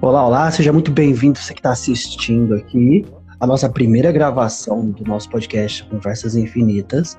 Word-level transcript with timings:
Olá, 0.00 0.24
olá, 0.24 0.48
seja 0.48 0.72
muito 0.72 0.92
bem-vindo 0.92 1.36
você 1.36 1.52
que 1.52 1.58
está 1.58 1.72
assistindo 1.72 2.54
aqui 2.54 3.04
a 3.40 3.46
nossa 3.48 3.68
primeira 3.68 4.12
gravação 4.12 4.92
do 4.92 5.02
nosso 5.02 5.28
podcast 5.28 5.82
Conversas 5.86 6.36
Infinitas. 6.36 7.18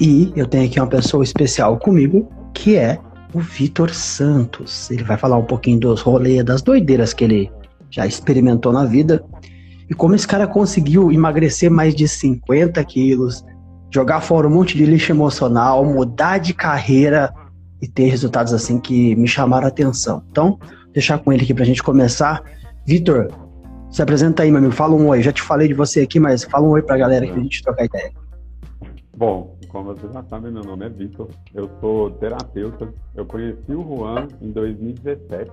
E 0.00 0.32
eu 0.34 0.46
tenho 0.46 0.64
aqui 0.64 0.80
uma 0.80 0.86
pessoa 0.86 1.22
especial 1.22 1.78
comigo, 1.78 2.26
que 2.54 2.76
é 2.76 2.98
o 3.34 3.40
Vitor 3.40 3.92
Santos. 3.92 4.90
Ele 4.90 5.04
vai 5.04 5.18
falar 5.18 5.36
um 5.36 5.44
pouquinho 5.44 5.78
dos 5.78 6.00
rolês, 6.00 6.42
das 6.42 6.62
doideiras 6.62 7.12
que 7.12 7.24
ele 7.24 7.52
já 7.90 8.06
experimentou 8.06 8.72
na 8.72 8.86
vida 8.86 9.22
e 9.90 9.92
como 9.92 10.14
esse 10.14 10.26
cara 10.26 10.46
conseguiu 10.46 11.12
emagrecer 11.12 11.70
mais 11.70 11.94
de 11.94 12.08
50 12.08 12.82
quilos, 12.84 13.44
jogar 13.90 14.22
fora 14.22 14.48
um 14.48 14.50
monte 14.50 14.78
de 14.78 14.86
lixo 14.86 15.12
emocional, 15.12 15.84
mudar 15.84 16.38
de 16.38 16.54
carreira 16.54 17.30
e 17.82 17.86
ter 17.86 18.08
resultados 18.08 18.54
assim 18.54 18.80
que 18.80 19.14
me 19.14 19.28
chamaram 19.28 19.66
a 19.66 19.68
atenção. 19.68 20.22
Então, 20.30 20.58
deixar 20.94 21.18
com 21.18 21.32
ele 21.32 21.42
aqui 21.42 21.52
pra 21.52 21.64
gente 21.64 21.82
começar. 21.82 22.42
Vitor, 22.86 23.28
se 23.90 24.00
apresenta 24.00 24.42
aí, 24.44 24.50
meu 24.50 24.58
amigo. 24.58 24.72
Fala 24.72 24.94
um 24.94 25.08
oi. 25.08 25.22
Já 25.22 25.32
te 25.32 25.42
falei 25.42 25.68
de 25.68 25.74
você 25.74 26.00
aqui, 26.00 26.18
mas 26.18 26.44
fala 26.44 26.66
um 26.66 26.70
oi 26.70 26.82
pra 26.82 26.96
galera 26.96 27.26
que 27.26 27.32
a 27.32 27.42
gente 27.42 27.62
trocar 27.62 27.84
ideia. 27.84 28.12
Bom, 29.16 29.56
como 29.68 29.94
vocês 29.94 30.12
já 30.12 30.22
sabem, 30.24 30.50
meu 30.50 30.62
nome 30.62 30.86
é 30.86 30.88
Vitor. 30.88 31.28
Eu 31.52 31.68
sou 31.80 32.10
terapeuta. 32.12 32.92
Eu 33.14 33.26
conheci 33.26 33.72
o 33.72 33.82
Juan 33.82 34.28
em 34.40 34.50
2017, 34.50 35.50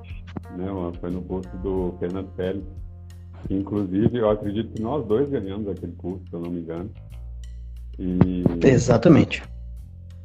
né? 0.57 0.65
Foi 0.99 1.11
no 1.11 1.21
curso 1.23 1.49
do 1.57 1.95
Fernando 1.99 2.29
Pérez. 2.35 2.63
Inclusive, 3.49 4.17
eu 4.17 4.29
acredito 4.29 4.71
que 4.73 4.81
nós 4.81 5.05
dois 5.07 5.29
ganhamos 5.29 5.67
aquele 5.67 5.93
curso, 5.93 6.23
se 6.29 6.33
eu 6.33 6.39
não 6.39 6.51
me 6.51 6.61
engano. 6.61 6.89
E... 7.97 8.43
Exatamente. 8.63 9.43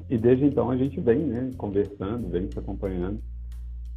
E 0.08 0.16
desde 0.16 0.44
então 0.44 0.70
a 0.70 0.76
gente 0.76 1.00
vem, 1.00 1.18
né, 1.18 1.50
conversando, 1.56 2.28
vem 2.28 2.48
se 2.50 2.58
acompanhando. 2.58 3.20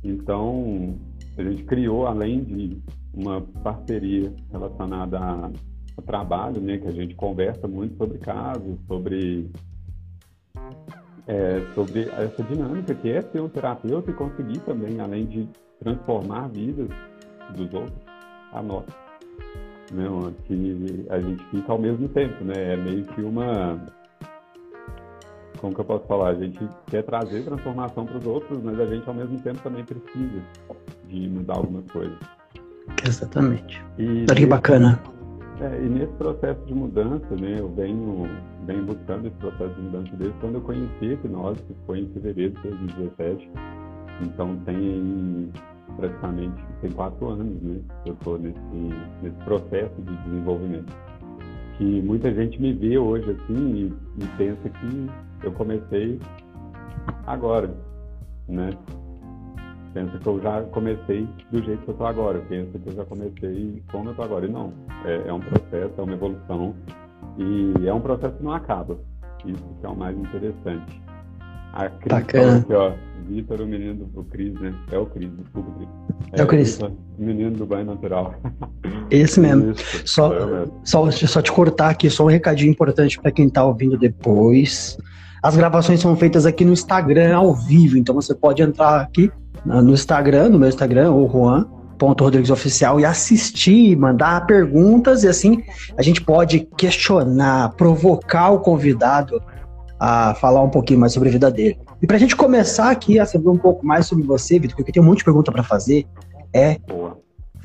Então, 0.04 0.96
a 1.38 1.44
gente 1.44 1.64
criou, 1.64 2.08
além 2.08 2.44
de 2.44 2.82
uma 3.14 3.42
parceria 3.64 4.34
relacionada 4.52 5.20
a, 5.20 5.52
a 5.98 6.02
trabalho, 6.02 6.62
né, 6.62 6.78
que 6.78 6.88
a 6.88 6.92
gente 6.92 7.16
conversa 7.16 7.68
muito 7.68 7.98
sobre 7.98 8.18
casos, 8.20 8.78
sobre, 8.88 9.50
é, 11.28 11.62
sobre 11.76 12.02
essa 12.10 12.44
dinâmica 12.44 12.96
que 12.96 13.10
é 13.10 13.22
ser 13.22 13.42
um 13.42 13.50
terapeuta 13.50 14.10
e 14.10 14.14
conseguir 14.14 14.60
também, 14.60 15.00
além 15.00 15.26
de 15.26 15.50
transformar 15.80 16.48
vidas 16.50 16.90
dos 17.56 17.74
outros, 17.74 18.00
a 18.54 18.62
nossa. 18.62 19.10
Né, 19.92 20.06
que 20.46 21.08
a 21.10 21.20
gente 21.20 21.44
fica 21.46 21.72
ao 21.72 21.80
mesmo 21.80 22.08
tempo, 22.10 22.44
né? 22.44 22.74
É 22.74 22.78
meio 22.78 23.06
que 23.06 23.22
uma 23.22 23.84
como 25.60 25.74
que 25.74 25.82
eu 25.82 25.86
posso 25.86 26.06
falar? 26.06 26.30
A 26.30 26.36
gente 26.36 26.60
quer 26.88 27.04
trazer 27.04 27.44
transformação 27.44 28.06
para 28.06 28.18
os 28.18 28.26
outros, 28.26 28.62
mas 28.64 28.80
a 28.80 28.86
gente 28.86 29.08
ao 29.08 29.14
mesmo 29.14 29.40
tempo 29.40 29.60
também 29.60 29.84
precisa 29.84 30.42
de 31.08 31.30
mudar 31.30 31.56
algumas 31.56 31.90
coisas. 31.92 32.18
Exatamente. 33.06 33.84
E 33.98 34.26
Olha 34.30 34.36
que 34.36 34.46
bacana. 34.46 35.00
É, 35.62 35.76
e 35.84 35.90
nesse 35.90 36.14
processo 36.14 36.62
de 36.66 36.74
mudança, 36.74 37.36
né, 37.36 37.58
eu 37.60 37.70
venho, 37.76 38.30
venho 38.66 38.86
buscando 38.86 39.28
esse 39.28 39.36
processo 39.38 39.74
de 39.74 39.82
mudança 39.82 40.16
desde 40.16 40.38
quando 40.40 40.56
eu 40.56 40.62
conheci 40.62 41.06
a 41.06 41.14
hipnose, 41.14 41.62
que 41.64 41.76
foi 41.86 42.00
em 42.00 42.08
fevereiro 42.10 42.54
de 42.54 42.62
2017. 42.62 43.52
Então 44.22 44.56
tem 44.66 45.52
praticamente 45.98 46.64
tem 46.82 46.92
quatro 46.92 47.30
anos, 47.30 47.62
né, 47.62 47.80
que 48.04 48.10
eu 48.10 48.14
estou 48.14 48.40
nesse, 48.40 48.60
nesse 49.22 49.36
processo 49.44 50.02
de 50.02 50.16
desenvolvimento. 50.24 50.94
Que 51.78 52.02
muita 52.02 52.34
gente 52.34 52.62
me 52.62 52.72
vê 52.74 52.98
hoje 52.98 53.32
assim 53.32 53.56
e, 53.76 54.24
e 54.24 54.28
pensa 54.38 54.70
que 54.70 55.10
eu 55.44 55.52
comecei 55.54 56.20
agora, 57.26 57.70
né? 58.48 58.72
Pensa 59.94 60.20
que 60.20 60.28
eu 60.28 60.40
já 60.42 60.62
comecei 60.64 61.28
do 61.52 61.64
jeito 61.64 61.82
que 61.84 61.90
eu 61.90 61.94
estou 61.94 62.08
agora. 62.08 62.40
Pensa 62.48 62.78
que 62.78 62.90
eu 62.90 62.94
já 62.94 63.06
comecei 63.06 63.84
como 63.92 64.06
eu 64.06 64.12
estou 64.12 64.26
agora. 64.26 64.46
E 64.46 64.50
não, 64.50 64.72
é, 65.04 65.28
é, 65.28 65.34
um 65.34 65.40
processo, 65.40 65.94
é 65.98 66.02
uma 66.02 66.14
evolução. 66.14 66.76
E 67.38 67.88
é 67.88 67.94
um 67.94 68.02
processo 68.02 68.36
que 68.36 68.44
não 68.44 68.52
acaba. 68.52 69.00
Isso 69.46 69.64
que 69.80 69.86
é 69.86 69.90
o 69.90 69.96
mais 69.96 70.18
interessante. 70.18 71.02
A 71.74 71.90
Cris 71.90 72.20
Bacana. 72.20 72.58
aqui, 72.58 72.74
ó. 72.74 72.94
Vitor, 73.28 73.62
o 73.62 73.68
menino 73.68 74.06
do 74.06 74.24
Cris, 74.24 74.54
né? 74.60 74.74
É 74.92 74.98
o 74.98 75.06
Cris, 75.06 75.30
desculpa, 75.38 75.72
Cris. 75.78 75.90
É, 76.34 76.42
é 76.42 76.44
o 76.44 76.48
Cris. 76.48 76.80
O 76.80 76.92
menino 77.18 77.52
do 77.52 77.66
banho 77.66 77.86
natural. 77.86 78.36
Esse 79.12 79.40
mesmo. 79.42 79.72
Isso, 79.72 80.08
só, 80.08 80.32
só, 80.84 81.12
só 81.12 81.42
te 81.42 81.52
cortar 81.52 81.90
aqui, 81.90 82.10
só 82.10 82.24
um 82.24 82.30
recadinho 82.30 82.72
importante 82.72 83.20
para 83.20 83.32
quem 83.32 83.48
está 83.48 83.64
ouvindo 83.64 83.98
depois. 83.98 84.98
As 85.42 85.56
gravações 85.56 86.02
são 86.02 86.16
feitas 86.16 86.46
aqui 86.46 86.66
no 86.66 86.74
Instagram 86.74 87.36
ao 87.36 87.54
vivo, 87.54 87.98
então 87.98 88.14
você 88.14 88.36
pode 88.36 88.62
entrar 88.62 89.02
aqui 89.02 89.32
no 89.66 89.94
Instagram, 89.94 90.50
no 90.50 90.60
meu 90.60 90.70
Instagram, 90.70 91.12
o 91.12 91.30
Juan. 91.30 91.68
Ponto 91.98 92.24
Rodrigues 92.24 92.50
Oficial 92.50 92.98
e 92.98 93.04
assistir, 93.04 93.94
mandar 93.98 94.48
perguntas 94.48 95.26
e 95.26 95.28
assim 95.28 95.62
a 95.98 96.02
gente 96.02 96.22
pode 96.22 96.62
questionar, 96.78 97.74
provocar 97.74 98.52
o 98.52 98.60
convidado 98.60 99.42
a 100.00 100.34
falar 100.36 100.64
um 100.64 100.70
pouquinho 100.70 101.02
mais 101.02 101.12
sobre 101.12 101.28
a 101.28 101.32
vida 101.34 101.52
dele. 101.52 101.78
E 102.02 102.08
para 102.08 102.16
a 102.16 102.20
gente 102.20 102.38
começar 102.38 102.90
aqui 102.90 103.20
a 103.20 103.26
saber 103.26 103.50
um 103.50 103.58
pouco 103.58 103.86
mais 103.86 104.08
sobre 104.08 104.24
você, 104.24 104.58
Vitor, 104.58 104.78
porque 104.78 104.92
eu 104.92 104.94
tenho 104.94 105.06
um 105.06 105.10
monte 105.10 105.20
de 105.20 105.26
pergunta 105.26 105.52
para 105.52 105.62
fazer, 105.62 106.08
é 106.54 106.80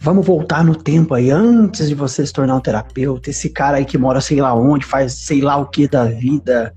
vamos 0.00 0.26
voltar 0.26 0.64
no 0.64 0.74
tempo 0.74 1.14
aí, 1.14 1.30
antes 1.30 1.88
de 1.88 1.94
você 1.94 2.26
se 2.26 2.32
tornar 2.32 2.56
um 2.56 2.60
terapeuta, 2.60 3.30
esse 3.30 3.48
cara 3.48 3.76
aí 3.76 3.84
que 3.84 3.96
mora 3.96 4.20
sei 4.20 4.40
lá 4.40 4.52
onde, 4.52 4.84
faz 4.84 5.12
sei 5.12 5.40
lá 5.40 5.56
o 5.56 5.66
que 5.66 5.86
da 5.86 6.06
vida, 6.06 6.74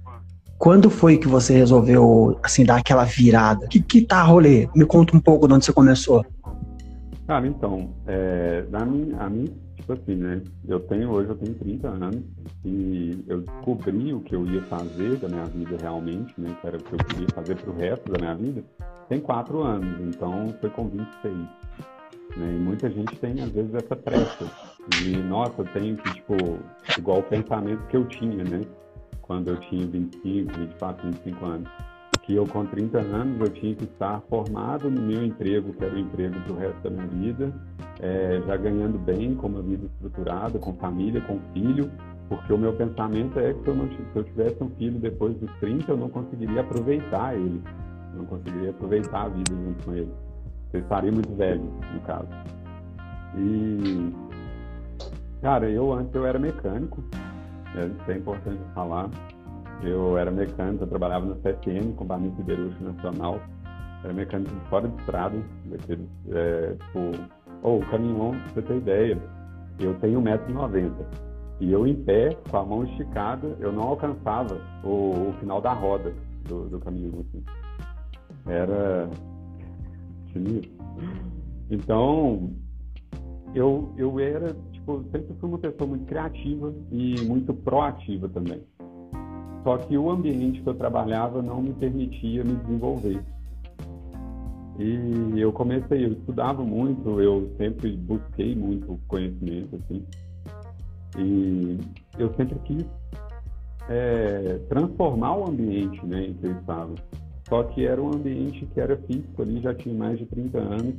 quando 0.58 0.90
foi 0.90 1.18
que 1.18 1.28
você 1.28 1.54
resolveu, 1.54 2.40
assim, 2.44 2.66
dar 2.66 2.78
aquela 2.78 3.04
virada? 3.04 3.68
Que, 3.68 3.82
que 3.82 4.02
tá 4.02 4.24
rolê? 4.24 4.68
Me 4.76 4.86
conta 4.86 5.16
um 5.16 5.20
pouco 5.20 5.48
de 5.48 5.54
onde 5.54 5.66
você 5.66 5.74
começou. 5.74 6.26
Cara, 7.28 7.46
então, 7.46 7.94
é, 8.08 8.66
na 8.70 8.86
minha, 8.86 9.18
a 9.18 9.30
mim, 9.30 9.54
tipo 9.76 9.94
assim, 9.94 10.16
né? 10.16 10.42
Eu 10.68 10.80
tenho, 10.80 11.12
hoje 11.12 11.30
eu 11.30 11.36
tenho 11.36 11.54
30 11.54 11.88
anos 11.90 12.24
e 12.66 13.24
eu 13.28 13.42
descobri 13.42 14.14
o 14.14 14.22
que 14.22 14.36
eu 14.36 14.46
ia 14.46 14.62
fazer 14.64 15.18
da 15.18 15.28
minha 15.28 15.46
vida 15.46 15.78
realmente, 15.80 16.34
né? 16.38 16.56
Que 16.60 16.68
era 16.68 16.78
o 16.78 16.82
que 16.82 16.94
eu 16.94 17.00
queria 17.00 17.28
fazer 17.36 17.56
pro 17.58 17.76
resto 17.76 18.12
da 18.12 18.18
minha 18.18 18.36
vida, 18.36 18.64
tem 19.10 19.20
4 19.20 19.62
anos, 19.62 20.00
então 20.02 20.54
foi 20.60 20.70
com 20.70 20.88
26. 20.88 21.36
Né? 22.38 22.56
E 22.56 22.60
muita 22.60 22.90
gente 22.90 23.16
tem, 23.18 23.42
às 23.42 23.50
vezes, 23.50 23.74
essa 23.74 23.96
pressa. 23.96 24.46
E, 25.04 25.18
nossa, 25.18 25.54
eu 25.62 25.66
tenho 25.66 25.98
que, 25.98 26.14
tipo, 26.14 26.36
igual 26.98 27.20
o 27.20 27.24
pensamento 27.24 27.86
que 27.88 27.98
eu 27.98 28.06
tinha, 28.06 28.44
né? 28.44 28.62
Quando 29.28 29.50
eu 29.50 29.58
tinha 29.58 29.86
25, 29.86 30.58
24, 30.58 31.12
25 31.12 31.46
anos, 31.46 31.70
que 32.24 32.36
eu 32.36 32.46
com 32.46 32.66
30 32.66 33.00
anos 33.00 33.40
eu 33.40 33.50
tinha 33.50 33.76
que 33.76 33.84
estar 33.84 34.22
formado 34.30 34.90
no 34.90 35.02
meu 35.02 35.24
emprego, 35.24 35.74
que 35.74 35.84
era 35.84 35.94
o 35.94 36.00
emprego 36.00 36.36
para 36.42 36.54
o 36.54 36.58
resto 36.58 36.82
da 36.82 36.90
minha 36.90 37.08
vida, 37.08 37.54
é, 38.00 38.42
já 38.46 38.58
ganhando 38.58 38.98
bem, 38.98 39.36
com 39.36 39.48
uma 39.48 39.62
vida 39.62 39.86
estruturada, 39.86 40.60
com 40.60 40.74
família, 40.74 41.22
com 41.22 41.40
filho, 41.54 41.92
porque 42.30 42.52
o 42.52 42.58
meu 42.58 42.74
pensamento 42.74 43.40
é 43.40 43.54
que 43.54 43.64
se 43.64 43.68
eu, 43.68 43.76
não, 43.76 43.88
se 43.90 43.98
eu 44.14 44.24
tivesse 44.24 44.62
um 44.62 44.70
filho 44.72 45.00
depois 45.00 45.36
dos 45.38 45.50
30, 45.60 45.92
eu 45.92 45.98
não 45.98 46.10
conseguiria 46.10 46.62
aproveitar 46.62 47.36
ele, 47.36 47.62
não 48.14 48.26
conseguiria 48.26 48.72
aproveitar 48.72 49.24
a 49.24 49.30
vida 49.30 49.54
junto 49.54 49.86
com 49.86 49.94
ele. 49.94 50.12
Eu 50.74 50.82
estaria 50.82 51.12
muito 51.12 51.34
velho, 51.36 51.64
no 51.94 52.02
caso. 52.02 52.28
E, 53.38 54.14
cara, 55.42 55.70
eu 55.70 55.94
antes 55.94 56.14
eu 56.14 56.26
era 56.26 56.38
mecânico, 56.38 57.02
é, 57.78 57.88
isso 57.88 58.12
é 58.12 58.18
importante 58.18 58.62
falar. 58.74 59.10
Eu 59.84 60.18
era 60.18 60.32
mecânico, 60.32 60.84
eu 60.84 60.88
trabalhava 60.88 61.26
na 61.26 61.36
CSN, 61.36 61.94
Companhia 61.96 62.32
Siderúrgica 62.36 62.84
Nacional. 62.84 63.40
Era 64.04 64.14
mecânico 64.14 64.54
fora 64.70 64.88
de 64.88 65.00
estrada, 65.00 65.38
daqueles, 65.66 66.08
é, 66.32 66.74
tipo, 66.74 67.12
ou 67.62 67.80
oh, 67.80 67.86
caminhão, 67.92 68.32
pra 68.32 68.54
você 68.54 68.62
ter 68.62 68.78
ideia, 68.78 69.18
eu 69.80 69.94
tenho 70.00 70.22
1,90m. 70.22 70.92
E 71.60 71.72
eu 71.72 71.88
em 71.88 71.96
pé, 71.96 72.36
com 72.50 72.58
a 72.58 72.66
mão 72.66 72.84
esticada, 72.84 73.56
eu 73.60 73.72
não 73.72 73.84
alcançava 73.84 74.60
o, 74.84 75.30
o 75.30 75.34
final 75.40 75.60
da 75.60 75.74
roda 75.74 76.14
do, 76.48 76.70
do 76.70 76.80
caminhão. 76.80 77.20
Assim. 77.20 77.44
Era. 78.46 79.10
Então, 81.70 82.52
eu, 83.56 83.92
eu 83.98 84.20
era 84.20 84.56
sempre 85.12 85.36
fui 85.40 85.50
uma 85.50 85.58
pessoa 85.58 85.88
muito 85.88 86.06
criativa 86.06 86.74
e 86.92 87.22
muito 87.22 87.54
proativa 87.54 88.30
também. 88.30 88.62
Só 89.64 89.78
que 89.78 89.98
o 89.98 90.10
ambiente 90.10 90.62
que 90.62 90.70
eu 90.70 90.76
trabalhava 90.76 91.42
não 91.42 91.62
me 91.62 91.74
permitia 91.74 92.44
me 92.44 92.56
desenvolver. 92.56 93.22
E 94.80 95.40
eu 95.40 95.52
comecei, 95.52 96.06
eu 96.06 96.14
estudava 96.14 96.64
muito, 96.64 97.20
eu 97.20 97.52
sempre 97.58 97.98
busquei 97.98 98.56
muito 98.56 99.00
conhecimento, 99.08 99.76
assim. 99.76 100.06
E 101.18 101.78
eu 102.18 102.34
sempre 102.36 102.60
quis 102.60 102.86
é, 103.90 104.60
transformar 104.70 105.36
o 105.36 105.50
ambiente 105.50 106.06
né, 106.06 106.28
em 106.28 106.34
que 106.34 106.46
eu 106.46 106.52
estava. 106.60 106.94
Só 107.50 107.64
que 107.64 107.86
era 107.86 108.02
um 108.02 108.14
ambiente 108.14 108.66
que 108.68 108.80
era 108.80 108.96
físico 108.98 109.42
ali, 109.42 109.62
já 109.62 109.74
tinha 109.74 109.96
mais 109.96 110.20
de 110.20 110.26
30 110.28 110.58
anos, 110.60 110.96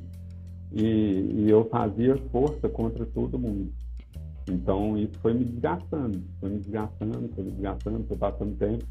e, 0.73 1.45
e 1.45 1.51
eu 1.51 1.69
fazia 1.69 2.17
força 2.31 2.69
contra 2.69 3.05
todo 3.07 3.39
mundo. 3.39 3.73
Então 4.49 4.97
isso 4.97 5.19
foi 5.21 5.35
me 5.35 5.45
desgastando, 5.45 6.23
foi 6.41 6.51
me 6.51 6.59
desgastando, 6.59 7.29
foi 7.35 7.45
me 7.45 7.51
desgastando, 7.51 8.05
foi 8.05 8.17
passando 8.17 8.57
tempo. 8.57 8.85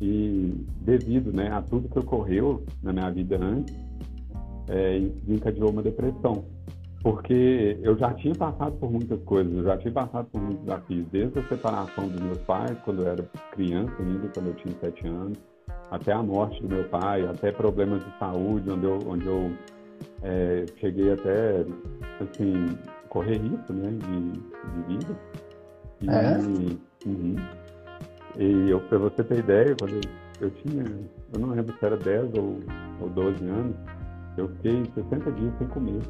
E 0.00 0.54
devido 0.80 1.32
né, 1.32 1.48
a 1.52 1.62
tudo 1.62 1.88
que 1.88 1.98
ocorreu 1.98 2.64
na 2.82 2.92
minha 2.92 3.10
vida 3.10 3.38
antes, 3.40 3.74
é, 4.68 4.98
desencadeou 5.24 5.70
uma 5.70 5.82
depressão. 5.82 6.44
porque 7.02 7.78
eu 7.82 7.98
já 7.98 8.14
tinha 8.14 8.34
passado 8.34 8.76
por 8.78 8.90
muitas 8.90 9.20
coisas, 9.24 9.52
eu 9.52 9.64
já 9.64 9.76
tinha 9.76 9.92
passado 9.92 10.26
por 10.30 10.40
muitos 10.40 10.64
desafios, 10.64 11.06
desde 11.10 11.38
a 11.40 11.48
separação 11.48 12.08
dos 12.08 12.20
meus 12.20 12.38
pais, 12.38 12.78
quando 12.84 13.02
eu 13.02 13.08
era 13.08 13.22
criança 13.50 13.92
ainda, 13.98 14.28
quando 14.28 14.46
eu 14.46 14.54
tinha 14.54 14.74
sete 14.80 15.06
anos, 15.08 15.36
até 15.90 16.12
a 16.12 16.22
morte 16.22 16.62
do 16.62 16.68
meu 16.68 16.84
pai, 16.84 17.26
até 17.26 17.50
problemas 17.50 18.04
de 18.04 18.18
saúde, 18.18 18.70
onde 18.70 18.84
eu, 18.84 18.98
onde 19.06 19.26
eu 19.26 19.50
é, 20.22 20.66
cheguei 20.78 21.12
até, 21.12 21.64
assim, 22.20 22.78
correr 23.08 23.38
risco, 23.38 23.72
né, 23.72 23.90
de, 23.90 24.30
de 24.32 24.96
vida. 24.98 25.16
E, 26.00 26.10
é? 26.10 26.38
Uhum. 27.06 27.36
E 28.38 28.70
eu, 28.70 28.80
pra 28.80 28.98
você 28.98 29.22
ter 29.24 29.38
ideia, 29.38 29.74
quando 29.76 29.94
eu, 29.94 30.00
eu, 30.40 30.50
tinha, 30.50 30.84
eu 31.32 31.38
não 31.38 31.50
lembro 31.50 31.76
se 31.78 31.84
era 31.84 31.96
10 31.96 32.34
ou, 32.34 32.58
ou 33.00 33.08
12 33.10 33.44
anos, 33.44 33.76
eu 34.36 34.48
fiquei 34.48 34.84
60 34.94 35.32
dias 35.32 35.52
sem 35.58 35.68
comer 35.68 36.00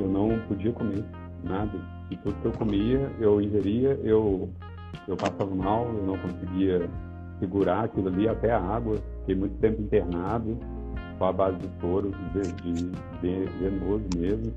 eu 0.00 0.08
não 0.08 0.38
podia 0.46 0.72
comer 0.72 1.04
nada. 1.42 1.78
E 2.10 2.16
tudo 2.18 2.34
que 2.40 2.46
eu 2.46 2.52
comia, 2.52 3.10
eu 3.20 3.40
ingeria, 3.40 3.98
eu, 4.02 4.48
eu 5.06 5.16
passava 5.16 5.54
mal, 5.54 5.86
eu 5.86 6.04
não 6.04 6.18
conseguia 6.18 6.88
segurar 7.38 7.84
aquilo 7.84 8.08
ali, 8.08 8.28
até 8.28 8.52
a 8.52 8.60
água. 8.60 8.96
Fiquei 9.20 9.34
muito 9.34 9.58
tempo 9.58 9.82
internado, 9.82 10.58
com 11.18 11.24
a 11.24 11.32
base 11.32 11.58
de 11.58 11.68
soro, 11.80 12.12
de, 12.32 12.72
de, 13.20 13.44
venoso 13.58 14.04
mesmo. 14.16 14.52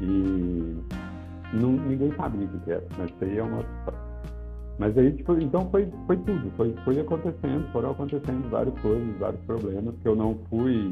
E 0.00 0.76
não, 1.54 1.72
ninguém 1.72 2.12
sabia 2.16 2.46
o 2.46 2.60
que 2.60 2.70
era, 2.70 2.86
mas 2.96 3.10
isso 3.10 3.24
aí 3.24 3.38
é 3.38 3.42
uma. 3.42 3.64
Mas 4.78 4.96
aí, 4.96 5.12
tipo, 5.12 5.38
então 5.38 5.68
foi, 5.70 5.88
foi 6.06 6.16
tudo, 6.16 6.50
foi, 6.56 6.74
foi 6.84 7.00
acontecendo, 7.00 7.70
foram 7.72 7.90
acontecendo 7.90 8.50
várias 8.50 8.78
coisas, 8.80 9.18
vários 9.18 9.40
problemas 9.42 9.94
que 10.00 10.08
eu 10.08 10.16
não 10.16 10.38
fui 10.48 10.88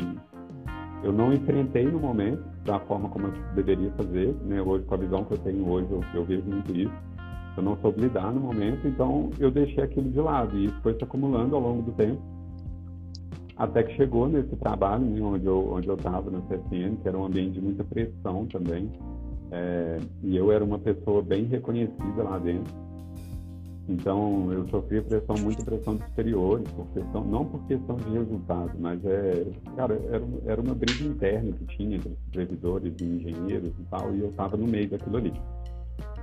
eu 1.02 1.12
não 1.12 1.32
enfrentei 1.32 1.86
no 1.86 1.98
momento 1.98 2.42
da 2.64 2.78
forma 2.80 3.08
como 3.08 3.28
eu 3.28 3.32
deveria 3.54 3.90
fazer, 3.92 4.34
né? 4.44 4.60
Hoje, 4.60 4.84
com 4.84 4.94
a 4.94 4.98
visão 4.98 5.24
que 5.24 5.32
eu 5.32 5.38
tenho 5.38 5.66
hoje, 5.66 5.88
eu, 5.90 6.04
eu 6.14 6.24
vejo 6.24 6.44
muito 6.44 6.76
isso. 6.76 6.92
Eu 7.56 7.62
não 7.62 7.76
soube 7.78 8.02
lidar 8.02 8.32
no 8.32 8.40
momento, 8.40 8.86
então 8.86 9.30
eu 9.38 9.50
deixei 9.50 9.82
aquilo 9.82 10.10
de 10.10 10.20
lado 10.20 10.56
e 10.56 10.66
isso 10.66 10.78
foi 10.82 10.94
se 10.94 11.02
acumulando 11.02 11.56
ao 11.56 11.62
longo 11.62 11.82
do 11.82 11.92
tempo. 11.92 12.20
Até 13.60 13.82
que 13.82 13.94
chegou 13.94 14.28
nesse 14.28 14.56
trabalho, 14.56 15.04
né, 15.04 15.20
onde 15.20 15.46
eu 15.46 15.72
onde 15.72 15.86
eu 15.86 15.94
estava 15.94 16.30
na 16.30 16.40
CSN, 16.40 16.96
que 17.02 17.08
era 17.08 17.16
um 17.16 17.26
ambiente 17.26 17.52
de 17.52 17.60
muita 17.60 17.84
pressão 17.84 18.46
também. 18.46 18.90
É, 19.52 19.98
e 20.22 20.36
eu 20.36 20.50
era 20.50 20.64
uma 20.64 20.78
pessoa 20.78 21.22
bem 21.22 21.44
reconhecida 21.44 22.22
lá 22.22 22.38
dentro 22.38 22.72
então, 23.90 24.52
eu 24.52 24.68
sofri 24.68 25.02
pressão, 25.02 25.34
muita 25.40 25.64
pressão 25.64 25.96
de 25.96 26.04
superiores, 26.04 26.70
por 26.70 26.86
questão, 26.88 27.24
não 27.24 27.44
por 27.44 27.60
questão 27.66 27.96
de 27.96 28.10
resultado, 28.10 28.70
mas 28.78 29.04
é, 29.04 29.44
cara, 29.74 30.00
era, 30.08 30.24
era 30.46 30.60
uma 30.60 30.74
briga 30.74 31.02
interna 31.02 31.50
que 31.50 31.64
tinha 31.76 31.96
entre 31.96 32.16
servidores 32.32 32.94
e 33.00 33.04
engenheiros 33.04 33.70
e 33.70 33.82
tal, 33.90 34.14
e 34.14 34.20
eu 34.20 34.28
estava 34.28 34.56
no 34.56 34.68
meio 34.68 34.88
daquilo 34.88 35.16
ali. 35.16 35.32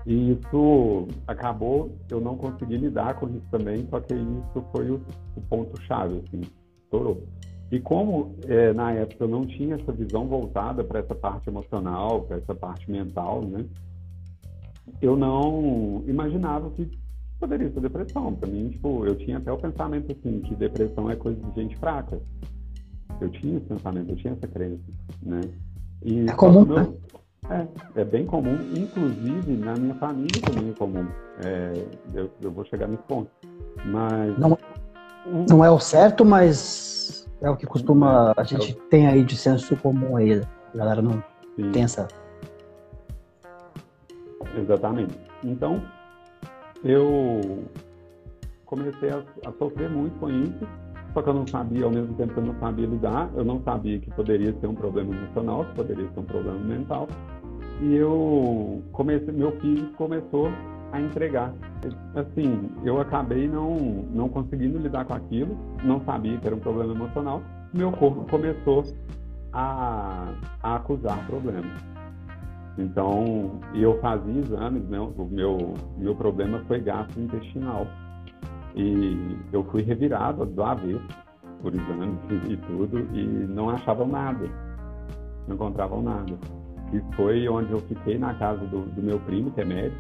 E 0.05 0.31
isso 0.31 1.09
acabou, 1.27 1.91
eu 2.09 2.21
não 2.21 2.37
consegui 2.37 2.77
lidar 2.77 3.19
com 3.19 3.27
isso 3.27 3.45
também, 3.51 3.85
só 3.89 3.99
que 3.99 4.13
isso 4.13 4.65
foi 4.71 4.89
o, 4.89 5.01
o 5.35 5.41
ponto-chave, 5.49 6.23
assim, 6.25 6.41
E 7.71 7.79
como 7.79 8.35
é, 8.47 8.73
na 8.73 8.93
época 8.93 9.25
eu 9.25 9.27
não 9.27 9.45
tinha 9.45 9.75
essa 9.75 9.91
visão 9.91 10.25
voltada 10.25 10.83
para 10.83 10.99
essa 10.99 11.13
parte 11.13 11.49
emocional, 11.49 12.21
para 12.21 12.37
essa 12.37 12.55
parte 12.55 12.89
mental, 12.89 13.41
né? 13.41 13.65
Eu 15.01 15.17
não 15.17 16.01
imaginava 16.07 16.69
que 16.71 16.89
poderia 17.39 17.69
ser 17.69 17.81
depressão. 17.81 18.33
Para 18.33 18.49
mim, 18.49 18.69
tipo, 18.69 19.05
eu 19.05 19.15
tinha 19.15 19.37
até 19.37 19.51
o 19.51 19.57
pensamento 19.57 20.11
assim 20.11 20.39
que 20.39 20.55
depressão 20.55 21.09
é 21.09 21.15
coisa 21.15 21.39
de 21.41 21.61
gente 21.61 21.75
fraca. 21.77 22.19
Eu 23.19 23.29
tinha 23.29 23.57
esse 23.57 23.65
pensamento, 23.65 24.11
eu 24.11 24.15
tinha 24.15 24.33
essa 24.33 24.47
crença, 24.47 24.83
né? 25.21 25.41
E 26.03 26.21
é 26.29 26.33
comum, 26.33 26.65
meu... 26.65 26.77
né? 26.77 26.93
É, 27.49 28.01
é 28.01 28.05
bem 28.05 28.25
comum, 28.25 28.57
inclusive 28.75 29.55
na 29.57 29.73
minha 29.75 29.95
família 29.95 30.41
também 30.41 30.69
é 30.69 30.73
comum. 30.73 31.05
É, 31.43 31.85
eu, 32.13 32.29
eu 32.41 32.51
vou 32.51 32.65
chegar 32.65 32.87
nesse 32.87 33.03
ponto. 33.03 33.29
Mas. 33.85 34.37
Não, 34.37 34.57
não 35.49 35.63
é 35.63 35.69
o 35.69 35.79
certo, 35.79 36.23
mas 36.23 37.27
é 37.41 37.49
o 37.49 37.55
que 37.55 37.65
costuma. 37.65 38.33
A 38.35 38.43
gente 38.43 38.71
é 38.71 38.89
tem 38.89 39.07
aí 39.07 39.23
de 39.23 39.35
senso 39.35 39.75
comum 39.77 40.15
aí. 40.15 40.41
A 40.73 40.77
galera 40.77 41.01
não 41.01 41.23
Sim. 41.55 41.71
tem 41.71 41.83
essa. 41.83 42.07
Exatamente. 44.57 45.17
Então, 45.43 45.83
eu 46.83 47.63
comecei 48.65 49.09
a, 49.09 49.23
a, 49.45 49.51
sofrer 49.53 49.89
muito 49.89 50.17
com 50.19 50.29
isso, 50.29 50.67
só 51.13 51.21
que 51.21 51.29
eu 51.29 51.33
não 51.33 51.47
sabia, 51.47 51.85
ao 51.85 51.91
mesmo 51.91 52.13
tempo 52.15 52.33
que 52.33 52.39
eu 52.39 52.45
não 52.45 52.59
sabia 52.59 52.87
lidar, 52.87 53.29
eu 53.35 53.45
não 53.45 53.61
sabia 53.63 53.99
que 53.99 54.09
poderia 54.11 54.53
ser 54.59 54.67
um 54.67 54.75
problema 54.75 55.15
emocional, 55.15 55.65
que 55.65 55.75
poderia 55.75 56.09
ser 56.11 56.19
um 56.19 56.23
problema 56.23 56.59
mental, 56.59 57.07
e 57.81 57.95
eu 57.95 58.81
comecei, 58.91 59.31
meu 59.33 59.51
filho 59.59 59.89
começou 59.93 60.49
a 60.91 61.01
entregar. 61.01 61.53
Assim, 62.15 62.69
eu 62.83 62.99
acabei 62.99 63.47
não, 63.47 63.75
não 64.11 64.29
conseguindo 64.29 64.77
lidar 64.77 65.05
com 65.05 65.13
aquilo, 65.13 65.57
não 65.83 66.01
sabia 66.01 66.37
que 66.37 66.47
era 66.47 66.55
um 66.55 66.59
problema 66.59 66.93
emocional, 66.93 67.41
meu 67.73 67.91
corpo 67.91 68.25
começou 68.29 68.83
a, 69.53 70.33
a 70.63 70.75
acusar 70.75 71.25
problemas. 71.27 71.71
Então, 72.77 73.59
eu 73.73 73.99
fazia 73.99 74.39
exames, 74.39 74.83
né? 74.87 74.99
o 74.99 75.25
meu, 75.25 75.73
meu 75.97 76.15
problema 76.15 76.59
foi 76.67 76.79
gastrointestinal. 76.79 77.87
E 78.75 79.37
eu 79.51 79.63
fui 79.65 79.81
revirado 79.81 80.45
do 80.45 80.63
avesso 80.63 81.01
por 81.61 81.73
exames 81.73 82.19
e 82.47 82.57
tudo, 82.57 82.99
e 83.15 83.25
não 83.25 83.71
achavam 83.71 84.07
nada, 84.07 84.47
não 85.47 85.55
encontravam 85.55 86.03
nada. 86.03 86.37
E 86.93 87.15
foi 87.15 87.49
onde 87.49 87.71
eu 87.71 87.79
fiquei 87.79 88.19
na 88.19 88.35
casa 88.35 88.63
do, 88.67 88.81
do 88.81 89.01
meu 89.01 89.19
primo, 89.21 89.49
que 89.51 89.61
é 89.61 89.65
médico, 89.65 89.99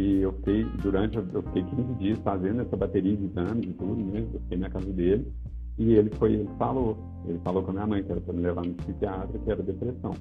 e 0.00 0.22
eu 0.22 0.32
fiquei, 0.32 0.64
durante, 0.82 1.18
eu 1.18 1.42
fiquei 1.42 1.62
15 1.62 1.94
dias 1.94 2.18
fazendo 2.20 2.62
essa 2.62 2.74
bateria 2.74 3.14
de 3.14 3.26
exames 3.26 3.66
e 3.66 3.72
tudo, 3.74 4.02
né? 4.02 4.26
Eu 4.32 4.40
fiquei 4.40 4.56
na 4.56 4.70
casa 4.70 4.90
dele, 4.92 5.30
e 5.78 5.92
ele 5.92 6.10
foi, 6.16 6.32
ele 6.32 6.48
falou, 6.58 6.96
ele 7.26 7.38
falou 7.40 7.62
com 7.62 7.70
a 7.70 7.74
minha 7.74 7.86
mãe 7.86 8.02
que 8.02 8.10
era 8.10 8.20
para 8.20 8.32
me 8.32 8.40
levar 8.40 8.64
no 8.64 8.72
psiquiatra, 8.74 9.38
que 9.38 9.50
era 9.50 9.62
depressão. 9.62 10.14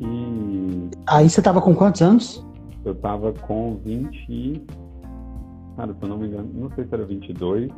E. 0.00 0.90
Aí 1.08 1.28
você 1.28 1.42
tava 1.42 1.60
com 1.60 1.74
quantos 1.74 2.00
anos? 2.00 2.46
Eu 2.84 2.94
tava 2.94 3.32
com 3.32 3.76
20. 3.84 4.64
Cara, 5.76 5.92
se 5.92 6.02
eu 6.02 6.08
não 6.08 6.18
me 6.18 6.28
engano, 6.28 6.50
não 6.54 6.70
sei 6.74 6.84
se 6.84 6.94
era 6.94 7.04
22. 7.04 7.70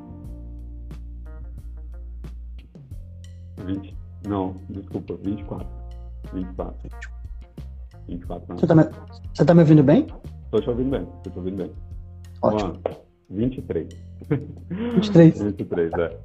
20. 3.65 3.97
Não, 4.29 4.57
desculpa, 4.69 5.15
24. 5.23 5.67
24. 6.35 7.22
24 8.17 8.53
anos. 8.53 8.61
Você 8.61 8.67
tá 8.67 8.75
me, 8.75 8.85
você 9.33 9.45
tá 9.45 9.55
me 9.55 9.61
ouvindo 9.61 9.83
bem? 9.83 10.07
Tô 10.51 10.61
te 10.61 10.71
ouvindo 10.71 10.91
bem, 10.91 11.07
tô 11.23 11.31
te 11.31 11.39
ouvindo 11.39 11.57
bem. 11.57 11.71
Ótimo. 12.43 12.73
Juan, 12.85 12.97
23. 13.31 13.89
23. 14.29 15.43
23, 15.43 15.93
é. 15.95 16.19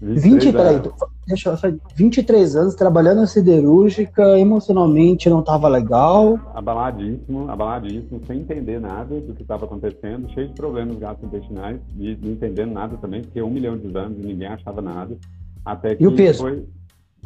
23, 0.00 0.22
23 0.22 0.76
é. 0.76 0.90
Deixa 1.26 1.50
eu 1.50 1.56
falar, 1.56 1.74
23 1.94 2.56
anos 2.56 2.74
trabalhando 2.74 3.20
na 3.20 3.26
siderúrgica, 3.26 4.38
emocionalmente 4.38 5.30
não 5.30 5.40
estava 5.40 5.68
legal. 5.68 6.38
Abaladíssimo, 6.54 7.50
abaladíssimo, 7.50 8.20
sem 8.26 8.40
entender 8.40 8.80
nada 8.80 9.20
do 9.20 9.34
que 9.34 9.42
estava 9.42 9.64
acontecendo, 9.64 10.28
cheio 10.32 10.48
de 10.48 10.54
problemas 10.54 10.98
gastrointestinais 10.98 11.80
e 11.98 12.16
não 12.22 12.32
entendendo 12.32 12.72
nada 12.72 12.96
também, 12.96 13.22
porque 13.22 13.40
um 13.40 13.50
milhão 13.50 13.76
de 13.76 13.86
exames 13.86 14.18
e 14.18 14.26
ninguém 14.26 14.48
achava 14.48 14.82
nada. 14.82 15.16
Até 15.64 15.94
que 15.94 16.04
e 16.04 16.06
o 16.06 16.14
peso? 16.14 16.42
foi 16.42 16.66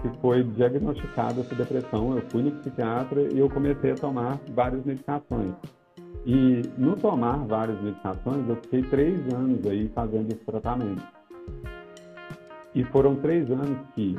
que 0.00 0.08
foi 0.20 0.42
diagnosticada 0.42 1.40
essa 1.40 1.54
depressão. 1.54 2.16
Eu 2.16 2.22
fui 2.30 2.42
no 2.42 2.52
psiquiatra 2.52 3.22
e 3.32 3.38
eu 3.38 3.48
comecei 3.48 3.92
a 3.92 3.94
tomar 3.94 4.38
várias 4.54 4.84
medicações. 4.84 5.54
E 6.24 6.62
no 6.76 6.96
tomar 6.96 7.38
várias 7.46 7.80
medicações, 7.80 8.48
eu 8.48 8.56
fiquei 8.56 8.82
três 8.82 9.34
anos 9.34 9.66
aí 9.66 9.88
fazendo 9.94 10.30
esse 10.32 10.44
tratamento. 10.44 11.02
E 12.74 12.84
foram 12.84 13.16
três 13.16 13.50
anos 13.50 13.78
que 13.94 14.16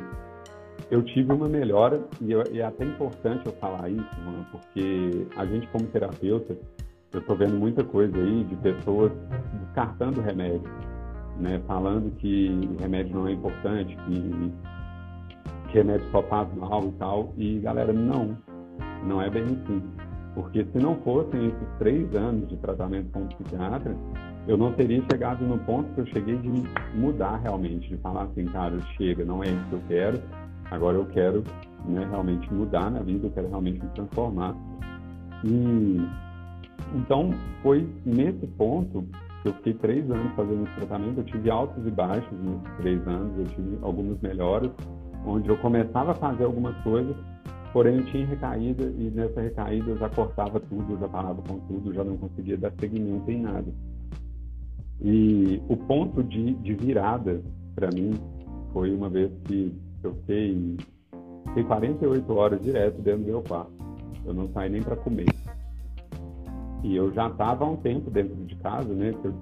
eu 0.90 1.02
tive 1.04 1.32
uma 1.32 1.48
melhora, 1.48 2.02
e, 2.20 2.32
eu, 2.32 2.42
e 2.50 2.60
é 2.60 2.64
até 2.64 2.84
importante 2.84 3.46
eu 3.46 3.52
falar 3.52 3.88
isso, 3.88 4.20
mano, 4.24 4.44
porque 4.50 5.26
a 5.36 5.46
gente 5.46 5.66
como 5.68 5.86
terapeuta, 5.86 6.56
eu 7.12 7.20
estou 7.20 7.36
vendo 7.36 7.56
muita 7.56 7.84
coisa 7.84 8.16
aí 8.16 8.44
de 8.44 8.56
pessoas 8.56 9.12
descartando 9.64 10.20
remédio, 10.20 10.70
né? 11.38 11.60
Falando 11.66 12.10
que 12.16 12.68
remédio 12.80 13.14
não 13.14 13.28
é 13.28 13.32
importante, 13.32 13.96
que, 13.96 14.52
remédio 15.72 16.06
só 16.10 16.22
faz 16.24 16.52
mal 16.54 16.84
e 16.84 16.92
tal. 16.92 17.32
E 17.36 17.58
galera, 17.60 17.92
não, 17.92 18.36
não 19.04 19.20
é 19.20 19.30
bem 19.30 19.44
assim. 19.44 19.82
Porque 20.34 20.64
se 20.64 20.78
não 20.78 20.96
fossem 20.96 21.48
esses 21.48 21.68
três 21.78 22.14
anos 22.14 22.48
de 22.48 22.56
tratamento 22.58 23.10
com 23.10 23.24
o 23.24 23.26
psiquiatra, 23.26 23.96
eu 24.46 24.56
não 24.56 24.72
teria 24.72 25.02
chegado 25.10 25.44
no 25.44 25.58
ponto 25.58 25.92
que 25.94 26.00
eu 26.00 26.06
cheguei 26.06 26.36
de 26.36 26.48
mudar 26.94 27.36
realmente, 27.38 27.88
de 27.88 27.96
falar 27.98 28.24
assim, 28.24 28.44
cara, 28.46 28.78
chega, 28.96 29.24
não 29.24 29.42
é 29.42 29.48
isso 29.48 29.64
que 29.68 29.72
eu 29.74 29.82
quero, 29.88 30.22
agora 30.70 30.96
eu 30.96 31.06
quero 31.06 31.44
né, 31.84 32.06
realmente 32.10 32.52
mudar 32.52 32.90
na 32.90 33.00
vida, 33.00 33.26
eu 33.26 33.30
quero 33.32 33.48
realmente 33.48 33.82
me 33.82 33.90
transformar. 33.90 34.54
E 35.44 36.00
então 36.94 37.30
foi 37.62 37.86
nesse 38.04 38.46
ponto 38.58 39.04
que 39.42 39.48
eu 39.48 39.54
fiquei 39.54 39.74
três 39.74 40.10
anos 40.10 40.32
fazendo 40.34 40.64
esse 40.64 40.74
tratamento, 40.76 41.18
eu 41.18 41.24
tive 41.24 41.50
altos 41.50 41.86
e 41.86 41.90
baixos 41.90 42.38
nesses 42.40 42.76
três 42.78 43.08
anos, 43.08 43.38
eu 43.38 43.44
tive 43.46 43.78
algumas 43.82 44.20
melhoras, 44.20 44.70
onde 45.26 45.48
eu 45.48 45.56
começava 45.58 46.12
a 46.12 46.14
fazer 46.14 46.44
algumas 46.44 46.76
coisas 46.82 47.16
Porém, 47.72 47.98
eu 47.98 48.06
tinha 48.06 48.26
recaída 48.26 48.82
e 48.82 49.12
nessa 49.14 49.40
recaída 49.40 49.90
eu 49.90 49.98
já 49.98 50.08
cortava 50.08 50.58
tudo, 50.58 50.98
já 50.98 51.08
parava 51.08 51.40
com 51.42 51.60
tudo, 51.60 51.94
já 51.94 52.02
não 52.02 52.16
conseguia 52.16 52.56
dar 52.56 52.72
seguimento 52.80 53.30
em 53.30 53.40
nada. 53.40 53.72
E 55.00 55.62
o 55.68 55.76
ponto 55.76 56.22
de, 56.22 56.54
de 56.54 56.74
virada 56.74 57.40
para 57.76 57.88
mim 57.92 58.12
foi 58.72 58.92
uma 58.92 59.08
vez 59.08 59.30
que 59.44 59.72
eu 60.02 60.14
fiquei, 60.14 60.76
fiquei 61.48 61.64
48 61.64 62.32
horas 62.34 62.60
direto 62.60 63.00
dentro 63.00 63.20
do 63.22 63.26
meu 63.26 63.42
quarto. 63.42 63.72
Eu 64.24 64.34
não 64.34 64.48
saí 64.52 64.68
nem 64.68 64.82
para 64.82 64.96
comer. 64.96 65.28
E 66.82 66.96
eu 66.96 67.12
já 67.12 67.28
estava 67.28 67.64
há 67.64 67.68
um 67.68 67.76
tempo 67.76 68.10
dentro 68.10 68.34
de 68.46 68.56
casa, 68.56 68.92
né? 68.92 69.14
Eu, 69.22 69.34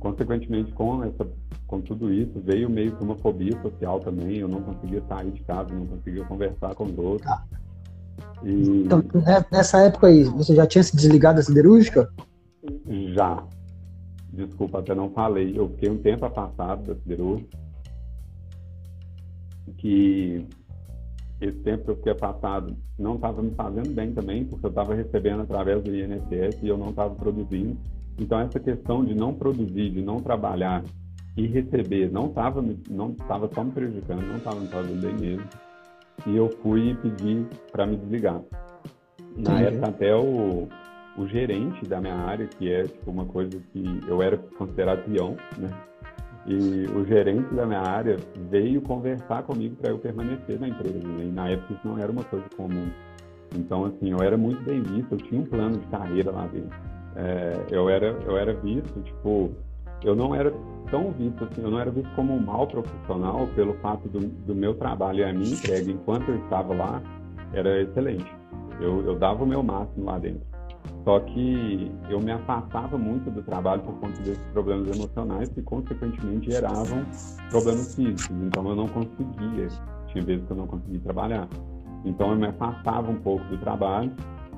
consequentemente, 0.00 0.72
com, 0.72 1.04
essa, 1.04 1.28
com 1.66 1.80
tudo 1.80 2.12
isso, 2.12 2.40
veio 2.40 2.70
meio 2.70 2.96
que 2.96 3.02
uma 3.02 3.16
fobia 3.16 3.60
social 3.60 4.00
também. 4.00 4.38
Eu 4.38 4.48
não 4.48 4.62
conseguia 4.62 5.02
sair 5.08 5.30
de 5.30 5.42
casa, 5.42 5.74
não 5.74 5.86
conseguia 5.86 6.24
conversar 6.24 6.74
com 6.74 6.84
os 6.84 6.98
outros. 6.98 7.30
Ah. 7.30 7.44
E... 8.44 8.84
Então, 8.84 9.02
né, 9.14 9.44
nessa 9.50 9.80
época 9.82 10.06
aí, 10.06 10.24
você 10.24 10.54
já 10.54 10.66
tinha 10.66 10.82
se 10.82 10.94
desligado 10.94 11.36
da 11.36 11.42
siderúrgica? 11.42 12.08
Já. 13.14 13.42
Desculpa, 14.32 14.78
até 14.78 14.94
não 14.94 15.10
falei. 15.10 15.58
Eu 15.58 15.68
fiquei 15.70 15.90
um 15.90 15.98
tempo 15.98 16.24
afastado 16.24 16.86
da 16.86 16.94
siderúrgica. 16.94 17.58
Que 19.78 20.46
esse 21.40 21.58
tempo 21.58 21.84
que 21.84 21.90
eu 21.90 21.96
fiquei 21.96 22.12
afastado 22.12 22.76
não 22.98 23.16
estava 23.16 23.42
me 23.42 23.50
fazendo 23.50 23.92
bem 23.92 24.12
também, 24.12 24.44
porque 24.44 24.64
eu 24.64 24.70
estava 24.70 24.94
recebendo 24.94 25.42
através 25.42 25.82
do 25.82 25.94
INSS 25.94 26.62
e 26.62 26.68
eu 26.68 26.78
não 26.78 26.90
estava 26.90 27.14
produzindo. 27.14 27.76
Então, 28.18 28.38
essa 28.40 28.58
questão 28.58 29.04
de 29.04 29.14
não 29.14 29.34
produzir, 29.34 29.90
de 29.90 30.00
não 30.00 30.20
trabalhar 30.20 30.82
e 31.36 31.46
receber, 31.46 32.10
não 32.10 32.26
estava 32.26 32.64
não 32.88 33.12
tava 33.12 33.50
só 33.54 33.62
me 33.62 33.72
prejudicando, 33.72 34.22
não 34.22 34.36
estava 34.36 34.58
me 34.58 34.68
fazendo 34.68 35.00
bem 35.00 35.14
mesmo 35.14 35.46
e 36.24 36.36
eu 36.36 36.48
fui 36.62 36.94
pedir 37.02 37.46
para 37.70 37.86
me 37.86 37.96
desligar. 37.96 38.40
Na 39.36 39.60
época 39.60 39.88
até 39.88 40.14
o, 40.16 40.68
o 41.18 41.26
gerente 41.26 41.84
da 41.86 42.00
minha 42.00 42.14
área, 42.14 42.46
que 42.46 42.72
é 42.72 42.84
tipo 42.84 43.10
uma 43.10 43.26
coisa 43.26 43.58
que 43.72 44.00
eu 44.06 44.22
era 44.22 44.36
considerado 44.36 45.04
peão, 45.04 45.36
né? 45.58 45.68
E 46.46 46.86
o 46.96 47.04
gerente 47.04 47.52
da 47.54 47.66
minha 47.66 47.80
área 47.80 48.16
veio 48.50 48.80
conversar 48.80 49.42
comigo 49.42 49.74
para 49.76 49.90
eu 49.90 49.98
permanecer 49.98 50.60
na 50.60 50.68
empresa. 50.68 50.98
Né? 50.98 51.24
E 51.24 51.32
na 51.32 51.50
época 51.50 51.74
isso 51.74 51.88
não 51.88 51.98
era 51.98 52.10
uma 52.10 52.22
coisa 52.22 52.46
comum. 52.56 52.88
Então, 53.54 53.84
assim, 53.84 54.12
eu 54.12 54.22
era 54.22 54.36
muito 54.36 54.62
bem 54.62 54.80
visto, 54.80 55.12
eu 55.12 55.18
tinha 55.18 55.40
um 55.40 55.44
plano 55.44 55.76
de 55.76 55.86
carreira 55.86 56.30
lá 56.30 56.46
dentro. 56.46 56.78
É, 57.16 57.66
eu, 57.70 57.88
era, 57.88 58.06
eu 58.24 58.36
era 58.36 58.54
visto, 58.54 59.00
tipo, 59.02 59.50
eu 60.02 60.14
não 60.14 60.34
era 60.34 60.52
tão 60.90 61.10
visto 61.12 61.44
assim, 61.44 61.62
eu 61.62 61.70
não 61.70 61.80
era 61.80 61.90
visto 61.90 62.08
como 62.14 62.34
um 62.34 62.40
mau 62.40 62.66
profissional 62.66 63.46
pelo 63.54 63.74
fato 63.74 64.08
do, 64.08 64.20
do 64.20 64.54
meu 64.54 64.74
trabalho 64.74 65.20
e 65.20 65.24
a 65.24 65.32
minha 65.32 65.52
entrega 65.52 65.90
enquanto 65.90 66.28
eu 66.28 66.36
estava 66.44 66.74
lá 66.74 67.02
era 67.52 67.82
excelente. 67.82 68.30
Eu, 68.80 69.04
eu 69.06 69.18
dava 69.18 69.42
o 69.42 69.46
meu 69.46 69.62
máximo 69.62 70.04
lá 70.04 70.18
dentro. 70.18 70.46
Só 71.04 71.20
que 71.20 71.90
eu 72.08 72.20
me 72.20 72.32
afastava 72.32 72.98
muito 72.98 73.30
do 73.30 73.42
trabalho 73.42 73.82
por 73.82 73.94
conta 73.94 74.20
desses 74.22 74.44
problemas 74.52 74.88
emocionais 74.94 75.48
que, 75.48 75.62
consequentemente, 75.62 76.50
geravam 76.50 77.04
problemas 77.50 77.94
físicos. 77.94 78.36
Então, 78.42 78.68
eu 78.68 78.74
não 78.74 78.88
conseguia. 78.88 79.68
Tinha 80.08 80.24
vezes 80.24 80.44
que 80.44 80.50
eu 80.50 80.56
não 80.56 80.66
conseguia 80.66 81.00
trabalhar. 81.00 81.48
Então, 82.04 82.30
eu 82.30 82.36
me 82.36 82.46
afastava 82.46 83.10
um 83.10 83.16
pouco 83.16 83.44
do 83.44 83.56
trabalho 83.58 84.12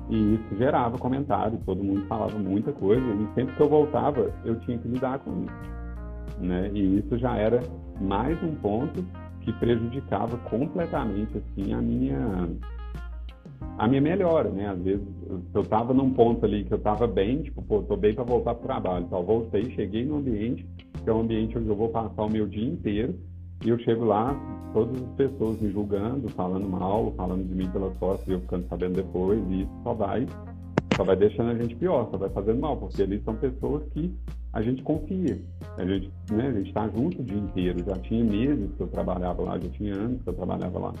e 0.09 0.35
isso 0.35 0.57
gerava 0.57 0.97
comentários. 0.97 1.61
Todo 1.65 1.83
mundo 1.83 2.05
falava 2.07 2.37
muita 2.37 2.71
coisa 2.71 3.01
e 3.01 3.33
sempre 3.35 3.55
que 3.55 3.61
eu 3.61 3.69
voltava, 3.69 4.33
eu 4.43 4.59
tinha 4.61 4.77
que 4.77 4.87
lidar 4.87 5.19
com 5.19 5.43
isso 5.43 5.79
né? 6.39 6.71
E 6.73 6.99
isso 6.99 7.17
já 7.17 7.35
era 7.35 7.61
mais 7.99 8.41
um 8.43 8.55
ponto 8.55 9.05
que 9.41 9.51
prejudicava 9.53 10.37
completamente 10.49 11.37
assim 11.37 11.73
a 11.73 11.81
minha 11.81 12.49
a 13.77 13.87
minha 13.87 14.01
melhora, 14.01 14.49
né? 14.49 14.67
Às 14.67 14.81
vezes 14.81 15.05
eu 15.53 15.61
estava 15.61 15.93
num 15.93 16.11
ponto 16.11 16.45
ali 16.45 16.65
que 16.65 16.73
eu 16.73 16.77
estava 16.77 17.07
bem, 17.07 17.43
tipo, 17.43 17.61
pô, 17.61 17.81
tô 17.81 17.95
bem 17.95 18.13
para 18.13 18.23
voltar 18.23 18.53
para 18.55 18.63
o 18.63 18.67
trabalho. 18.67 19.05
Então, 19.05 19.23
voltei, 19.23 19.71
cheguei 19.71 20.05
no 20.05 20.17
ambiente, 20.17 20.67
que 21.01 21.09
é 21.09 21.13
um 21.13 21.21
ambiente 21.21 21.57
onde 21.57 21.69
eu 21.69 21.75
vou 21.75 21.87
passar 21.87 22.23
o 22.23 22.29
meu 22.29 22.45
dia 22.45 22.67
inteiro, 22.67 23.17
e 23.63 23.69
eu 23.69 23.79
chego 23.79 24.05
lá, 24.05 24.33
todas 24.73 25.01
as 25.01 25.09
pessoas 25.15 25.59
me 25.59 25.71
julgando, 25.71 26.29
falando 26.29 26.67
mal, 26.67 27.13
falando 27.17 27.47
de 27.47 27.53
mim 27.53 27.69
pelas 27.69 27.95
costas, 27.97 28.27
e 28.27 28.31
eu 28.31 28.39
ficando 28.41 28.67
sabendo 28.67 28.95
depois, 28.95 29.39
e 29.49 29.63
isso 29.63 29.71
só 29.83 29.93
vai, 29.93 30.25
só 30.95 31.03
vai 31.03 31.15
deixando 31.15 31.51
a 31.51 31.55
gente 31.55 31.75
pior, 31.75 32.07
só 32.09 32.17
vai 32.17 32.29
fazendo 32.29 32.59
mal, 32.59 32.77
porque 32.77 33.01
ali 33.01 33.21
são 33.23 33.35
pessoas 33.35 33.83
que 33.93 34.13
a 34.53 34.61
gente 34.61 34.81
confia. 34.81 35.39
A 35.77 35.85
gente 35.85 36.11
né, 36.31 36.61
está 36.65 36.87
junto 36.89 37.21
o 37.21 37.23
dia 37.23 37.37
inteiro. 37.37 37.83
Já 37.85 37.95
tinha 37.97 38.23
meses 38.23 38.71
que 38.75 38.81
eu 38.81 38.87
trabalhava 38.87 39.41
lá, 39.43 39.59
já 39.59 39.69
tinha 39.69 39.95
anos 39.95 40.21
que 40.23 40.29
eu 40.29 40.33
trabalhava 40.33 40.79
lá. 40.79 40.93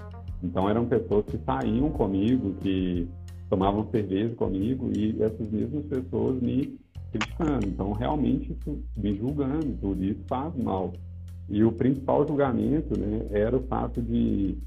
Então 0.43 0.69
eram 0.69 0.85
pessoas 0.85 1.25
que 1.25 1.37
saíam 1.39 1.89
comigo, 1.89 2.53
que 2.61 3.07
tomavam 3.49 3.89
cerveja 3.91 4.35
comigo 4.35 4.91
e 4.95 5.21
essas 5.21 5.49
mesmas 5.49 5.85
pessoas 5.85 6.41
me 6.41 6.77
criticando. 7.11 7.67
Então 7.67 7.91
realmente 7.93 8.51
isso, 8.51 8.79
me 8.95 9.17
julgando, 9.17 9.75
tudo 9.81 10.03
isso 10.03 10.21
faz 10.27 10.55
mal. 10.55 10.93
E 11.49 11.63
o 11.63 11.71
principal 11.71 12.27
julgamento 12.27 12.99
né, 12.99 13.27
era 13.31 13.55
o 13.57 13.63
fato 13.63 14.01
de, 14.01 14.57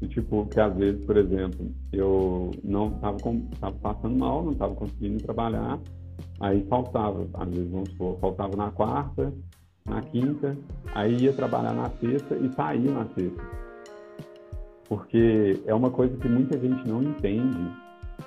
de, 0.00 0.08
tipo, 0.08 0.46
que 0.46 0.58
às 0.58 0.74
vezes, 0.74 1.04
por 1.04 1.16
exemplo, 1.16 1.70
eu 1.92 2.50
não 2.64 2.88
estava 2.88 3.72
passando 3.80 4.18
mal, 4.18 4.42
não 4.42 4.52
estava 4.52 4.74
conseguindo 4.74 5.22
trabalhar, 5.22 5.78
Aí 6.38 6.64
faltava, 6.68 7.28
às 7.34 7.48
vezes, 7.48 7.70
vamos 7.70 7.90
supor, 7.90 8.18
faltava 8.18 8.56
na 8.56 8.70
quarta, 8.70 9.32
na 9.84 10.00
quinta, 10.02 10.56
aí 10.94 11.24
ia 11.24 11.32
trabalhar 11.32 11.74
na 11.74 11.90
sexta 11.90 12.34
e 12.36 12.48
saía 12.54 12.90
na 12.90 13.04
sexta. 13.06 13.42
Porque 14.88 15.60
é 15.66 15.74
uma 15.74 15.90
coisa 15.90 16.16
que 16.16 16.28
muita 16.28 16.58
gente 16.58 16.88
não 16.88 17.02
entende, 17.02 17.70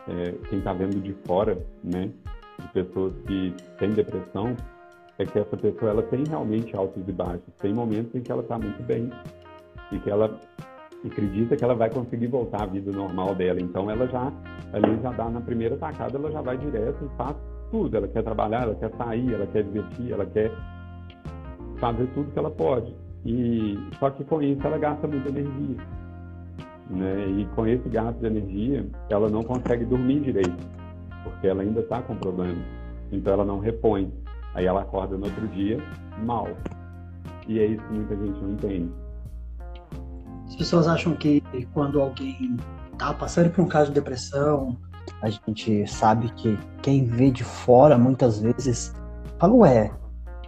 é, 0.08 0.32
quem 0.50 0.60
está 0.60 0.74
vendo 0.74 1.01
de 1.01 1.13
fora, 1.25 1.58
né, 1.84 2.12
de 2.60 2.67
pessoas 2.70 3.13
que 3.27 3.53
têm 3.79 3.89
depressão, 3.89 4.55
é 5.20 5.25
que 5.25 5.39
essa 5.39 5.58
pessoa 5.58 5.91
ela 5.91 6.03
tem 6.03 6.24
realmente 6.27 6.75
altos 6.75 7.08
e 7.08 7.12
baixos. 7.12 7.53
Tem 7.60 7.74
momentos 7.74 8.13
em 8.15 8.22
que 8.22 8.32
ela 8.32 8.41
está 8.41 8.58
muito 8.58 8.82
bem 8.84 9.10
e 9.91 10.00
que 10.00 10.10
ela 10.10 10.39
acredita 11.05 11.55
que 11.55 11.63
ela 11.63 11.75
vai 11.75 11.89
conseguir 11.89 12.27
voltar 12.27 12.63
à 12.63 12.65
vida 12.65 12.91
normal 12.91 13.36
dela. 13.36 13.60
Então 13.62 13.89
ela 13.89 14.08
já 14.08 14.32
ali 14.72 15.00
já 15.01 15.12
dá 15.12 15.29
na 15.29 15.41
primeira 15.41 15.77
tacada, 15.77 16.17
ela 16.17 16.32
já 16.32 16.41
vai 16.41 16.58
direto 16.58 17.05
e 17.05 17.17
faz 17.17 17.36
tudo. 17.70 17.96
Ela 17.96 18.08
quer 18.08 18.24
trabalhar, 18.24 18.63
ela 18.63 18.75
quer 18.75 18.91
sair, 18.98 19.34
ela 19.34 19.46
quer 19.48 19.63
divertir, 19.63 20.12
ela 20.12 20.25
quer 20.25 20.51
fazer 21.79 22.08
tudo 22.13 22.32
que 22.32 22.39
ela 22.39 22.51
pode. 22.51 22.96
E 23.25 23.77
só 24.00 24.10
que 24.10 24.24
com 24.24 24.41
isso 24.41 24.65
ela 24.65 24.77
gasta 24.77 25.08
muita 25.08 25.29
energia. 25.29 25.77
Né? 26.89 27.27
E 27.39 27.46
com 27.55 27.65
esse 27.67 27.88
gasto 27.89 28.20
de 28.20 28.25
energia, 28.27 28.86
ela 29.10 29.29
não 29.29 29.43
consegue 29.43 29.86
dormir 29.86 30.22
direito, 30.22 30.67
porque 31.24 31.48
ela 31.48 31.62
ainda 31.62 31.79
está 31.79 32.01
com 32.01 32.15
problema. 32.15 32.62
Então 33.12 33.34
ela 33.34 33.46
não 33.46 33.60
repõe. 33.60 34.12
Aí 34.53 34.65
ela 34.65 34.81
acorda 34.81 35.17
no 35.17 35.25
outro 35.25 35.48
dia 35.48 35.79
mal. 36.24 36.48
E 37.48 37.60
é 37.60 37.65
isso 37.65 37.83
que 37.83 37.93
muita 37.93 38.15
gente 38.15 38.39
não 38.41 38.51
entende. 38.51 38.91
As 40.48 40.55
pessoas 40.55 40.88
acham 40.88 41.15
que 41.15 41.41
quando 41.74 42.00
alguém 42.00 42.57
está 42.91 43.13
passando 43.13 43.50
por 43.50 43.63
um 43.63 43.67
caso 43.67 43.89
de 43.89 43.95
depressão, 43.95 44.77
a 45.22 45.29
gente 45.29 45.88
sabe 45.88 46.29
que 46.33 46.57
quem 46.81 47.05
vê 47.05 47.31
de 47.31 47.43
fora 47.43 47.98
muitas 47.98 48.39
vezes 48.39 48.93
fala, 49.39 49.53
ué, 49.53 49.91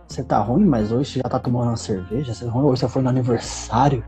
você 0.07 0.23
tá 0.23 0.39
ruim, 0.39 0.65
mas 0.65 0.91
hoje 0.91 1.11
você 1.11 1.19
já 1.19 1.29
tá 1.29 1.39
tomando 1.39 1.69
uma 1.69 1.77
cerveja, 1.77 2.33
você, 2.33 2.45
hoje 2.45 2.81
você 2.81 2.87
foi 2.87 3.01
no 3.01 3.09
aniversário. 3.09 4.03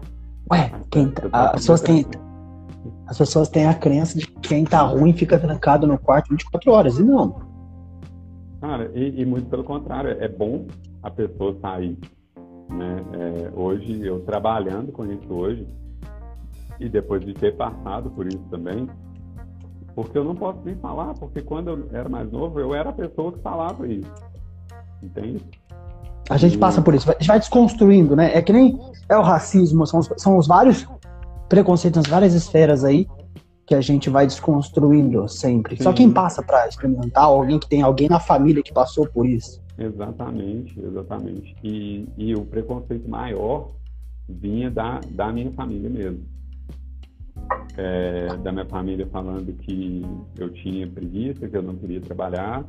Ué, 0.52 0.72
quem 0.92 1.10
tá, 1.10 1.28
as 1.32 1.52
pessoas 1.54 1.82
têm 1.82 2.06
as 3.08 3.18
pessoas 3.18 3.50
têm 3.50 3.66
a 3.66 3.74
crença 3.74 4.18
de 4.18 4.28
que 4.28 4.40
quem 4.50 4.66
tá 4.66 4.82
ruim 4.82 5.14
fica 5.14 5.40
trancado 5.40 5.88
no 5.88 5.98
quarto 5.98 6.30
24 6.30 6.72
horas, 6.72 7.00
e 7.00 7.04
não. 7.04 7.47
Cara, 8.68 8.92
e, 8.94 9.22
e 9.22 9.26
muito 9.26 9.50
pelo 9.50 9.64
contrário, 9.64 10.10
é 10.22 10.28
bom 10.28 10.68
a 11.02 11.10
pessoa 11.10 11.58
sair. 11.62 11.98
Né? 12.70 12.98
É, 13.14 13.52
hoje, 13.58 14.06
eu 14.06 14.20
trabalhando 14.26 14.92
com 14.92 15.06
isso 15.06 15.34
hoje, 15.34 15.66
e 16.78 16.90
depois 16.90 17.26
de 17.26 17.34
ter 17.34 17.56
passado 17.56 18.10
por 18.10 18.28
isso 18.28 18.44
também, 18.52 18.90
porque 19.96 20.18
eu 20.18 20.26
não 20.26 20.36
posso 20.36 20.60
nem 20.66 20.76
falar, 20.76 21.14
porque 21.14 21.42
quando 21.42 21.70
eu 21.70 21.88
era 21.94 22.10
mais 22.10 22.30
novo, 22.30 22.60
eu 22.60 22.76
era 22.76 22.90
a 22.90 22.94
pessoa 22.94 23.32
que 23.32 23.40
falava 23.40 23.88
isso. 23.88 24.12
Entende? 25.02 25.46
A 26.30 26.36
gente 26.36 26.56
e... 26.56 26.58
passa 26.58 26.82
por 26.82 26.94
isso, 26.94 27.10
a 27.10 27.14
gente 27.14 27.28
vai 27.28 27.40
desconstruindo, 27.40 28.18
né? 28.18 28.36
É 28.36 28.42
que 28.42 28.52
nem 28.52 28.78
é 29.08 29.18
o 29.18 29.22
racismo, 29.22 29.88
são 29.88 30.02
os, 30.02 30.10
são 30.18 30.38
os 30.38 30.46
vários 30.46 30.86
preconceitos 31.48 32.02
nas 32.02 32.12
várias 32.12 32.34
esferas 32.34 32.84
aí 32.84 33.08
que 33.68 33.76
a 33.76 33.82
gente 33.82 34.10
vai 34.10 34.26
desconstruindo 34.26 35.28
sempre. 35.28 35.78
Sim. 35.78 35.84
Só 35.84 35.94
quem 35.94 36.10
passa 36.10 36.42
para 36.42 36.68
experimentar, 36.68 37.26
alguém 37.26 37.60
que 37.60 37.68
tem 37.68 37.84
alguém 37.84 38.10
na 38.10 38.20
família 38.20 38.64
que 38.64 38.74
passou 38.74 39.06
por 39.08 39.28
isso. 39.28 39.62
Exatamente, 39.78 40.80
exatamente. 40.80 41.56
E, 41.64 42.08
e 42.18 42.34
o 42.34 42.46
preconceito 42.46 43.08
maior 43.08 43.70
vinha 44.28 44.72
da, 44.72 45.02
da 45.12 45.32
minha 45.32 45.52
família 45.52 45.90
mesmo 45.90 46.26
é, 47.78 48.36
da 48.38 48.52
minha 48.52 48.66
família 48.66 49.08
falando 49.08 49.54
que 49.54 50.04
eu 50.38 50.50
tinha 50.50 50.88
preguiça, 50.88 51.48
que 51.48 51.56
eu 51.56 51.62
não 51.62 51.76
queria 51.76 52.02
trabalhar, 52.02 52.66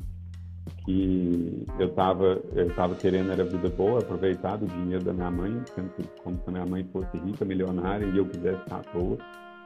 que 0.85 1.65
eu 1.79 1.89
estava 1.89 2.41
eu 2.55 2.75
tava 2.75 2.95
querendo 2.95 3.33
era 3.33 3.45
vida 3.45 3.69
boa, 3.71 4.01
aproveitar 4.01 4.57
do 4.57 4.67
dinheiro 4.67 5.05
da 5.05 5.13
minha 5.13 5.31
mãe, 5.31 5.63
sendo 5.75 5.89
que, 5.91 6.03
como 6.23 6.37
se 6.37 6.49
a 6.49 6.53
minha 6.53 6.67
mãe 6.67 6.85
fosse 6.93 7.17
rica, 7.19 7.45
milionária, 7.45 8.07
e 8.07 8.19
eu 8.19 8.27
quisesse 8.27 8.61
estar 8.61 8.77
à 8.77 8.83
toa. 8.83 9.19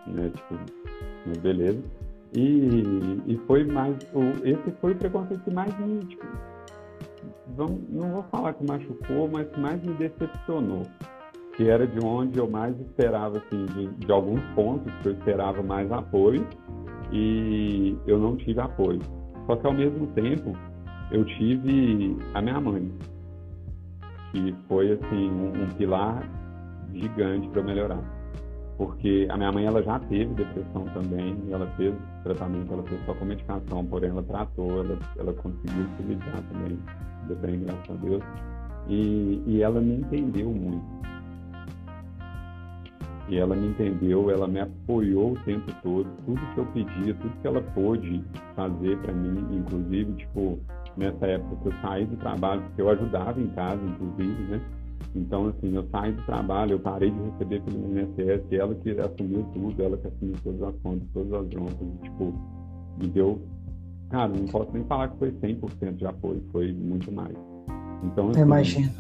Né? 0.07 0.31
Tipo, 0.31 1.41
beleza. 1.41 1.83
E, 2.35 3.23
e 3.27 3.41
foi 3.47 3.65
mais, 3.65 3.97
o, 4.15 4.23
esse 4.47 4.71
foi 4.81 4.93
o 4.93 4.97
preconceito 4.97 5.43
que 5.45 5.53
mais 5.53 5.79
me, 5.79 6.01
tipo, 6.07 6.27
vamos, 7.55 7.81
não 7.91 8.11
vou 8.11 8.23
falar 8.25 8.55
que 8.55 8.65
machucou, 8.65 9.29
mas 9.31 9.49
que 9.49 9.61
mais 9.61 9.83
me 9.83 9.95
decepcionou. 9.95 10.83
Que 11.57 11.69
era 11.69 11.87
de 11.87 12.03
onde 12.03 12.39
eu 12.39 12.49
mais 12.49 12.79
esperava, 12.81 13.37
assim, 13.39 13.67
de, 13.67 13.89
de 13.89 14.11
alguns 14.11 14.41
pontos 14.55 14.91
que 15.03 15.09
eu 15.09 15.13
esperava 15.13 15.63
mais 15.63 15.91
apoio 15.93 16.47
e 17.13 17.95
eu 18.07 18.19
não 18.19 18.37
tive 18.37 18.59
apoio. 18.61 19.01
Só 19.47 19.57
que 19.57 19.67
ao 19.67 19.75
mesmo 19.75 20.07
tempo 20.09 20.57
eu 21.11 21.25
tive 21.27 22.17
a 22.33 22.41
minha 22.41 22.59
mãe, 22.59 22.91
que 24.31 24.55
foi 24.67 24.93
assim 24.93 25.31
um, 25.31 25.65
um 25.65 25.69
pilar 25.77 26.27
gigante 26.95 27.47
para 27.51 27.63
melhorar. 27.63 28.22
Porque 28.77 29.27
a 29.31 29.37
minha 29.37 29.53
mãe 29.53 29.67
ela 29.67 29.83
já 29.83 29.99
teve 30.01 30.35
depressão 30.35 30.85
também, 30.95 31.37
ela 31.51 31.67
fez 31.77 31.95
tratamento, 32.25 32.73
ela 32.73 32.83
fez 32.85 33.05
só 33.05 33.15
com 33.15 33.25
medicação, 33.25 33.85
porém 33.85 34.11
ela 34.11 34.23
tratou, 34.23 34.85
ela, 34.85 34.99
ela 35.19 35.33
conseguiu 35.35 35.87
se 35.97 36.03
lidar 36.03 36.43
também, 36.51 36.79
bem, 37.41 37.61
graças 37.61 37.91
a 37.91 37.95
Deus. 37.95 38.23
E, 38.89 39.43
e 39.47 39.63
ela 39.63 39.81
me 39.81 40.01
entendeu 40.01 40.51
muito. 40.51 41.03
E 43.29 43.39
ela 43.39 43.55
me 43.55 43.69
entendeu, 43.69 44.31
ela 44.31 44.49
me 44.49 44.61
apoiou 44.61 45.33
o 45.33 45.39
tempo 45.45 45.73
todo, 45.83 46.09
tudo 46.27 46.41
que 46.55 46.59
eu 46.59 46.67
pedia, 46.67 47.15
tudo 47.15 47.41
que 47.41 47.47
ela 47.47 47.63
pôde 47.75 48.25
fazer 48.57 48.99
para 48.99 49.13
mim, 49.13 49.57
inclusive, 49.59 50.13
tipo, 50.15 50.59
nessa 50.97 51.27
época 51.27 51.57
que 51.63 51.69
eu 51.69 51.73
saí 51.81 52.05
do 52.05 52.17
trabalho, 52.17 52.63
porque 52.63 52.83
eu 52.83 52.91
ajudava 52.91 53.41
em 53.41 53.49
casa, 53.49 53.81
inclusive, 53.83 54.43
né? 54.51 54.61
Então, 55.15 55.49
assim, 55.49 55.75
eu 55.75 55.87
saí 55.91 56.13
do 56.13 56.23
trabalho, 56.23 56.73
eu 56.73 56.79
parei 56.79 57.11
de 57.11 57.19
receber 57.21 57.61
pelo 57.63 57.79
INSS, 57.79 58.53
ela 58.53 58.75
que 58.75 58.91
assumiu 58.91 59.47
tudo, 59.53 59.83
ela 59.83 59.97
que 59.97 60.07
assumiu 60.07 60.35
todas 60.43 60.63
as 60.63 60.75
contas, 60.83 61.09
todas 61.13 61.33
as 61.33 61.47
broncas, 61.49 61.89
tipo, 62.03 62.35
me 63.01 63.09
deu. 63.09 63.43
Cara, 64.09 64.29
não 64.29 64.47
posso 64.47 64.73
nem 64.73 64.85
falar 64.85 65.09
que 65.09 65.19
foi 65.19 65.33
100% 65.33 65.97
de 65.97 66.07
apoio, 66.07 66.43
foi 66.51 66.73
muito 66.73 67.13
mais. 67.13 67.37
Então, 68.05 68.31
assim, 68.31 68.41
Imagina. 68.41 68.93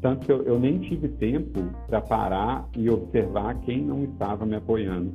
Tanto 0.00 0.26
que 0.26 0.30
eu, 0.30 0.42
eu 0.42 0.60
nem 0.60 0.78
tive 0.78 1.08
tempo 1.08 1.60
para 1.88 2.00
parar 2.00 2.68
e 2.76 2.88
observar 2.88 3.58
quem 3.62 3.84
não 3.84 4.04
estava 4.04 4.46
me 4.46 4.54
apoiando, 4.54 5.12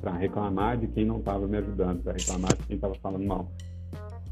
para 0.00 0.12
reclamar 0.12 0.76
de 0.76 0.86
quem 0.88 1.06
não 1.06 1.18
estava 1.18 1.46
me 1.46 1.56
ajudando, 1.56 2.02
para 2.02 2.12
reclamar 2.12 2.54
de 2.56 2.66
quem 2.66 2.76
estava 2.76 2.94
falando 2.96 3.26
mal 3.26 3.48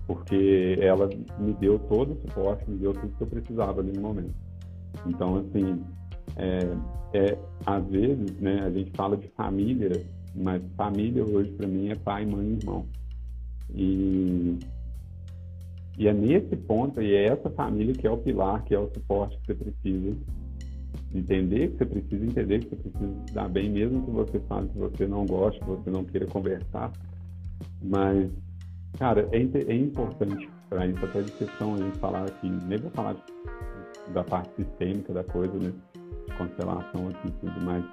porque 0.06 0.78
ela 0.80 1.08
me 1.38 1.54
deu 1.54 1.78
todo 1.78 2.12
o 2.12 2.20
suporte, 2.20 2.68
me 2.68 2.76
deu 2.78 2.92
tudo 2.92 3.14
que 3.16 3.22
eu 3.22 3.26
precisava 3.26 3.80
ali 3.80 3.92
no 3.92 4.00
momento. 4.00 4.34
Então, 5.06 5.36
assim, 5.36 5.82
é, 6.36 6.58
é, 7.14 7.38
às 7.66 7.84
vezes, 7.86 8.38
né, 8.40 8.60
a 8.60 8.70
gente 8.70 8.90
fala 8.92 9.16
de 9.16 9.28
família, 9.28 9.90
mas 10.34 10.62
família 10.76 11.24
hoje 11.24 11.50
para 11.52 11.66
mim 11.66 11.90
é 11.90 11.94
pai, 11.94 12.24
mãe 12.26 12.46
e 12.46 12.52
irmão. 12.52 12.86
E, 13.74 14.58
e 15.98 16.08
é 16.08 16.12
nesse 16.12 16.56
ponto, 16.56 17.00
e 17.00 17.14
é 17.14 17.26
essa 17.26 17.50
família 17.50 17.94
que 17.94 18.06
é 18.06 18.10
o 18.10 18.18
pilar, 18.18 18.64
que 18.64 18.74
é 18.74 18.78
o 18.78 18.90
suporte 18.92 19.38
que 19.38 19.46
você 19.46 19.54
precisa 19.54 20.16
entender, 21.14 21.72
que 21.72 21.78
você 21.78 21.86
precisa 21.86 22.24
entender, 22.24 22.58
que 22.60 22.76
você 22.76 22.88
precisa 22.88 23.34
dar 23.34 23.48
bem, 23.48 23.70
mesmo 23.70 24.02
que 24.04 24.10
você 24.10 24.40
fale 24.40 24.68
que 24.68 24.78
você 24.78 25.06
não 25.06 25.26
goste, 25.26 25.60
que 25.60 25.66
você 25.66 25.90
não 25.90 26.04
queira 26.04 26.26
conversar. 26.26 26.90
Mas 27.82 28.30
Cara, 28.98 29.26
é, 29.32 29.38
é 29.38 29.74
importante 29.74 30.50
para 30.68 30.86
isso, 30.86 31.04
até 31.04 31.22
de 31.22 31.32
questão 31.32 31.74
a 31.74 31.78
gente 31.78 31.98
falar 31.98 32.24
aqui, 32.24 32.48
nem 32.48 32.78
vou 32.78 32.90
falar 32.90 33.14
de, 33.14 33.22
da 34.12 34.24
parte 34.24 34.50
sistêmica 34.56 35.12
da 35.12 35.24
coisa, 35.24 35.52
né? 35.58 35.72
De 36.28 36.34
constelação 36.36 37.10
e 37.24 37.30
tudo 37.30 37.60
mais. 37.64 37.84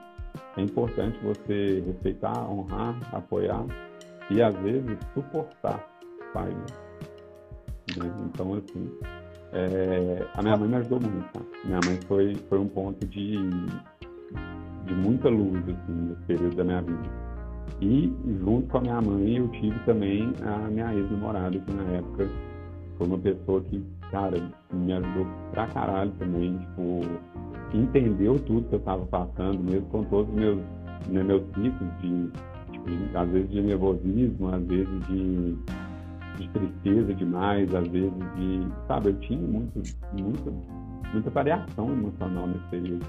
É 0.57 0.61
importante 0.61 1.17
você 1.23 1.83
respeitar, 1.85 2.49
honrar, 2.49 2.95
apoiar 3.13 3.65
e 4.29 4.41
às 4.41 4.55
vezes 4.57 4.97
suportar 5.13 5.83
pai. 6.33 6.49
Né? 7.97 8.11
Então, 8.25 8.53
assim, 8.53 8.91
é, 9.51 10.25
a 10.35 10.41
minha 10.41 10.57
mãe 10.57 10.69
me 10.69 10.75
ajudou 10.75 10.99
muito, 11.01 11.31
tá? 11.33 11.41
Minha 11.65 11.79
mãe 11.85 11.99
foi, 12.07 12.35
foi 12.47 12.59
um 12.59 12.67
ponto 12.67 13.05
de, 13.07 13.37
de 14.85 14.93
muita 14.93 15.29
luz, 15.29 15.57
assim, 15.57 15.93
nesse 15.93 16.21
período 16.23 16.55
da 16.55 16.63
minha 16.63 16.81
vida. 16.81 17.29
E 17.81 18.13
junto 18.43 18.67
com 18.67 18.77
a 18.77 18.81
minha 18.81 19.01
mãe 19.01 19.37
eu 19.37 19.47
tive 19.49 19.79
também 19.85 20.33
a 20.41 20.69
minha 20.69 20.93
ex-namorada, 20.93 21.57
que 21.57 21.73
na 21.73 21.83
época 21.93 22.29
foi 22.97 23.07
uma 23.07 23.17
pessoa 23.17 23.61
que, 23.61 23.83
cara, 24.11 24.37
me 24.71 24.93
ajudou 24.93 25.25
pra 25.51 25.67
caralho 25.67 26.11
também, 26.19 26.57
tipo, 26.57 27.01
entendeu 27.73 28.39
tudo 28.39 28.67
que 28.69 28.75
eu 28.75 28.79
tava 28.79 29.05
passando, 29.05 29.59
mesmo 29.59 29.85
com 29.87 30.03
todos 30.05 30.29
os 30.29 30.35
meus, 30.35 30.57
né, 31.07 31.23
meus 31.23 31.43
ciclos 31.47 31.89
de, 32.01 32.29
tipo, 32.71 33.17
às 33.17 33.29
vezes 33.29 33.49
de 33.49 33.61
nervosismo, 33.61 34.49
às 34.53 34.63
vezes 34.63 35.07
de, 35.07 35.55
de 36.37 36.49
tristeza 36.49 37.13
demais, 37.13 37.73
às 37.73 37.87
vezes 37.87 38.13
de, 38.35 38.67
sabe, 38.87 39.09
eu 39.09 39.19
tinha 39.19 39.39
muito, 39.39 39.81
muito, 40.13 40.53
muita 41.13 41.29
variação 41.29 41.91
emocional 41.91 42.47
nesse 42.47 42.65
período. 42.69 43.05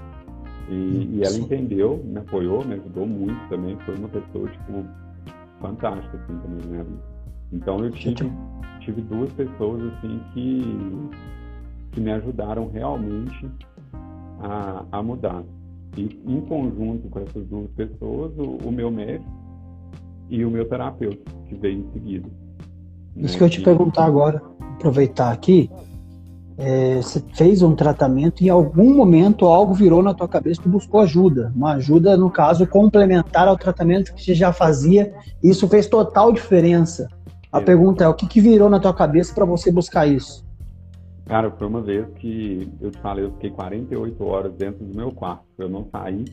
E, 0.69 1.17
e 1.17 1.23
ela 1.23 1.37
entendeu, 1.37 2.01
me 2.05 2.19
apoiou, 2.19 2.63
me 2.65 2.75
ajudou 2.75 3.05
muito 3.05 3.49
também. 3.49 3.77
Foi 3.79 3.95
uma 3.97 4.07
pessoa, 4.07 4.47
tipo, 4.47 4.85
fantástica, 5.59 6.17
assim, 6.17 6.37
também 6.39 6.59
vida. 6.59 6.85
Então 7.51 7.83
eu 7.83 7.91
tive, 7.91 8.31
tive 8.81 9.01
duas 9.01 9.31
pessoas, 9.33 9.81
assim, 9.93 10.19
que, 10.33 11.09
que 11.91 12.01
me 12.01 12.11
ajudaram 12.11 12.69
realmente 12.69 13.49
a, 14.39 14.83
a 14.91 15.03
mudar. 15.03 15.43
E 15.97 16.21
em 16.25 16.41
conjunto 16.41 17.09
com 17.09 17.19
essas 17.19 17.45
duas 17.47 17.69
pessoas, 17.71 18.31
o, 18.37 18.67
o 18.67 18.71
meu 18.71 18.91
médico 18.91 19.29
e 20.29 20.45
o 20.45 20.49
meu 20.49 20.65
terapeuta, 20.67 21.31
que 21.47 21.55
veio 21.55 21.79
em 21.79 21.91
seguida. 21.93 22.29
Isso 23.17 23.33
né? 23.33 23.37
que 23.37 23.43
eu 23.43 23.49
te 23.49 23.61
perguntar 23.61 24.05
agora, 24.05 24.41
aproveitar 24.75 25.31
aqui, 25.31 25.69
é, 26.57 26.97
você 26.97 27.21
fez 27.33 27.61
um 27.61 27.75
tratamento 27.75 28.41
e 28.41 28.45
em 28.45 28.49
algum 28.49 28.93
momento 28.95 29.45
algo 29.45 29.73
virou 29.73 30.03
na 30.03 30.13
tua 30.13 30.27
cabeça, 30.27 30.61
tu 30.61 30.69
buscou 30.69 31.01
ajuda. 31.01 31.51
Uma 31.55 31.73
ajuda, 31.73 32.15
no 32.15 32.29
caso, 32.29 32.67
complementar 32.67 33.47
ao 33.47 33.57
tratamento 33.57 34.13
que 34.13 34.23
você 34.23 34.33
já 34.33 34.53
fazia. 34.53 35.13
Isso 35.43 35.67
fez 35.67 35.87
total 35.87 36.31
diferença. 36.31 37.09
A 37.51 37.61
pergunta 37.61 38.03
é, 38.03 38.07
o 38.07 38.13
que, 38.13 38.27
que 38.27 38.39
virou 38.39 38.69
na 38.69 38.79
tua 38.79 38.93
cabeça 38.93 39.33
para 39.33 39.45
você 39.45 39.71
buscar 39.71 40.07
isso? 40.07 40.45
Cara, 41.25 41.51
foi 41.51 41.67
uma 41.67 41.81
vez 41.81 42.07
que 42.15 42.71
eu 42.79 42.91
te 42.91 42.97
falei, 42.99 43.25
eu 43.25 43.31
fiquei 43.33 43.51
48 43.51 44.23
horas 44.23 44.53
dentro 44.53 44.85
do 44.85 44.95
meu 44.95 45.11
quarto. 45.11 45.43
Eu 45.57 45.69
não 45.69 45.85
saí 45.91 46.25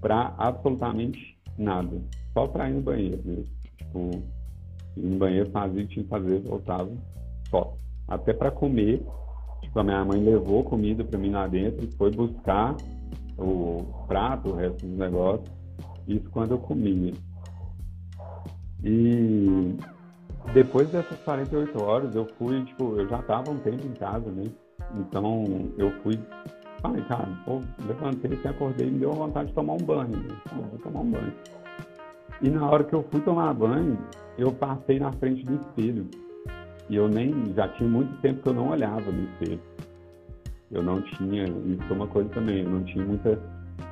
para 0.00 0.34
absolutamente 0.38 1.38
nada. 1.58 2.00
Só 2.32 2.46
para 2.46 2.70
ir 2.70 2.74
no 2.74 2.82
banheiro 2.82 3.20
mesmo. 3.24 3.46
Tipo, 3.76 4.10
ir 4.96 5.04
no 5.04 5.18
banheiro, 5.18 5.50
fazia 5.50 5.82
o 5.82 5.86
que 5.86 5.94
tinha 5.94 6.04
que 6.04 6.10
fazer, 6.10 6.40
voltava 6.40 6.88
só. 7.50 7.74
Até 8.08 8.32
para 8.32 8.50
comer, 8.50 9.04
Tipo, 9.70 9.80
a 9.80 9.84
minha 9.84 10.04
mãe 10.04 10.20
levou 10.20 10.64
comida 10.64 11.04
para 11.04 11.18
mim 11.18 11.30
lá 11.30 11.46
dentro 11.46 11.84
e 11.84 11.92
foi 11.92 12.10
buscar 12.10 12.76
o 13.38 13.84
prato, 14.08 14.50
o 14.50 14.54
resto 14.56 14.86
dos 14.86 14.98
negócios. 14.98 15.48
Isso 16.08 16.28
quando 16.30 16.52
eu 16.52 16.58
comia. 16.58 17.12
E 18.82 19.76
depois 20.52 20.88
dessas 20.90 21.18
48 21.20 21.82
horas, 21.82 22.14
eu 22.14 22.26
fui, 22.38 22.64
tipo, 22.64 22.96
eu 22.96 23.08
já 23.08 23.20
estava 23.20 23.50
um 23.50 23.58
tempo 23.58 23.86
em 23.86 23.92
casa, 23.92 24.30
né? 24.30 24.44
Então, 24.96 25.44
eu 25.78 25.92
fui, 26.02 26.18
falei, 26.80 27.02
cara, 27.04 27.28
pô, 27.44 27.60
levantei, 27.86 28.32
assim, 28.32 28.48
acordei 28.48 28.90
me 28.90 28.98
deu 28.98 29.12
vontade 29.12 29.48
de 29.48 29.54
tomar 29.54 29.74
um 29.74 29.84
banho. 29.84 30.16
Né? 30.16 30.36
Vou 30.52 30.78
tomar 30.80 31.00
um 31.00 31.10
banho. 31.10 31.32
E 32.42 32.48
na 32.48 32.68
hora 32.68 32.82
que 32.84 32.94
eu 32.94 33.04
fui 33.10 33.20
tomar 33.20 33.52
banho, 33.54 33.98
eu 34.38 34.50
passei 34.50 34.98
na 34.98 35.12
frente 35.12 35.44
do 35.44 35.54
espelho. 35.56 36.06
E 36.88 36.96
eu 36.96 37.08
nem, 37.08 37.52
já 37.54 37.68
tinha 37.68 37.88
muito 37.88 38.12
tempo 38.20 38.42
que 38.42 38.48
eu 38.48 38.54
não 38.54 38.70
olhava 38.70 39.12
no 39.12 39.22
espelho. 39.24 39.60
Eu 40.72 40.82
não 40.82 41.02
tinha, 41.02 41.44
isso 41.44 41.82
foi 41.86 41.96
uma 41.96 42.06
coisa 42.06 42.28
também, 42.30 42.62
eu 42.62 42.70
não 42.70 42.82
tinha 42.84 43.04
muita, 43.04 43.40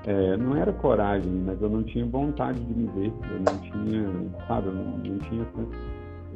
é, 0.06 0.36
não 0.36 0.56
era 0.56 0.72
coragem, 0.72 1.30
mas 1.44 1.60
eu 1.60 1.68
não 1.68 1.82
tinha 1.82 2.06
vontade 2.06 2.60
de 2.60 2.72
me 2.72 2.86
ver, 2.86 3.12
eu 3.32 3.40
não 3.40 3.58
tinha, 3.58 4.46
sabe, 4.46 4.68
eu 4.68 4.74
não, 4.74 4.84
não 4.98 5.18
tinha, 5.18 5.44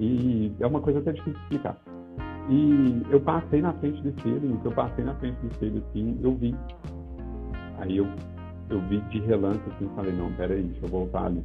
e 0.02 0.52
é 0.58 0.66
uma 0.66 0.80
coisa 0.80 0.98
até 0.98 1.12
difícil 1.12 1.34
de 1.34 1.38
explicar. 1.42 1.76
E 2.48 3.02
eu 3.08 3.20
passei 3.20 3.62
na 3.62 3.72
frente 3.74 4.02
do 4.02 4.08
espelho, 4.08 4.60
e 4.60 4.66
eu 4.66 4.72
passei 4.72 5.04
na 5.04 5.14
frente 5.14 5.36
do 5.36 5.46
espelho 5.46 5.84
assim, 5.88 6.18
eu 6.20 6.34
vi. 6.34 6.54
Aí 7.78 7.98
eu, 7.98 8.06
eu 8.68 8.80
vi 8.88 9.00
de 9.02 9.20
relance 9.20 9.62
assim, 9.70 9.88
falei, 9.94 10.12
não, 10.12 10.32
peraí, 10.32 10.62
deixa 10.64 10.84
eu 10.84 10.88
voltar 10.88 11.26
ali. 11.26 11.44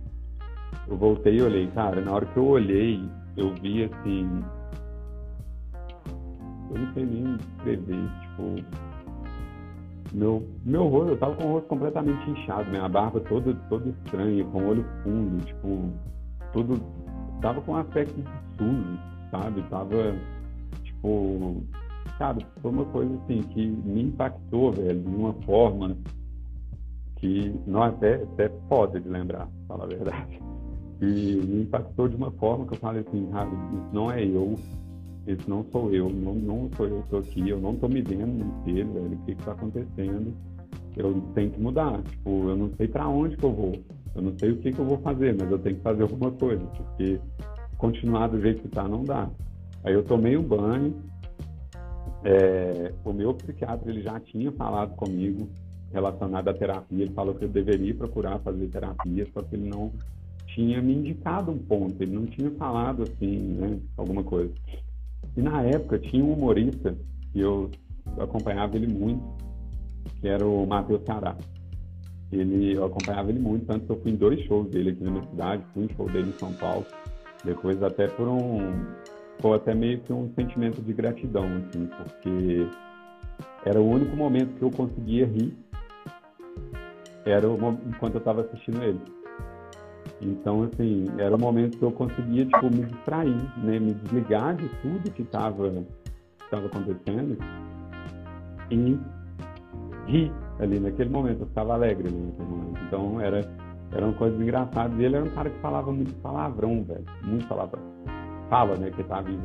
Eu 0.88 0.98
voltei 0.98 1.38
e 1.38 1.42
olhei, 1.44 1.68
cara, 1.68 2.02
na 2.02 2.12
hora 2.12 2.26
que 2.26 2.38
eu 2.38 2.48
olhei, 2.48 3.08
eu 3.36 3.54
vi 3.62 3.84
assim, 3.84 4.44
eu 6.72 6.80
não 6.80 6.94
sei 6.96 7.06
nem 7.06 7.36
escrever, 7.36 8.10
tipo, 8.22 8.56
meu, 10.14 10.48
meu 10.66 10.88
rosto, 10.88 11.12
eu 11.12 11.18
tava 11.18 11.36
com 11.36 11.46
o 11.46 11.52
rosto 11.54 11.68
completamente 11.68 12.32
inchado, 12.32 12.72
minha 12.72 12.90
barba 12.90 13.20
toda, 13.20 13.54
toda 13.70 13.88
estranha, 13.90 14.44
com 14.46 14.64
o 14.64 14.70
olho 14.70 14.86
fundo, 15.04 15.46
tipo, 15.46 15.92
tudo, 16.54 16.82
tava 17.42 17.62
com 17.62 17.74
um 17.74 17.78
aspecto 17.78 18.16
sujo, 18.58 19.00
sabe, 19.32 19.62
tava, 19.64 20.16
tipo, 20.84 21.64
cara, 22.18 22.38
foi 22.62 22.72
uma 22.72 22.86
coisa 22.86 23.14
assim 23.16 23.42
que 23.44 23.68
me 23.68 24.04
impactou, 24.04 24.72
velho, 24.72 25.00
de 25.00 25.16
uma 25.16 25.34
forma 25.46 25.96
que 27.18 27.54
não 27.66 27.84
até, 27.84 28.16
até 28.16 28.50
foda 28.70 29.00
de 29.00 29.10
lembrar, 29.10 29.48
falar 29.68 29.86
a 29.86 29.88
verdade. 29.88 30.40
E 31.02 31.06
me 31.06 31.62
impactou 31.62 32.08
de 32.08 32.16
uma 32.16 32.32
forma 32.32 32.66
que 32.66 32.74
eu 32.74 32.80
falei 32.80 33.04
assim, 33.08 33.28
cara, 33.32 33.50
isso 33.50 33.90
não 33.94 34.12
é 34.12 34.24
eu, 34.24 34.56
isso 35.28 35.50
não 35.50 35.64
sou 35.72 35.94
eu, 35.94 36.10
não, 36.10 36.34
não 36.34 36.70
sou 36.76 36.88
eu 36.88 36.98
que 36.98 37.04
estou 37.04 37.20
aqui, 37.20 37.50
eu 37.50 37.60
não 37.60 37.74
estou 37.74 37.90
me 37.90 38.02
vendo 38.02 38.44
no 38.44 38.58
espelho, 38.58 38.94
velho, 38.94 39.14
o 39.14 39.26
que 39.26 39.32
está 39.32 39.52
acontecendo? 39.52 40.34
Eu 40.96 41.22
tenho 41.36 41.52
que 41.52 41.62
mudar, 41.62 42.02
tipo, 42.02 42.50
eu 42.50 42.56
não 42.56 42.72
sei 42.76 42.88
para 42.88 43.08
onde 43.08 43.38
que 43.38 43.44
eu 43.44 43.54
vou, 43.54 43.74
eu 44.18 44.24
não 44.24 44.38
sei 44.38 44.52
o 44.52 44.58
que, 44.58 44.72
que 44.72 44.80
eu 44.80 44.86
vou 44.86 44.98
fazer, 44.98 45.36
mas 45.40 45.50
eu 45.52 45.60
tenho 45.60 45.76
que 45.76 45.82
fazer 45.82 46.02
alguma 46.02 46.32
coisa, 46.32 46.66
porque 46.66 47.20
continuar 47.78 48.28
do 48.28 48.42
jeito 48.42 48.62
que 48.62 48.68
está 48.68 48.88
não 48.88 49.04
dá. 49.04 49.30
Aí 49.84 49.94
eu 49.94 50.04
tomei 50.04 50.36
um 50.36 50.44
banho, 50.44 50.96
é, 52.24 52.92
o 53.06 53.14
meu 53.14 53.34
psiquiatra 53.36 53.90
ele 53.90 54.02
já 54.02 54.20
tinha 54.20 54.52
falado 54.52 54.96
comigo 54.96 55.48
relacionado 55.94 56.48
à 56.48 56.54
terapia, 56.54 57.04
ele 57.04 57.14
falou 57.14 57.36
que 57.36 57.46
eu 57.46 57.50
deveria 57.50 57.94
procurar 57.94 58.40
fazer 58.40 58.68
terapia, 58.68 59.28
só 59.34 59.42
que 59.42 59.56
ele 59.56 59.70
não 59.70 59.92
tinha 60.48 60.82
me 60.82 60.96
indicado 60.96 61.52
um 61.52 61.58
ponto, 61.60 62.02
ele 62.02 62.16
não 62.16 62.26
tinha 62.26 62.50
falado 62.52 63.04
assim, 63.04 63.38
né, 63.38 63.80
alguma 63.96 64.24
coisa. 64.24 64.52
E 65.36 65.42
na 65.42 65.62
época 65.62 66.00
tinha 66.00 66.26
um 66.26 66.34
humorista 66.34 66.98
que 67.32 67.40
eu 67.40 67.70
acompanhava 68.18 68.76
ele 68.76 68.88
muito, 68.88 69.24
que 70.20 70.28
era 70.28 70.46
o 70.46 70.66
Matheus 70.66 71.04
Ceará. 71.06 71.38
Ele, 72.32 72.76
eu 72.76 72.86
acompanhava 72.86 73.30
ele 73.30 73.40
muito, 73.40 73.66
tanto 73.66 73.86
que 73.86 73.92
eu 73.92 74.02
fui 74.02 74.12
em 74.12 74.16
dois 74.16 74.40
shows 74.46 74.70
dele 74.70 74.92
aqui 74.92 75.04
na 75.04 75.12
minha 75.12 75.30
cidade, 75.30 75.64
fui 75.74 75.86
em 75.86 75.96
show 75.96 76.10
dele 76.10 76.30
em 76.30 76.40
São 76.40 76.54
Paulo, 76.54 76.86
depois 77.44 77.82
até 77.82 78.08
por 78.08 78.28
um, 78.28 78.86
foi 79.40 79.56
até 79.56 79.74
meio 79.74 80.00
que 80.00 80.12
um 80.12 80.30
sentimento 80.34 80.82
de 80.82 80.94
gratidão, 80.94 81.46
assim, 81.46 81.88
porque 81.88 82.68
era 83.66 83.80
o 83.80 83.90
único 83.90 84.16
momento 84.16 84.56
que 84.56 84.64
eu 84.64 84.72
conseguia 84.72 85.26
rir, 85.26 85.56
era 87.26 87.48
o, 87.48 87.56
enquanto 87.88 88.16
eu 88.16 88.20
estava 88.20 88.42
assistindo 88.42 88.84
ele. 88.84 89.00
Então, 90.22 90.64
assim, 90.64 91.06
era 91.18 91.36
o 91.36 91.40
momento 91.40 91.78
que 91.78 91.84
eu 91.84 91.92
conseguia, 91.92 92.46
tipo, 92.46 92.66
me 92.66 92.86
distrair, 92.86 93.36
né? 93.58 93.78
Me 93.80 93.94
desligar 93.94 94.56
de 94.56 94.68
tudo 94.82 95.12
que 95.12 95.22
estava 95.22 95.70
tava 96.50 96.68
acontecendo 96.68 97.38
e 98.72 98.98
rir 100.08 100.32
ali 100.60 100.80
naquele 100.80 101.10
momento. 101.10 101.42
Eu 101.42 101.48
ficava 101.48 101.74
alegre 101.74 102.08
ali 102.08 102.18
naquele 102.18 102.50
momento. 102.50 102.80
Então, 102.88 103.22
era, 103.22 103.42
era 103.92 104.06
uma 104.06 104.14
coisa 104.14 104.42
engraçada. 104.42 104.94
E 104.96 105.06
ele 105.06 105.16
era 105.16 105.26
um 105.26 105.30
cara 105.30 105.50
que 105.50 105.60
falava 105.60 105.92
muito 105.92 106.14
palavrão, 106.22 106.84
velho. 106.84 107.06
Muito 107.24 107.48
palavrão. 107.48 107.82
Fala, 108.50 108.76
né? 108.78 108.90
Que 108.92 109.04
tá 109.04 109.22
vivo 109.22 109.44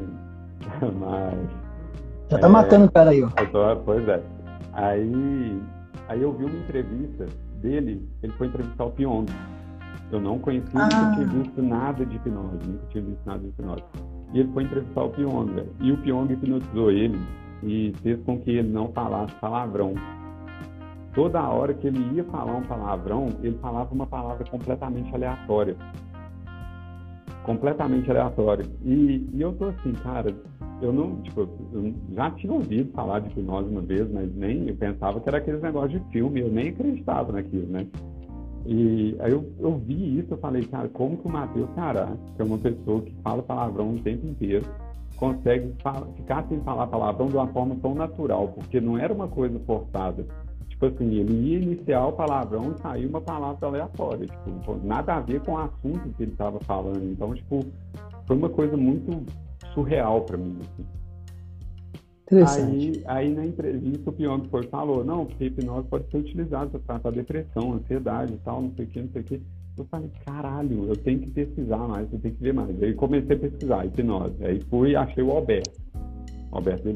Mas... 0.99 1.73
Já 2.31 2.39
tá 2.39 2.47
é, 2.47 2.51
matando 2.51 2.87
o 2.87 2.91
cara 2.91 3.11
aí, 3.11 3.23
ó. 3.23 3.29
Tô, 3.29 3.77
pois 3.85 4.09
é. 4.09 4.23
Aí, 4.73 5.61
aí 6.09 6.23
eu 6.23 6.33
vi 6.33 6.45
uma 6.45 6.59
entrevista 6.59 7.27
dele, 7.61 8.09
ele 8.23 8.33
foi 8.35 8.47
entrevistar 8.47 8.85
o 8.85 8.91
Pyong. 8.91 9.27
Eu 10.11 10.21
não 10.21 10.39
conhecia, 10.39 10.71
ah. 10.75 10.85
nunca 10.85 11.15
tinha 11.15 11.27
visto 11.27 11.63
nada 11.63 12.07
de 12.07 12.17
hipnose, 12.17 12.67
nunca 12.67 12.87
tinha 12.89 13.05
visto 13.05 13.27
nada 13.27 13.39
de 13.39 13.49
hipnose. 13.49 13.83
E 14.33 14.41
ele 14.41 14.53
foi 14.53 14.63
entrevistar 14.63 15.03
o 15.03 15.11
Pyong, 15.11 15.47
velho. 15.53 15.69
E 15.81 15.93
o 15.93 15.97
Pyong 15.99 16.33
hipnotizou 16.33 16.91
ele 16.91 17.21
e 17.63 17.93
fez 18.03 18.19
com 18.25 18.39
que 18.39 18.51
ele 18.51 18.69
não 18.69 18.89
falasse 18.93 19.35
palavrão. 19.37 19.95
Toda 21.15 21.47
hora 21.47 21.75
que 21.75 21.87
ele 21.87 21.99
ia 22.15 22.25
falar 22.25 22.57
um 22.57 22.63
palavrão, 22.63 23.29
ele 23.43 23.59
falava 23.59 23.93
uma 23.95 24.07
palavra 24.07 24.45
completamente 24.51 25.15
aleatória. 25.15 25.77
Completamente 27.45 28.11
aleatória. 28.11 28.65
E, 28.83 29.29
e 29.33 29.41
eu 29.41 29.53
tô 29.53 29.67
assim, 29.67 29.93
cara, 29.93 30.35
eu 30.81 30.93
não, 30.93 31.17
tipo, 31.23 31.49
eu 31.73 31.95
já 32.13 32.31
tinha 32.33 32.53
ouvido 32.53 32.93
falar 32.93 33.21
de 33.21 33.29
hipnose 33.29 33.69
uma 33.69 33.83
vez, 33.83 34.11
mas 34.11 34.35
nem 34.35 34.69
eu 34.69 34.77
pensava 34.77 35.21
que 35.21 35.29
era 35.29 35.39
aqueles 35.39 35.61
negócios 35.61 36.01
de 36.01 36.11
filme, 36.11 36.41
eu 36.41 36.49
nem 36.49 36.69
acreditava 36.69 37.33
naquilo, 37.33 37.67
né? 37.67 37.87
E 38.65 39.17
aí 39.21 39.33
eu, 39.33 39.45
eu 39.59 39.77
vi 39.79 40.19
isso, 40.19 40.35
eu 40.35 40.39
falei, 40.39 40.65
cara, 40.65 40.89
como 40.89 41.17
que 41.17 41.27
o 41.27 41.31
Matheus 41.31 41.69
Ceará, 41.75 42.13
que 42.37 42.43
é 42.43 42.45
uma 42.45 42.59
pessoa 42.59 43.03
que 43.03 43.15
fala 43.23 43.43
palavrão 43.43 43.95
o 43.95 43.99
tempo 43.99 44.27
inteiro, 44.27 44.65
consegue 45.17 45.73
ficar 46.17 46.45
sem 46.49 46.61
falar 46.61 46.87
palavrão 46.87 47.27
de 47.27 47.37
uma 47.37 47.47
forma 47.49 47.77
tão 47.77 47.95
natural, 47.95 48.49
porque 48.49 48.81
não 48.81 48.99
era 48.99 49.13
uma 49.13 49.29
coisa 49.29 49.59
forçada. 49.61 50.27
Tipo 50.83 50.87
assim, 50.87 51.15
ele 51.15 51.33
ia 51.33 51.59
iniciar 51.61 52.07
o 52.09 52.13
palavrão 52.13 52.75
e 52.77 52.83
sair 52.83 53.07
uma 53.07 53.21
palavra 53.21 53.69
aleatória, 53.69 54.27
tipo, 54.27 54.81
nada 54.83 55.15
a 55.15 55.21
ver 55.21 55.41
com 55.43 55.53
o 55.53 55.59
assunto 55.59 56.09
que 56.17 56.25
ele 56.25 56.33
estava 56.33 56.59
falando. 56.61 57.05
Então, 57.05 57.33
tipo, 57.35 57.65
foi 58.27 58.37
uma 58.37 58.49
coisa 58.49 58.77
muito 58.77 59.25
surreal 59.75 60.23
para 60.23 60.37
mim, 60.37 60.59
assim. 60.61 60.85
Aí, 62.65 63.03
aí 63.07 63.33
na 63.33 63.47
entrevista 63.47 64.11
o 64.11 64.13
Pyong 64.13 64.49
foi 64.51 64.67
falou, 64.67 65.05
não, 65.05 65.25
porque 65.25 65.45
hipnose 65.45 65.87
pode 65.87 66.11
ser 66.11 66.17
utilizado 66.17 66.71
para 66.71 66.81
tratar 66.81 67.11
depressão, 67.11 67.75
ansiedade 67.75 68.35
e 68.35 68.39
tal, 68.39 68.63
não 68.63 68.73
sei 68.75 68.85
o 68.85 68.89
que, 68.89 69.03
não 69.03 69.09
sei 69.11 69.21
o 69.21 69.25
que. 69.25 69.43
Eu 69.79 69.85
falei, 69.85 70.11
caralho, 70.27 70.87
eu 70.89 70.97
tenho 70.97 71.21
que 71.21 71.31
pesquisar 71.31 71.87
mais, 71.87 72.13
eu 72.13 72.19
tenho 72.19 72.35
que 72.35 72.43
ver 72.43 72.55
mais. 72.55 72.83
Aí 72.83 72.93
comecei 72.95 73.37
a 73.37 73.39
pesquisar 73.39 73.87
hipnose. 73.87 74.45
Aí 74.45 74.61
fui 74.69 74.91
e 74.91 74.97
achei 74.97 75.23
o 75.23 75.31
Alberto. 75.31 75.81
Alberto 76.51 76.89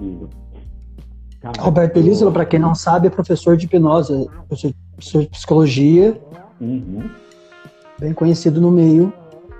Elisa. 1.42 1.62
Alberto 1.62 1.98
Elisa, 1.98 2.30
para 2.30 2.44
quem 2.44 2.58
não 2.58 2.74
sabe, 2.74 3.06
é 3.06 3.10
professor 3.10 3.56
de 3.56 3.66
hipnose, 3.66 4.28
professor 4.48 5.22
de 5.22 5.28
psicologia. 5.28 6.20
Uhum. 6.60 7.08
Bem 7.98 8.12
conhecido 8.12 8.60
no 8.60 8.70
meio. 8.70 9.12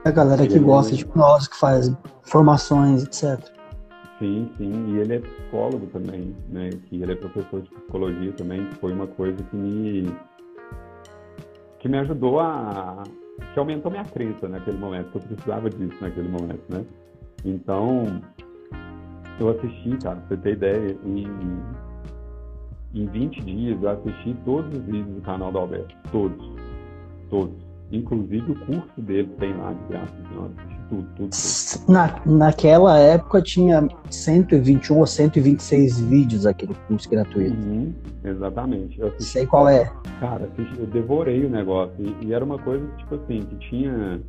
A 0.04 0.10
galera 0.10 0.46
que 0.46 0.58
gosta 0.58 0.94
de 0.94 1.02
hipnose, 1.02 1.50
que 1.50 1.56
faz 1.56 1.92
formações, 2.22 3.02
etc. 3.02 3.38
Sim, 4.18 4.48
sim, 4.56 4.94
e 4.94 4.98
ele 4.98 5.16
é 5.16 5.18
psicólogo 5.18 5.86
também, 5.88 6.34
né? 6.48 6.70
Que 6.88 7.02
ele 7.02 7.12
é 7.12 7.14
professor 7.14 7.60
de 7.60 7.68
psicologia 7.68 8.32
também, 8.32 8.66
que 8.66 8.74
foi 8.76 8.92
uma 8.92 9.06
coisa 9.06 9.42
que 9.42 9.56
me 9.56 10.14
que 11.78 11.88
me 11.88 11.98
ajudou 11.98 12.40
a 12.40 13.02
que 13.52 13.58
aumentou 13.58 13.90
minha 13.90 14.04
crença 14.04 14.48
naquele 14.48 14.78
momento, 14.78 15.10
que 15.10 15.18
eu 15.18 15.22
precisava 15.22 15.68
disso 15.68 15.96
naquele 16.00 16.28
momento, 16.28 16.62
né? 16.68 16.84
Então, 17.44 18.22
eu 19.38 19.50
assisti, 19.50 19.96
cara, 20.02 20.16
pra 20.16 20.28
você 20.28 20.36
ter 20.42 20.52
ideia, 20.52 20.96
em, 21.04 21.26
em 22.94 23.06
20 23.06 23.40
dias 23.42 23.82
eu 23.82 23.90
assisti 23.90 24.34
todos 24.44 24.72
os 24.78 24.84
vídeos 24.84 25.14
do 25.14 25.20
canal 25.22 25.52
do 25.52 25.58
Alberto, 25.58 25.94
todos, 26.10 26.52
todos. 27.30 27.66
Inclusive 27.92 28.50
o 28.50 28.66
curso 28.66 29.00
dele 29.00 29.28
tem 29.38 29.56
lá 29.56 29.72
de 29.72 29.88
graça, 29.88 30.12
então 30.20 30.50
tudo, 30.88 31.06
tudo, 31.16 31.30
tudo. 31.30 31.92
Na, 31.92 32.20
naquela 32.26 32.98
época 32.98 33.42
tinha 33.42 33.86
121 34.10 34.98
ou 34.98 35.06
126 35.06 36.00
vídeos 36.00 36.46
aquele 36.46 36.74
curso 36.88 37.08
gratuito. 37.08 37.56
Uhum, 37.56 37.94
exatamente. 38.24 38.98
Eu 38.98 39.08
assisti, 39.08 39.24
Sei 39.24 39.46
qual 39.46 39.68
é. 39.68 39.92
Cara, 40.20 40.48
eu 40.78 40.86
devorei 40.86 41.44
o 41.44 41.50
negócio. 41.50 41.94
E, 41.98 42.26
e, 42.26 42.32
era 42.32 42.44
uma 42.44 42.58
coisa, 42.58 42.84
tipo 42.98 43.14
assim, 43.14 43.40
que 43.42 43.56
tinha, 43.68 44.20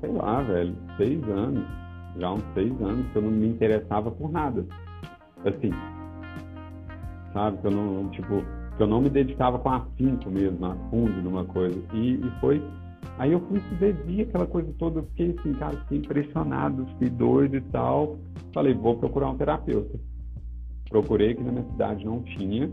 sei 0.00 0.12
lá, 0.12 0.42
velho, 0.42 0.74
seis 0.96 1.22
anos, 1.24 1.64
já 2.18 2.32
uns 2.32 2.44
seis 2.54 2.72
anos, 2.80 3.06
que 3.12 3.16
eu 3.16 3.22
não 3.22 3.30
me 3.30 3.48
interessava 3.48 4.10
por 4.10 4.30
nada. 4.30 4.64
Assim, 5.44 5.70
sabe? 7.32 7.58
Que 7.58 7.66
eu 7.66 7.70
não, 7.70 8.08
tipo, 8.10 8.42
que 8.76 8.82
eu 8.82 8.86
não 8.86 9.00
me 9.00 9.10
dedicava 9.10 9.58
com 9.58 9.70
afinco 9.70 10.30
mesmo, 10.30 10.64
a 10.66 10.74
fundo 10.90 11.22
numa 11.22 11.44
coisa. 11.44 11.78
E, 11.92 12.14
e 12.14 12.32
foi 12.40 12.62
Aí 13.18 13.32
eu 13.32 13.40
fui 13.40 13.60
ver 13.78 14.22
aquela 14.22 14.46
coisa 14.46 14.72
toda, 14.78 15.00
eu 15.00 15.04
fiquei 15.04 15.36
assim, 15.38 15.52
cara, 15.54 15.76
fiquei 15.82 15.98
impressionado, 15.98 16.86
fiquei 16.86 17.10
doido 17.10 17.56
e 17.56 17.60
tal. 17.60 18.18
Falei, 18.52 18.74
vou 18.74 18.96
procurar 18.96 19.30
um 19.30 19.36
terapeuta. 19.36 19.98
Procurei 20.88 21.30
aqui 21.30 21.42
na 21.42 21.52
minha 21.52 21.64
cidade, 21.64 22.04
não 22.04 22.22
tinha. 22.22 22.70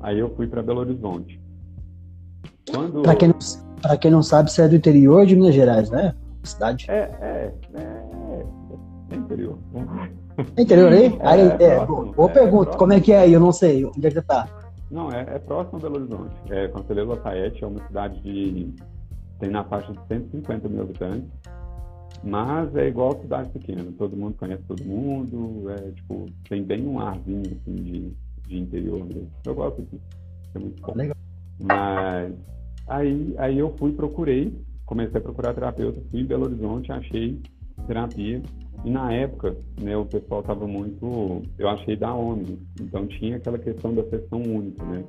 Aí 0.00 0.18
eu 0.18 0.34
fui 0.34 0.48
para 0.48 0.62
Belo 0.62 0.80
Horizonte. 0.80 1.40
Quando... 2.70 3.02
Para 3.02 3.14
quem, 3.14 3.28
não, 3.28 3.98
quem 3.98 4.10
não 4.10 4.22
sabe, 4.22 4.50
você 4.50 4.62
é 4.62 4.68
do 4.68 4.76
interior 4.76 5.24
de 5.24 5.36
Minas 5.36 5.54
Gerais, 5.54 5.90
né? 5.90 6.14
Cidade. 6.42 6.86
É, 6.88 6.94
é, 7.20 7.54
é, 7.74 8.11
é 9.12 9.16
interior. 9.16 9.58
É 10.56 10.62
interior 10.62 10.92
aí? 10.92 11.06
É, 11.06 11.26
aí 11.26 11.40
é, 11.40 11.76
próximo, 11.84 12.12
boa 12.12 12.30
é, 12.30 12.32
pergunta, 12.32 12.76
como 12.76 12.92
é 12.92 13.00
que 13.00 13.12
é 13.12 13.18
aí? 13.20 13.32
Eu 13.32 13.40
não 13.40 13.52
sei, 13.52 13.84
onde 13.84 14.06
é 14.06 14.10
que 14.10 14.14
você 14.14 14.22
tá? 14.22 14.48
Não, 14.90 15.10
é, 15.10 15.20
é 15.20 15.38
próximo 15.38 15.78
a 15.78 15.80
Belo 15.80 15.96
Horizonte. 15.96 16.34
É, 16.50 16.68
Conselheiro 16.68 17.10
Lafayette 17.10 17.64
é 17.64 17.66
uma 17.66 17.86
cidade 17.86 18.20
de 18.20 18.74
tem 19.42 19.50
na 19.50 19.64
faixa 19.64 19.92
de 19.92 19.98
150 20.06 20.68
mil 20.68 20.82
habitantes, 20.82 21.28
mas 22.22 22.74
é 22.76 22.86
igual 22.86 23.20
cidade 23.20 23.50
pequena, 23.50 23.84
todo 23.98 24.16
mundo 24.16 24.36
conhece 24.38 24.62
todo 24.68 24.84
mundo, 24.84 25.68
é 25.70 25.90
tipo, 25.90 26.26
tem 26.48 26.62
bem 26.62 26.86
um 26.86 27.00
arzinho 27.00 27.42
assim 27.42 27.74
de, 27.74 28.12
de 28.46 28.58
interior 28.58 29.04
mesmo. 29.04 29.28
Eu 29.44 29.54
gosto 29.54 29.82
disso, 29.82 30.00
é 30.54 30.58
muito 30.60 30.80
bom. 30.80 30.94
Legal. 30.94 31.16
Mas 31.60 32.32
aí, 32.86 33.34
aí 33.36 33.58
eu 33.58 33.74
fui, 33.76 33.92
procurei, 33.92 34.56
comecei 34.86 35.18
a 35.18 35.22
procurar 35.22 35.54
terapeuta, 35.54 36.00
fui 36.10 36.20
em 36.20 36.26
Belo 36.26 36.44
Horizonte, 36.44 36.92
achei 36.92 37.40
terapia. 37.88 38.40
E 38.84 38.90
na 38.90 39.12
época, 39.12 39.56
né, 39.80 39.96
o 39.96 40.04
pessoal 40.04 40.40
estava 40.40 40.66
muito. 40.66 41.42
Eu 41.58 41.68
achei 41.68 41.96
da 41.96 42.12
ONU, 42.12 42.58
então 42.80 43.06
tinha 43.06 43.36
aquela 43.36 43.58
questão 43.58 43.94
da 43.94 44.02
sessão 44.04 44.40
única, 44.42 44.84
né? 44.84 45.04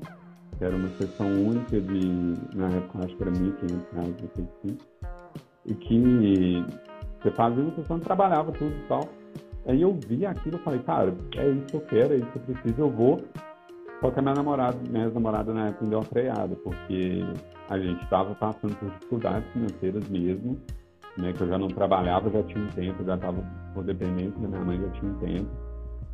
que 0.58 0.64
era 0.64 0.76
uma 0.76 0.90
sessão 0.90 1.28
única 1.28 1.80
de, 1.80 2.56
na 2.56 2.70
época, 2.70 3.06
acho 3.06 3.16
que 3.16 3.24
era 3.24 3.32
1.500 3.32 3.86
reais, 3.94 4.16
assim, 4.24 4.78
e 5.66 5.74
que 5.74 6.66
você 7.22 7.32
fazia 7.32 7.64
uma 7.64 7.76
sessão 7.76 8.00
trabalhava 8.00 8.52
tudo 8.52 8.72
e 8.72 8.88
tal. 8.88 9.10
Aí 9.66 9.82
eu 9.82 9.94
vi 9.94 10.26
aquilo 10.26 10.58
e 10.58 10.60
falei, 10.60 10.80
cara, 10.82 11.16
é 11.38 11.50
isso 11.50 11.66
que 11.68 11.76
eu 11.76 11.82
quero, 11.82 12.14
é 12.14 12.18
isso 12.18 12.28
que 12.28 12.38
eu 12.38 12.44
preciso, 12.44 12.82
eu 12.82 12.90
vou. 12.90 13.22
Só 14.02 14.12
que 14.12 14.20
a 14.20 14.22
minha 14.22 14.36
namorada, 14.36 14.78
minha 14.90 15.10
namorada 15.10 15.54
na 15.54 15.68
época 15.68 15.86
me 15.86 15.90
deu 15.90 16.00
uma 16.00 16.06
freada, 16.06 16.56
porque 16.58 17.24
a 17.70 17.80
gente 17.80 18.04
estava 18.04 18.36
passando 18.36 18.76
por 18.76 18.90
dificuldades 18.90 19.50
financeiras 19.54 20.10
mesmo, 20.10 20.58
né, 21.18 21.34
que 21.34 21.42
eu 21.42 21.48
já 21.48 21.58
não 21.58 21.68
trabalhava, 21.68 22.30
já 22.30 22.44
tinha 22.44 22.64
um 22.64 22.70
tempo, 22.70 23.04
já 23.04 23.16
estava 23.16 23.44
por 23.74 23.84
dependência 23.84 24.40
da 24.40 24.48
minha 24.48 24.62
mãe, 24.64 24.82
já 24.82 24.90
tinha 24.90 25.12
um 25.12 25.16
tempo. 25.20 25.50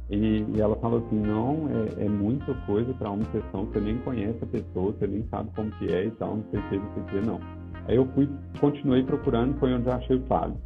E, 0.10 0.44
e 0.56 0.60
ela 0.60 0.76
falou 0.78 1.06
assim, 1.06 1.20
não, 1.20 1.70
é, 1.70 2.06
é 2.06 2.10
muita 2.10 2.54
coisa 2.66 2.92
para 2.96 3.12
uma 3.12 3.24
sessão, 3.26 3.66
você 3.66 3.80
nem 3.80 3.98
conhece 4.00 4.40
a 4.42 4.48
pessoa, 4.48 4.92
você 4.92 5.06
nem 5.06 5.24
sabe 5.30 5.50
como 5.56 5.70
que 5.72 5.94
é 5.94 6.06
e 6.06 6.12
tal, 6.12 6.38
não 6.38 6.44
sei 6.50 6.60
o 6.60 6.70
que, 6.70 7.16
não 7.22 7.38
não. 7.38 7.40
Aí 7.88 7.96
eu 7.96 8.08
fui, 8.14 8.30
continuei 8.60 9.04
procurando, 9.04 9.58
foi 9.60 9.74
onde 9.74 9.88
eu 9.88 9.94
achei 9.94 10.16
o 10.16 10.22
Thales. 10.22 10.58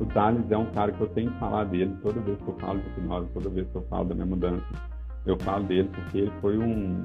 O 0.00 0.06
Thales 0.06 0.44
é 0.50 0.56
um 0.56 0.66
cara 0.72 0.92
que 0.92 1.00
eu 1.00 1.08
tenho 1.08 1.30
que 1.30 1.38
falar 1.38 1.64
dele 1.64 1.96
toda 2.02 2.20
vez 2.20 2.38
que 2.38 2.48
eu 2.48 2.56
falo 2.60 2.80
de 2.80 2.88
hipnose, 2.88 3.28
toda 3.32 3.48
vez 3.50 3.68
que 3.68 3.76
eu 3.76 3.82
falo 3.88 4.04
da 4.04 4.14
minha 4.14 4.26
mudança. 4.26 4.64
Eu 5.26 5.36
falo 5.40 5.64
dele 5.64 5.90
porque 5.92 6.18
ele 6.18 6.32
foi 6.40 6.56
um, 6.56 7.04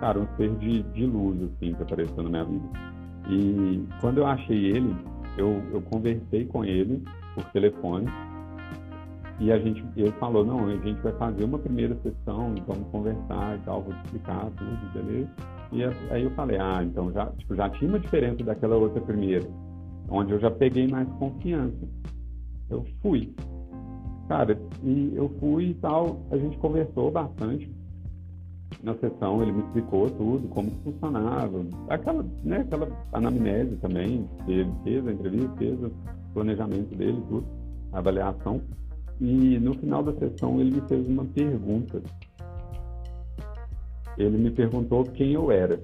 cara, 0.00 0.18
um 0.20 0.26
ser 0.36 0.54
de, 0.56 0.82
de 0.82 1.06
luz, 1.06 1.42
assim, 1.42 1.72
que 1.72 1.82
apareceu 1.82 2.22
na 2.22 2.28
minha 2.28 2.44
vida. 2.44 2.95
E 3.28 3.84
quando 4.00 4.18
eu 4.18 4.26
achei 4.26 4.66
ele, 4.66 4.94
eu, 5.36 5.62
eu 5.72 5.82
conversei 5.82 6.46
com 6.46 6.64
ele 6.64 7.02
por 7.34 7.44
telefone 7.46 8.08
e 9.38 9.52
a 9.52 9.58
gente, 9.58 9.84
ele 9.96 10.12
falou, 10.12 10.44
não, 10.44 10.66
a 10.66 10.76
gente 10.76 11.00
vai 11.02 11.12
fazer 11.14 11.44
uma 11.44 11.58
primeira 11.58 11.94
sessão, 11.96 12.54
vamos 12.66 12.88
conversar 12.90 13.56
e 13.56 13.60
tal, 13.64 13.82
vou 13.82 13.92
te 13.92 14.04
explicar 14.04 14.50
tudo, 14.56 14.92
beleza? 14.94 15.28
E 15.72 15.84
aí 16.10 16.22
eu 16.24 16.30
falei, 16.30 16.58
ah, 16.58 16.82
então 16.82 17.12
já, 17.12 17.26
tipo, 17.32 17.54
já 17.54 17.68
tinha 17.70 17.90
uma 17.90 17.98
diferença 17.98 18.42
daquela 18.42 18.76
outra 18.76 19.00
primeira, 19.00 19.46
onde 20.08 20.32
eu 20.32 20.40
já 20.40 20.50
peguei 20.50 20.86
mais 20.88 21.08
confiança. 21.18 21.86
Eu 22.70 22.84
fui. 23.02 23.34
Cara, 24.28 24.58
e 24.82 25.12
eu 25.14 25.28
fui 25.38 25.70
e 25.70 25.74
tal, 25.74 26.20
a 26.30 26.36
gente 26.38 26.56
conversou 26.58 27.10
bastante 27.10 27.70
na 28.82 28.94
sessão, 28.94 29.42
ele 29.42 29.52
me 29.52 29.62
explicou 29.62 30.10
tudo, 30.10 30.48
como 30.48 30.70
funcionava, 30.84 31.64
aquela, 31.88 32.24
né, 32.42 32.58
aquela 32.58 32.88
anamnese 33.12 33.76
também, 33.76 34.28
ele 34.46 34.70
fez 34.84 35.06
a 35.06 35.12
entrevista, 35.12 35.56
fez 35.56 35.82
o 35.82 35.92
planejamento 36.34 36.94
dele, 36.96 37.22
tudo, 37.28 37.46
a 37.92 37.98
avaliação. 37.98 38.60
E 39.20 39.58
no 39.58 39.74
final 39.74 40.02
da 40.02 40.12
sessão 40.14 40.60
ele 40.60 40.72
me 40.72 40.88
fez 40.88 41.06
uma 41.08 41.24
pergunta. 41.24 42.02
Ele 44.18 44.36
me 44.36 44.50
perguntou 44.50 45.04
quem 45.04 45.32
eu 45.32 45.50
era. 45.50 45.80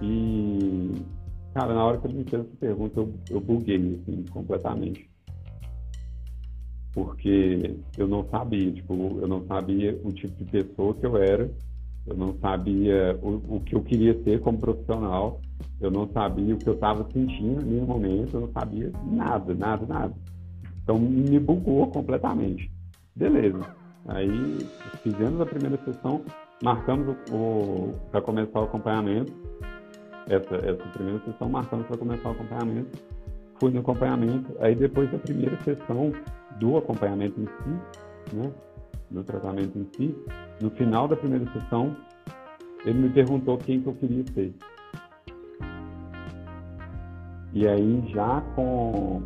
E, 0.00 0.92
cara, 1.54 1.74
na 1.74 1.84
hora 1.84 1.98
que 1.98 2.06
ele 2.06 2.18
me 2.18 2.24
fez 2.24 2.42
essa 2.42 2.56
pergunta, 2.56 3.00
eu, 3.00 3.12
eu 3.30 3.40
buguei, 3.40 4.00
assim, 4.00 4.24
completamente. 4.30 5.08
Porque 6.98 7.76
eu 7.96 8.08
não 8.08 8.28
sabia, 8.28 8.72
tipo, 8.72 9.20
eu 9.22 9.28
não 9.28 9.46
sabia 9.46 9.96
o 10.02 10.10
tipo 10.10 10.34
de 10.42 10.50
pessoa 10.50 10.92
que 10.94 11.06
eu 11.06 11.16
era, 11.16 11.48
eu 12.04 12.16
não 12.16 12.36
sabia 12.40 13.16
o, 13.22 13.56
o 13.56 13.60
que 13.60 13.76
eu 13.76 13.82
queria 13.82 14.20
ser 14.24 14.40
como 14.40 14.58
profissional, 14.58 15.40
eu 15.80 15.92
não 15.92 16.08
sabia 16.08 16.56
o 16.56 16.58
que 16.58 16.66
eu 16.66 16.74
estava 16.74 17.06
sentindo 17.12 17.64
no 17.64 17.86
momento, 17.86 18.34
eu 18.34 18.40
não 18.40 18.50
sabia 18.50 18.90
nada, 19.12 19.54
nada, 19.54 19.86
nada. 19.86 20.14
Então 20.82 20.98
me 20.98 21.38
bugou 21.38 21.86
completamente. 21.86 22.68
Beleza. 23.14 23.60
Aí 24.08 24.66
fizemos 25.00 25.40
a 25.40 25.46
primeira 25.46 25.78
sessão, 25.84 26.24
marcamos 26.64 27.16
o, 27.30 27.94
para 28.10 28.20
começar 28.22 28.58
o 28.58 28.64
acompanhamento. 28.64 29.32
Essa, 30.28 30.56
essa 30.56 30.82
primeira 30.94 31.20
sessão 31.20 31.48
marcamos 31.48 31.86
para 31.86 31.96
começar 31.96 32.28
o 32.28 32.32
acompanhamento. 32.32 32.98
Fui 33.60 33.70
no 33.70 33.80
acompanhamento. 33.80 34.54
Aí 34.60 34.74
depois 34.74 35.10
da 35.10 35.18
primeira 35.18 35.56
sessão 35.62 36.12
do 36.58 36.76
acompanhamento 36.76 37.40
em 37.40 37.46
si, 37.46 38.34
né, 38.36 38.50
do 39.10 39.22
tratamento 39.24 39.78
em 39.78 39.88
si, 39.96 40.14
no 40.60 40.70
final 40.70 41.08
da 41.08 41.16
primeira 41.16 41.44
sessão, 41.52 41.96
ele 42.84 42.98
me 42.98 43.10
perguntou 43.10 43.58
quem 43.58 43.80
que 43.80 43.88
eu 43.88 43.94
queria 43.94 44.24
ser. 44.32 44.54
E 47.52 47.66
aí 47.66 48.04
já 48.12 48.40
com 48.54 49.22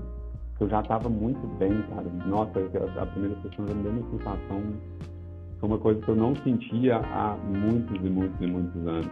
eu 0.63 0.69
já 0.69 0.81
estava 0.81 1.09
muito 1.09 1.45
bem, 1.59 1.83
cara. 1.91 2.07
Nossa, 2.25 2.61
a 3.01 3.07
primeira 3.07 3.37
sessão 3.43 3.67
já 3.67 3.75
me 3.75 3.83
deu 3.83 3.93
uma 3.93 4.11
sensação, 4.11 4.63
foi 5.59 5.69
uma 5.69 5.79
coisa 5.79 6.01
que 6.01 6.09
eu 6.09 6.15
não 6.15 6.37
sentia 6.37 6.99
há 6.99 7.37
muitos 7.37 7.97
e 7.97 8.09
muitos 8.09 8.41
e 8.41 8.47
muitos 8.47 8.87
anos. 8.87 9.11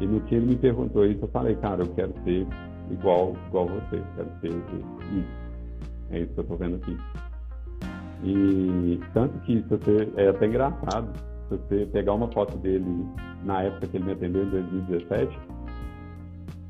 E 0.00 0.06
no 0.06 0.20
que 0.20 0.34
ele 0.34 0.46
me 0.46 0.56
perguntou 0.56 1.06
isso, 1.06 1.24
eu 1.24 1.28
falei, 1.28 1.56
cara, 1.56 1.82
eu 1.82 1.86
quero 1.94 2.12
ser 2.24 2.46
igual, 2.90 3.34
igual 3.48 3.66
você, 3.66 4.02
quero 4.16 4.30
ser 4.40 4.48
isso. 4.48 5.46
É 6.10 6.20
isso 6.20 6.32
que 6.32 6.40
eu 6.40 6.42
estou 6.42 6.56
vendo 6.56 6.76
aqui. 6.76 6.96
E 8.22 9.00
tanto 9.12 9.38
que 9.40 9.60
você, 9.62 10.12
é 10.16 10.28
até 10.28 10.46
engraçado, 10.46 11.08
se 11.48 11.56
você 11.56 11.86
pegar 11.86 12.14
uma 12.14 12.30
foto 12.32 12.56
dele 12.58 13.06
na 13.44 13.62
época 13.62 13.86
que 13.86 13.96
ele 13.96 14.04
me 14.04 14.12
atendeu, 14.12 14.44
em 14.44 14.50
2017, 14.50 15.38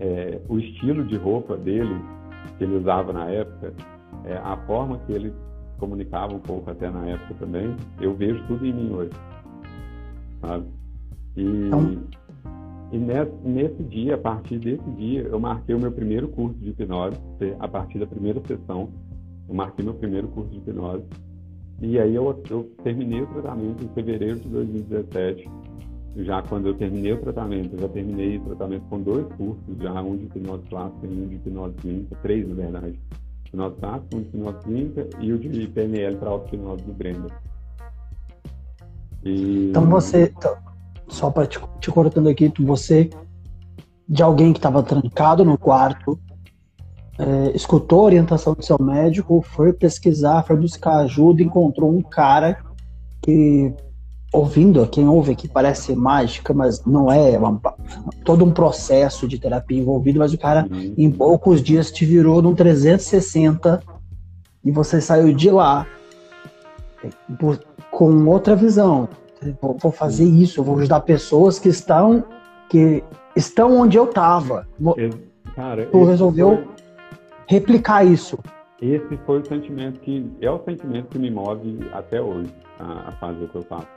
é, 0.00 0.40
o 0.48 0.58
estilo 0.58 1.04
de 1.04 1.16
roupa 1.16 1.56
dele, 1.56 1.94
que 2.58 2.64
ele 2.64 2.76
usava 2.76 3.12
na 3.12 3.26
época, 3.26 3.72
é, 4.24 4.36
a 4.36 4.56
forma 4.66 4.98
que 5.06 5.12
ele 5.12 5.32
comunicava 5.78 6.34
um 6.34 6.40
pouco 6.40 6.70
até 6.70 6.90
na 6.90 7.06
época 7.06 7.34
também, 7.34 7.76
eu 8.00 8.14
vejo 8.14 8.42
tudo 8.46 8.64
em 8.66 8.72
mim 8.72 8.92
hoje. 8.92 9.12
Sabe? 10.40 10.66
E, 11.36 11.66
então... 11.66 12.02
e 12.96 12.98
nesse, 12.98 13.32
nesse, 13.44 13.82
dia, 13.82 14.14
a 14.14 14.18
partir 14.18 14.58
desse 14.58 14.90
dia, 14.92 15.22
eu 15.22 15.38
marquei 15.38 15.74
o 15.74 15.78
meu 15.78 15.92
primeiro 15.92 16.28
curso 16.28 16.58
de 16.58 16.70
hipnose, 16.70 17.18
a 17.60 17.68
partir 17.68 17.98
da 17.98 18.06
primeira 18.06 18.40
sessão, 18.46 18.88
eu 19.46 19.54
marquei 19.54 19.84
meu 19.84 19.92
primeiro 19.94 20.28
curso 20.28 20.50
de 20.50 20.56
hipnose. 20.56 21.04
E 21.82 22.00
aí 22.00 22.14
eu, 22.14 22.42
eu 22.48 22.64
terminei 22.82 23.20
o 23.20 23.26
tratamento 23.26 23.84
em 23.84 23.88
fevereiro 23.88 24.40
de 24.40 24.48
2017. 24.48 25.50
Já 26.16 26.40
quando 26.40 26.68
eu 26.68 26.74
terminei 26.74 27.12
o 27.12 27.20
tratamento, 27.20 27.74
eu 27.74 27.80
já 27.80 27.88
terminei 27.88 28.38
o 28.38 28.44
tratamento 28.44 28.84
com 28.88 29.02
dois 29.02 29.26
cursos, 29.34 29.76
já 29.78 30.02
um 30.02 30.16
de 30.16 30.24
hipnose 30.24 30.62
clássica 30.70 31.06
e 31.06 31.10
um 31.10 31.28
de 31.28 31.34
hipnose 31.34 31.74
clínica, 31.74 32.16
três 32.22 32.48
na 32.48 32.54
verdade 32.54 32.98
hipnose 33.44 33.76
tática, 33.76 34.16
um 34.16 34.20
de 34.22 34.28
hipnose 34.28 34.58
clínica 34.60 35.08
e 35.20 35.32
o 35.34 35.38
de 35.38 35.66
PNL 35.68 36.16
para 36.16 36.30
auto-hipnose 36.30 36.82
do 36.82 36.94
Brenda. 36.94 37.28
E... 39.22 39.68
Então 39.68 39.84
você, 39.84 40.32
então, 40.34 40.56
só 41.08 41.30
para 41.30 41.46
te, 41.46 41.60
te 41.80 41.90
cortando 41.90 42.28
aqui, 42.28 42.52
você, 42.60 43.10
de 44.08 44.22
alguém 44.22 44.52
que 44.52 44.58
estava 44.58 44.82
trancado 44.82 45.44
no 45.44 45.56
quarto, 45.58 46.18
é, 47.18 47.52
escutou 47.54 48.00
a 48.00 48.04
orientação 48.04 48.54
do 48.54 48.62
seu 48.62 48.76
médico, 48.80 49.42
foi 49.42 49.72
pesquisar, 49.72 50.42
foi 50.42 50.56
buscar 50.56 50.98
ajuda, 50.98 51.42
encontrou 51.42 51.90
um 51.90 52.02
cara 52.02 52.58
que 53.22 53.72
ouvindo, 54.32 54.86
quem 54.86 55.08
ouve 55.08 55.32
aqui 55.32 55.48
parece 55.48 55.94
mágica, 55.94 56.52
mas 56.52 56.84
não 56.84 57.10
é, 57.10 57.32
é 57.32 57.38
uma, 57.38 57.60
todo 58.24 58.44
um 58.44 58.50
processo 58.50 59.26
de 59.26 59.38
terapia 59.38 59.78
envolvido, 59.78 60.18
mas 60.18 60.32
o 60.32 60.38
cara 60.38 60.66
uhum. 60.70 60.94
em 60.96 61.10
poucos 61.10 61.62
dias 61.62 61.90
te 61.90 62.04
virou 62.04 62.42
num 62.42 62.54
360 62.54 63.82
e 64.64 64.70
você 64.70 65.00
saiu 65.00 65.32
de 65.32 65.50
lá 65.50 65.86
por, 67.38 67.58
com 67.90 68.26
outra 68.26 68.54
visão. 68.54 69.08
Vou, 69.60 69.76
vou 69.76 69.92
fazer 69.92 70.24
isso, 70.24 70.62
vou 70.62 70.78
ajudar 70.78 71.00
pessoas 71.00 71.58
que 71.58 71.68
estão 71.68 72.24
que 72.68 73.04
estão 73.36 73.76
onde 73.78 73.96
eu 73.96 74.04
estava. 74.04 74.66
Tu 75.86 76.04
resolveu 76.04 76.56
foi... 76.56 76.66
replicar 77.46 78.04
isso. 78.04 78.38
Esse 78.80 79.16
foi 79.24 79.40
o 79.40 79.46
sentimento 79.46 80.00
que 80.00 80.30
é 80.40 80.50
o 80.50 80.62
sentimento 80.64 81.08
que 81.08 81.18
me 81.18 81.30
move 81.30 81.78
até 81.92 82.20
hoje 82.20 82.52
a, 82.78 83.08
a 83.08 83.12
fazer 83.12 83.44
o 83.44 83.48
que 83.48 83.54
eu 83.56 83.62
faço 83.62 83.96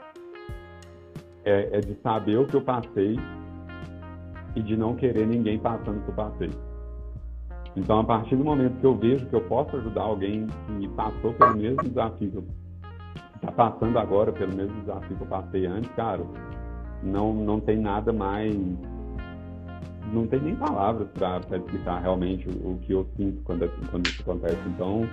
é, 1.44 1.68
é 1.72 1.80
de 1.80 1.94
saber 2.02 2.38
o 2.38 2.46
que 2.46 2.54
eu 2.54 2.62
passei 2.62 3.18
e 4.54 4.62
de 4.62 4.76
não 4.76 4.94
querer 4.94 5.26
ninguém 5.26 5.58
passando 5.58 5.98
o 5.98 6.02
que 6.02 6.08
eu 6.08 6.14
passei. 6.14 6.50
Então, 7.76 8.00
a 8.00 8.04
partir 8.04 8.36
do 8.36 8.44
momento 8.44 8.78
que 8.80 8.86
eu 8.86 8.96
vejo 8.96 9.26
que 9.26 9.34
eu 9.34 9.42
posso 9.42 9.76
ajudar 9.76 10.02
alguém 10.02 10.46
que 10.46 10.88
passou 10.88 11.32
pelo 11.34 11.56
mesmo 11.56 11.82
desafio 11.82 12.30
que 12.30 12.36
eu 12.36 12.44
está 13.40 13.50
passando 13.50 13.98
agora, 13.98 14.30
pelo 14.32 14.54
mesmo 14.54 14.78
desafio 14.80 15.16
que 15.16 15.22
eu 15.22 15.26
passei 15.26 15.66
antes, 15.66 15.90
cara, 15.92 16.22
não, 17.02 17.32
não 17.32 17.58
tem 17.58 17.78
nada 17.78 18.12
mais. 18.12 18.54
Não 20.12 20.26
tem 20.26 20.40
nem 20.40 20.56
palavras 20.56 21.08
para 21.10 21.56
explicar 21.56 22.00
realmente 22.00 22.48
o, 22.48 22.72
o, 22.72 22.78
que 22.78 22.92
eu 22.92 23.06
sinto 23.16 23.40
quando, 23.44 23.70
quando 23.90 24.06
isso 24.06 24.22
acontece. 24.22 24.58
Então, 24.66 25.08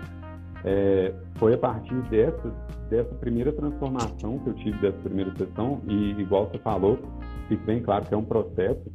é, 0.66 1.14
foi 1.36 1.54
a 1.54 1.58
partir 1.58 1.96
dessa, 2.10 2.52
dessa 2.90 3.14
primeira 3.16 3.52
transformação 3.54 4.40
que 4.40 4.50
eu 4.50 4.54
tive 4.56 4.78
dessa 4.80 4.98
primeira 5.04 5.32
sessão, 5.38 5.82
e 5.88 6.12
igual 6.20 6.48
você 6.48 6.58
falou, 6.60 7.00
fique 7.48 7.64
bem 7.64 7.82
claro 7.82 8.06
que 8.06 8.14
é 8.14 8.18
um 8.18 8.26
processo, 8.26 8.92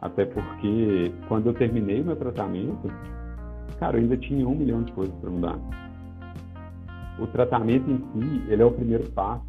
até 0.00 0.24
porque 0.24 1.12
quando 1.28 1.46
eu 1.46 1.54
terminei 1.54 2.02
meu 2.02 2.16
tratamento, 2.16 2.90
cara, 3.78 3.98
eu 3.98 4.02
ainda 4.02 4.16
tinha 4.16 4.46
um 4.48 4.54
milhão 4.54 4.82
de 4.82 4.92
coisas 4.92 5.14
para 5.20 5.30
mudar. 5.30 5.89
O 7.20 7.26
tratamento 7.26 7.90
em 7.90 7.98
si, 7.98 8.42
ele 8.48 8.62
é 8.62 8.64
o 8.64 8.72
primeiro 8.72 9.10
passo, 9.10 9.44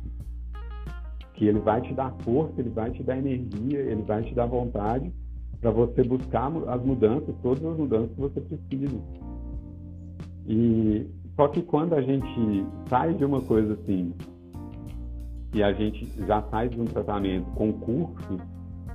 que 1.33 1.45
ele 1.45 1.59
vai 1.59 1.81
te 1.81 1.93
dar 1.93 2.11
força, 2.23 2.53
ele 2.59 2.69
vai 2.69 2.91
te 2.91 3.01
dar 3.01 3.17
energia, 3.17 3.79
ele 3.79 4.01
vai 4.03 4.21
te 4.23 4.35
dar 4.35 4.45
vontade 4.45 5.11
para 5.59 5.71
você 5.71 6.03
buscar 6.03 6.51
as 6.67 6.83
mudanças, 6.83 7.33
todas 7.41 7.63
as 7.65 7.77
mudanças 7.77 8.11
que 8.11 8.21
você 8.21 8.41
precisa. 8.41 8.99
E 10.47 11.07
só 11.35 11.47
que 11.47 11.61
quando 11.61 11.93
a 11.93 12.01
gente 12.01 12.65
sai 12.89 13.13
de 13.13 13.23
uma 13.23 13.41
coisa 13.41 13.73
assim, 13.73 14.13
e 15.53 15.63
a 15.63 15.71
gente 15.73 16.05
já 16.25 16.41
sai 16.49 16.69
de 16.69 16.79
um 16.79 16.85
tratamento 16.85 17.49
com 17.51 17.73
cursos 17.73 18.41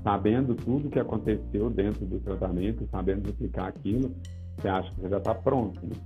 sabendo 0.03 0.55
tudo 0.55 0.89
que 0.89 1.01
aconteceu 1.01 1.69
dentro 1.69 2.07
do 2.07 2.21
tratamento, 2.21 2.87
sabendo 2.93 3.29
explicar 3.29 3.67
aquilo, 3.67 4.15
você 4.57 4.69
acha 4.69 4.89
que 4.91 5.01
você 5.01 5.09
já 5.09 5.19
está 5.19 5.35
pronto. 5.35 5.85
Né? 5.85 5.97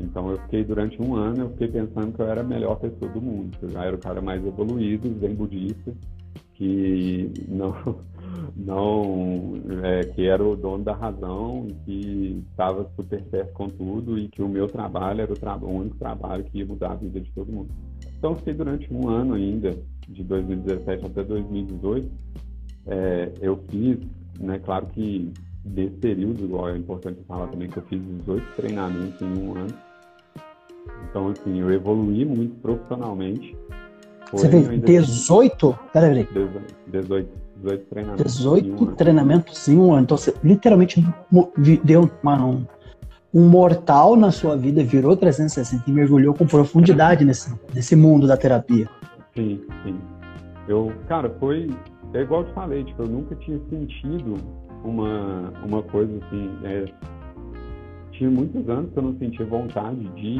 Então 0.00 0.30
eu 0.30 0.38
fiquei 0.38 0.64
durante 0.64 1.00
um 1.00 1.14
ano, 1.14 1.42
eu 1.42 1.50
fiquei 1.50 1.68
pensando 1.68 2.12
que 2.12 2.20
eu 2.20 2.26
era 2.26 2.40
a 2.40 2.44
melhor 2.44 2.76
pessoa 2.76 3.10
do 3.10 3.20
mundo. 3.20 3.56
Eu 3.60 3.68
já 3.68 3.84
era 3.84 3.94
o 3.94 4.00
cara 4.00 4.20
mais 4.20 4.44
evoluído, 4.44 5.10
bem 5.10 5.34
budista, 5.34 5.92
que 6.54 7.30
não, 7.46 7.74
não 8.56 9.54
é, 9.82 10.04
que 10.04 10.26
era 10.26 10.42
o 10.42 10.56
dono 10.56 10.82
da 10.84 10.94
razão 10.94 11.66
que 11.84 12.42
estava 12.50 12.88
super 12.96 13.22
perto 13.24 13.52
com 13.52 13.68
tudo 13.68 14.18
e 14.18 14.28
que 14.28 14.42
o 14.42 14.48
meu 14.48 14.66
trabalho 14.66 15.20
era 15.20 15.32
o, 15.32 15.36
tra 15.36 15.56
o 15.56 15.70
único 15.70 15.96
trabalho 15.96 16.44
que 16.44 16.58
ia 16.58 16.66
mudar 16.66 16.92
a 16.92 16.96
vida 16.96 17.20
de 17.20 17.30
todo 17.32 17.52
mundo. 17.52 17.70
Então 18.18 18.34
fiquei 18.36 18.54
durante 18.54 18.92
um 18.92 19.08
ano 19.08 19.34
ainda, 19.34 19.76
de 20.08 20.24
2017 20.24 21.06
até 21.06 21.22
2018, 21.22 22.10
é, 22.86 23.32
eu 23.40 23.56
fiz, 23.68 23.98
né, 24.38 24.58
claro 24.58 24.86
que 24.86 25.32
desse 25.64 25.96
período, 25.96 26.44
igual 26.44 26.70
é 26.70 26.76
importante 26.76 27.20
falar 27.26 27.48
também 27.48 27.68
que 27.68 27.76
eu 27.76 27.82
fiz 27.84 28.00
18 28.02 28.56
treinamentos 28.56 29.20
em 29.20 29.38
um 29.38 29.56
ano, 29.56 29.74
então, 31.08 31.28
assim, 31.28 31.60
eu 31.60 31.70
evoluí 31.72 32.24
muito 32.24 32.54
profissionalmente. 32.56 33.56
Você 34.32 34.48
fez 34.48 34.68
18? 34.82 35.78
Peraí, 35.92 36.24
peraí. 36.24 36.48
18, 36.86 37.28
18 37.56 37.86
treinamentos. 37.86 38.36
18 38.36 38.68
em 38.68 38.94
treinamentos 38.94 39.68
em 39.68 39.76
um 39.76 39.92
ano. 39.92 40.02
Então, 40.02 40.16
você 40.16 40.34
literalmente 40.42 41.04
deu 41.82 42.08
uma, 42.22 42.44
um, 42.44 42.64
um 43.34 43.48
mortal 43.48 44.14
na 44.14 44.30
sua 44.30 44.56
vida, 44.56 44.84
virou 44.84 45.16
360 45.16 45.82
e 45.86 45.92
mergulhou 45.92 46.32
com 46.32 46.46
profundidade 46.46 47.24
nesse, 47.24 47.52
nesse 47.74 47.96
mundo 47.96 48.26
da 48.26 48.36
terapia. 48.36 48.88
Sim, 49.34 49.60
sim. 49.84 49.98
Eu, 50.68 50.92
cara, 51.08 51.34
foi. 51.40 51.68
É 52.14 52.22
igual 52.22 52.42
eu 52.42 52.46
te 52.48 52.52
falei, 52.54 52.84
tipo, 52.84 53.02
eu 53.02 53.08
nunca 53.08 53.34
tinha 53.36 53.58
sentido 53.68 54.34
uma, 54.84 55.52
uma 55.64 55.82
coisa 55.82 56.12
assim. 56.24 56.50
É, 56.64 56.84
tinha 58.20 58.30
muitos 58.30 58.68
anos 58.68 58.92
que 58.92 58.98
eu 58.98 59.02
não 59.02 59.18
sentia 59.18 59.46
vontade 59.46 60.04
de 60.10 60.38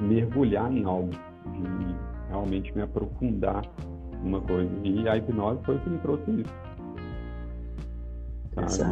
mergulhar 0.00 0.72
em 0.72 0.82
algo, 0.84 1.10
de 1.10 1.94
realmente 2.30 2.74
me 2.74 2.80
aprofundar 2.80 3.62
numa 4.22 4.40
coisa. 4.40 4.70
E 4.82 5.06
a 5.06 5.18
hipnose 5.18 5.60
foi 5.64 5.76
o 5.76 5.78
que 5.80 5.90
me 5.90 5.98
trouxe 5.98 6.30
isso. 6.30 6.54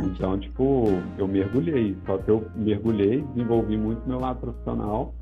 Então, 0.04 0.38
tipo, 0.38 0.88
eu 1.16 1.26
mergulhei. 1.26 1.96
Só 2.04 2.18
que 2.18 2.30
eu 2.30 2.46
mergulhei, 2.54 3.22
desenvolvi 3.34 3.78
muito 3.78 4.06
meu 4.06 4.20
lado 4.20 4.38
profissional 4.38 5.14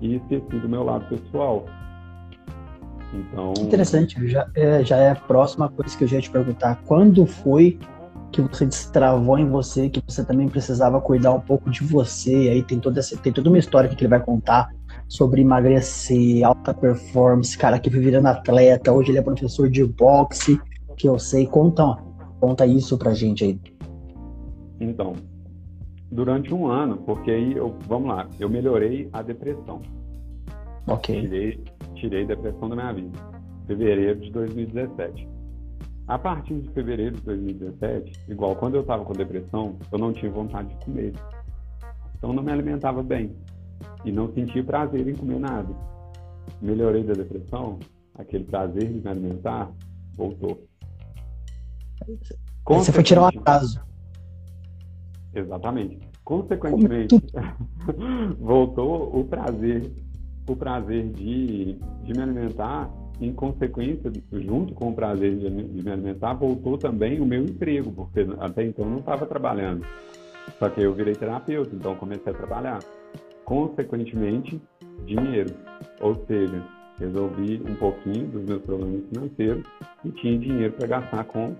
e 0.00 0.16
esqueci 0.16 0.58
do 0.58 0.68
meu 0.70 0.84
lado 0.84 1.04
pessoal. 1.10 1.66
Então... 3.12 3.52
Interessante, 3.60 4.26
já 4.26 4.48
é, 4.54 4.82
já 4.82 4.96
é 4.96 5.10
a 5.10 5.16
próxima 5.16 5.68
coisa 5.68 5.94
que 5.98 6.04
eu 6.04 6.08
já 6.08 6.16
ia 6.16 6.22
te 6.22 6.30
perguntar. 6.30 6.80
Quando 6.86 7.26
foi 7.26 7.78
que 8.32 8.40
você 8.40 8.64
destravou 8.64 9.38
em 9.38 9.48
você, 9.48 9.90
que 9.90 10.02
você 10.06 10.24
também 10.24 10.48
precisava 10.48 11.00
cuidar 11.00 11.32
um 11.32 11.40
pouco 11.40 11.70
de 11.70 11.84
você. 11.84 12.44
E 12.44 12.48
aí 12.48 12.62
tem 12.62 12.80
toda, 12.80 12.98
essa, 12.98 13.16
tem 13.16 13.32
toda 13.32 13.48
uma 13.50 13.58
história 13.58 13.88
que 13.88 14.02
ele 14.02 14.08
vai 14.08 14.20
contar 14.20 14.70
sobre 15.06 15.42
emagrecer, 15.42 16.42
alta 16.44 16.72
performance, 16.72 17.56
cara 17.56 17.78
que 17.78 17.90
vive 17.90 18.06
virando 18.06 18.28
atleta, 18.28 18.92
hoje 18.92 19.10
ele 19.10 19.18
é 19.18 19.22
professor 19.22 19.68
de 19.68 19.84
boxe, 19.84 20.58
que 20.96 21.06
eu 21.06 21.18
sei. 21.18 21.46
Conta, 21.46 21.96
conta 22.40 22.66
isso 22.66 22.96
pra 22.96 23.12
gente 23.12 23.44
aí. 23.44 23.60
Então, 24.80 25.12
durante 26.10 26.52
um 26.54 26.66
ano, 26.66 26.96
porque 26.96 27.30
aí 27.30 27.52
eu, 27.52 27.76
vamos 27.86 28.08
lá, 28.08 28.26
eu 28.40 28.48
melhorei 28.48 29.08
a 29.12 29.22
depressão. 29.22 29.82
Ok. 30.86 31.20
Tirei, 31.20 31.64
tirei 31.94 32.26
depressão 32.26 32.68
da 32.68 32.74
minha 32.74 32.92
vida. 32.92 33.18
Fevereiro 33.66 34.20
de 34.20 34.30
2017. 34.32 35.31
A 36.08 36.18
partir 36.18 36.60
de 36.60 36.68
fevereiro 36.70 37.16
de 37.16 37.22
2017, 37.22 38.12
igual 38.28 38.56
quando 38.56 38.74
eu 38.74 38.80
estava 38.82 39.04
com 39.04 39.12
depressão, 39.12 39.76
eu 39.90 39.98
não 39.98 40.12
tinha 40.12 40.30
vontade 40.30 40.68
de 40.68 40.84
comer. 40.84 41.12
Então 42.16 42.32
não 42.32 42.42
me 42.42 42.52
alimentava 42.52 43.02
bem 43.02 43.34
e 44.04 44.12
não 44.12 44.32
sentia 44.32 44.62
prazer 44.64 45.06
em 45.06 45.14
comer 45.14 45.38
nada. 45.38 45.74
Melhorei 46.60 47.04
da 47.04 47.14
depressão, 47.14 47.78
aquele 48.14 48.44
prazer 48.44 48.92
de 48.92 49.00
me 49.00 49.08
alimentar 49.08 49.70
voltou. 50.16 50.66
Você 52.68 52.92
foi 52.92 53.02
tirar 53.02 53.22
um 53.22 53.26
atraso. 53.26 53.80
Exatamente. 55.34 55.98
Consequentemente, 56.24 57.16
voltou 58.38 59.18
o 59.18 59.24
prazer, 59.24 59.90
o 60.48 60.54
prazer 60.54 61.08
de, 61.10 61.74
de 62.04 62.12
me 62.12 62.22
alimentar 62.22 62.90
em 63.20 63.32
consequência, 63.32 64.10
junto 64.32 64.74
com 64.74 64.90
o 64.90 64.94
prazer 64.94 65.36
de, 65.36 65.50
me 65.50 65.90
alimentar, 65.90 66.34
voltou 66.34 66.76
também 66.76 67.20
o 67.20 67.26
meu 67.26 67.44
emprego, 67.44 67.92
porque 67.92 68.26
até 68.40 68.64
então 68.64 68.84
eu 68.84 68.90
não 68.90 68.98
estava 68.98 69.26
trabalhando. 69.26 69.86
Só 70.58 70.68
que 70.68 70.80
eu 70.80 70.92
virei 70.92 71.14
terapeuta, 71.14 71.74
então 71.74 71.94
comecei 71.94 72.32
a 72.32 72.36
trabalhar. 72.36 72.80
Consequentemente, 73.44 74.60
dinheiro. 75.06 75.54
Ou 76.00 76.16
seja, 76.26 76.62
resolvi 76.98 77.62
um 77.66 77.74
pouquinho 77.74 78.26
dos 78.28 78.42
meus 78.44 78.62
problemas 78.62 79.02
financeiros 79.12 79.64
e 80.04 80.10
tinha 80.10 80.38
dinheiro 80.38 80.72
para 80.74 80.86
gastar 80.86 81.24
com 81.24 81.54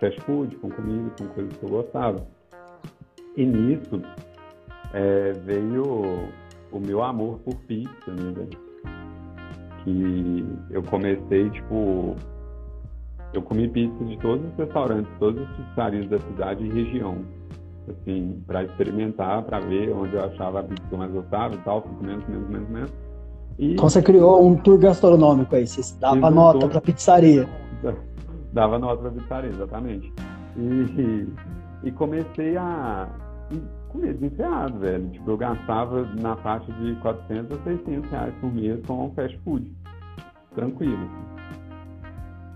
fast 0.00 0.20
food, 0.22 0.56
com 0.56 0.70
comida, 0.70 1.10
com 1.18 1.26
coisas 1.28 1.56
que 1.56 1.62
eu 1.62 1.70
gostava. 1.70 2.26
E 3.36 3.46
nisso 3.46 4.02
é, 4.92 5.32
veio 5.44 6.28
o 6.70 6.80
meu 6.80 7.02
amor 7.02 7.38
por 7.40 7.54
pizza, 7.66 8.10
né? 8.10 8.46
Que 9.84 10.46
eu 10.70 10.82
comecei, 10.82 11.50
tipo, 11.50 12.16
eu 13.32 13.42
comi 13.42 13.68
pizza 13.68 14.04
de 14.04 14.16
todos 14.18 14.44
os 14.44 14.56
restaurantes, 14.56 15.10
todas 15.18 15.42
as 15.42 15.56
pizzarias 15.56 16.08
da 16.08 16.18
cidade 16.18 16.64
e 16.64 16.70
região, 16.70 17.18
assim, 17.88 18.42
para 18.46 18.64
experimentar, 18.64 19.42
para 19.42 19.60
ver 19.60 19.92
onde 19.92 20.14
eu 20.14 20.24
achava 20.24 20.60
a 20.60 20.62
pizza 20.62 20.96
mais 20.96 21.10
gostava 21.10 21.54
e 21.54 21.58
tal, 21.58 21.82
fui 21.82 21.94
comendo, 21.96 22.22
comendo, 22.22 22.46
comendo, 22.46 22.66
comendo. 22.66 22.92
E... 23.58 23.72
Então 23.74 23.88
você 23.88 24.02
criou 24.02 24.46
um 24.46 24.56
tour 24.56 24.78
gastronômico 24.78 25.54
aí, 25.54 25.66
você 25.66 25.98
dava 25.98 26.30
nota 26.30 26.68
para 26.68 26.80
pizzaria. 26.80 27.48
Dava 28.52 28.78
nota 28.78 29.02
para 29.02 29.10
pizzaria, 29.10 29.50
exatamente. 29.50 30.12
E, 30.56 31.26
e 31.84 31.90
comecei 31.92 32.56
a 32.56 33.08
comer 33.92 34.14
desenfreado, 34.14 34.78
velho. 34.78 35.08
Tipo, 35.10 35.30
eu 35.30 35.36
gastava 35.36 36.02
na 36.20 36.36
faixa 36.36 36.72
de 36.72 36.94
400 36.96 37.58
a 37.58 37.62
600 37.62 38.10
reais 38.10 38.34
por 38.40 38.52
mês 38.52 38.84
com 38.86 39.12
fast 39.14 39.38
food. 39.38 39.70
Tranquilo. 40.54 41.10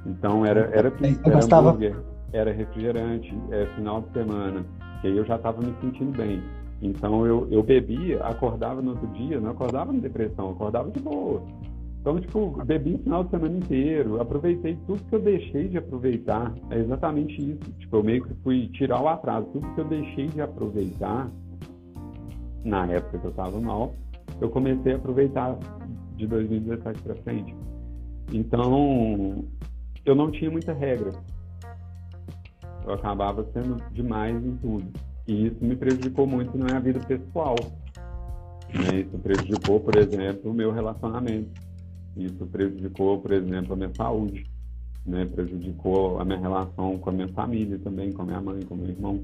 Então, 0.06 0.44
era, 0.44 0.70
era 0.72 0.90
pizza, 0.90 1.20
era 1.24 1.36
gastava... 1.36 1.70
hambúrguer, 1.70 1.96
era 2.32 2.52
refrigerante, 2.52 3.36
é, 3.50 3.66
final 3.74 4.02
de 4.02 4.12
semana. 4.12 4.64
Que 5.00 5.08
aí 5.08 5.16
eu 5.16 5.24
já 5.24 5.36
estava 5.36 5.60
me 5.60 5.74
sentindo 5.80 6.16
bem. 6.16 6.42
Então, 6.80 7.26
eu, 7.26 7.48
eu 7.50 7.62
bebia, 7.62 8.22
acordava 8.22 8.82
no 8.82 8.90
outro 8.90 9.06
dia, 9.08 9.40
não 9.40 9.50
acordava 9.50 9.92
na 9.92 10.00
depressão, 10.00 10.50
acordava 10.50 10.90
de 10.90 11.00
boa. 11.00 11.42
Então, 12.06 12.20
tipo, 12.20 12.64
bebi 12.64 12.94
o 12.94 12.98
final 12.98 13.24
de 13.24 13.30
semana 13.30 13.58
inteiro, 13.58 14.20
aproveitei 14.20 14.78
tudo 14.86 15.02
que 15.02 15.12
eu 15.16 15.20
deixei 15.20 15.66
de 15.66 15.76
aproveitar. 15.76 16.54
É 16.70 16.78
exatamente 16.78 17.34
isso. 17.34 17.72
Tipo, 17.80 17.96
eu 17.96 18.04
meio 18.04 18.24
que 18.24 18.32
fui 18.44 18.68
tirar 18.68 19.02
o 19.02 19.08
atraso. 19.08 19.48
Tudo 19.48 19.74
que 19.74 19.80
eu 19.80 19.84
deixei 19.86 20.28
de 20.28 20.40
aproveitar 20.40 21.28
na 22.64 22.86
época 22.86 23.18
que 23.18 23.24
eu 23.24 23.30
estava 23.30 23.60
mal, 23.60 23.92
eu 24.40 24.48
comecei 24.50 24.92
a 24.92 24.96
aproveitar 24.98 25.58
de 26.14 26.28
2017 26.28 27.02
para 27.02 27.16
frente. 27.16 27.56
Então, 28.32 29.44
eu 30.04 30.14
não 30.14 30.30
tinha 30.30 30.48
muita 30.48 30.72
regra. 30.72 31.10
Eu 32.86 32.94
acabava 32.94 33.44
sendo 33.52 33.82
demais 33.90 34.36
em 34.44 34.56
tudo. 34.58 34.92
E 35.26 35.48
isso 35.48 35.56
me 35.60 35.74
prejudicou 35.74 36.24
muito 36.24 36.56
na 36.56 36.66
minha 36.66 36.78
vida 36.78 37.00
pessoal. 37.00 37.56
Né? 38.72 39.00
Isso 39.00 39.18
prejudicou, 39.18 39.80
por 39.80 39.96
exemplo, 39.96 40.52
o 40.52 40.54
meu 40.54 40.70
relacionamento 40.70 41.65
isso 42.16 42.46
prejudicou, 42.46 43.18
por 43.18 43.32
exemplo, 43.32 43.74
a 43.74 43.76
minha 43.76 43.92
saúde, 43.94 44.46
né? 45.04 45.26
prejudicou 45.26 46.18
a 46.18 46.24
minha 46.24 46.38
relação 46.38 46.98
com 46.98 47.10
a 47.10 47.12
minha 47.12 47.28
família 47.28 47.78
também, 47.78 48.12
com 48.12 48.22
a 48.22 48.24
minha 48.24 48.40
mãe, 48.40 48.62
com 48.62 48.74
o 48.74 48.78
meu 48.78 48.88
irmão. 48.88 49.20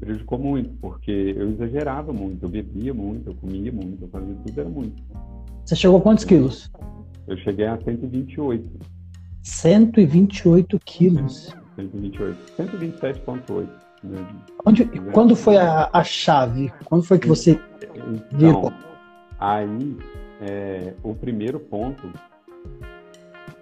Prejudicou 0.00 0.38
muito, 0.38 0.70
porque 0.80 1.34
eu 1.36 1.50
exagerava 1.50 2.12
muito, 2.12 2.44
eu 2.44 2.48
bebia 2.48 2.92
muito, 2.92 3.30
eu 3.30 3.34
comia 3.34 3.70
muito, 3.70 4.02
eu 4.02 4.08
fazia 4.08 4.34
tudo, 4.44 4.60
era 4.60 4.68
muito. 4.68 5.02
Você 5.64 5.76
chegou 5.76 5.98
a 5.98 6.00
quantos 6.00 6.24
quilos? 6.24 6.70
Eu 7.28 7.36
cheguei 7.38 7.66
a 7.66 7.78
128. 7.80 8.68
128 9.42 10.80
quilos? 10.84 11.54
128. 11.76 12.36
127,8. 12.58 13.68
Né? 14.02 14.26
Onde, 14.66 14.84
quando 15.12 15.36
foi 15.36 15.56
a, 15.56 15.88
a 15.92 16.02
chave? 16.02 16.72
Quando 16.84 17.04
foi 17.04 17.18
que 17.18 17.28
você 17.28 17.60
então, 17.94 18.38
viu? 18.38 18.72
Aí 19.38 19.96
é, 20.42 20.94
o 21.02 21.14
primeiro 21.14 21.60
ponto 21.60 22.10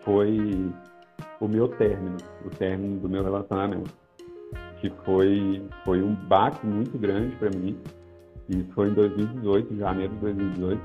foi 0.02 0.72
o 1.40 1.48
meu 1.48 1.68
término, 1.68 2.16
o 2.44 2.50
término 2.50 2.98
do 3.00 3.08
meu 3.08 3.22
relacionamento, 3.22 3.90
que 4.80 4.90
foi, 5.04 5.62
foi 5.84 6.02
um 6.02 6.14
baque 6.14 6.66
muito 6.66 6.98
grande 6.98 7.36
para 7.36 7.50
mim. 7.50 7.76
Isso 8.48 8.72
foi 8.72 8.88
em 8.88 8.94
2018, 8.94 9.74
em 9.74 9.78
janeiro 9.78 10.14
de 10.14 10.20
2018. 10.20 10.82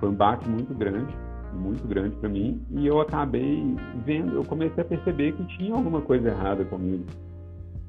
Foi 0.00 0.08
um 0.08 0.14
baque 0.14 0.48
muito 0.48 0.74
grande 0.74 1.14
muito 1.56 1.86
grande 1.88 2.14
para 2.16 2.28
mim 2.28 2.62
e 2.70 2.86
eu 2.86 3.00
acabei 3.00 3.74
vendo, 4.04 4.36
eu 4.36 4.44
comecei 4.44 4.82
a 4.82 4.86
perceber 4.86 5.32
que 5.32 5.44
tinha 5.56 5.74
alguma 5.74 6.00
coisa 6.02 6.28
errada 6.28 6.64
comigo, 6.64 7.04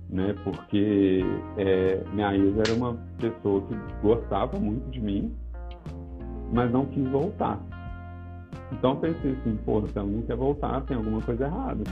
né? 0.10 0.34
Porque 0.44 1.22
é, 1.58 2.02
minha 2.14 2.36
ex 2.36 2.58
era 2.58 2.74
uma 2.74 2.98
pessoa 3.20 3.62
que 3.64 3.76
gostava 4.02 4.58
muito 4.58 4.90
de 4.90 5.02
mim, 5.02 5.36
mas 6.52 6.72
não 6.72 6.86
quis 6.86 7.08
voltar. 7.10 7.60
Então 8.72 8.92
eu 8.92 8.98
pensei 8.98 9.32
assim, 9.32 9.58
pô, 9.66 9.86
se 9.88 9.98
ela 9.98 10.08
não 10.08 10.22
quer 10.22 10.36
voltar, 10.36 10.82
tem 10.82 10.98
alguma 10.98 11.22
coisa 11.22 11.46
errada. 11.46 11.84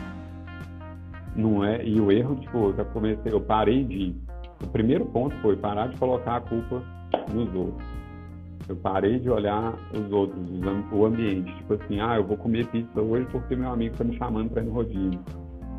Não 1.35 1.63
é? 1.63 1.85
E 1.85 1.99
o 1.99 2.11
erro, 2.11 2.35
tipo, 2.35 2.73
eu 2.77 2.85
comecei, 2.85 3.31
eu 3.31 3.41
parei 3.41 3.83
de. 3.83 4.15
O 4.63 4.67
primeiro 4.67 5.05
ponto 5.05 5.35
foi 5.41 5.55
parar 5.55 5.87
de 5.87 5.97
colocar 5.97 6.37
a 6.37 6.41
culpa 6.41 6.81
nos 7.33 7.53
outros 7.53 7.95
eu 8.67 8.75
parei 8.75 9.19
de 9.19 9.29
olhar 9.29 9.73
os 9.93 10.11
outros, 10.11 10.41
o 10.91 11.05
ambiente. 11.05 11.53
Tipo 11.57 11.75
assim, 11.75 11.99
ah, 11.99 12.17
eu 12.17 12.23
vou 12.23 12.37
comer 12.37 12.65
pizza 12.67 12.99
hoje 12.99 13.27
porque 13.31 13.55
meu 13.55 13.71
amigo 13.71 13.93
está 13.93 14.03
me 14.03 14.17
chamando 14.17 14.49
para 14.49 14.61
ir 14.61 14.65
no 14.65 14.71
rodízio. 14.71 15.19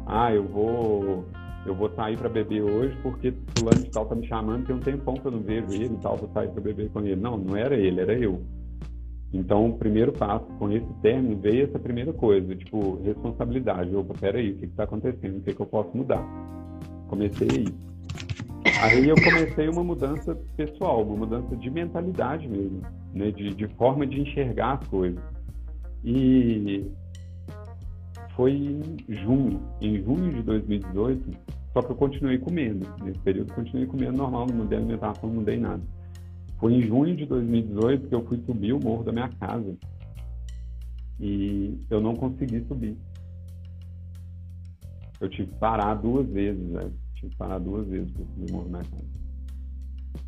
Ah, 0.07 0.33
eu 0.33 0.45
vou 0.45 1.25
eu 1.65 1.75
vou 1.75 1.91
sair 1.97 2.17
para 2.17 2.29
beber 2.29 2.63
hoje 2.63 2.97
porque 3.03 3.35
fulano 3.59 3.83
de 3.83 3.91
tal 3.91 4.05
está 4.05 4.15
me 4.15 4.27
chamando, 4.29 4.67
tem 4.67 4.77
um 4.77 4.81
tempão 4.81 5.15
que 5.15 5.27
eu 5.27 5.33
não 5.33 5.41
vejo 5.41 5.67
ele 5.73 5.95
e 5.95 5.99
tal, 6.01 6.17
vou 6.17 6.31
sair 6.33 6.49
para 6.49 6.61
beber 6.61 6.89
com 6.91 7.01
ele. 7.01 7.17
Não, 7.17 7.37
não 7.37 7.57
era 7.57 7.75
ele, 7.75 8.01
era 8.01 8.17
eu. 8.17 8.41
Então, 9.37 9.69
o 9.69 9.79
primeiro 9.79 10.13
passo 10.13 10.47
com 10.59 10.73
esse 10.73 10.87
término 11.03 11.37
veio 11.37 11.65
essa 11.65 11.79
primeira 11.79 12.13
coisa, 12.13 12.57
tipo, 12.57 13.01
responsabilidade. 13.03 13.95
Opa, 13.95 14.15
peraí, 14.19 14.53
o 14.53 14.57
que 14.57 14.65
está 14.65 14.85
acontecendo? 14.85 15.39
O 15.39 15.41
que, 15.43 15.55
que 15.55 15.61
eu 15.61 15.67
posso 15.67 15.95
mudar? 15.95 16.25
Comecei 17.09 17.47
aí. 17.51 17.67
Aí 18.81 19.09
eu 19.09 19.15
comecei 19.15 19.69
uma 19.69 19.85
mudança 19.85 20.35
pessoal, 20.57 21.03
uma 21.03 21.17
mudança 21.17 21.55
de 21.57 21.71
mentalidade 21.71 22.49
mesmo, 22.49 22.81
né? 23.15 23.31
de, 23.31 23.55
de 23.55 23.69
forma 23.75 24.07
de 24.07 24.23
enxergar 24.23 24.79
as 24.81 24.89
coisas. 24.89 25.23
E 26.03 26.91
foi 28.35 28.53
em 28.53 28.97
junho, 29.09 29.61
em 29.83 30.03
junho 30.03 30.33
de 30.33 30.43
2018, 30.43 31.31
só 31.75 31.83
que 31.83 31.93
eu 31.93 31.97
continuei 31.97 32.39
comendo. 32.39 32.87
Nesse 33.05 33.19
período 33.21 33.53
continuei 33.53 33.87
comendo 33.87 34.17
normal, 34.17 34.47
não 34.47 34.57
mudei 34.57 34.79
alimentação, 34.79 35.29
não 35.29 35.37
mudei 35.37 35.59
nada. 35.59 35.83
Foi 36.59 36.73
em 36.75 36.83
junho 36.83 37.17
de 37.17 37.27
2018 37.27 38.09
que 38.09 38.15
eu 38.15 38.25
fui 38.27 38.43
subir 38.47 38.73
o 38.73 38.81
morro 38.81 39.05
da 39.05 39.13
minha 39.13 39.29
casa. 39.29 39.77
E 41.21 41.79
eu 41.91 42.01
não 42.01 42.15
consegui 42.15 42.65
subir. 42.67 42.97
Eu 45.21 45.29
tive 45.29 45.51
que 45.51 45.59
parar 45.59 45.95
duas 45.95 46.29
vezes, 46.29 46.71
velho 46.71 47.07
tive 47.17 47.31
que 47.31 47.37
parar 47.37 47.59
duas 47.59 47.87
vezes 47.89 48.11
para 48.13 48.25
subir 48.25 48.51
o 48.51 48.55
morro 48.55 48.69
na 48.71 48.79
casa. 48.79 49.17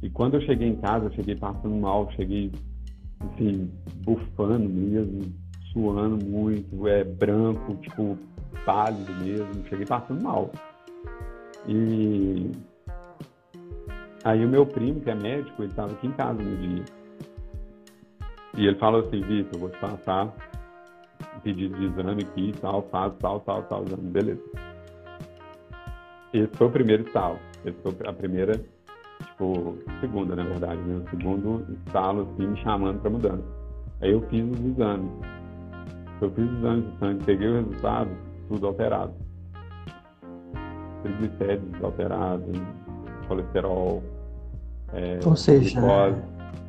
E 0.03 0.11
quando 0.11 0.35
eu 0.35 0.41
cheguei 0.43 0.69
em 0.69 0.77
casa, 0.77 1.07
eu 1.07 1.13
cheguei 1.13 1.37
passando 1.37 1.75
mal, 1.75 2.11
cheguei, 2.13 2.53
assim, 3.21 3.71
bufando 4.05 4.69
mesmo, 4.69 5.33
suando 5.73 6.25
muito, 6.25 6.87
é 6.87 7.05
branco, 7.05 7.75
tipo, 7.77 8.19
pálido 8.65 9.13
mesmo, 9.25 9.67
cheguei 9.69 9.87
passando 9.87 10.23
mal. 10.23 10.51
E 11.67 12.51
aí 14.29 14.45
o 14.45 14.49
meu 14.49 14.67
primo, 14.67 15.01
que 15.01 15.11
é 15.11 15.15
médico, 15.15 15.63
ele 15.63 15.71
estava 15.71 15.91
aqui 15.93 16.07
em 16.07 16.13
casa 16.13 16.43
no 16.43 16.57
dia. 16.59 16.85
E 18.57 18.67
ele 18.67 18.77
falou 18.77 19.01
assim, 19.01 19.23
Vitor, 19.23 19.55
eu 19.55 19.61
vou 19.61 19.71
te 19.71 19.79
passar 19.79 20.35
pedido 21.43 21.77
de 21.79 21.87
exame 21.87 22.23
aqui, 22.25 22.53
tal, 22.61 22.83
faz 22.91 23.13
tal, 23.21 23.41
tal, 23.41 23.63
tal, 23.63 23.85
exame. 23.85 24.11
Beleza. 24.11 24.43
Esse 26.35 26.55
foi 26.57 26.67
o 26.67 26.71
primeiro 26.71 27.07
estalo. 27.07 27.39
Esse 27.65 27.79
foi 27.83 27.95
a 28.07 28.13
primeira, 28.13 28.53
tipo, 29.25 29.79
segunda, 30.01 30.37
na 30.37 30.45
verdade, 30.45 30.81
né? 30.83 31.03
O 31.07 31.11
segundo 31.11 31.67
estalo, 31.87 32.23
assim, 32.23 32.49
me 32.49 32.57
chamando 32.59 33.01
para 33.01 33.11
mudança. 33.11 33.45
Aí 34.03 34.13
eu 34.13 34.21
fiz 34.29 34.45
os 34.45 34.61
exames. 34.61 35.11
Eu 36.21 36.31
fiz 36.33 36.45
os 36.45 36.59
exames 36.59 36.93
de 36.93 36.99
sangue, 36.99 37.25
peguei 37.25 37.49
o 37.49 37.55
resultado, 37.55 38.11
tudo 38.49 38.67
alterado. 38.67 39.15
Triglicérides 41.03 41.83
alterados, 41.83 42.61
colesterol, 43.27 44.03
é, 44.93 45.19
Ou 45.25 45.37
seja, 45.37 45.81
glicose, 45.81 46.23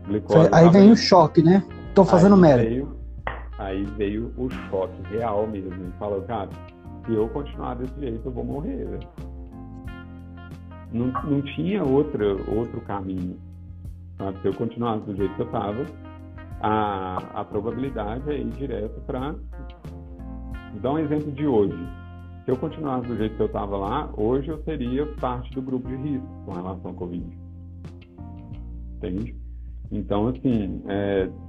glicose 0.07 0.49
aí 0.51 0.70
vem 0.70 0.91
o 0.91 0.95
choque, 0.95 1.41
né? 1.41 1.63
Tô 1.93 2.03
fazendo 2.05 2.38
mérito. 2.38 2.97
Aí 3.57 3.84
veio 3.97 4.32
o 4.38 4.49
choque 4.70 5.01
real 5.11 5.45
mesmo. 5.47 5.74
Ele 5.74 5.93
falou, 5.99 6.22
cara, 6.22 6.49
se 7.05 7.13
eu 7.13 7.28
continuar 7.30 7.76
desse 7.76 7.99
jeito, 7.99 8.22
eu 8.26 8.32
vou 8.32 8.43
morrer. 8.43 8.86
Né? 8.86 8.99
não, 10.91 11.07
não 11.24 11.41
tinha 11.41 11.84
outra, 11.84 12.26
outro 12.51 12.82
caminho. 12.82 13.38
Sabe? 14.17 14.41
Se 14.41 14.47
eu 14.47 14.53
continuasse 14.53 15.05
do 15.05 15.15
jeito 15.15 15.34
que 15.36 15.41
eu 15.41 15.45
estava, 15.45 15.86
a, 16.61 17.17
a 17.36 17.45
probabilidade 17.45 18.30
é 18.30 18.38
ir 18.38 18.49
direto 18.51 18.99
para. 19.01 19.36
Vou 20.72 20.82
dar 20.82 20.91
um 20.93 20.99
exemplo 20.99 21.32
de 21.32 21.47
hoje. 21.47 21.78
Se 22.45 22.51
eu 22.51 22.57
continuasse 22.57 23.07
do 23.07 23.17
jeito 23.17 23.36
que 23.36 23.41
eu 23.41 23.47
estava 23.47 23.78
lá, 23.78 24.09
hoje 24.17 24.49
eu 24.49 24.61
seria 24.63 25.05
parte 25.20 25.51
do 25.53 25.61
grupo 25.61 25.88
de 25.88 25.95
risco 25.95 26.28
com 26.45 26.53
relação 26.53 26.91
ao 26.91 26.93
Covid. 26.95 27.26
Entende? 29.00 29.36
Então, 29.91 30.28
assim, 30.28 30.84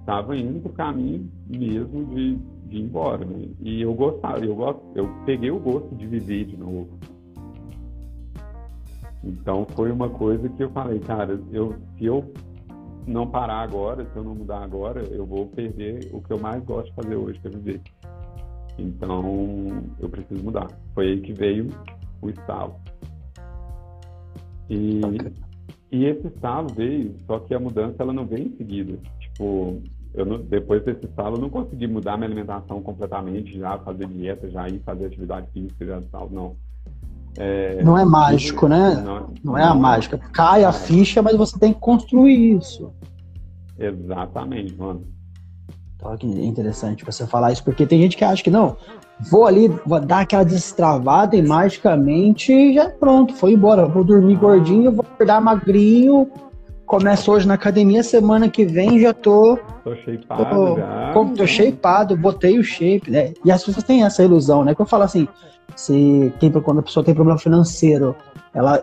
estava 0.00 0.36
é, 0.36 0.40
indo 0.40 0.60
para 0.60 0.70
o 0.70 0.74
caminho 0.74 1.30
mesmo 1.46 2.06
de, 2.06 2.36
de 2.36 2.76
ir 2.78 2.82
embora. 2.82 3.24
Né? 3.24 3.48
E 3.60 3.82
eu 3.82 3.92
gostava, 3.92 4.38
eu, 4.38 4.54
gosto, 4.54 4.80
eu 4.94 5.08
peguei 5.26 5.50
o 5.50 5.58
gosto 5.58 5.94
de 5.96 6.06
viver 6.06 6.46
de 6.46 6.56
novo. 6.56 6.88
Então 9.22 9.66
foi 9.76 9.90
uma 9.90 10.08
coisa 10.08 10.48
que 10.48 10.62
eu 10.62 10.70
falei, 10.70 10.98
cara, 11.00 11.38
eu, 11.52 11.74
se 11.98 12.06
eu 12.06 12.32
não 13.06 13.26
parar 13.26 13.60
agora, 13.60 14.06
se 14.06 14.16
eu 14.16 14.24
não 14.24 14.34
mudar 14.34 14.62
agora, 14.62 15.02
eu 15.02 15.26
vou 15.26 15.46
perder 15.48 16.08
o 16.12 16.22
que 16.22 16.32
eu 16.32 16.38
mais 16.38 16.64
gosto 16.64 16.88
de 16.88 16.94
fazer 16.94 17.16
hoje, 17.16 17.38
que 17.40 17.48
é 17.48 17.50
viver. 17.50 17.80
Então 18.78 19.84
eu 19.98 20.08
preciso 20.08 20.42
mudar. 20.42 20.68
Foi 20.94 21.08
aí 21.08 21.20
que 21.20 21.34
veio 21.34 21.68
o 22.22 22.30
estalo. 22.30 22.76
E, 24.70 25.00
e 25.90 26.04
esse 26.04 26.26
estalo 26.26 26.68
veio, 26.68 27.14
só 27.26 27.38
que 27.38 27.54
a 27.54 27.60
mudança 27.60 27.96
ela 27.98 28.12
não 28.12 28.26
veio 28.26 28.46
em 28.46 28.56
seguida. 28.56 28.98
Tipo, 29.18 29.82
eu 30.14 30.24
não, 30.24 30.38
depois 30.38 30.84
desse 30.84 31.04
estalo 31.04 31.36
eu 31.36 31.40
não 31.40 31.50
consegui 31.50 31.86
mudar 31.86 32.16
minha 32.16 32.28
alimentação 32.28 32.80
completamente, 32.80 33.58
já 33.58 33.78
fazer 33.78 34.06
dieta, 34.06 34.50
já 34.50 34.68
ir 34.68 34.80
fazer 34.84 35.06
atividade 35.06 35.46
física, 35.52 35.84
já 35.84 36.00
tal, 36.10 36.28
não 36.30 36.56
é, 37.38 37.82
não 37.82 37.96
é 37.96 38.04
mágico, 38.04 38.66
né? 38.66 39.00
Não, 39.04 39.32
não 39.42 39.58
é 39.58 39.62
a 39.62 39.74
mágica. 39.74 40.18
Cai 40.32 40.64
a 40.64 40.72
ficha, 40.72 41.22
mas 41.22 41.36
você 41.36 41.58
tem 41.58 41.72
que 41.72 41.78
construir 41.78 42.56
isso. 42.56 42.92
Exatamente, 43.78 44.74
mano. 44.76 45.04
Então, 45.96 46.16
que 46.16 46.26
interessante 46.26 47.04
você 47.04 47.26
falar 47.26 47.52
isso, 47.52 47.62
porque 47.62 47.86
tem 47.86 48.00
gente 48.00 48.16
que 48.16 48.24
acha 48.24 48.42
que 48.42 48.50
não, 48.50 48.76
vou 49.28 49.46
ali, 49.46 49.68
vou 49.84 50.00
dar 50.00 50.20
aquela 50.20 50.44
destravada 50.44 51.36
e 51.36 51.42
magicamente 51.42 52.74
já 52.74 52.88
pronto, 52.88 53.34
foi 53.34 53.52
embora. 53.52 53.86
Vou 53.86 54.04
dormir 54.04 54.36
gordinho, 54.36 54.92
vou 54.92 55.04
acordar 55.04 55.40
magrinho. 55.40 56.30
Começo 56.86 57.30
hoje 57.30 57.46
na 57.46 57.54
academia, 57.54 58.02
semana 58.02 58.48
que 58.48 58.64
vem 58.64 58.98
já 58.98 59.12
tô. 59.12 59.58
Tô 59.84 59.94
shapeado 59.94 60.44
tô, 60.50 60.76
já. 60.76 61.12
Tô 61.36 61.46
shapeado, 61.46 62.16
botei 62.16 62.58
o 62.58 62.64
shape, 62.64 63.10
né? 63.10 63.32
E 63.44 63.50
as 63.52 63.62
pessoas 63.62 63.84
têm 63.84 64.02
essa 64.02 64.24
ilusão, 64.24 64.64
né? 64.64 64.74
Que 64.74 64.82
eu 64.82 64.86
falo 64.86 65.04
assim, 65.04 65.28
se 65.76 66.32
tem, 66.40 66.50
quando 66.50 66.80
a 66.80 66.82
pessoa 66.82 67.04
tem 67.04 67.14
problema 67.14 67.38
financeiro, 67.38 68.16
ela 68.52 68.82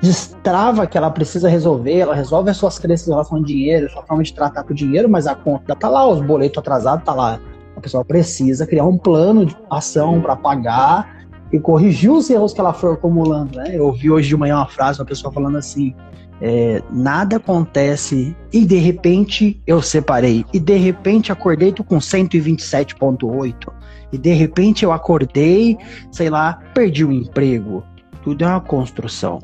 destrava 0.00 0.86
que 0.86 0.96
ela 0.98 1.10
precisa 1.10 1.48
resolver, 1.48 1.98
ela 1.98 2.14
resolve 2.14 2.50
as 2.50 2.56
suas 2.56 2.78
crenças 2.78 3.08
em 3.08 3.10
relação 3.10 3.38
ao 3.38 3.42
dinheiro, 3.42 3.90
sua 3.90 4.02
forma 4.02 4.22
de 4.22 4.32
tratar 4.32 4.62
com 4.62 4.72
o 4.72 4.76
dinheiro, 4.76 5.08
mas 5.08 5.26
a 5.26 5.34
conta 5.34 5.74
tá 5.74 5.88
lá, 5.88 6.06
os 6.06 6.20
boletos 6.20 6.58
atrasados 6.58 7.04
tá 7.04 7.14
lá. 7.14 7.40
Pessoa 7.84 8.02
precisa 8.02 8.66
criar 8.66 8.86
um 8.86 8.96
plano 8.96 9.44
de 9.44 9.54
ação 9.68 10.18
para 10.18 10.34
pagar 10.34 11.26
e 11.52 11.60
corrigir 11.60 12.10
os 12.10 12.30
erros 12.30 12.54
que 12.54 12.60
ela 12.60 12.72
for 12.72 12.94
acumulando, 12.94 13.58
né? 13.58 13.76
Eu 13.76 13.84
ouvi 13.84 14.10
hoje 14.10 14.26
de 14.26 14.36
manhã 14.38 14.56
uma 14.56 14.66
frase, 14.66 14.98
uma 14.98 15.04
pessoa 15.04 15.30
falando 15.30 15.58
assim, 15.58 15.94
é, 16.40 16.82
nada 16.90 17.36
acontece 17.36 18.34
e 18.50 18.64
de 18.64 18.76
repente 18.76 19.62
eu 19.66 19.82
separei 19.82 20.46
e 20.50 20.58
de 20.58 20.76
repente 20.78 21.30
acordei 21.30 21.72
tô 21.72 21.84
com 21.84 21.98
127.8 21.98 23.70
e 24.10 24.16
de 24.16 24.32
repente 24.32 24.82
eu 24.82 24.90
acordei, 24.90 25.76
sei 26.10 26.30
lá, 26.30 26.62
perdi 26.72 27.04
o 27.04 27.12
emprego. 27.12 27.84
Tudo 28.22 28.44
é 28.44 28.48
uma 28.48 28.62
construção. 28.62 29.42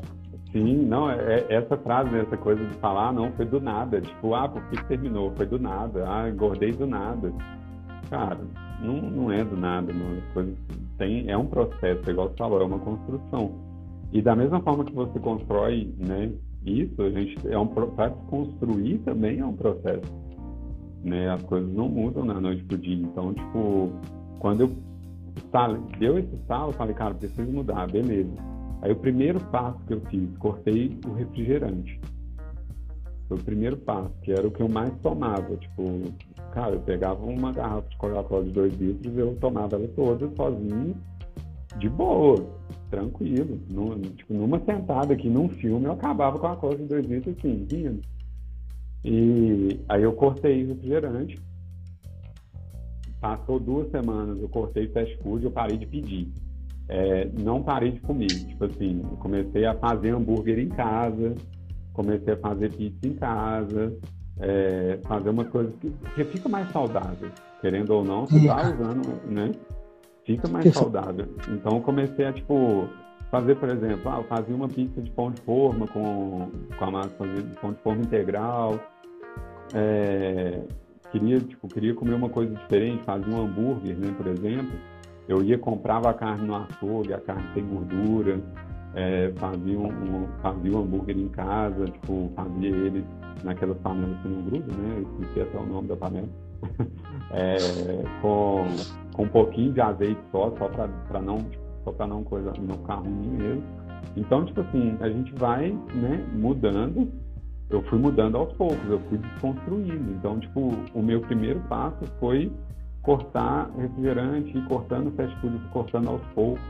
Sim, 0.51 0.77
não, 0.77 1.11
é, 1.11 1.45
é 1.47 1.55
essa 1.57 1.77
frase, 1.77 2.17
essa 2.17 2.35
coisa 2.37 2.65
de 2.65 2.73
falar, 2.77 3.13
não, 3.13 3.31
foi 3.33 3.45
do 3.45 3.61
nada. 3.61 4.01
Tipo, 4.01 4.33
ah, 4.33 4.49
por 4.49 4.63
que 4.63 4.83
terminou? 4.85 5.31
Foi 5.37 5.45
do 5.45 5.59
nada. 5.59 6.05
Ah, 6.07 6.27
engordei 6.27 6.71
do 6.71 6.87
nada. 6.87 7.31
Cara, 8.11 8.41
não, 8.81 9.01
não 9.01 9.31
é 9.31 9.41
do 9.41 9.55
nada. 9.55 9.93
Não, 9.93 10.21
coisa, 10.33 10.53
tem, 10.97 11.29
é 11.29 11.37
um 11.37 11.47
processo, 11.47 12.07
igual 12.09 12.27
você 12.27 12.35
falou, 12.35 12.61
é 12.61 12.65
uma 12.65 12.79
construção. 12.79 13.53
E 14.11 14.21
da 14.21 14.35
mesma 14.35 14.59
forma 14.59 14.83
que 14.83 14.93
você 14.93 15.17
constrói, 15.17 15.95
né, 15.97 16.29
isso, 16.65 17.01
a 17.01 17.09
gente 17.09 17.37
é 17.47 17.57
um 17.57 17.67
para 17.67 18.09
construir 18.09 18.97
também 18.99 19.39
é 19.39 19.45
um 19.45 19.55
processo. 19.55 20.13
Né? 21.05 21.29
As 21.29 21.41
coisas 21.43 21.73
não 21.73 21.87
mudam 21.87 22.25
na 22.25 22.39
noite 22.41 22.65
pro 22.65 22.77
dia. 22.77 23.01
Então, 23.01 23.33
tipo, 23.33 23.93
quando 24.39 24.61
eu 24.61 24.71
deu 25.97 26.19
esse 26.19 26.35
estalo, 26.35 26.73
falei, 26.73 26.93
cara, 26.93 27.13
preciso 27.15 27.49
mudar, 27.49 27.89
beleza. 27.89 28.29
Aí 28.81 28.91
o 28.91 28.95
primeiro 28.97 29.39
passo 29.45 29.79
que 29.87 29.93
eu 29.93 30.01
fiz, 30.01 30.37
cortei 30.37 30.99
o 31.07 31.13
refrigerante. 31.13 31.97
Foi 33.29 33.37
o 33.37 33.43
primeiro 33.43 33.77
passo, 33.77 34.11
que 34.21 34.33
era 34.33 34.45
o 34.45 34.51
que 34.51 34.61
eu 34.61 34.67
mais 34.67 34.93
tomava. 34.99 35.55
Tipo, 35.55 36.11
cara, 36.51 36.75
eu 36.75 36.81
pegava 36.81 37.23
uma 37.25 37.51
garrafa 37.51 37.89
de 37.89 37.97
Coca-Cola 37.97 38.43
de 38.43 38.51
2 38.51 38.73
litros, 38.75 39.17
eu 39.17 39.35
tomava 39.37 39.75
ela 39.75 39.87
toda 39.89 40.29
sozinho, 40.35 40.95
de 41.77 41.89
boa, 41.89 42.45
tranquilo. 42.89 43.59
Tipo, 44.15 44.33
numa 44.33 44.59
sentada 44.59 45.13
aqui 45.13 45.29
num 45.29 45.49
filme, 45.49 45.85
eu 45.85 45.93
acabava 45.93 46.37
com 46.37 46.47
a 46.47 46.55
cola 46.55 46.75
de 46.75 46.83
2 46.83 47.05
litros 47.05 47.35
assim, 47.37 47.65
rindo. 47.71 48.01
E 49.03 49.79
aí 49.89 50.03
eu 50.03 50.13
cortei 50.13 50.63
o 50.63 50.67
refrigerante. 50.67 51.39
Passou 53.19 53.59
duas 53.59 53.89
semanas, 53.91 54.39
eu 54.41 54.49
cortei 54.49 54.87
fast 54.89 55.15
food, 55.19 55.45
eu 55.45 55.51
parei 55.51 55.77
de 55.77 55.85
pedir. 55.85 56.31
É, 56.89 57.29
não 57.39 57.63
parei 57.63 57.91
de 57.91 57.99
comer. 58.01 58.27
Tipo 58.27 58.65
assim, 58.65 58.99
comecei 59.19 59.65
a 59.65 59.75
fazer 59.75 60.13
hambúrguer 60.13 60.59
em 60.59 60.69
casa, 60.69 61.35
comecei 61.93 62.33
a 62.33 62.37
fazer 62.37 62.73
pizza 62.75 63.07
em 63.07 63.13
casa, 63.13 63.95
é, 64.41 64.99
fazer 65.03 65.29
umas 65.29 65.47
coisas 65.49 65.73
que, 65.79 65.91
que 66.15 66.23
fica 66.25 66.49
mais 66.49 66.69
saudável. 66.71 67.29
Querendo 67.61 67.91
ou 67.91 68.03
não, 68.03 68.25
você 68.25 68.37
está 68.37 68.69
usando, 68.69 69.21
né? 69.27 69.51
Fica 70.25 70.47
mais 70.47 70.65
que 70.65 70.71
saudável. 70.71 71.27
Então 71.49 71.79
comecei 71.81 72.25
a, 72.25 72.33
tipo, 72.33 72.87
fazer, 73.29 73.55
por 73.55 73.69
exemplo, 73.69 74.11
ah, 74.11 74.17
eu 74.17 74.23
fazia 74.23 74.55
uma 74.55 74.67
pizza 74.67 75.01
de 75.01 75.09
pão 75.11 75.31
de 75.31 75.41
forma 75.41 75.87
com, 75.87 76.49
com 76.77 76.85
a 76.85 76.91
massa 76.91 77.27
de 77.27 77.55
pão 77.59 77.71
de 77.71 77.79
forma 77.79 78.01
integral. 78.01 78.79
É, 79.73 80.59
queria, 81.11 81.39
tipo, 81.39 81.67
queria 81.67 81.93
comer 81.93 82.15
uma 82.15 82.29
coisa 82.29 82.53
diferente, 82.53 83.03
fazia 83.03 83.33
um 83.33 83.41
hambúrguer, 83.41 83.95
né, 83.95 84.13
por 84.17 84.27
exemplo. 84.27 84.73
Eu 85.27 85.43
ia, 85.43 85.57
comprava 85.57 86.09
a 86.09 86.13
carne 86.13 86.47
no 86.47 86.55
açougue, 86.55 87.13
a 87.13 87.19
carne 87.19 87.47
sem 87.53 87.63
gordura, 87.63 88.41
é, 88.93 89.31
fazia, 89.37 89.79
um, 89.79 89.87
um, 89.87 90.27
fazia 90.41 90.71
um 90.71 90.81
hambúrguer 90.81 91.17
em 91.17 91.29
casa, 91.29 91.85
tipo, 91.85 92.31
fazia 92.35 92.69
ele 92.69 93.05
naquela 93.43 93.75
panela 93.75 94.17
que 94.21 94.27
não 94.27 94.41
gruda, 94.43 94.73
né? 94.73 94.95
Eu 94.97 95.23
esqueci 95.23 95.41
até 95.41 95.57
o 95.57 95.65
nome 95.65 95.87
da 95.87 95.95
panela. 95.95 96.27
é, 97.31 97.57
com, 98.21 98.65
com 99.13 99.23
um 99.23 99.29
pouquinho 99.29 99.73
de 99.73 99.81
azeite 99.81 100.19
só, 100.31 100.53
só 100.57 100.67
para 100.67 101.21
não, 101.21 101.39
só 101.83 101.91
para 101.91 102.07
não, 102.07 102.23
coisa, 102.23 102.51
não 102.59 102.75
ficar 102.77 102.95
ruim 102.95 103.29
mesmo. 103.37 103.63
Então, 104.17 104.45
tipo 104.45 104.61
assim, 104.61 104.97
a 104.99 105.09
gente 105.09 105.33
vai 105.35 105.71
né, 105.93 106.25
mudando. 106.33 107.09
Eu 107.69 107.81
fui 107.83 107.97
mudando 107.97 108.35
aos 108.35 108.51
poucos, 108.53 108.89
eu 108.89 108.99
fui 109.07 109.17
desconstruindo. 109.17 110.11
Então, 110.11 110.37
tipo, 110.39 110.73
o 110.93 111.01
meu 111.01 111.21
primeiro 111.21 111.61
passo 111.61 112.05
foi 112.19 112.51
cortar 113.01 113.71
refrigerante 113.77 114.61
cortando 114.67 115.11
fast 115.15 115.33
food, 115.39 115.57
cortando 115.71 116.09
aos 116.09 116.21
poucos 116.35 116.61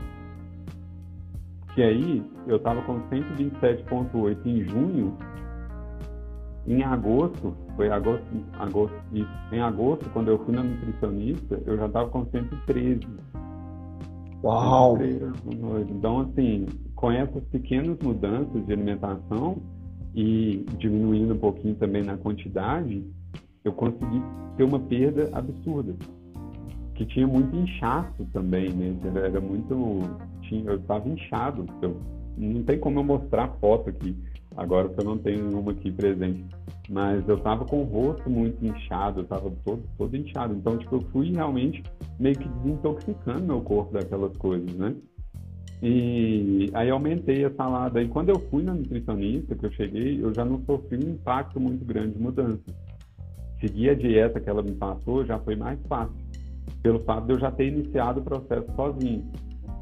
que 1.74 1.82
aí 1.82 2.22
eu 2.46 2.56
estava 2.56 2.82
com 2.82 3.00
127,8 3.08 4.38
em 4.44 4.64
junho, 4.64 5.16
em 6.66 6.82
agosto, 6.82 7.54
foi 7.76 7.90
agosto, 7.90 8.24
agosto, 8.58 8.96
em 9.50 9.60
agosto, 9.60 10.08
quando 10.10 10.28
eu 10.28 10.38
fui 10.44 10.54
na 10.54 10.62
nutricionista, 10.62 11.60
eu 11.66 11.76
já 11.76 11.86
estava 11.86 12.08
com 12.10 12.24
113. 12.26 13.00
Uau! 14.44 14.98
Então, 15.88 16.20
assim, 16.20 16.66
com 16.94 17.10
essas 17.10 17.42
pequenas 17.44 17.96
mudanças 18.02 18.64
de 18.66 18.72
alimentação 18.72 19.56
e 20.14 20.64
diminuindo 20.78 21.34
um 21.34 21.38
pouquinho 21.38 21.74
também 21.76 22.02
na 22.02 22.16
quantidade, 22.16 23.04
eu 23.64 23.72
consegui 23.72 24.22
ter 24.56 24.64
uma 24.64 24.78
perda 24.80 25.30
absurda. 25.32 25.94
Que 26.94 27.06
tinha 27.06 27.26
muito 27.26 27.56
inchaço 27.56 28.24
também, 28.32 28.70
né? 28.72 28.94
Era 29.14 29.40
muito 29.40 30.00
tinha, 30.52 30.70
eu 30.70 30.76
estava 30.76 31.08
inchado. 31.08 31.64
Eu, 31.80 31.96
não 32.36 32.62
tem 32.62 32.78
como 32.78 33.00
eu 33.00 33.04
mostrar 33.04 33.48
foto 33.60 33.90
aqui, 33.90 34.16
agora 34.56 34.88
que 34.88 35.00
eu 35.00 35.04
não 35.04 35.18
tenho 35.18 35.58
uma 35.58 35.72
aqui 35.72 35.90
presente. 35.90 36.44
Mas 36.90 37.26
eu 37.26 37.36
estava 37.36 37.64
com 37.64 37.82
o 37.82 37.84
rosto 37.84 38.28
muito 38.28 38.64
inchado, 38.64 39.20
eu 39.20 39.24
estava 39.24 39.50
todo, 39.64 39.82
todo 39.96 40.16
inchado. 40.16 40.54
Então, 40.54 40.76
tipo, 40.76 40.96
eu 40.96 41.00
fui 41.12 41.32
realmente 41.32 41.82
meio 42.18 42.36
que 42.36 42.48
desintoxicando 42.48 43.44
meu 43.44 43.60
corpo 43.62 43.92
daquelas 43.92 44.36
coisas, 44.36 44.74
né? 44.74 44.94
E 45.82 46.70
aí 46.74 46.90
aumentei 46.90 47.44
a 47.44 47.50
salada. 47.54 48.02
E 48.02 48.08
quando 48.08 48.28
eu 48.28 48.38
fui 48.50 48.62
na 48.62 48.74
nutricionista, 48.74 49.56
que 49.56 49.66
eu 49.66 49.72
cheguei, 49.72 50.22
eu 50.22 50.32
já 50.32 50.44
não 50.44 50.62
sofri 50.64 50.96
um 50.96 51.10
impacto 51.10 51.58
muito 51.58 51.84
grande 51.84 52.12
de 52.12 52.22
mudança. 52.22 52.62
Seguir 53.60 53.90
a 53.90 53.94
dieta 53.94 54.40
que 54.40 54.48
ela 54.48 54.62
me 54.62 54.72
passou 54.72 55.24
já 55.24 55.38
foi 55.38 55.56
mais 55.56 55.80
fácil, 55.88 56.14
pelo 56.82 57.00
fato 57.00 57.26
de 57.26 57.32
eu 57.32 57.38
já 57.38 57.50
ter 57.50 57.66
iniciado 57.66 58.20
o 58.20 58.24
processo 58.24 58.66
sozinho. 58.74 59.24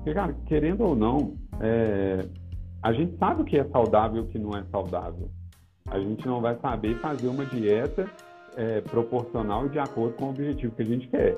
Porque, 0.01 0.15
cara, 0.15 0.35
querendo 0.47 0.83
ou 0.83 0.97
não, 0.97 1.35
é, 1.61 2.25
a 2.83 2.93
gente 2.93 3.17
sabe 3.19 3.43
o 3.43 3.45
que 3.45 3.59
é 3.59 3.65
saudável 3.65 4.23
e 4.23 4.25
o 4.25 4.29
que 4.29 4.39
não 4.39 4.57
é 4.57 4.65
saudável. 4.71 5.31
A 5.91 5.99
gente 5.99 6.27
não 6.27 6.41
vai 6.41 6.57
saber 6.59 6.99
fazer 7.01 7.29
uma 7.29 7.45
dieta 7.45 8.07
é, 8.57 8.81
proporcional 8.81 9.67
e 9.67 9.69
de 9.69 9.79
acordo 9.79 10.15
com 10.15 10.27
o 10.27 10.31
objetivo 10.31 10.75
que 10.75 10.83
a 10.83 10.87
gente 10.87 11.07
quer. 11.09 11.37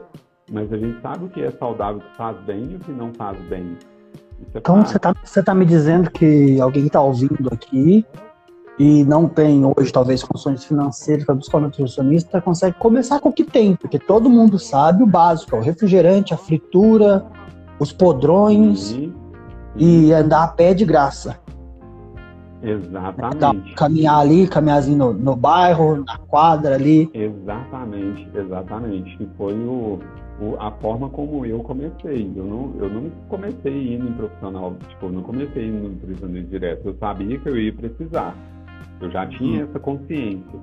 Mas 0.51 0.73
a 0.73 0.77
gente 0.77 1.01
sabe 1.01 1.25
o 1.25 1.29
que 1.29 1.43
é 1.43 1.51
saudável, 1.51 2.01
o 2.01 2.05
que 2.05 2.17
faz 2.17 2.39
bem 2.45 2.63
e 2.71 2.77
o 2.77 2.79
que 2.79 2.93
não 2.93 3.13
faz 3.15 3.37
bem. 3.49 3.77
É 4.55 4.59
então 4.59 4.85
você 4.85 4.97
está 4.97 5.13
você 5.25 5.43
tá 5.43 5.55
me 5.55 5.65
dizendo 5.65 6.11
que 6.11 6.61
alguém 6.61 6.87
está 6.87 7.01
ouvindo 7.01 7.49
aqui 7.53 8.05
e 8.79 9.05
não 9.05 9.29
tem 9.29 9.63
hoje 9.77 9.93
talvez 9.93 10.23
condições 10.23 10.65
financeiras 10.65 11.25
para 11.25 11.35
buscar 11.35 11.59
um 11.59 11.63
nutricionista, 11.63 12.41
consegue 12.41 12.77
começar 12.79 13.21
com 13.21 13.29
o 13.29 13.33
que 13.33 13.45
tem, 13.45 13.77
porque 13.77 13.99
todo 13.99 14.31
mundo 14.31 14.59
sabe 14.59 15.03
o 15.03 15.07
básico, 15.07 15.55
é 15.55 15.59
o 15.59 15.63
refrigerante, 15.63 16.33
a 16.33 16.37
fritura, 16.37 17.25
os 17.83 17.93
podrões 17.93 18.93
uhum. 18.93 19.13
e 19.77 20.13
andar 20.13 20.45
a 20.45 20.49
pé 20.49 20.73
de 20.73 20.85
graça. 20.85 21.37
Exatamente. 22.63 23.75
caminhar 23.75 24.21
ali, 24.21 24.47
caminharzinho 24.47 24.97
no, 24.97 25.13
no 25.13 25.35
bairro, 25.35 26.05
na 26.05 26.17
quadra 26.17 26.77
ali. 26.77 27.11
Exatamente, 27.13 28.29
exatamente. 28.33 29.17
Que 29.17 29.29
foi 29.37 29.55
o, 29.55 29.99
o, 30.41 30.57
a 30.61 30.71
forma 30.71 31.09
como 31.09 31.45
eu 31.45 31.59
comecei. 31.59 32.31
Eu 32.37 32.45
não, 32.45 32.73
eu 32.79 32.89
não 32.89 33.11
comecei 33.29 33.95
indo 33.95 34.07
em 34.07 34.13
profissional, 34.13 34.77
tipo, 34.89 35.07
eu 35.07 35.13
não 35.13 35.23
comecei 35.23 35.67
indo 35.67 35.83
no 35.83 35.89
nutricionista 35.89 36.49
direto. 36.49 36.87
Eu 36.87 36.97
sabia 37.01 37.37
que 37.37 37.49
eu 37.49 37.59
ia 37.59 37.73
precisar. 37.73 38.37
Eu 39.01 39.11
já 39.11 39.27
tinha 39.27 39.65
uhum. 39.65 39.69
essa 39.69 39.81
consciência. 39.81 40.61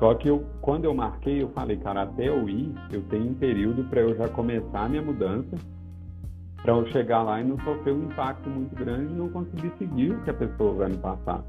Só 0.00 0.12
que 0.14 0.28
eu, 0.28 0.42
quando 0.60 0.86
eu 0.86 0.94
marquei, 0.94 1.40
eu 1.40 1.50
falei, 1.50 1.76
cara, 1.76 2.02
até 2.02 2.28
eu 2.28 2.48
ir, 2.48 2.74
eu 2.92 3.02
tenho 3.02 3.30
um 3.30 3.34
período 3.34 3.84
para 3.84 4.00
eu 4.00 4.16
já 4.16 4.28
começar 4.28 4.86
a 4.86 4.88
minha 4.88 5.02
mudança 5.02 5.56
para 6.62 6.72
eu 6.72 6.86
chegar 6.88 7.22
lá 7.22 7.40
e 7.40 7.44
não 7.44 7.58
sofrer 7.60 7.94
um 7.94 8.04
impacto 8.04 8.48
muito 8.48 8.74
grande 8.74 9.12
e 9.12 9.16
não 9.16 9.28
conseguir 9.28 9.72
seguir 9.78 10.12
o 10.12 10.22
que 10.22 10.30
a 10.30 10.34
pessoa 10.34 10.74
vai 10.74 10.88
me 10.88 10.98
passar. 10.98 11.44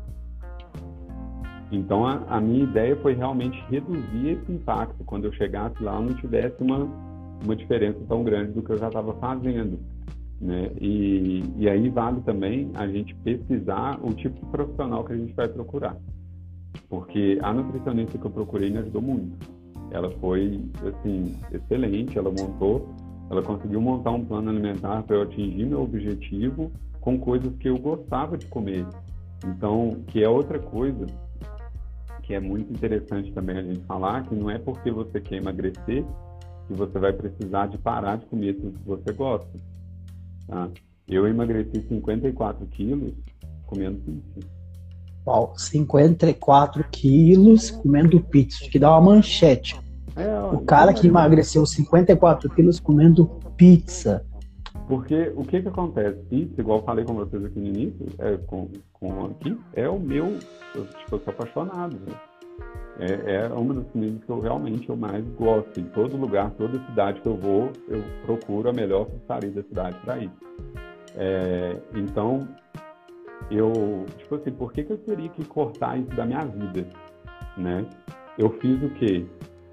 Então, 1.71 2.05
a, 2.05 2.15
a 2.27 2.41
minha 2.41 2.63
ideia 2.63 2.95
foi 2.97 3.13
realmente 3.13 3.57
reduzir 3.69 4.29
esse 4.29 4.51
impacto 4.51 5.03
quando 5.03 5.25
eu 5.25 5.33
chegasse 5.33 5.81
lá 5.83 5.99
não 5.99 6.13
tivesse 6.15 6.55
uma, 6.61 6.87
uma 7.43 7.55
diferença 7.55 7.99
tão 8.07 8.23
grande 8.23 8.53
do 8.53 8.63
que 8.63 8.71
eu 8.71 8.77
já 8.77 8.87
estava 8.87 9.13
fazendo. 9.15 9.79
Né? 10.41 10.71
E, 10.79 11.43
e 11.57 11.69
aí 11.69 11.89
vale 11.89 12.21
também 12.21 12.71
a 12.75 12.87
gente 12.87 13.13
pesquisar 13.15 13.99
o 14.01 14.13
tipo 14.13 14.39
de 14.43 14.51
profissional 14.51 15.03
que 15.03 15.13
a 15.13 15.17
gente 15.17 15.33
vai 15.33 15.47
procurar. 15.47 15.97
Porque 16.87 17.37
a 17.41 17.53
nutricionista 17.53 18.17
que 18.17 18.25
eu 18.25 18.31
procurei 18.31 18.69
me 18.69 18.77
ajudou 18.77 19.01
muito. 19.01 19.37
Ela 19.91 20.09
foi, 20.19 20.63
assim, 20.83 21.35
excelente, 21.51 22.17
ela 22.17 22.29
montou 22.29 22.87
ela 23.29 23.41
conseguiu 23.43 23.79
montar 23.79 24.11
um 24.11 24.25
plano 24.25 24.49
alimentar 24.49 25.03
para 25.03 25.15
eu 25.15 25.21
atingir 25.23 25.65
meu 25.65 25.81
objetivo 25.81 26.71
com 26.99 27.19
coisas 27.19 27.55
que 27.57 27.69
eu 27.69 27.77
gostava 27.77 28.37
de 28.37 28.45
comer. 28.47 28.85
Então, 29.45 30.01
que 30.07 30.23
é 30.23 30.27
outra 30.29 30.59
coisa 30.59 31.05
que 32.23 32.33
é 32.33 32.39
muito 32.39 32.71
interessante 32.71 33.31
também 33.31 33.57
a 33.57 33.63
gente 33.63 33.81
falar, 33.85 34.23
que 34.23 34.35
não 34.35 34.49
é 34.49 34.59
porque 34.59 34.91
você 34.91 35.19
quer 35.19 35.37
emagrecer 35.37 36.05
que 36.67 36.73
você 36.73 36.99
vai 36.99 37.11
precisar 37.11 37.67
de 37.67 37.77
parar 37.79 38.17
de 38.17 38.27
comer 38.27 38.53
tudo 38.53 38.77
que 38.77 38.87
você 38.87 39.11
gosta. 39.11 39.49
Tá? 40.47 40.69
Eu 41.07 41.27
emagreci 41.27 41.81
54 41.87 42.67
quilos 42.67 43.13
comendo 43.65 43.99
pizza. 43.99 44.47
Uau, 45.25 45.53
54 45.57 46.85
quilos 46.91 47.71
comendo 47.71 48.19
pizza, 48.19 48.69
que 48.69 48.77
dá 48.77 48.91
uma 48.91 49.15
manchete. 49.15 49.75
É, 50.19 50.39
o 50.53 50.59
cara 50.59 50.93
que 50.93 51.07
emagreceu 51.07 51.65
54 51.65 52.49
quilos 52.49 52.79
comendo 52.79 53.25
pizza. 53.55 54.25
Porque 54.87 55.31
o 55.35 55.43
que 55.43 55.61
que 55.61 55.67
acontece? 55.67 56.17
Pizza, 56.29 56.59
igual 56.59 56.79
eu 56.79 56.83
falei 56.83 57.05
com 57.05 57.13
vocês 57.13 57.45
aqui 57.45 57.59
no 57.59 57.67
início, 57.67 58.05
é, 58.17 58.37
com, 58.37 58.67
com 58.91 59.25
aqui, 59.27 59.57
é 59.73 59.87
o 59.87 59.99
meu, 59.99 60.37
eu, 60.75 60.85
tipo, 60.85 61.15
eu 61.15 61.19
sou 61.19 61.33
apaixonado. 61.33 61.95
Né? 61.95 62.13
É, 62.99 63.35
é 63.35 63.47
uma 63.47 63.75
das 63.75 63.87
comidas 63.91 64.23
que 64.23 64.29
eu 64.29 64.41
realmente 64.41 64.89
eu 64.89 64.97
mais 64.97 65.23
gosto. 65.37 65.79
Em 65.79 65.83
todo 65.85 66.17
lugar, 66.17 66.51
toda 66.51 66.83
cidade 66.87 67.21
que 67.21 67.27
eu 67.27 67.37
vou, 67.37 67.71
eu 67.87 68.03
procuro 68.25 68.69
a 68.69 68.73
melhor 68.73 69.05
pizzaria 69.05 69.51
da 69.51 69.63
cidade 69.63 69.97
para 70.03 70.17
ir. 70.17 70.31
É, 71.15 71.77
então, 71.95 72.47
eu, 73.49 74.05
tipo 74.17 74.35
assim, 74.35 74.51
por 74.51 74.73
que, 74.73 74.83
que 74.83 74.91
eu 74.91 74.97
teria 74.97 75.29
que 75.29 75.45
cortar 75.45 75.97
isso 75.97 76.09
da 76.15 76.25
minha 76.25 76.43
vida, 76.45 76.85
né? 77.57 77.85
Eu 78.37 78.49
fiz 78.59 78.81
o 78.83 78.89
quê? 78.89 79.25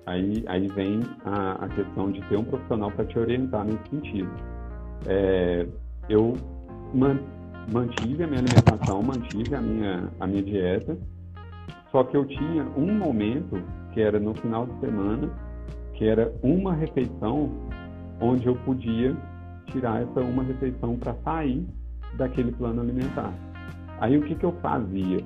Aí, 0.07 0.45
aí 0.47 0.69
vem 0.69 1.01
a, 1.25 1.65
a 1.65 1.69
questão 1.69 2.11
de 2.13 2.21
ter 2.29 2.37
um 2.37 2.45
profissional 2.45 2.91
para 2.93 3.05
te 3.05 3.19
orientar 3.19 3.65
nesse 3.65 3.91
sentido. 3.91 4.31
É, 5.07 5.67
eu 6.09 6.35
man, 6.95 7.19
mantive 7.73 8.23
a 8.23 8.27
minha 8.27 8.41
alimentação, 8.41 9.03
mantive 9.03 9.55
a 9.55 9.61
minha, 9.61 10.09
a 10.21 10.27
minha 10.27 10.43
dieta, 10.43 10.97
Só 11.91 12.05
que 12.05 12.17
eu 12.17 12.25
tinha 12.25 12.65
um 12.77 12.95
momento, 12.95 13.61
que 13.93 14.01
era 14.01 14.21
no 14.21 14.35
final 14.35 14.67
de 14.67 14.79
semana, 14.81 15.31
que 15.95 16.07
era 16.07 16.33
uma 16.43 16.73
refeição 16.73 17.51
onde 18.21 18.47
eu 18.47 18.55
podia 18.57 19.17
tirar 19.67 20.03
essa 20.03 20.21
uma 20.21 20.43
refeição 20.43 20.97
para 20.97 21.15
sair 21.25 21.67
daquele 22.17 22.53
plano 22.53 22.81
alimentar. 22.81 23.33
Aí 24.01 24.17
o 24.17 24.23
que, 24.23 24.35
que 24.35 24.45
eu 24.45 24.53
fazia? 24.63 25.19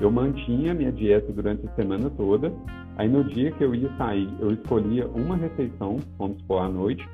Eu 0.00 0.10
mantinha 0.10 0.74
minha 0.74 0.92
dieta 0.92 1.32
durante 1.32 1.66
a 1.66 1.74
semana 1.74 2.10
toda. 2.10 2.52
Aí 2.96 3.08
no 3.08 3.24
dia 3.24 3.52
que 3.52 3.62
eu 3.62 3.74
ia 3.74 3.94
sair, 3.96 4.28
eu 4.40 4.52
escolhia 4.52 5.06
uma 5.08 5.36
refeição, 5.36 5.98
vamos 6.18 6.38
supor, 6.38 6.62
à 6.62 6.68
noite. 6.68 7.06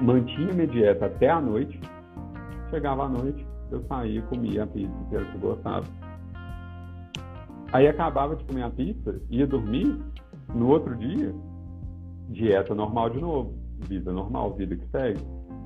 Mantinha 0.00 0.52
minha 0.52 0.66
dieta 0.66 1.06
até 1.06 1.28
a 1.28 1.40
noite. 1.40 1.78
Chegava 2.70 3.04
à 3.04 3.08
noite, 3.08 3.46
eu 3.70 3.82
saía, 3.88 4.22
comia 4.22 4.64
a 4.64 4.66
pizza, 4.66 4.94
que 5.10 5.14
eu 5.16 5.40
gostava. 5.40 5.84
Aí 7.72 7.86
acabava 7.86 8.34
de 8.36 8.44
comer 8.44 8.62
a 8.62 8.70
pizza, 8.70 9.20
ia 9.30 9.46
dormir. 9.46 9.98
No 10.54 10.68
outro 10.68 10.96
dia, 10.96 11.32
dieta 12.30 12.74
normal 12.74 13.10
de 13.10 13.20
novo. 13.20 13.54
Vida 13.86 14.12
normal, 14.12 14.54
vida 14.54 14.76
que 14.76 14.86
segue. 14.88 15.20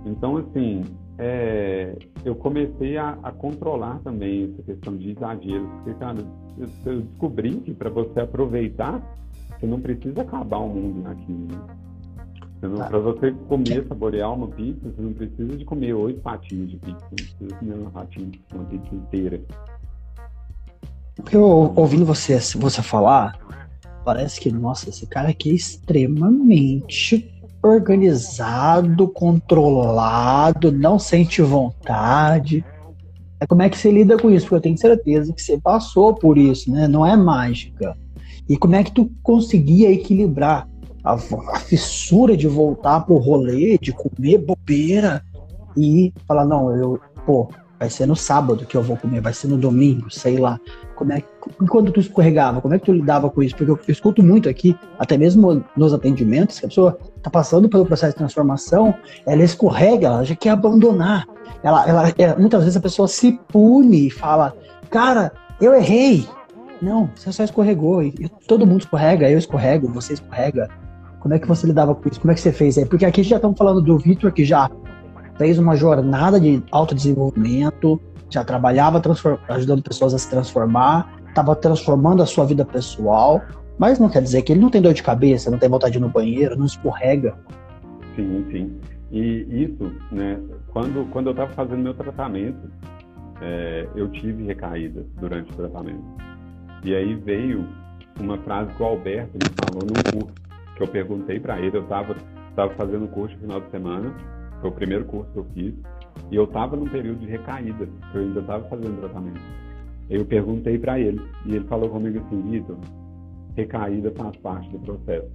Então, 0.05 0.37
assim, 0.37 0.83
é, 1.19 1.97
eu 2.25 2.35
comecei 2.35 2.97
a, 2.99 3.19
a, 3.23 3.33
controlar 3.33 4.01
também 4.01 4.53
essa 4.53 4.62
questão 4.62 4.97
de 4.97 5.11
exageros, 5.12 5.69
porque, 5.77 5.95
cara, 5.95 6.19
eu, 6.59 7.00
descobri 7.02 7.57
que 7.57 7.72
para 7.72 7.90
você 7.90 8.20
aproveitar, 8.20 9.02
você 9.59 9.66
não 9.66 9.80
precisa 9.80 10.22
acabar 10.22 10.59
o 10.59 10.68
mundo 10.68 11.02
naquilo. 11.02 11.48
Né? 11.48 12.76
Tá. 12.78 12.86
Para 12.86 12.98
você 12.98 13.32
comer, 13.48 13.86
saborear 13.86 14.32
uma 14.32 14.48
pizza, 14.48 14.90
você 14.90 15.02
não 15.02 15.12
precisa 15.12 15.57
de 15.57 15.64
comer 15.64 15.92
oito 15.94 16.20
fatinhos 16.22 16.70
de 16.70 16.76
pizza, 16.78 17.07
você 17.11 17.14
precisa 17.14 17.57
comer 17.57 17.74
uma 17.74 17.90
fatinha, 17.90 18.30
uma 18.55 18.64
pizza 18.64 18.94
inteira. 18.94 19.40
Eu, 21.30 21.72
ouvindo 21.76 22.05
você, 22.05 22.38
você 22.57 22.82
falar, 22.82 23.38
parece 24.05 24.40
que, 24.40 24.50
nossa, 24.50 24.88
esse 24.88 25.07
cara 25.07 25.30
aqui 25.30 25.50
é 25.50 25.55
extremamente 25.55 27.30
organizado, 27.62 29.09
controlado, 29.09 30.70
não 30.70 30.98
sente 30.98 31.40
vontade. 31.40 32.64
É 33.45 33.47
como 33.47 33.61
é 33.61 33.68
que 33.68 33.76
você 33.76 33.90
lida 33.90 34.16
com 34.16 34.30
isso? 34.30 34.47
Porque 34.47 34.55
eu 34.55 34.61
tenho 34.62 34.78
certeza 34.78 35.30
que 35.30 35.42
você 35.42 35.59
passou 35.59 36.14
por 36.14 36.38
isso, 36.38 36.72
né? 36.72 36.88
Não 36.88 37.05
é 37.05 37.14
mágica. 37.14 37.95
E 38.49 38.57
como 38.57 38.74
é 38.74 38.82
que 38.82 38.90
tu 38.90 39.11
conseguia 39.22 39.92
equilibrar 39.92 40.66
a, 41.05 41.12
a 41.12 41.59
fissura 41.61 42.38
de 42.38 42.49
voltar 42.49 43.01
pro 43.01 43.18
rolê, 43.18 43.76
de 43.76 43.92
comer 43.92 44.38
bobeira 44.38 45.22
e 45.76 46.11
falar, 46.26 46.47
não, 46.47 46.74
eu, 46.74 46.99
pô, 47.26 47.51
vai 47.78 47.90
ser 47.90 48.07
no 48.07 48.16
sábado 48.16 48.64
que 48.64 48.78
eu 48.78 48.82
vou 48.82 48.97
comer, 48.97 49.20
vai 49.20 49.34
ser 49.34 49.49
no 49.49 49.59
domingo, 49.59 50.11
sei 50.11 50.38
lá. 50.38 50.59
Como 50.97 51.12
é 51.12 51.22
quando 51.68 51.92
tu 51.92 52.01
escorregava, 52.01 52.62
como 52.62 52.72
é 52.72 52.78
que 52.78 52.86
tu 52.86 52.95
lidava 52.95 53.28
com 53.28 53.42
isso? 53.42 53.55
Porque 53.55 53.70
eu, 53.70 53.76
eu 53.76 53.92
escuto 53.92 54.22
muito 54.22 54.49
aqui, 54.49 54.74
até 54.99 55.18
mesmo 55.18 55.62
nos 55.76 55.92
atendimentos, 55.92 56.59
que 56.59 56.64
a 56.64 56.68
pessoa 56.70 56.99
está 57.14 57.28
passando 57.28 57.68
pelo 57.68 57.84
processo 57.84 58.12
de 58.12 58.18
transformação, 58.18 58.95
ela 59.26 59.42
escorrega, 59.42 60.07
ela 60.07 60.24
já 60.24 60.34
quer 60.34 60.51
abandonar. 60.51 61.26
Ela, 61.62 61.88
ela, 61.88 62.09
ela, 62.09 62.14
é, 62.18 62.36
muitas 62.36 62.61
vezes 62.62 62.76
a 62.76 62.80
pessoa 62.80 63.09
se 63.09 63.32
pune 63.49 64.09
e 64.09 64.11
fala, 64.11 64.55
cara, 64.90 65.32
eu 65.61 65.74
errei. 65.74 66.26
Não, 66.80 67.11
você 67.14 67.32
só 67.32 67.45
escorregou. 67.45 68.03
E, 68.03 68.28
todo 68.47 68.66
mundo 68.66 68.80
escorrega, 68.80 69.30
eu 69.30 69.38
escorrego, 69.38 69.88
você 69.88 70.14
escorrega. 70.14 70.68
Como 71.20 71.32
é 71.32 71.38
que 71.38 71.49
você 71.49 71.66
lidava 71.66 71.95
com 71.95 72.09
isso? 72.09 72.20
Como 72.20 72.30
é 72.30 72.34
que 72.34 72.40
você 72.40 72.53
fez 72.53 72.76
aí? 72.76 72.84
Porque 72.84 73.07
aqui 73.07 73.22
já 73.22 73.36
estamos 73.36 73.57
falando 73.57 73.80
do 73.80 73.99
Vitor, 73.99 74.30
que 74.32 74.45
já 74.45 74.70
fez 75.38 75.59
uma 75.59 75.74
jornada 75.74 76.38
de 76.38 76.62
autodesenvolvimento, 76.70 78.01
já 78.28 78.45
trabalhava 78.45 79.01
ajudando 79.49 79.82
pessoas 79.82 80.12
a 80.12 80.18
se 80.18 80.28
transformar, 80.28 81.09
estava 81.28 81.57
transformando 81.57 82.22
a 82.22 82.26
sua 82.26 82.45
vida 82.45 82.64
pessoal, 82.64 83.40
mas 83.78 83.99
não 83.99 84.09
quer 84.09 84.22
dizer 84.22 84.42
que 84.42 84.53
ele 84.53 84.61
não 84.61 84.70
tem 84.70 84.82
dor 84.82 84.92
de 84.92 85.03
cabeça, 85.03 85.51
não 85.51 85.59
tem 85.59 85.68
vontade 85.68 85.92
de 85.92 85.99
ir 85.99 86.01
no 86.01 86.09
banheiro, 86.09 86.57
não 86.57 86.66
escorrega. 86.66 87.34
Sim, 88.14 88.45
sim. 88.51 88.80
E 89.11 89.64
isso, 89.64 89.92
né, 90.11 90.40
quando, 90.68 91.09
quando 91.11 91.26
eu 91.26 91.32
estava 91.32 91.52
fazendo 91.52 91.82
meu 91.82 91.94
tratamento, 91.94 92.70
é, 93.40 93.88
eu 93.94 94.09
tive 94.11 94.44
recaídas 94.44 95.07
durante 95.20 95.52
o 95.52 95.57
tratamento. 95.57 96.05
E 96.84 96.94
aí 96.94 97.14
veio 97.14 97.66
uma 98.20 98.38
frase 98.38 98.72
que 98.74 98.82
o 98.82 98.86
Alberto 98.86 99.32
me 99.34 99.50
falou 99.64 99.82
num 99.82 100.20
curso, 100.20 100.34
que 100.76 100.82
eu 100.82 100.88
perguntei 100.88 101.38
para 101.38 101.59
ele, 101.61 101.76
eu 101.76 101.82
estava 101.82 102.14
tava 102.55 102.72
fazendo 102.74 103.05
o 103.05 103.09
curso 103.09 103.34
no 103.36 103.40
final 103.42 103.61
de 103.61 103.70
semana, 103.70 104.14
foi 104.61 104.70
o 104.70 104.72
primeiro 104.72 105.05
curso 105.05 105.30
que 105.32 105.38
eu 105.38 105.44
fiz. 105.55 105.74
E 106.30 106.36
eu 106.36 106.44
estava 106.44 106.76
num 106.76 106.86
período 106.86 107.20
de 107.20 107.26
recaída, 107.26 107.88
eu 108.14 108.20
ainda 108.20 108.40
estava 108.40 108.64
fazendo 108.68 109.00
tratamento. 109.00 109.40
Eu 110.09 110.24
perguntei 110.24 110.78
para 110.78 110.98
ele, 110.98 111.20
e 111.46 111.57
ele 111.57 111.64
falou 111.66 111.88
comigo 111.88 112.18
assim, 112.18 112.40
Vitor, 112.50 112.76
recaída 113.57 114.12
faz 114.12 114.36
parte 114.36 114.68
do 114.70 114.78
processo. 114.80 115.30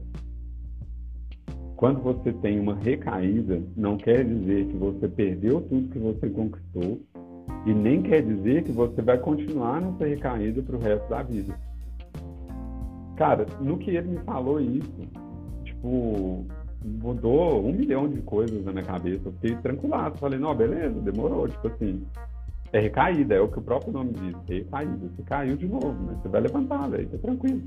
Quando 1.80 2.02
você 2.02 2.34
tem 2.34 2.60
uma 2.60 2.76
recaída, 2.76 3.64
não 3.78 3.96
quer 3.96 4.26
dizer 4.26 4.66
que 4.66 4.76
você 4.76 5.08
perdeu 5.08 5.62
tudo 5.62 5.88
que 5.88 5.98
você 5.98 6.30
conquistou 6.30 7.00
e 7.66 7.74
nem 7.74 8.02
quer 8.02 8.22
dizer 8.22 8.64
que 8.66 8.72
você 8.74 9.02
vai 9.02 9.18
continuar 9.18 9.80
nessa 9.80 10.06
recaída 10.06 10.62
para 10.62 10.76
o 10.76 10.80
resto 10.80 11.08
da 11.08 11.24
vida. 11.24 11.58
Cara, 13.16 13.46
no 13.62 13.78
que 13.78 13.92
ele 13.92 14.10
me 14.10 14.18
falou 14.26 14.60
isso, 14.60 14.92
tipo, 15.64 16.46
mudou 16.84 17.66
um 17.66 17.72
milhão 17.72 18.10
de 18.10 18.22
coisas 18.24 18.62
na 18.66 18.74
minha 18.74 18.84
cabeça. 18.84 19.30
Eu 19.30 19.32
fiquei 19.32 19.56
tranquilado. 19.56 20.18
Falei, 20.18 20.38
não, 20.38 20.54
beleza, 20.54 21.00
demorou. 21.00 21.48
Tipo 21.48 21.70
assim, 21.70 22.04
é 22.74 22.80
recaída, 22.82 23.36
é 23.36 23.40
o 23.40 23.48
que 23.48 23.60
o 23.60 23.62
próprio 23.62 23.94
nome 23.94 24.12
diz, 24.12 24.36
recaída. 24.50 25.08
Você 25.16 25.24
caiu 25.24 25.56
de 25.56 25.66
novo, 25.66 25.96
mas 26.06 26.22
você 26.22 26.28
vai 26.28 26.42
levantar, 26.42 26.90
velho, 26.90 27.08
tá 27.08 27.18
tranquilo. 27.20 27.64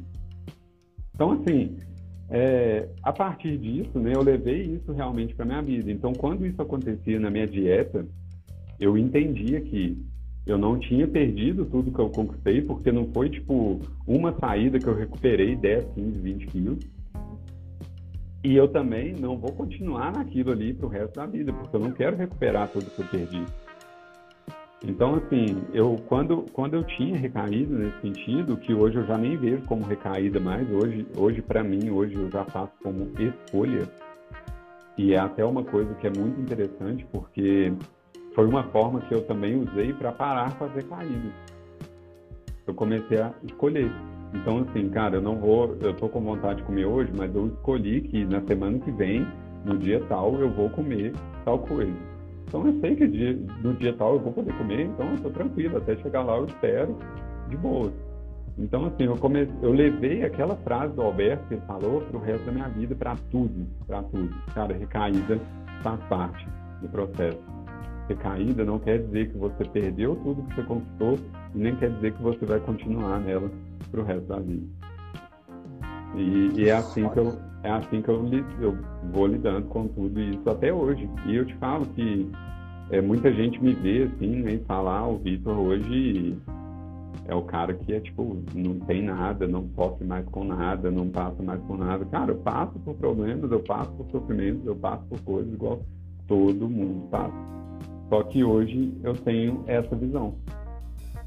Então, 1.15 1.33
assim, 1.33 1.79
é, 2.33 2.89
a 3.03 3.12
partir 3.12 3.59
disso, 3.59 3.99
né, 3.99 4.12
eu 4.14 4.22
levei 4.22 4.62
isso 4.62 4.91
realmente 4.93 5.35
para 5.35 5.45
minha 5.45 5.62
vida. 5.62 5.91
Então, 5.91 6.12
quando 6.12 6.47
isso 6.47 6.61
acontecia 6.61 7.20
na 7.20 7.30
minha 7.30 7.47
dieta, 7.47 8.07
eu 8.80 8.97
entendia 8.97 9.61
que 9.61 9.97
eu 10.47 10.57
não 10.57 10.78
tinha 10.78 11.07
perdido 11.07 11.66
tudo 11.66 11.93
que 11.93 11.99
eu 11.99 12.09
conquistei, 12.09 12.62
porque 12.62 12.91
não 12.91 13.07
foi, 13.12 13.28
tipo, 13.28 13.78
uma 14.07 14.33
saída 14.41 14.78
que 14.78 14.87
eu 14.87 14.97
recuperei 14.97 15.55
10, 15.55 15.85
15, 15.95 16.18
20 16.18 16.47
quilos 16.47 16.78
e 18.45 18.57
eu 18.57 18.66
também 18.66 19.14
não 19.14 19.39
vou 19.39 19.53
continuar 19.53 20.12
naquilo 20.12 20.51
ali 20.51 20.74
para 20.74 20.87
o 20.87 20.89
resto 20.89 21.14
da 21.14 21.26
vida, 21.26 21.53
porque 21.53 21.76
eu 21.76 21.80
não 21.80 21.93
quero 21.93 22.16
recuperar 22.16 22.68
tudo 22.68 22.91
que 22.91 23.01
eu 23.01 23.07
perdi. 23.07 23.45
Então, 24.85 25.14
assim, 25.14 25.62
eu 25.72 26.01
quando, 26.09 26.45
quando 26.53 26.74
eu 26.74 26.83
tinha 26.83 27.16
recaído 27.16 27.78
nesse 27.78 28.01
sentido, 28.01 28.57
que 28.57 28.74
hoje 28.74 28.97
eu 28.97 29.07
já 29.07 29.16
nem 29.16 29.37
vejo 29.37 29.62
como 29.62 29.85
recaída 29.85 30.41
mais, 30.41 30.68
hoje, 30.70 31.07
hoje 31.16 31.41
para 31.41 31.62
mim, 31.62 31.91
hoje 31.91 32.14
eu 32.14 32.28
já 32.30 32.45
faço 32.45 32.72
como 32.83 33.09
escolha, 33.18 33.89
e 34.99 35.14
é 35.14 35.18
até 35.18 35.45
uma 35.45 35.62
coisa 35.62 35.95
que 35.95 36.07
é 36.07 36.11
muito 36.11 36.41
interessante, 36.41 37.07
porque 37.12 37.72
foi 38.35 38.47
uma 38.47 38.64
forma 38.64 39.01
que 39.03 39.14
eu 39.14 39.24
também 39.24 39.57
usei 39.57 39.93
para 39.93 40.11
parar 40.11 40.57
com 40.59 40.64
as 40.64 40.74
recaídas. 40.74 41.33
Eu 42.66 42.74
comecei 42.74 43.18
a 43.18 43.33
escolher. 43.45 43.91
Então, 44.35 44.59
assim, 44.59 44.89
cara, 44.89 45.16
eu 45.16 45.22
não 45.22 45.37
vou, 45.37 45.76
eu 45.80 45.95
tô 45.95 46.09
com 46.09 46.20
vontade 46.20 46.61
de 46.61 46.64
comer 46.64 46.87
hoje, 46.87 47.12
mas 47.16 47.33
eu 47.35 47.47
escolhi 47.49 48.01
que 48.01 48.24
na 48.24 48.41
semana 48.43 48.78
que 48.80 48.91
vem, 48.91 49.26
no 49.64 49.78
dia 49.78 50.01
tal, 50.09 50.35
eu 50.41 50.51
vou 50.51 50.68
comer 50.70 51.12
tal 51.45 51.59
coisa. 51.61 52.12
Então, 52.47 52.66
eu 52.66 52.80
sei 52.80 52.97
que 52.97 53.09
dia, 53.09 53.38
no 53.62 53.74
dia 53.74 53.95
tal 53.95 54.14
eu 54.14 54.20
vou 54.20 54.32
poder 54.32 54.53
comer, 54.59 54.86
então 54.86 55.11
eu 55.12 55.20
tô 55.20 55.30
tranquilo, 55.30 55.78
até 55.78 55.97
chegar 55.97 56.22
lá 56.22 56.36
eu 56.36 56.47
espero 56.47 56.97
de 57.49 57.57
boa. 57.57 57.93
Então, 58.59 58.84
assim, 58.84 59.05
eu, 59.05 59.18
eu 59.62 59.72
levei 59.72 60.24
aquela 60.24 60.57
frase 60.57 60.95
do 60.95 61.03
Alberto 61.03 61.47
que 61.49 61.55
ele 61.55 61.62
falou 61.66 62.03
para 62.03 62.16
o 62.16 62.20
resto 62.20 62.45
da 62.45 62.53
minha 62.53 62.68
vida, 62.68 62.95
para 62.95 63.16
tudo, 63.30 63.66
para 63.86 64.03
tudo. 64.03 64.34
Cara, 64.55 64.74
recaída 64.74 65.40
faz 65.82 66.01
parte 66.05 66.47
do 66.80 66.88
processo. 66.88 67.40
Recaída 68.09 68.64
não 68.64 68.78
quer 68.78 68.99
dizer 68.99 69.30
que 69.30 69.38
você 69.38 69.64
perdeu 69.64 70.16
tudo 70.16 70.43
que 70.43 70.55
você 70.55 70.62
conquistou 70.64 71.18
e 71.55 71.59
nem 71.59 71.74
quer 71.76 71.90
dizer 71.90 72.12
que 72.12 72.22
você 72.22 72.45
vai 72.45 72.61
continuar 72.61 73.20
nela 73.20 73.51
para 73.90 74.01
o 74.01 74.05
resto 74.05 74.26
da 74.26 74.38
vida. 74.38 74.66
E, 76.14 76.61
e, 76.61 76.68
é 76.68 76.72
assim 76.72 77.09
que 77.09 77.18
eu 77.18 77.38
é 77.63 77.71
assim 77.71 78.03
que 78.03 78.09
eu, 78.09 78.25
eu 78.61 78.77
vou 79.13 79.27
lidando 79.27 79.67
com 79.69 79.87
tudo 79.89 80.21
isso 80.21 80.49
até 80.49 80.73
hoje. 80.73 81.09
E 81.27 81.37
eu 81.37 81.47
te 81.47 81.55
falo 81.57 81.87
que 81.87 82.31
é, 82.91 83.01
muita 83.01 83.33
gente 83.33 83.63
me 83.63 83.73
vê 83.73 84.05
assim, 84.05 84.43
né, 84.43 84.55
e 84.55 84.65
fala, 84.65 84.99
ah, 84.99 85.09
o 85.09 85.19
Vitor 85.19 85.57
hoje 85.57 86.37
é 87.27 87.35
o 87.35 87.43
cara 87.43 87.73
que 87.75 87.93
é 87.93 88.01
tipo, 88.01 88.37
não 88.55 88.81
tem 88.81 89.03
nada, 89.03 89.47
não 89.47 89.69
sofre 89.77 90.05
mais 90.05 90.27
com 90.27 90.45
nada, 90.45 90.91
não 90.91 91.09
passa 91.09 91.43
mais 91.43 91.61
por 91.63 91.79
nada. 91.79 92.05
Cara, 92.07 92.33
eu 92.33 92.39
passo 92.39 92.79
por 92.81 92.95
problemas, 92.95 93.51
eu 93.51 93.61
passo 93.61 93.91
por 93.93 94.07
sofrimentos, 94.11 94.67
eu 94.67 94.77
passo 94.77 95.05
por 95.05 95.21
coisas 95.21 95.53
igual 95.53 95.81
todo 96.27 96.69
mundo 96.69 97.09
passa. 97.11 97.35
Só 98.09 98.23
que 98.25 98.43
hoje 98.45 98.93
eu 99.03 99.15
tenho 99.15 99.63
essa 99.67 99.95
visão. 99.95 100.35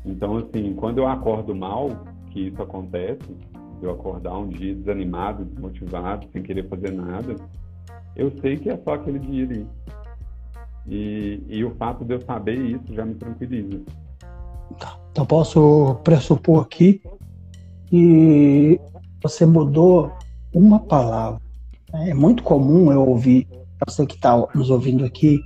Então, 0.05 0.37
assim, 0.37 0.73
quando 0.75 0.99
eu 0.99 1.07
acordo 1.07 1.55
mal, 1.55 1.89
que 2.29 2.47
isso 2.47 2.61
acontece, 2.61 3.35
eu 3.81 3.91
acordar 3.91 4.37
um 4.37 4.47
dia 4.47 4.73
desanimado, 4.75 5.45
desmotivado, 5.45 6.27
sem 6.31 6.41
querer 6.41 6.67
fazer 6.67 6.91
nada, 6.91 7.35
eu 8.15 8.31
sei 8.41 8.57
que 8.57 8.69
é 8.69 8.77
só 8.77 8.93
aquele 8.93 9.19
dia 9.19 9.45
ali. 9.45 9.67
E, 10.87 11.43
e 11.47 11.65
o 11.65 11.75
fato 11.75 12.05
de 12.05 12.13
eu 12.13 12.21
saber 12.21 12.57
isso 12.57 12.93
já 12.93 13.05
me 13.05 13.15
tranquiliza. 13.15 13.81
Tá. 14.79 14.97
Então 15.11 15.25
posso 15.25 15.95
pressupor 16.03 16.63
aqui 16.63 17.01
que 17.87 18.79
você 19.21 19.45
mudou 19.45 20.11
uma 20.53 20.79
palavra. 20.79 21.41
É 21.93 22.13
muito 22.13 22.43
comum 22.43 22.91
eu 22.91 23.07
ouvir, 23.07 23.47
você 23.87 24.05
que 24.05 24.15
está 24.15 24.35
nos 24.53 24.69
ouvindo 24.69 25.05
aqui, 25.05 25.39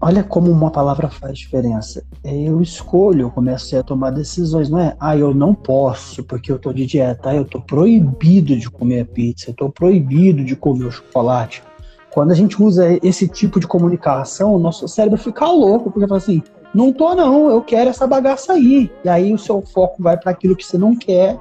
olha 0.00 0.24
como 0.24 0.50
uma 0.50 0.70
palavra 0.70 1.08
faz 1.08 1.38
diferença. 1.38 2.02
Eu 2.24 2.60
escolho, 2.62 3.22
eu 3.22 3.30
começo 3.30 3.76
a 3.76 3.82
tomar 3.82 4.10
decisões, 4.10 4.70
não 4.70 4.78
é? 4.78 4.96
Ah, 4.98 5.16
eu 5.16 5.34
não 5.34 5.54
posso 5.54 6.24
porque 6.24 6.50
eu 6.50 6.58
tô 6.58 6.72
de 6.72 6.86
dieta, 6.86 7.30
ah, 7.30 7.34
eu 7.34 7.44
tô 7.44 7.60
proibido 7.60 8.56
de 8.56 8.70
comer 8.70 9.06
pizza, 9.06 9.50
eu 9.50 9.54
tô 9.54 9.70
proibido 9.70 10.44
de 10.44 10.56
comer 10.56 10.86
o 10.86 10.90
chocolate. 10.90 11.62
Quando 12.10 12.32
a 12.32 12.34
gente 12.34 12.60
usa 12.60 12.98
esse 13.06 13.28
tipo 13.28 13.60
de 13.60 13.66
comunicação, 13.66 14.54
o 14.54 14.58
nosso 14.58 14.88
cérebro 14.88 15.18
fica 15.18 15.46
louco, 15.46 15.90
porque 15.90 16.08
fala 16.08 16.18
assim, 16.18 16.42
não 16.74 16.92
tô 16.92 17.14
não, 17.14 17.50
eu 17.50 17.62
quero 17.62 17.90
essa 17.90 18.06
bagaça 18.06 18.54
aí. 18.54 18.90
E 19.04 19.08
aí 19.08 19.32
o 19.32 19.38
seu 19.38 19.62
foco 19.62 20.02
vai 20.02 20.16
para 20.16 20.32
aquilo 20.32 20.56
que 20.56 20.64
você 20.64 20.78
não 20.78 20.96
quer 20.96 21.38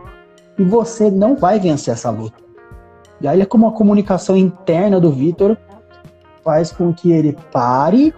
e 0.57 0.63
você 0.63 1.09
não 1.09 1.35
vai 1.35 1.59
vencer 1.59 1.93
essa 1.93 2.09
luta. 2.09 2.37
E 3.21 3.27
aí 3.27 3.41
é 3.41 3.45
como 3.45 3.67
a 3.67 3.71
comunicação 3.71 4.37
interna 4.37 4.99
do 4.99 5.11
Vitor 5.11 5.57
faz 6.43 6.71
com 6.71 6.93
que 6.93 7.11
ele 7.11 7.35
pare, 7.51 8.13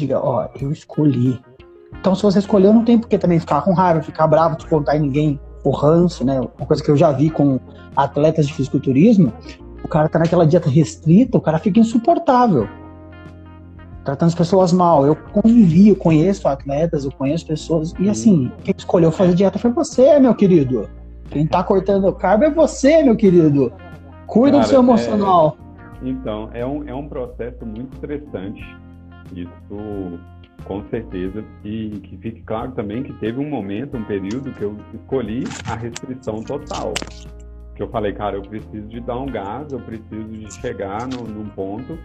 diga, 0.00 0.20
ó, 0.20 0.48
eu 0.60 0.70
escolhi. 0.72 1.40
Então 1.98 2.14
se 2.14 2.22
você 2.22 2.38
escolheu, 2.38 2.72
não 2.72 2.84
tem 2.84 2.98
por 2.98 3.08
que 3.08 3.18
também 3.18 3.38
ficar 3.38 3.62
com 3.62 3.72
raiva, 3.72 4.02
ficar 4.02 4.26
bravo, 4.26 4.56
descontar 4.56 4.96
em 4.96 5.00
ninguém, 5.00 5.40
o 5.64 5.70
ranço, 5.70 6.24
né? 6.24 6.40
Uma 6.40 6.66
coisa 6.66 6.82
que 6.82 6.90
eu 6.90 6.96
já 6.96 7.12
vi 7.12 7.30
com 7.30 7.60
atletas 7.94 8.46
de 8.46 8.54
fisiculturismo, 8.54 9.32
o 9.82 9.88
cara 9.88 10.08
tá 10.08 10.18
naquela 10.18 10.46
dieta 10.46 10.68
restrita, 10.68 11.36
o 11.36 11.40
cara 11.40 11.58
fica 11.58 11.80
insuportável 11.80 12.68
tratando 14.04 14.28
as 14.28 14.34
pessoas 14.34 14.72
mal. 14.72 15.06
Eu 15.06 15.14
convivi, 15.14 15.88
eu 15.88 15.96
conheço 15.96 16.48
atletas, 16.48 17.04
eu 17.04 17.12
conheço 17.12 17.46
pessoas. 17.46 17.94
E 17.98 18.08
assim, 18.08 18.50
quem 18.64 18.74
escolheu 18.76 19.12
fazer 19.12 19.34
dieta 19.34 19.58
foi 19.58 19.70
você, 19.70 20.18
meu 20.18 20.34
querido. 20.34 20.88
Quem 21.30 21.46
tá 21.46 21.62
cortando 21.62 22.08
o 22.08 22.12
carbo 22.12 22.44
é 22.44 22.50
você, 22.50 23.02
meu 23.02 23.16
querido. 23.16 23.72
Cuida 24.26 24.58
Cara, 24.58 24.64
do 24.64 24.68
seu 24.68 24.80
emocional. 24.80 25.56
É... 26.02 26.08
Então, 26.08 26.48
é 26.52 26.64
um, 26.64 26.88
é 26.88 26.94
um 26.94 27.06
processo 27.08 27.64
muito 27.64 27.94
estressante. 27.94 28.62
Isso, 29.34 30.20
com 30.64 30.84
certeza. 30.88 31.44
E 31.64 32.00
que 32.00 32.16
fique 32.18 32.42
claro 32.42 32.72
também 32.72 33.02
que 33.02 33.12
teve 33.14 33.38
um 33.38 33.48
momento, 33.48 33.96
um 33.96 34.04
período 34.04 34.52
que 34.52 34.62
eu 34.62 34.76
escolhi 34.94 35.44
a 35.66 35.74
restrição 35.74 36.42
total. 36.42 36.92
Que 37.74 37.82
eu 37.82 37.88
falei, 37.88 38.12
cara, 38.12 38.36
eu 38.36 38.42
preciso 38.42 38.88
de 38.88 39.00
dar 39.00 39.18
um 39.18 39.26
gás, 39.26 39.70
eu 39.72 39.80
preciso 39.80 40.24
de 40.24 40.60
chegar 40.60 41.08
no, 41.08 41.24
num 41.24 41.48
ponto 41.50 41.98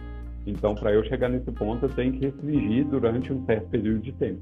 então, 0.46 0.74
para 0.74 0.92
eu 0.92 1.04
chegar 1.04 1.28
nesse 1.28 1.50
ponto, 1.50 1.84
eu 1.84 1.88
tenho 1.88 2.12
que 2.12 2.26
restringir 2.26 2.86
durante 2.86 3.32
um 3.32 3.44
certo 3.44 3.68
período 3.68 4.00
de 4.00 4.12
tempo. 4.12 4.40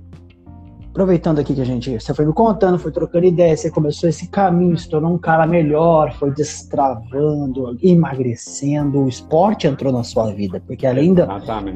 Aproveitando 0.95 1.41
aqui 1.41 1.57
que 1.57 1.61
a 1.61 1.65
gente, 1.65 1.91
você 1.91 2.15
foi 2.15 2.25
me 2.25 2.33
contando, 2.33 2.79
foi 2.79 2.93
trocando 2.93 3.27
ideia, 3.27 3.57
você 3.57 3.69
começou 3.69 4.09
esse 4.09 4.29
caminho, 4.29 4.79
se 4.79 4.89
tornou 4.89 5.13
um 5.13 5.19
cara 5.19 5.45
melhor, 5.45 6.15
foi 6.15 6.31
destravando, 6.31 7.77
emagrecendo, 7.83 9.01
o 9.01 9.09
esporte 9.09 9.67
entrou 9.67 9.93
na 9.93 10.05
sua 10.05 10.33
vida, 10.33 10.63
porque 10.65 10.87
além 10.87 11.13
dos 11.13 11.27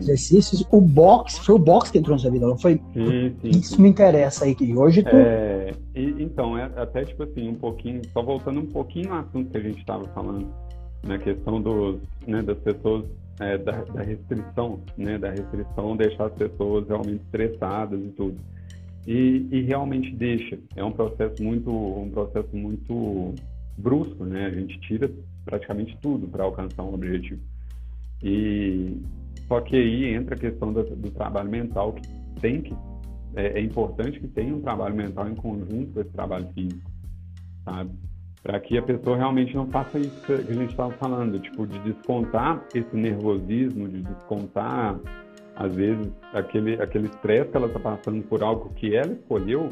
exercícios, 0.02 0.64
o 0.70 0.80
boxe, 0.80 1.40
foi 1.40 1.56
o 1.56 1.58
boxe 1.58 1.90
que 1.90 1.98
entrou 1.98 2.14
na 2.14 2.20
sua 2.20 2.30
vida, 2.30 2.46
não 2.46 2.56
foi? 2.56 2.80
Sim, 2.94 3.34
sim, 3.42 3.48
Isso 3.48 3.74
sim. 3.74 3.82
me 3.82 3.88
interessa 3.88 4.44
aí, 4.44 4.54
que 4.54 4.72
hoje 4.72 5.02
tu... 5.02 5.16
É, 5.16 5.72
e, 5.96 6.22
então, 6.22 6.56
é 6.56 6.70
até 6.76 7.04
tipo 7.04 7.24
assim, 7.24 7.48
um 7.48 7.56
pouquinho, 7.56 8.00
só 8.12 8.22
voltando 8.22 8.60
um 8.60 8.66
pouquinho 8.66 9.12
ao 9.12 9.18
assunto 9.18 9.50
que 9.50 9.56
a 9.56 9.62
gente 9.62 9.80
estava 9.80 10.04
falando, 10.14 10.46
na 11.04 11.18
questão 11.18 11.60
dos, 11.60 11.98
né, 12.24 12.40
das 12.40 12.58
pessoas 12.58 13.04
é, 13.40 13.58
da, 13.58 13.82
da, 13.82 14.00
restrição, 14.00 14.78
né, 14.96 15.18
da 15.18 15.30
restrição 15.30 15.96
deixar 15.96 16.26
as 16.26 16.34
pessoas 16.34 16.86
realmente 16.86 17.20
estressadas 17.24 18.00
e 18.00 18.10
tudo. 18.10 18.36
E, 19.10 19.48
e, 19.50 19.62
realmente 19.62 20.14
deixa. 20.14 20.58
É 20.76 20.84
um 20.84 20.92
processo 20.92 21.42
muito, 21.42 21.70
um 21.70 22.10
processo 22.10 22.54
muito 22.54 23.34
brusco, 23.78 24.22
né? 24.22 24.44
A 24.44 24.50
gente 24.50 24.78
tira 24.80 25.10
praticamente 25.46 25.96
tudo 26.02 26.28
para 26.28 26.44
alcançar 26.44 26.82
um 26.82 26.92
objetivo. 26.92 27.40
E 28.22 29.00
só 29.46 29.62
que 29.62 29.76
aí 29.76 30.12
entra 30.12 30.34
a 30.34 30.38
questão 30.38 30.74
do, 30.74 30.82
do 30.94 31.10
trabalho 31.10 31.48
mental 31.48 31.94
que 31.94 32.02
tem 32.42 32.60
que 32.60 32.74
é, 33.34 33.58
é 33.58 33.60
importante 33.62 34.20
que 34.20 34.28
tenha 34.28 34.54
um 34.54 34.60
trabalho 34.60 34.94
mental 34.94 35.26
em 35.26 35.34
conjunto 35.34 35.94
com 35.94 36.00
esse 36.00 36.10
trabalho 36.10 36.46
físico, 36.52 36.90
sabe? 37.64 37.90
para 38.42 38.60
que 38.60 38.78
a 38.78 38.82
pessoa 38.82 39.16
realmente 39.16 39.54
não 39.54 39.66
faça 39.68 39.98
isso 39.98 40.22
que 40.22 40.32
a 40.32 40.54
gente 40.54 40.70
estava 40.70 40.92
falando, 40.92 41.40
tipo, 41.40 41.66
de 41.66 41.78
descontar 41.80 42.64
esse 42.74 42.96
nervosismo, 42.96 43.88
de 43.88 44.02
descontar, 44.02 44.98
às 45.58 45.74
vezes, 45.74 46.10
aquele 46.32 46.80
aquele 46.80 47.06
estresse 47.06 47.50
que 47.50 47.56
ela 47.56 47.66
está 47.66 47.80
passando 47.80 48.22
por 48.24 48.42
algo 48.42 48.70
que 48.74 48.94
ela 48.94 49.12
escolheu 49.12 49.70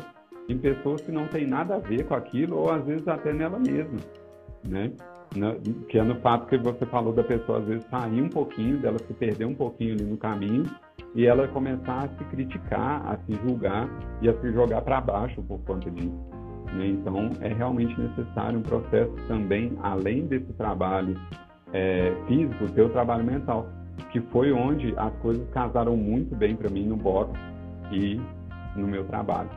em 0.49 0.59
pessoas 0.59 1.01
que 1.01 1.13
não 1.13 1.27
tem 1.29 1.47
nada 1.47 1.77
a 1.77 1.79
ver 1.79 2.05
com 2.05 2.15
aquilo, 2.15 2.59
ou 2.59 2.71
às 2.71 2.85
vezes 2.85 3.07
até 3.07 3.33
nela 3.33 3.59
mesma, 3.59 3.99
né? 4.69 4.93
que 5.89 5.99
é 5.99 6.03
no 6.03 6.15
fato 6.21 6.47
que 6.47 6.57
você 6.57 6.87
falou 6.87 7.13
da 7.13 7.23
pessoa 7.23 7.59
às 7.59 7.67
vezes 7.67 7.85
sair 7.91 8.23
um 8.23 8.29
pouquinho, 8.29 8.79
dela 8.79 8.99
se 8.99 9.13
perder 9.13 9.45
um 9.45 9.55
pouquinho 9.55 9.95
ali 9.95 10.05
no 10.05 10.17
caminho 10.17 10.65
e 11.15 11.27
ela 11.27 11.49
começar 11.49 12.05
a 12.05 12.09
se 12.09 12.25
criticar, 12.31 13.03
a 13.07 13.19
se 13.19 13.33
julgar 13.45 13.89
e 14.23 14.29
a 14.29 14.41
se 14.41 14.53
jogar 14.53 14.83
para 14.83 15.01
baixo 15.01 15.43
por 15.43 15.59
conta 15.65 15.91
disso. 15.91 16.15
Né? 16.75 16.89
Então, 16.89 17.31
é 17.41 17.49
realmente 17.49 17.99
necessário 18.01 18.59
um 18.59 18.63
processo 18.63 19.15
também, 19.27 19.77
além 19.83 20.27
desse 20.27 20.53
trabalho 20.55 21.15
é, 21.73 22.13
físico, 22.27 22.71
ter 22.73 22.83
o 22.83 22.89
trabalho 22.91 23.25
mental, 23.25 23.67
que 24.13 24.21
foi 24.33 24.53
onde 24.53 24.95
as 24.97 25.13
coisas 25.17 25.49
casaram 25.51 25.97
muito 25.97 26.35
bem 26.35 26.57
para 26.57 26.71
mim 26.71 26.87
no 26.87 26.97
boxe 26.97 27.33
e 27.91 28.21
no 28.77 28.87
meu 28.87 29.05
trabalho. 29.05 29.51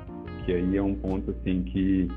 Que 0.46 0.54
aí 0.54 0.78
é 0.78 0.82
um 0.82 0.96
ponto 0.96 1.32
assim 1.32 1.64
que 1.64 2.08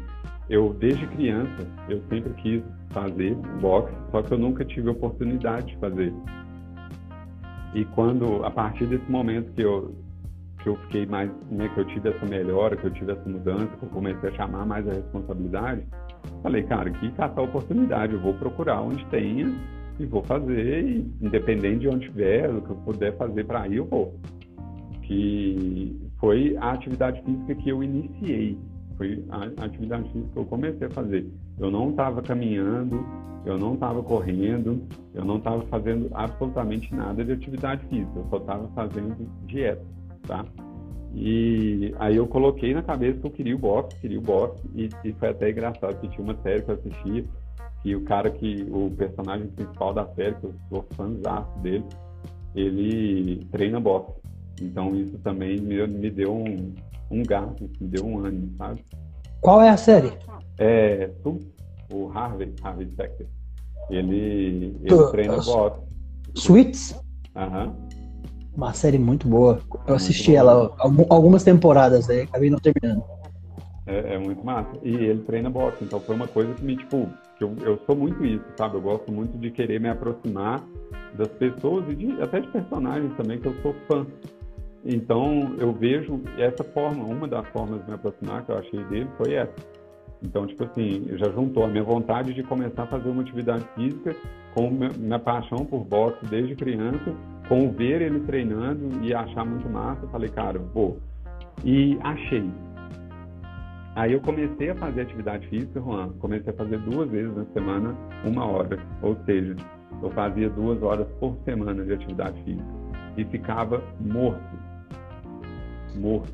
eu 0.48 0.74
desde 0.74 1.06
criança 1.08 1.66
eu 1.88 2.02
sempre 2.08 2.32
quis 2.34 2.62
fazer 2.90 3.34
boxe, 3.60 3.94
só 4.10 4.22
que 4.22 4.32
eu 4.32 4.38
nunca 4.38 4.64
tive 4.64 4.88
oportunidade 4.88 5.66
de 5.66 5.76
fazer. 5.78 6.12
E 7.74 7.84
quando 7.86 8.44
a 8.44 8.50
partir 8.50 8.86
desse 8.86 9.10
momento 9.10 9.52
que 9.52 9.62
eu 9.62 9.94
que 10.62 10.68
eu 10.68 10.76
fiquei 10.76 11.04
mais, 11.06 11.28
né, 11.50 11.68
que 11.74 11.80
eu 11.80 11.84
tive 11.86 12.08
essa 12.08 12.24
melhora, 12.24 12.76
que 12.76 12.84
eu 12.84 12.90
tive 12.92 13.10
essa 13.10 13.28
mudança, 13.28 13.66
que 13.66 13.84
eu 13.84 13.88
comecei 13.88 14.30
a 14.30 14.32
chamar 14.32 14.64
mais 14.64 14.86
a 14.88 14.92
responsabilidade, 14.92 15.84
falei, 16.40 16.62
cara, 16.62 16.88
que 16.88 17.10
caçar 17.12 17.42
oportunidade, 17.42 18.12
eu 18.12 18.20
vou 18.20 18.34
procurar 18.34 18.80
onde 18.80 19.04
tenha 19.06 19.52
e 19.98 20.06
vou 20.06 20.22
fazer, 20.22 20.84
e, 20.84 21.12
independente 21.20 21.80
de 21.80 21.88
onde 21.88 22.06
estiver, 22.06 22.50
o 22.50 22.62
que 22.62 22.70
eu 22.70 22.76
puder 22.76 23.16
fazer 23.16 23.44
para 23.44 23.66
ir, 23.68 23.76
eu 23.76 23.84
vou. 23.84 24.18
Que 25.02 25.96
foi 26.18 26.56
a 26.58 26.72
atividade 26.72 27.22
física 27.22 27.54
que 27.54 27.68
eu 27.68 27.82
iniciei, 27.82 28.58
foi 28.96 29.24
a 29.30 29.64
atividade 29.64 30.10
física 30.10 30.30
que 30.32 30.38
eu 30.38 30.44
comecei 30.44 30.86
a 30.86 30.90
fazer. 30.90 31.26
Eu 31.58 31.70
não 31.70 31.90
estava 31.90 32.22
caminhando, 32.22 33.04
eu 33.44 33.58
não 33.58 33.74
estava 33.74 34.02
correndo, 34.02 34.82
eu 35.14 35.24
não 35.24 35.38
estava 35.38 35.62
fazendo 35.62 36.08
absolutamente 36.14 36.94
nada 36.94 37.24
de 37.24 37.32
atividade 37.32 37.84
física, 37.86 38.12
eu 38.16 38.26
só 38.30 38.36
estava 38.36 38.68
fazendo 38.68 39.28
dieta 39.46 39.92
tá? 40.26 40.44
E 41.14 41.94
aí 41.98 42.16
eu 42.16 42.26
coloquei 42.26 42.72
na 42.72 42.82
cabeça 42.82 43.20
que 43.20 43.26
eu 43.26 43.30
queria 43.30 43.54
o 43.54 43.58
boxe, 43.58 43.98
queria 44.00 44.18
o 44.18 44.22
boxe, 44.22 44.62
e, 44.74 44.88
e 45.04 45.12
foi 45.12 45.28
até 45.28 45.50
engraçado 45.50 46.00
que 46.00 46.08
tinha 46.08 46.24
uma 46.24 46.36
série 46.42 46.62
que 46.62 46.70
eu 46.70 46.74
assistia, 46.74 47.24
que 47.82 47.96
o 47.96 48.02
cara 48.04 48.30
que, 48.30 48.66
o 48.70 48.90
personagem 48.90 49.48
principal 49.48 49.92
da 49.92 50.06
série, 50.14 50.34
que 50.36 50.44
eu 50.44 50.54
sou 50.68 50.86
fãzaço 50.96 51.58
dele, 51.58 51.84
ele 52.54 53.44
treina 53.50 53.80
boxe. 53.80 54.12
Então 54.60 54.94
isso 54.94 55.18
também 55.18 55.60
me, 55.60 55.84
me 55.86 56.10
deu 56.10 56.34
um, 56.34 56.74
um 57.10 57.22
gasto, 57.22 57.68
me 57.80 57.88
deu 57.88 58.06
um 58.06 58.24
ânimo, 58.24 58.54
sabe? 58.56 58.84
Qual 59.40 59.60
é 59.60 59.70
a 59.70 59.76
série? 59.76 60.12
É, 60.58 61.10
tu, 61.22 61.40
o 61.92 62.08
Harvey, 62.12 62.54
Harvey 62.62 62.88
Specter. 62.90 63.26
Ele, 63.90 64.76
ele 64.82 65.10
treina 65.10 65.40
boxe. 65.42 65.80
Sweets? 66.34 66.94
Aham. 67.34 67.66
Uhum. 67.66 68.02
Uma 68.54 68.74
série 68.74 68.98
muito 68.98 69.26
boa. 69.26 69.60
Eu 69.86 69.94
assisti 69.94 70.36
ela 70.36 70.76
algumas 71.08 71.42
temporadas 71.42 72.10
aí, 72.10 72.20
acabei 72.20 72.50
não 72.50 72.58
terminando. 72.58 73.02
É, 73.86 74.14
é, 74.14 74.18
muito 74.18 74.44
massa. 74.44 74.70
E 74.82 74.94
ele 74.94 75.22
treina 75.22 75.50
boxe, 75.50 75.84
então 75.84 75.98
foi 76.00 76.14
uma 76.14 76.28
coisa 76.28 76.54
que 76.54 76.64
me, 76.64 76.76
tipo, 76.76 77.08
que 77.36 77.42
eu, 77.42 77.54
eu 77.62 77.80
sou 77.84 77.96
muito 77.96 78.24
isso, 78.24 78.44
sabe? 78.56 78.76
Eu 78.76 78.80
gosto 78.80 79.10
muito 79.10 79.36
de 79.38 79.50
querer 79.50 79.80
me 79.80 79.88
aproximar 79.88 80.62
das 81.14 81.28
pessoas 81.28 81.84
e 81.88 81.94
de, 81.94 82.22
até 82.22 82.40
de 82.40 82.48
personagens 82.48 83.12
também, 83.16 83.40
que 83.40 83.46
eu 83.46 83.54
sou 83.62 83.74
fã. 83.88 84.06
Então 84.84 85.54
eu 85.58 85.72
vejo 85.72 86.20
essa 86.38 86.64
forma, 86.64 87.04
uma 87.04 87.26
das 87.26 87.46
formas 87.48 87.80
de 87.82 87.88
me 87.88 87.94
aproximar 87.94 88.44
que 88.44 88.52
eu 88.52 88.58
achei 88.58 88.84
dele 88.84 89.08
foi 89.16 89.34
essa. 89.34 89.54
Então, 90.22 90.46
tipo 90.46 90.64
assim, 90.64 91.08
já 91.16 91.30
juntou 91.32 91.64
a 91.64 91.68
minha 91.68 91.82
vontade 91.82 92.32
de 92.32 92.42
começar 92.44 92.84
a 92.84 92.86
fazer 92.86 93.08
uma 93.08 93.22
atividade 93.22 93.64
física 93.74 94.14
com 94.54 94.70
minha 94.70 95.18
paixão 95.18 95.64
por 95.64 95.84
boxe 95.84 96.24
desde 96.26 96.54
criança, 96.54 97.12
com 97.48 97.70
ver 97.72 98.02
ele 98.02 98.20
treinando 98.20 99.04
e 99.04 99.12
achar 99.12 99.44
muito 99.44 99.68
massa, 99.68 100.06
falei, 100.08 100.28
cara, 100.28 100.58
vou. 100.58 100.98
E 101.64 101.98
achei. 102.02 102.48
Aí 103.94 104.12
eu 104.12 104.20
comecei 104.20 104.70
a 104.70 104.74
fazer 104.74 105.02
atividade 105.02 105.46
física, 105.48 105.80
Juan, 105.80 106.10
comecei 106.18 106.52
a 106.52 106.56
fazer 106.56 106.78
duas 106.78 107.10
vezes 107.10 107.34
na 107.36 107.44
semana, 107.52 107.94
uma 108.24 108.46
hora. 108.46 108.78
Ou 109.02 109.16
seja, 109.26 109.54
eu 110.02 110.10
fazia 110.10 110.48
duas 110.48 110.82
horas 110.82 111.06
por 111.20 111.36
semana 111.44 111.84
de 111.84 111.92
atividade 111.92 112.42
física. 112.42 112.64
E 113.16 113.24
ficava 113.26 113.82
morto. 114.00 114.40
Morto. 115.96 116.32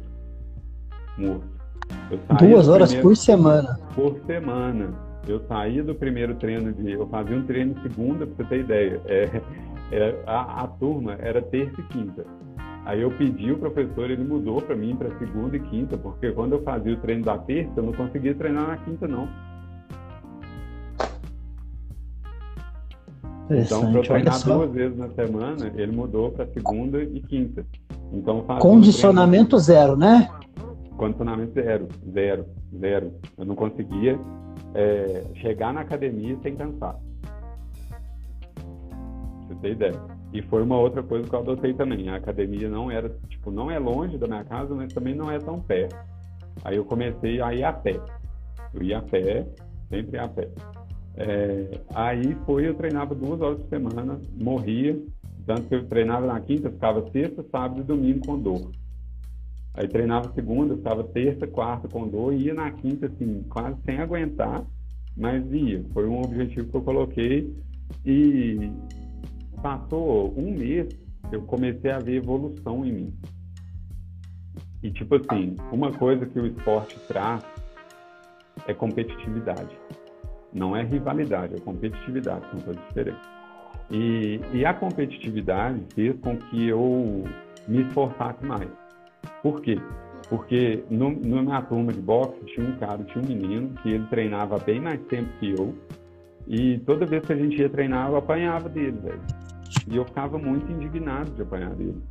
Morto. 1.18 1.59
Duas 2.38 2.68
horas 2.68 2.90
primeiro, 2.90 3.09
por 3.09 3.16
semana? 3.16 3.80
Por 3.94 4.20
semana. 4.24 4.94
Eu 5.26 5.40
saía 5.48 5.82
do 5.82 5.94
primeiro 5.94 6.36
treino 6.36 6.72
de. 6.72 6.92
Eu 6.92 7.09
fazia 7.09 7.36
um 7.36 7.44
treino 7.44 7.74
segunda, 7.82 8.26
para 8.26 8.36
você 8.36 8.44
ter 8.44 8.61
ideia. 8.61 9.00
É, 9.06 9.42
é, 9.90 10.22
a, 10.26 10.62
a 10.62 10.66
turma 10.68 11.16
era 11.18 11.42
terça 11.42 11.80
e 11.80 11.84
quinta. 11.84 12.24
Aí 12.89 13.03
eu 13.03 13.11
pedi 13.11 13.53
o 13.53 13.59
professor, 13.59 14.11
ele 14.11 14.24
mudou 14.24 14.62
para 14.62 14.74
mim 14.74 14.97
para 14.97 15.11
segunda 15.18 15.55
e 15.55 15.61
quinta, 15.61 15.99
porque 15.99 16.32
quando 16.32 16.55
eu 16.55 16.62
fazia 16.62 16.95
o 16.95 16.97
treino 16.97 17.22
da 17.22 17.36
terça, 17.36 17.70
eu 17.76 17.82
não 17.82 17.93
conseguia 17.93 18.34
treinar 18.34 18.66
na 18.66 18.78
quinta, 18.78 19.07
não. 19.07 19.28
Então, 23.51 23.93
para 23.93 24.01
treinar 24.01 24.43
duas 24.43 24.72
vezes 24.72 24.97
na 24.97 25.11
semana, 25.11 25.70
ele 25.76 25.93
mudou 25.93 26.32
para 26.32 26.47
segunda 26.47 27.03
e 27.03 27.20
quinta. 27.20 27.66
Então, 28.11 28.41
Condicionamento 28.59 29.57
um 29.57 29.59
zero, 29.59 29.95
né? 29.95 30.30
Condicionamento 30.97 31.53
zero, 31.53 31.89
zero, 32.11 32.47
zero. 32.80 33.12
Eu 33.36 33.45
não 33.45 33.55
conseguia 33.55 34.18
é, 34.74 35.24
chegar 35.34 35.74
na 35.74 35.82
academia 35.82 36.39
sem 36.43 36.57
cansar. 36.57 36.97
Você 39.47 39.55
ter 39.61 39.72
ideia. 39.72 40.17
E 40.32 40.42
foi 40.42 40.62
uma 40.62 40.78
outra 40.78 41.02
coisa 41.02 41.28
que 41.28 41.34
eu 41.34 41.40
adotei 41.40 41.72
também. 41.72 42.08
A 42.08 42.16
academia 42.16 42.68
não 42.68 42.90
era, 42.90 43.08
tipo, 43.28 43.50
não 43.50 43.70
é 43.70 43.78
longe 43.78 44.18
da 44.18 44.26
minha 44.26 44.44
casa, 44.44 44.74
mas 44.74 44.92
também 44.92 45.14
não 45.14 45.30
é 45.30 45.38
tão 45.38 45.60
perto. 45.60 45.96
Aí 46.64 46.76
eu 46.76 46.84
comecei 46.84 47.40
a 47.40 47.54
ir 47.54 47.64
a 47.64 47.72
pé. 47.72 47.98
Eu 48.74 48.82
ia 48.82 48.98
a 48.98 49.02
pé, 49.02 49.46
sempre 49.88 50.18
a 50.18 50.28
pé. 50.28 50.48
É, 51.16 51.80
aí 51.94 52.36
foi, 52.44 52.68
eu 52.68 52.74
treinava 52.74 53.14
duas 53.14 53.40
horas 53.40 53.58
por 53.60 53.68
semana, 53.68 54.20
morria. 54.40 55.00
Tanto 55.46 55.62
que 55.62 55.74
eu 55.74 55.86
treinava 55.86 56.26
na 56.26 56.38
quinta, 56.40 56.70
ficava 56.70 57.10
sexta, 57.10 57.42
sábado 57.50 57.80
e 57.80 57.84
domingo 57.84 58.26
com 58.26 58.38
dor. 58.38 58.70
Aí 59.72 59.88
treinava 59.88 60.32
segunda, 60.34 60.76
ficava 60.76 61.04
terça, 61.04 61.46
quarta 61.46 61.88
com 61.88 62.06
dor, 62.06 62.34
ia 62.34 62.52
na 62.52 62.70
quinta, 62.70 63.06
assim, 63.06 63.44
quase 63.48 63.80
sem 63.84 63.98
aguentar, 63.98 64.62
mas 65.16 65.50
ia. 65.50 65.82
Foi 65.94 66.06
um 66.06 66.20
objetivo 66.20 66.68
que 66.68 66.76
eu 66.76 66.82
coloquei. 66.82 67.54
E 68.04 68.70
passou 69.62 70.34
um 70.36 70.52
mês, 70.52 70.88
eu 71.30 71.42
comecei 71.42 71.90
a 71.90 71.98
ver 71.98 72.16
evolução 72.16 72.84
em 72.84 72.92
mim. 72.92 73.14
E, 74.82 74.90
tipo 74.90 75.16
assim, 75.16 75.56
uma 75.72 75.92
coisa 75.92 76.24
que 76.26 76.38
o 76.38 76.46
esporte 76.46 76.98
traz 77.09 77.44
é 78.66 78.74
competitividade. 78.74 79.76
Não 80.52 80.76
é 80.76 80.82
rivalidade, 80.82 81.54
é 81.56 81.61
competitividade, 81.61 82.48
são 82.50 82.61
coisas 82.61 82.82
diferentes. 82.86 83.28
E, 83.90 84.40
e 84.52 84.64
a 84.64 84.74
competitividade 84.74 85.80
fez 85.94 86.14
com 86.20 86.36
que 86.36 86.68
eu 86.68 87.24
me 87.66 87.82
esforçasse 87.82 88.44
mais. 88.44 88.68
Por 89.42 89.61
quê? 89.61 89.80
Porque 90.28 90.84
no, 90.90 91.11
na 91.11 91.42
minha 91.42 91.62
turma 91.62 91.92
de 91.92 92.00
boxe 92.00 92.38
tinha 92.46 92.66
um 92.66 92.76
cara, 92.76 93.02
tinha 93.04 93.22
um 93.24 93.26
menino 93.26 93.74
que 93.82 93.90
ele 93.90 94.06
treinava 94.06 94.59
bem 94.59 94.80
mais 94.80 95.00
tempo 95.06 95.28
que 95.40 95.50
eu. 95.50 95.74
E 96.46 96.78
toda 96.80 97.06
vez 97.06 97.24
que 97.24 97.32
a 97.32 97.36
gente 97.36 97.61
ia 97.61 97.68
treinar, 97.68 98.09
eu 98.09 98.16
apanhava 98.16 98.68
dele, 98.68 98.98
velho. 98.98 99.20
E 99.86 99.96
eu 99.96 100.04
ficava 100.04 100.38
muito 100.38 100.70
indignado 100.70 101.30
de 101.30 101.42
apanhar 101.42 101.74
dele. 101.74 102.02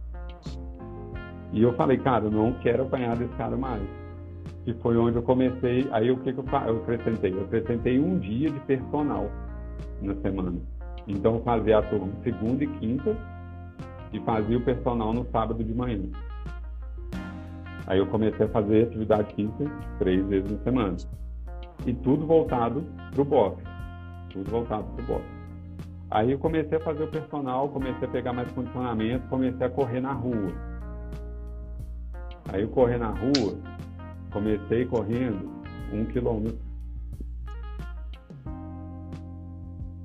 E 1.54 1.62
eu 1.62 1.74
falei, 1.74 1.98
cara, 1.98 2.26
eu 2.26 2.32
não 2.32 2.54
quero 2.54 2.84
apanhar 2.84 3.16
desse 3.16 3.34
cara 3.36 3.56
mais 3.56 3.88
que 4.68 4.74
foi 4.82 4.98
onde 4.98 5.16
eu 5.16 5.24
comecei. 5.24 5.88
Aí 5.92 6.12
o 6.12 6.18
que, 6.18 6.34
que 6.34 6.40
eu, 6.40 6.46
eu 6.68 6.78
acrescentei? 6.84 7.32
Eu 7.32 7.44
acrescentei 7.44 7.98
um 7.98 8.20
dia 8.20 8.50
de 8.50 8.60
personal 8.62 9.32
na 10.02 10.14
semana. 10.16 10.60
Então 11.08 11.36
eu 11.36 11.42
fazia 11.42 11.78
a 11.78 11.82
turma 11.84 12.12
segunda 12.22 12.66
e 12.66 12.68
quinta 12.68 13.16
e 14.12 14.20
fazia 14.20 14.58
o 14.58 14.62
personal 14.62 15.14
no 15.14 15.26
sábado 15.32 15.64
de 15.64 15.74
manhã. 15.74 16.02
Aí 17.88 18.00
eu 18.00 18.08
comecei 18.08 18.46
a 18.46 18.50
fazer 18.50 18.88
atividade 18.88 19.34
física 19.36 19.72
três 20.00 20.26
vezes 20.28 20.52
na 20.52 20.58
semana. 20.60 20.98
E 21.86 21.94
tudo 21.94 22.28
voltado 22.28 22.84
para 23.12 23.22
o 23.22 23.26
boxe. 23.26 23.64
Tudo 24.32 24.52
voltado 24.52 24.84
para 24.84 25.04
o 25.04 25.08
boxe. 25.08 25.37
Aí 26.10 26.32
eu 26.32 26.40
comecei 26.40 26.78
a 26.78 26.82
fazer 26.82 27.04
o 27.04 27.12
personal, 27.12 27.70
comecei 27.70 28.08
a 28.08 28.12
pegar 28.12 28.34
mais 28.34 28.52
condicionamento, 28.52 29.28
comecei 29.28 29.66
a 29.66 29.70
correr 29.70 30.00
na 30.00 30.14
rua. 30.14 30.54
Aí 32.50 32.62
eu 32.62 32.70
correr 32.70 32.98
na 32.98 33.10
rua, 33.10 33.58
Comecei 34.32 34.86
correndo 34.86 35.50
um 35.92 36.06
quilômetro. 36.06 36.60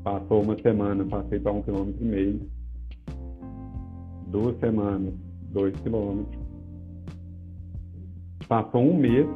Passou 0.05 0.43
uma 0.43 0.57
semana, 0.61 1.05
passei 1.05 1.39
para 1.39 1.53
um 1.53 1.63
quilômetro 1.63 2.03
e 2.03 2.09
meio. 2.09 2.51
Duas 4.29 4.59
semanas, 4.59 5.15
dois 5.51 5.77
quilômetros. 5.81 6.41
Passou 8.49 8.83
um 8.83 8.97
mês, 8.97 9.27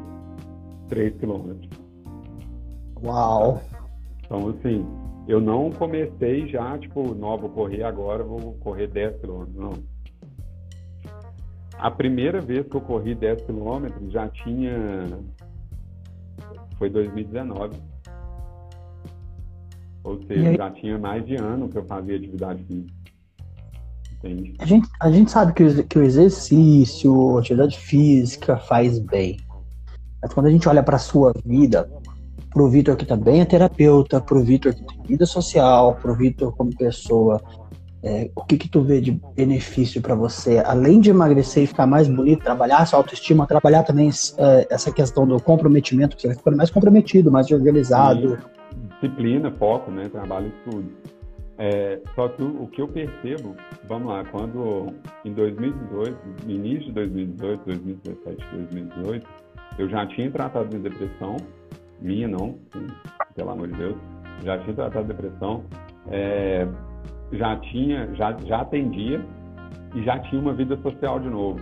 três 0.88 1.14
quilômetros. 1.18 1.68
Uau! 3.02 3.60
Então, 4.24 4.48
assim, 4.48 4.86
eu 5.26 5.40
não 5.40 5.70
comecei 5.70 6.48
já, 6.48 6.78
tipo, 6.78 7.14
não, 7.14 7.36
vou 7.36 7.50
correr 7.50 7.82
agora, 7.82 8.22
vou 8.22 8.54
correr 8.54 8.86
10 8.86 9.20
quilômetros. 9.20 9.56
Não 9.56 9.96
a 11.78 11.90
primeira 11.90 12.40
vez 12.40 12.66
que 12.66 12.74
eu 12.74 12.80
corri 12.80 13.14
10 13.14 13.42
quilômetros 13.42 14.12
já 14.12 14.28
tinha. 14.28 14.72
Foi 16.78 16.90
2019. 16.90 17.78
Ou 20.04 20.22
seja, 20.26 20.54
já 20.54 20.70
tinha 20.70 20.98
mais 20.98 21.24
de 21.26 21.34
ano 21.36 21.68
que 21.68 21.76
eu 21.76 21.84
fazia 21.84 22.16
atividade 22.16 22.62
física. 22.64 22.94
Entende? 24.12 24.54
A 24.58 24.64
gente, 24.64 24.88
a 25.00 25.10
gente 25.10 25.30
sabe 25.30 25.52
que 25.52 25.64
o, 25.64 25.84
que 25.86 25.98
o 25.98 26.02
exercício, 26.02 27.36
a 27.36 27.40
atividade 27.40 27.78
física 27.78 28.56
faz 28.56 28.98
bem. 28.98 29.38
Mas 30.22 30.32
quando 30.32 30.46
a 30.46 30.50
gente 30.50 30.68
olha 30.68 30.82
para 30.82 30.96
a 30.96 31.00
sua 31.00 31.32
vida, 31.44 31.90
pro 32.56 32.70
Vitor 32.70 32.96
que 32.96 33.04
também 33.04 33.42
é 33.42 33.44
terapeuta, 33.44 34.18
pro 34.18 34.42
Vitor 34.42 34.72
que 34.74 34.82
tem 34.82 35.02
vida 35.02 35.26
social, 35.26 35.94
pro 35.96 36.14
Vitor 36.14 36.56
como 36.56 36.74
pessoa 36.74 37.38
é, 38.02 38.30
o 38.34 38.42
que 38.46 38.56
que 38.56 38.66
tu 38.66 38.80
vê 38.80 38.98
de 38.98 39.20
benefício 39.34 40.00
para 40.00 40.14
você, 40.14 40.62
além 40.64 40.98
de 40.98 41.10
emagrecer 41.10 41.64
e 41.64 41.66
ficar 41.66 41.86
mais 41.86 42.08
bonito, 42.08 42.42
trabalhar 42.42 42.80
essa 42.80 42.96
autoestima, 42.96 43.46
trabalhar 43.46 43.82
também 43.82 44.08
é, 44.08 44.66
essa 44.70 44.90
questão 44.90 45.26
do 45.26 45.38
comprometimento, 45.38 46.16
que 46.16 46.22
você 46.22 46.28
vai 46.28 46.36
ficando 46.38 46.56
mais 46.56 46.70
comprometido, 46.70 47.30
mais 47.30 47.50
organizado. 47.50 48.38
Disciplina, 49.02 49.52
foco, 49.58 49.90
né? 49.90 50.08
Trabalho 50.08 50.46
e 50.46 50.70
tudo. 50.70 50.90
É, 51.58 52.00
só 52.14 52.26
que 52.28 52.42
o, 52.42 52.62
o, 52.62 52.68
que 52.68 52.80
eu 52.80 52.88
percebo, 52.88 53.54
vamos 53.86 54.08
lá, 54.08 54.24
quando 54.24 54.94
em 55.26 55.32
2018, 55.34 56.18
no 56.46 56.50
início 56.50 56.86
de 56.86 56.92
2018, 56.92 57.62
2017, 57.66 58.46
2018, 58.52 59.26
eu 59.78 59.88
já 59.90 60.06
tinha 60.06 60.30
tratado 60.30 60.70
de 60.70 60.78
depressão, 60.78 61.36
minha 62.00 62.28
não, 62.28 62.58
pelo 63.34 63.50
amor 63.50 63.68
de 63.68 63.74
Deus, 63.74 63.96
já 64.44 64.58
tinha 64.58 64.74
tratado 64.74 65.06
de 65.06 65.14
depressão. 65.14 65.64
É, 66.08 66.66
já 67.32 67.56
tinha, 67.56 68.14
já, 68.14 68.36
já 68.44 68.60
atendia 68.60 69.24
e 69.94 70.02
já 70.04 70.18
tinha 70.20 70.40
uma 70.40 70.54
vida 70.54 70.76
social 70.78 71.18
de 71.18 71.28
novo. 71.28 71.60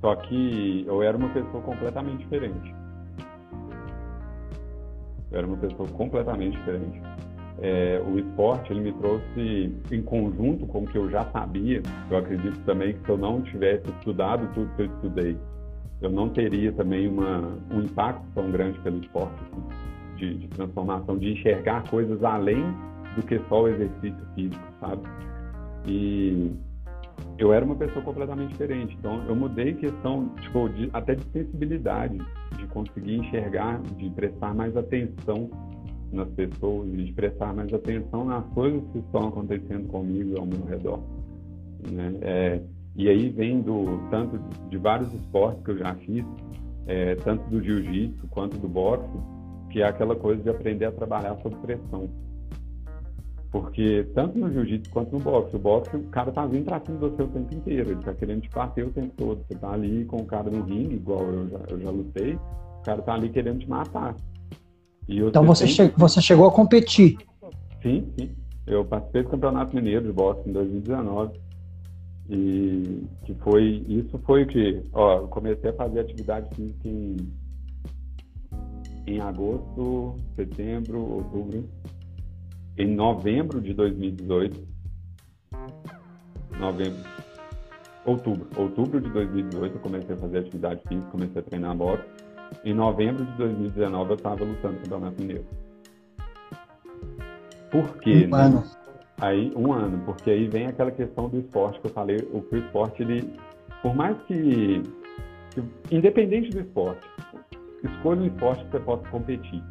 Só 0.00 0.14
que 0.14 0.84
eu 0.86 1.02
era 1.02 1.16
uma 1.16 1.28
pessoa 1.30 1.62
completamente 1.62 2.18
diferente. 2.18 2.74
Eu 5.32 5.38
era 5.38 5.46
uma 5.46 5.56
pessoa 5.56 5.88
completamente 5.88 6.56
diferente. 6.56 7.02
É, 7.58 8.02
o 8.06 8.18
esporte 8.18 8.70
ele 8.70 8.80
me 8.80 8.92
trouxe 8.92 9.74
em 9.90 10.02
conjunto 10.02 10.66
com 10.66 10.80
o 10.80 10.86
que 10.86 10.98
eu 10.98 11.10
já 11.10 11.24
sabia. 11.30 11.82
Eu 12.10 12.18
acredito 12.18 12.58
também 12.64 12.92
que 12.92 13.04
se 13.04 13.08
eu 13.08 13.16
não 13.16 13.40
tivesse 13.42 13.88
estudado 13.98 14.46
tudo 14.54 14.70
que 14.76 14.82
eu 14.82 14.86
estudei, 14.86 15.38
eu 16.00 16.10
não 16.10 16.28
teria 16.28 16.72
também 16.72 17.08
uma, 17.08 17.58
um 17.70 17.80
impacto 17.80 18.24
tão 18.34 18.50
grande 18.50 18.78
pelo 18.80 18.98
esporte 18.98 19.34
assim, 19.44 20.16
de, 20.16 20.38
de 20.38 20.48
transformação, 20.48 21.18
de 21.18 21.32
enxergar 21.32 21.88
coisas 21.88 22.22
além 22.22 22.62
do 23.14 23.22
que 23.22 23.40
só 23.48 23.62
o 23.62 23.68
exercício 23.68 24.26
físico, 24.34 24.64
sabe? 24.80 25.02
E 25.86 26.52
eu 27.38 27.52
era 27.52 27.64
uma 27.64 27.76
pessoa 27.76 28.04
completamente 28.04 28.50
diferente. 28.50 28.94
Então, 28.98 29.24
eu 29.26 29.34
mudei 29.34 29.74
questão, 29.74 30.28
tipo, 30.40 30.68
de, 30.68 30.90
até 30.92 31.14
de 31.14 31.24
sensibilidade, 31.32 32.18
de 32.56 32.66
conseguir 32.68 33.16
enxergar, 33.16 33.80
de 33.96 34.10
prestar 34.10 34.54
mais 34.54 34.76
atenção 34.76 35.50
nas 36.12 36.28
pessoas, 36.30 36.90
de 36.92 37.12
prestar 37.12 37.54
mais 37.54 37.72
atenção 37.72 38.24
nas 38.24 38.44
coisas 38.52 38.82
que 38.92 38.98
estão 38.98 39.28
acontecendo 39.28 39.86
comigo 39.88 40.38
ao 40.38 40.46
meu 40.46 40.64
redor. 40.64 41.00
Né? 41.90 42.14
É, 42.22 42.62
e 42.96 43.08
aí 43.08 43.28
vem 43.28 43.60
do, 43.60 44.00
tanto 44.10 44.38
de 44.70 44.78
vários 44.78 45.12
esportes 45.12 45.62
que 45.62 45.70
eu 45.72 45.78
já 45.78 45.94
fiz, 45.96 46.24
é, 46.86 47.14
tanto 47.16 47.48
do 47.50 47.62
jiu-jitsu 47.62 48.26
quanto 48.28 48.56
do 48.56 48.68
boxe, 48.68 49.10
que 49.70 49.82
é 49.82 49.86
aquela 49.86 50.16
coisa 50.16 50.42
de 50.42 50.48
aprender 50.48 50.86
a 50.86 50.92
trabalhar 50.92 51.36
sob 51.42 51.54
pressão. 51.56 52.08
Porque 53.52 54.06
tanto 54.14 54.38
no 54.38 54.50
jiu-jitsu 54.50 54.90
quanto 54.90 55.12
no 55.12 55.20
boxe, 55.20 55.54
o 55.56 55.58
boxe, 55.58 55.94
o 55.94 56.04
cara 56.04 56.32
tá 56.32 56.46
vindo 56.46 56.64
pra 56.64 56.80
cima 56.80 56.98
do 56.98 57.10
você 57.10 57.22
o 57.22 57.28
tempo 57.28 57.54
inteiro, 57.54 57.90
ele 57.90 58.02
tá 58.02 58.14
querendo 58.14 58.40
te 58.40 58.50
bater 58.50 58.86
o 58.86 58.90
tempo 58.90 59.12
todo. 59.14 59.44
Você 59.46 59.58
tá 59.58 59.72
ali 59.72 60.04
com 60.06 60.16
o 60.16 60.24
cara 60.24 60.50
no 60.50 60.62
ringue, 60.62 60.94
igual 60.94 61.22
eu 61.22 61.48
já, 61.48 61.58
eu 61.68 61.80
já 61.80 61.90
lutei, 61.90 62.34
o 62.34 62.82
cara 62.82 63.02
tá 63.02 63.12
ali 63.12 63.28
querendo 63.28 63.58
te 63.58 63.68
matar. 63.68 64.16
então 65.06 65.44
você, 65.44 65.64
tem... 65.64 65.74
che 65.74 65.92
você 65.98 66.22
chegou 66.22 66.46
a 66.46 66.52
competir? 66.52 67.18
Sim, 67.82 68.08
sim. 68.18 68.30
Eu 68.66 68.84
participei 68.84 69.22
do 69.22 69.28
Campeonato 69.28 69.76
Mineiro 69.76 70.06
de 70.06 70.12
Boxe 70.12 70.48
em 70.48 70.52
2019. 70.52 71.45
E 72.28 73.06
que 73.24 73.34
foi, 73.34 73.84
isso 73.88 74.18
foi 74.26 74.42
o 74.42 74.46
que, 74.46 74.82
ó, 74.92 75.18
eu 75.18 75.28
comecei 75.28 75.70
a 75.70 75.74
fazer 75.74 76.00
atividade 76.00 76.52
física 76.56 76.88
em, 76.88 77.16
em 79.06 79.20
agosto, 79.20 80.16
setembro, 80.34 81.00
outubro, 81.00 81.68
em 82.76 82.94
novembro 82.94 83.60
de 83.60 83.72
2018, 83.72 84.66
novembro, 86.58 86.98
outubro, 88.04 88.48
outubro 88.56 89.00
de 89.00 89.08
2018 89.10 89.76
eu 89.76 89.80
comecei 89.80 90.14
a 90.14 90.18
fazer 90.18 90.38
atividade 90.38 90.82
física, 90.88 91.10
comecei 91.10 91.40
a 91.40 91.44
treinar 91.44 91.76
boxe. 91.76 92.04
Em 92.64 92.74
novembro 92.74 93.24
de 93.24 93.32
2019 93.38 94.10
eu 94.10 94.16
estava 94.16 94.44
lutando 94.44 94.74
no 94.74 94.80
Campeonato 94.80 95.20
Mineiro. 95.20 95.46
Por 97.70 97.98
quê? 97.98 98.26
Né? 98.26 98.62
Aí, 99.20 99.52
um 99.56 99.72
ano, 99.72 99.98
porque 100.04 100.30
aí 100.30 100.46
vem 100.46 100.66
aquela 100.66 100.90
questão 100.90 101.28
do 101.28 101.38
esporte 101.38 101.80
que 101.80 101.86
eu 101.86 101.92
falei, 101.92 102.18
o, 102.32 102.44
o 102.52 102.56
esporte, 102.56 103.02
ele, 103.02 103.32
por 103.82 103.94
mais 103.94 104.16
que, 104.24 104.82
que, 105.52 105.62
independente 105.90 106.50
do 106.50 106.60
esporte, 106.60 107.00
escolha 107.82 108.20
um 108.20 108.26
esporte 108.26 108.64
que 108.66 108.72
você 108.72 108.80
possa 108.80 109.08
competir. 109.08 109.62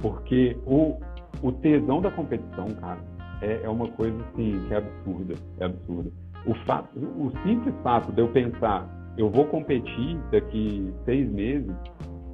Porque 0.00 0.56
o, 0.64 0.96
o 1.42 1.50
tesão 1.52 2.00
da 2.00 2.10
competição, 2.12 2.66
cara, 2.80 3.00
é, 3.42 3.62
é 3.64 3.68
uma 3.68 3.88
coisa 3.88 4.16
assim 4.26 4.64
que 4.68 4.74
é 4.74 4.76
absurda, 4.76 5.34
é 5.58 5.64
absurda. 5.64 6.12
O, 6.46 6.54
fato, 6.66 6.88
o 6.96 7.32
simples 7.42 7.74
fato 7.82 8.12
de 8.12 8.20
eu 8.20 8.28
pensar, 8.28 8.88
eu 9.16 9.28
vou 9.28 9.44
competir 9.46 10.16
daqui 10.30 10.92
seis 11.04 11.28
meses, 11.30 11.74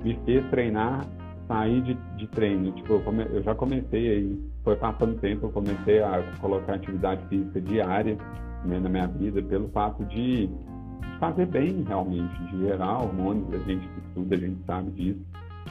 me 0.03 0.15
fez 0.27 0.45
treinar 0.51 1.07
sair 1.47 1.83
de, 1.83 1.95
de 2.17 2.27
treino. 2.29 2.73
Tipo, 2.73 2.95
eu, 2.95 3.01
come, 3.03 3.25
eu, 3.25 3.43
já 3.43 3.55
comecei 3.55 4.11
aí, 4.11 4.51
foi 4.63 4.77
passando 4.77 5.19
tempo, 5.21 5.47
eu 5.47 5.51
comecei 5.51 6.03
a 6.03 6.23
colocar 6.41 6.75
atividade 6.75 7.27
física 7.29 7.61
diária 7.61 8.17
né, 8.65 8.79
na 8.79 8.89
minha 8.89 9.07
vida, 9.07 9.43
pelo 9.43 9.69
fato 9.69 10.05
de, 10.07 10.49
fazer 11.19 11.47
bem 11.47 11.83
realmente, 11.87 12.35
de 12.45 12.59
gerar 12.59 12.99
hormônios, 12.99 13.53
a 13.55 13.59
gente 13.59 13.89
estuda, 14.07 14.35
a 14.35 14.39
gente 14.39 14.63
sabe 14.67 14.91
disso, 14.91 15.21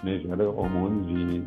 né, 0.03 0.19
gera 0.19 0.49
hormônios 0.49 1.07
de, 1.07 1.43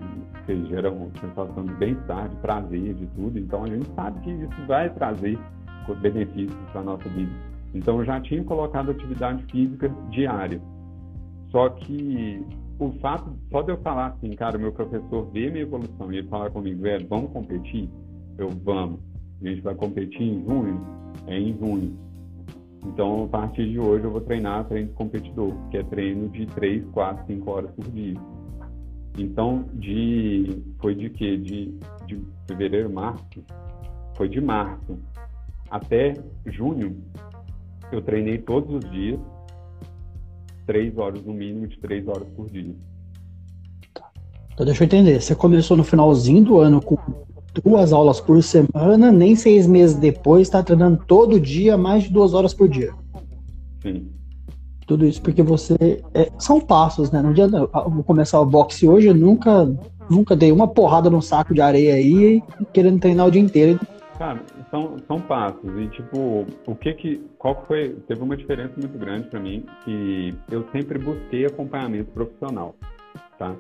que 0.47 0.67
geram 0.69 1.11
sensação 1.21 1.65
de 1.65 1.75
bem-estar, 1.75 2.29
de 2.29 2.37
prazer, 2.37 2.95
de 2.95 3.07
tudo. 3.09 3.39
Então 3.39 3.65
a 3.65 3.67
gente 3.67 3.87
sabe 3.95 4.21
que 4.21 4.31
isso 4.31 4.67
vai 4.67 4.89
trazer 4.91 5.39
benefícios 6.01 6.57
para 6.73 6.81
a 6.81 6.85
nossa 6.85 7.09
vida. 7.09 7.33
Então 7.75 7.99
eu 7.99 8.05
já 8.05 8.21
tinha 8.21 8.43
colocado 8.45 8.91
atividade 8.91 9.43
física 9.51 9.89
diária. 10.11 10.61
Só 11.51 11.69
que 11.69 12.45
o 12.79 12.93
fato 13.01 13.31
só 13.51 13.63
de 13.63 13.73
eu 13.73 13.79
falar 13.79 14.09
assim, 14.09 14.31
cara, 14.33 14.57
o 14.57 14.61
meu 14.61 14.73
professor 14.73 15.31
vê 15.33 15.51
minha 15.51 15.63
evolução 15.63 16.13
e 16.13 16.19
ele 16.19 16.29
falar 16.29 16.51
comigo, 16.51 16.83
velho, 16.83 17.07
vamos 17.09 17.33
competir? 17.33 17.89
Eu, 18.37 18.51
vamos. 18.51 19.01
A 19.43 19.49
gente 19.49 19.63
vai 19.63 19.75
competir 19.75 20.23
em 20.23 20.45
junho? 20.45 20.81
É 21.27 21.39
em 21.39 21.57
junho. 21.59 21.97
Então, 22.85 23.25
a 23.25 23.29
partir 23.29 23.69
de 23.69 23.79
hoje, 23.79 24.05
eu 24.05 24.11
vou 24.11 24.21
treinar 24.21 24.65
treino 24.67 24.89
de 24.89 24.95
competidor, 24.95 25.55
que 25.71 25.79
é 25.79 25.83
treino 25.83 26.29
de 26.29 26.47
3, 26.47 26.85
4, 26.93 27.27
5 27.27 27.51
horas 27.51 27.71
por 27.73 27.85
dia. 27.91 28.15
Então, 29.19 29.65
de, 29.75 30.63
foi 30.79 30.95
de 30.95 31.11
quê? 31.11 31.37
De, 31.37 31.75
de 32.07 32.23
fevereiro, 32.47 32.93
março? 32.93 33.25
Foi 34.15 34.29
de 34.29 34.41
março 34.41 34.99
até 35.71 36.15
junho, 36.47 37.03
eu 37.91 38.03
treinei 38.03 38.39
todos 38.39 38.73
os 38.75 38.91
dias, 38.91 39.21
três 40.67 40.97
horas 40.99 41.23
no 41.25 41.33
mínimo 41.33 41.67
de 41.67 41.79
três 41.79 42.07
horas 42.09 42.27
por 42.35 42.51
dia. 42.51 42.75
Então 44.53 44.65
deixa 44.65 44.83
eu 44.83 44.87
entender, 44.87 45.21
você 45.21 45.35
começou 45.35 45.77
no 45.77 45.85
finalzinho 45.85 46.45
do 46.45 46.59
ano 46.59 46.81
com 46.81 46.97
duas 47.63 47.93
aulas 47.93 48.21
por 48.21 48.43
semana, 48.43 49.13
nem 49.13 49.37
seis 49.37 49.67
meses 49.67 49.97
depois 49.97 50.43
está 50.43 50.63
treinando 50.63 51.03
todo 51.07 51.41
dia 51.41 51.77
mais 51.77 52.05
de 52.05 52.11
duas 52.11 52.35
horas 52.35 52.53
por 52.53 52.69
dia. 52.69 52.93
Sim. 53.83 54.09
Tudo 54.87 55.05
isso 55.05 55.21
porque 55.21 55.43
você. 55.43 55.77
É, 56.15 56.31
são 56.39 56.61
passos, 56.61 57.11
né? 57.11 57.21
Não 57.21 57.31
adianta. 57.31 57.57
Eu 57.59 57.91
vou 57.91 58.05
começar 58.05 58.41
o 58.41 58.47
boxe 58.47 58.89
hoje, 58.89 59.09
eu 59.09 59.15
nunca, 59.15 59.69
nunca 60.09 60.37
dei 60.37 60.53
uma 60.53 60.69
porrada 60.69 61.11
num 61.11 61.21
saco 61.21 61.53
de 61.53 61.61
areia 61.61 61.95
aí 61.95 62.41
querendo 62.73 63.01
treinar 63.01 63.27
o 63.27 63.31
dia 63.31 63.43
inteiro. 63.43 63.81
Cara, 64.19 64.43
são, 64.71 64.97
são 65.07 65.21
passos. 65.21 65.71
E, 65.77 65.89
tipo, 65.89 66.47
o 66.67 66.75
que 66.75 66.93
que. 66.95 67.31
Qual 67.39 67.65
foi. 67.67 67.91
Teve 68.09 68.23
uma 68.23 68.37
diferença 68.37 68.73
muito 68.79 68.99
grande 68.99 69.29
para 69.29 69.41
mim, 69.41 69.65
que 69.85 70.35
eu 70.51 70.67
sempre 70.73 70.99
busquei 70.99 71.45
acompanhamento 71.45 72.11
profissional, 72.13 72.75
tá? 73.39 73.55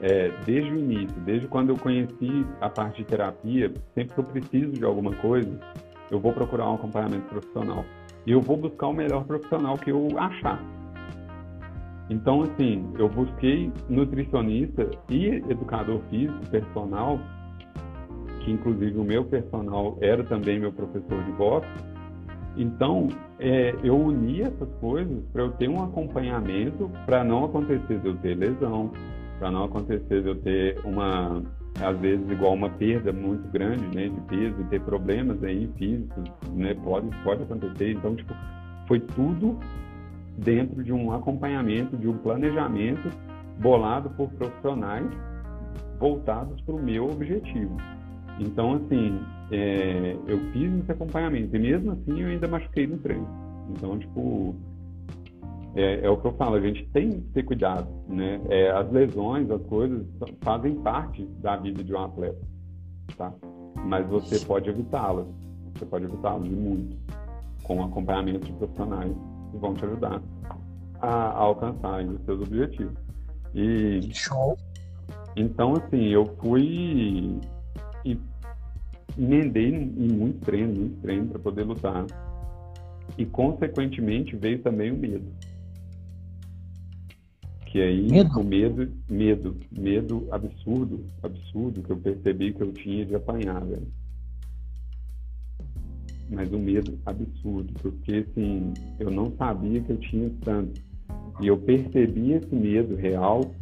É, 0.00 0.30
desde 0.44 0.72
o 0.72 0.78
início, 0.78 1.20
desde 1.20 1.46
quando 1.46 1.70
eu 1.70 1.76
conheci 1.76 2.44
a 2.60 2.68
parte 2.68 2.98
de 2.98 3.04
terapia, 3.04 3.72
sempre 3.94 4.14
que 4.14 4.20
eu 4.20 4.24
preciso 4.24 4.72
de 4.72 4.84
alguma 4.84 5.14
coisa, 5.16 5.60
eu 6.10 6.18
vou 6.18 6.32
procurar 6.32 6.70
um 6.70 6.74
acompanhamento 6.74 7.26
profissional. 7.26 7.84
E 8.26 8.32
eu 8.32 8.40
vou 8.40 8.56
buscar 8.56 8.88
o 8.88 8.92
melhor 8.92 9.24
profissional 9.24 9.76
que 9.78 9.90
eu 9.90 10.08
achar. 10.18 10.60
Então, 12.10 12.42
assim, 12.42 12.92
eu 12.98 13.08
busquei 13.08 13.72
nutricionista 13.88 14.90
e 15.08 15.26
educador 15.48 16.00
físico, 16.10 16.50
personal, 16.50 17.20
que 18.40 18.50
inclusive 18.50 18.98
o 18.98 19.04
meu 19.04 19.24
personal 19.24 19.96
era 20.00 20.24
também 20.24 20.58
meu 20.58 20.72
professor 20.72 21.22
de 21.24 21.32
boxe. 21.32 21.68
Então, 22.56 23.08
é, 23.38 23.74
eu 23.82 23.96
uni 23.96 24.42
essas 24.42 24.68
coisas 24.80 25.22
para 25.32 25.42
eu 25.42 25.52
ter 25.52 25.68
um 25.68 25.82
acompanhamento 25.82 26.90
para 27.06 27.22
não 27.22 27.44
acontecer 27.44 27.98
de 28.00 28.08
eu 28.08 28.16
ter 28.16 28.34
lesão, 28.36 28.90
para 29.38 29.50
não 29.50 29.64
acontecer 29.64 30.22
de 30.22 30.28
eu 30.28 30.34
ter 30.34 30.78
uma, 30.84 31.42
às 31.80 31.98
vezes, 31.98 32.28
igual 32.30 32.52
uma 32.52 32.68
perda 32.68 33.12
muito 33.12 33.48
grande 33.50 33.84
né, 33.94 34.08
de 34.08 34.20
peso 34.22 34.60
e 34.60 34.64
ter 34.64 34.80
problemas 34.80 35.42
aí 35.44 35.70
físicos, 35.78 36.24
né, 36.52 36.74
pode, 36.84 37.08
pode 37.22 37.42
acontecer. 37.44 37.92
Então, 37.92 38.14
tipo, 38.16 38.34
foi 38.86 39.00
tudo 39.00 39.58
dentro 40.36 40.82
de 40.82 40.92
um 40.92 41.12
acompanhamento, 41.12 41.96
de 41.96 42.08
um 42.08 42.18
planejamento 42.18 43.08
bolado 43.58 44.10
por 44.10 44.28
profissionais 44.30 45.06
voltados 45.98 46.60
para 46.62 46.74
o 46.74 46.82
meu 46.82 47.06
objetivo. 47.06 47.76
Então, 48.40 48.74
assim, 48.74 49.20
é, 49.52 50.16
eu 50.26 50.38
fiz 50.52 50.72
esse 50.80 50.92
acompanhamento 50.92 51.54
e 51.54 51.58
mesmo 51.58 51.92
assim 51.92 52.22
eu 52.22 52.28
ainda 52.28 52.48
machuquei 52.48 52.86
no 52.86 52.96
treino. 52.96 53.28
Então, 53.70 53.98
tipo, 53.98 54.54
é, 55.76 56.06
é, 56.06 56.10
o 56.10 56.16
que 56.16 56.26
eu 56.26 56.32
falo, 56.32 56.56
a 56.56 56.60
gente 56.60 56.86
tem 56.86 57.10
que 57.10 57.20
ter 57.32 57.42
cuidado, 57.42 57.86
né? 58.08 58.40
É, 58.48 58.70
as 58.70 58.90
lesões, 58.90 59.50
as 59.50 59.62
coisas 59.66 60.06
fazem 60.40 60.74
parte 60.76 61.24
da 61.40 61.56
vida 61.56 61.84
de 61.84 61.92
um 61.92 62.02
atleta, 62.02 62.40
tá? 63.16 63.32
Mas 63.84 64.08
você 64.08 64.44
pode 64.46 64.70
evitá-las, 64.70 65.26
você 65.74 65.84
pode 65.84 66.06
evitá-las 66.06 66.48
muito 66.48 66.96
com 67.62 67.84
acompanhamento 67.84 68.46
de 68.46 68.52
profissionais 68.54 69.12
que 69.50 69.58
vão 69.58 69.74
te 69.74 69.84
ajudar 69.84 70.22
a, 71.00 71.08
a 71.08 71.38
alcançar 71.38 72.02
os 72.04 72.24
seus 72.24 72.40
objetivos. 72.40 72.94
E 73.54 74.00
Show. 74.14 74.56
Então, 75.36 75.74
assim, 75.74 76.06
eu 76.06 76.26
fui 76.40 77.38
e 78.04 78.18
emendei 79.20 79.74
em 79.74 80.08
muito 80.08 80.40
treino, 80.40 80.74
muito 80.74 81.00
treino 81.02 81.26
para 81.28 81.38
poder 81.38 81.64
lutar. 81.64 82.06
E, 83.18 83.26
consequentemente, 83.26 84.34
veio 84.34 84.60
também 84.60 84.90
o 84.90 84.96
medo. 84.96 85.26
Que 87.66 87.82
aí, 87.82 88.10
medo? 88.10 88.40
o 88.40 88.44
medo, 88.44 88.92
medo, 89.08 89.56
medo 89.70 90.26
absurdo, 90.30 91.04
absurdo, 91.22 91.82
que 91.82 91.90
eu 91.90 91.96
percebi 91.98 92.52
que 92.52 92.62
eu 92.62 92.72
tinha 92.72 93.04
de 93.04 93.14
apanhar, 93.14 93.64
velho. 93.64 93.86
Mas 96.30 96.52
um 96.52 96.58
medo 96.58 96.98
absurdo, 97.04 97.72
porque, 97.82 98.26
assim, 98.28 98.72
eu 98.98 99.10
não 99.10 99.32
sabia 99.36 99.80
que 99.82 99.90
eu 99.90 99.98
tinha 99.98 100.30
tanto. 100.42 100.80
E 101.40 101.46
eu 101.46 101.58
percebi 101.58 102.32
esse 102.32 102.54
medo 102.54 102.94
real 102.94 103.52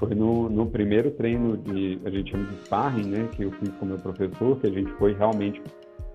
foi 0.00 0.14
no, 0.14 0.48
no 0.48 0.66
primeiro 0.66 1.10
treino 1.10 1.58
de, 1.58 2.00
a 2.06 2.10
gente 2.10 2.30
chama 2.30 2.46
de 2.46 2.54
sparring, 2.64 3.04
né, 3.04 3.28
que 3.36 3.42
eu 3.42 3.52
fiz 3.52 3.68
com 3.74 3.84
meu 3.84 3.98
professor, 3.98 4.58
que 4.58 4.66
a 4.66 4.70
gente 4.70 4.90
foi 4.92 5.12
realmente 5.12 5.62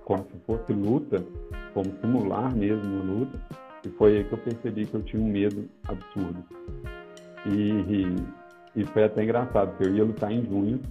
como 0.03 0.23
se 0.23 0.39
fosse 0.45 0.73
luta, 0.73 1.23
como 1.73 1.85
simular 2.01 2.53
mesmo 2.55 3.03
luta, 3.03 3.39
e 3.85 3.89
foi 3.89 4.17
aí 4.17 4.23
que 4.23 4.33
eu 4.33 4.37
percebi 4.39 4.85
que 4.87 4.95
eu 4.95 5.03
tinha 5.03 5.21
um 5.21 5.27
medo 5.27 5.69
absurdo. 5.87 6.43
E, 7.45 7.69
e, 7.69 8.81
e 8.81 8.83
foi 8.85 9.03
até 9.03 9.23
engraçado, 9.23 9.69
porque 9.69 9.87
eu 9.87 9.95
ia 9.95 10.03
lutar 10.03 10.31
em 10.31 10.43
junho, 10.43 10.81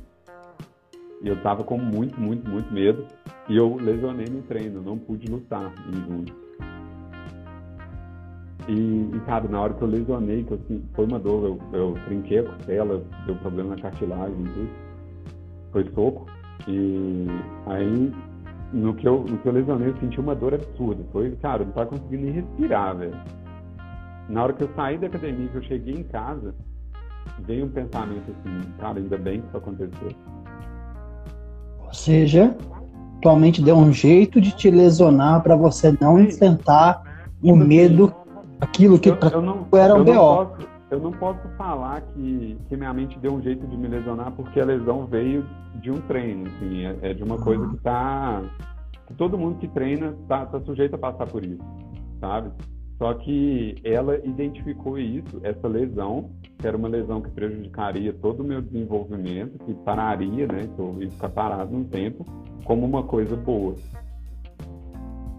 e 1.21 1.29
eu 1.29 1.43
tava 1.43 1.65
com 1.65 1.77
muito, 1.77 2.21
muito, 2.21 2.49
muito 2.49 2.73
medo, 2.73 3.05
e 3.49 3.57
eu 3.57 3.75
lesionei 3.75 4.27
no 4.27 4.43
treino, 4.43 4.81
não 4.81 4.97
pude 4.97 5.27
lutar 5.27 5.75
em 5.93 6.01
junho. 6.07 6.44
E, 8.69 9.11
e, 9.13 9.21
cara, 9.27 9.47
na 9.49 9.61
hora 9.61 9.75
que 9.75 9.83
eu 9.83 9.89
lesionei, 9.89 10.43
que 10.45 10.53
eu, 10.53 10.59
assim, 10.65 10.83
foi 10.95 11.05
uma 11.07 11.19
dor, 11.19 11.45
eu, 11.45 11.79
eu 11.79 11.95
trinquei 12.07 12.39
a 12.39 12.45
costela, 12.45 13.03
deu 13.27 13.35
problema 13.37 13.77
na 13.77 13.83
cartilagem 13.83 14.41
e 14.41 14.49
tudo. 14.49 14.69
Foi 15.73 15.85
soco. 15.95 16.27
E 16.67 17.27
aí, 17.67 18.13
no 18.73 18.95
que, 18.95 19.07
eu, 19.07 19.25
no 19.29 19.39
que 19.39 19.47
eu 19.47 19.53
lesionei, 19.53 19.89
eu 19.89 19.97
senti 19.99 20.19
uma 20.19 20.35
dor 20.35 20.55
absurda. 20.55 21.05
Foi, 21.13 21.31
cara, 21.43 21.63
eu 21.63 21.67
não 21.67 21.73
tava 21.73 21.91
conseguindo 21.91 22.25
nem 22.25 22.33
respirar, 22.33 22.97
velho. 22.97 23.15
Na 24.29 24.45
hora 24.45 24.53
que 24.55 24.65
eu 24.65 24.71
saí 24.75 24.97
da 24.97 25.09
academia, 25.09 25.49
que 25.49 25.57
eu 25.57 25.63
cheguei 25.63 25.95
em 25.95 26.05
casa, 26.05 26.55
veio 27.41 27.67
um 27.67 27.71
pensamento 27.71 28.31
assim, 28.31 28.71
cara, 28.79 28.99
ainda 28.99 29.19
bem 29.19 29.41
que 29.43 29.49
isso 29.49 29.57
aconteceu. 29.57 30.13
Ou 31.81 31.93
seja, 31.93 32.57
tua 33.21 33.37
mente 33.37 33.63
deu 33.63 33.77
um 33.77 33.93
jeito 33.93 34.41
de 34.41 34.53
te 34.53 34.71
lesionar 34.71 35.43
para 35.43 35.55
você 35.55 35.97
não 36.01 36.21
enfrentar 36.21 37.03
o 37.43 37.55
medo, 37.55 38.15
aquilo 38.65 38.99
que 38.99 39.11
eu, 39.11 39.19
eu 39.33 39.43
não, 39.43 39.67
era 39.73 39.95
um 39.95 40.05
BO. 40.05 40.13
Posso, 40.13 40.69
eu 40.91 41.01
não 41.01 41.13
posso 41.13 41.49
falar 41.57 42.01
que, 42.01 42.59
que 42.69 42.77
minha 42.77 42.93
mente 42.93 43.19
deu 43.19 43.33
um 43.33 43.43
jeito 43.43 43.67
de 43.67 43.77
me 43.77 43.89
lesionar 43.89 44.33
porque 44.33 44.61
a 44.61 44.65
lesão 44.65 45.07
veio 45.07 45.47
de 45.77 45.91
um 45.91 46.01
treino, 46.03 46.49
assim, 46.49 46.85
é, 46.85 47.11
é 47.11 47.15
de 47.15 47.23
uma 47.23 47.39
coisa 47.39 47.67
que 47.69 47.77
tá 47.79 48.43
que 49.07 49.15
todo 49.15 49.37
mundo 49.37 49.59
que 49.59 49.69
treina 49.69 50.15
tá, 50.29 50.47
tá 50.47 50.61
sujeito 50.63 50.95
a 50.95 50.99
passar 50.99 51.27
por 51.27 51.45
isso, 51.45 51.63
sabe? 52.21 52.51
Só 52.97 53.13
que 53.15 53.75
ela 53.85 54.17
identificou 54.25 54.99
isso, 54.99 55.41
essa 55.43 55.67
lesão, 55.67 56.31
que 56.59 56.67
era 56.67 56.77
uma 56.77 56.89
lesão 56.89 57.21
que 57.21 57.31
prejudicaria 57.31 58.13
todo 58.13 58.41
o 58.41 58.45
meu 58.45 58.63
desenvolvimento, 58.63 59.59
que 59.65 59.75
pararia, 59.75 60.47
né, 60.47 60.69
que 60.75 60.79
eu 60.79 60.97
ia 61.01 61.11
ficar 61.11 61.29
parado 61.29 61.77
um 61.77 61.85
tempo, 61.85 62.25
como 62.65 62.87
uma 62.87 63.03
coisa 63.03 63.37
boa. 63.37 63.75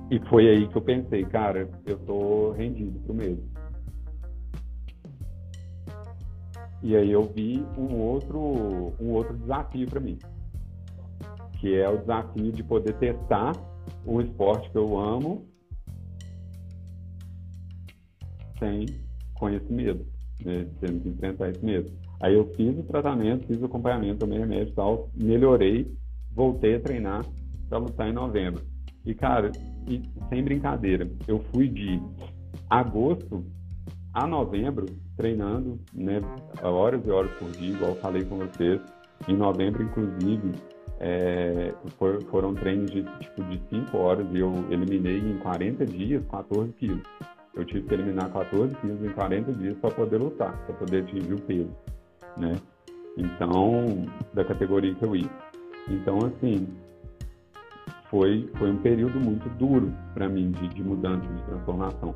E 0.10 0.20
foi 0.30 0.48
aí 0.48 0.68
que 0.68 0.78
eu 0.78 0.82
pensei, 0.82 1.26
cara, 1.26 1.68
eu 1.86 1.98
tô 2.00 2.52
rendido 2.52 3.00
pro 3.00 3.14
medo. 3.14 3.44
E 6.84 6.96
aí 6.96 7.12
eu 7.12 7.24
vi 7.24 7.66
um 7.78 7.96
outro, 7.96 8.94
um 9.00 9.12
outro 9.12 9.36
desafio 9.38 9.90
para 9.90 10.00
mim, 10.00 10.20
que 11.60 11.76
é 11.76 11.90
o 11.90 11.98
desafio 11.98 12.52
de 12.52 12.64
poder 12.64 12.94
testar 12.98 13.54
um 14.06 14.22
esporte 14.22 14.70
que 14.70 14.78
eu 14.78 14.98
amo 14.98 15.48
sem 18.60 18.86
esse 19.54 19.72
medo, 19.72 20.06
né? 20.44 20.68
tendo 20.80 21.02
que 21.02 21.10
enfrentar 21.10 21.50
esse 21.50 21.64
medo. 21.64 21.92
Aí 22.22 22.34
eu 22.34 22.46
fiz 22.56 22.78
o 22.78 22.84
tratamento, 22.84 23.48
fiz 23.48 23.62
o 23.62 23.66
acompanhamento, 23.66 24.20
tomei 24.20 24.40
remédio 24.40 24.72
e 24.72 24.76
tal, 24.76 25.10
melhorei, 25.14 25.92
voltei 26.32 26.76
a 26.76 26.80
treinar 26.80 27.26
para 27.68 27.78
lutar 27.78 28.08
em 28.08 28.14
novembro. 28.14 28.64
E, 29.06 29.14
cara, 29.14 29.52
e, 29.88 30.02
sem 30.30 30.44
brincadeira, 30.44 31.10
eu 31.28 31.44
fui 31.52 31.68
de 31.68 32.02
agosto 32.70 33.46
a 34.14 34.26
novembro 34.26 34.86
treinando, 35.18 35.80
né, 35.94 36.22
horas 36.64 37.06
e 37.06 37.12
horas 37.12 37.32
por 37.38 37.52
dia, 37.52 37.74
igual 37.74 37.92
eu 37.92 37.98
falei 37.98 38.24
com 38.24 38.38
vocês. 38.38 38.82
Em 39.28 39.36
novembro, 39.36 39.84
inclusive, 39.84 40.54
é, 41.00 41.74
for, 41.98 42.24
foram 42.26 42.54
treinos 42.54 42.92
de 42.92 43.04
tipo 43.20 43.44
de 43.44 43.62
5 43.70 43.98
horas 43.98 44.26
e 44.32 44.40
eu 44.40 44.54
eliminei 44.70 45.20
em 45.20 45.38
40 45.40 45.86
dias 45.86 46.24
14 46.30 46.72
quilos. 46.74 47.04
Eu 47.54 47.66
tive 47.66 47.88
que 47.88 47.94
eliminar 47.94 48.32
14 48.32 48.76
quilos 48.76 49.04
em 49.04 49.10
40 49.14 49.54
dias 49.54 49.78
para 49.78 49.92
poder 49.92 50.18
lutar, 50.18 50.58
para 50.66 50.76
poder 50.76 51.04
atingir 51.04 51.34
o 51.34 51.42
peso, 51.42 51.72
né? 52.38 52.54
Então, 53.18 54.06
da 54.34 54.44
categoria 54.44 54.94
que 54.94 55.06
eu 55.06 55.16
ia. 55.16 55.30
Então, 55.90 56.18
assim, 56.20 56.68
foi, 58.16 58.50
foi 58.58 58.72
um 58.72 58.78
período 58.78 59.20
muito 59.20 59.50
duro 59.58 59.92
para 60.14 60.30
mim 60.30 60.50
de, 60.52 60.70
de, 60.70 60.82
mudança, 60.82 61.28
de 61.28 61.44
transformação. 61.44 62.16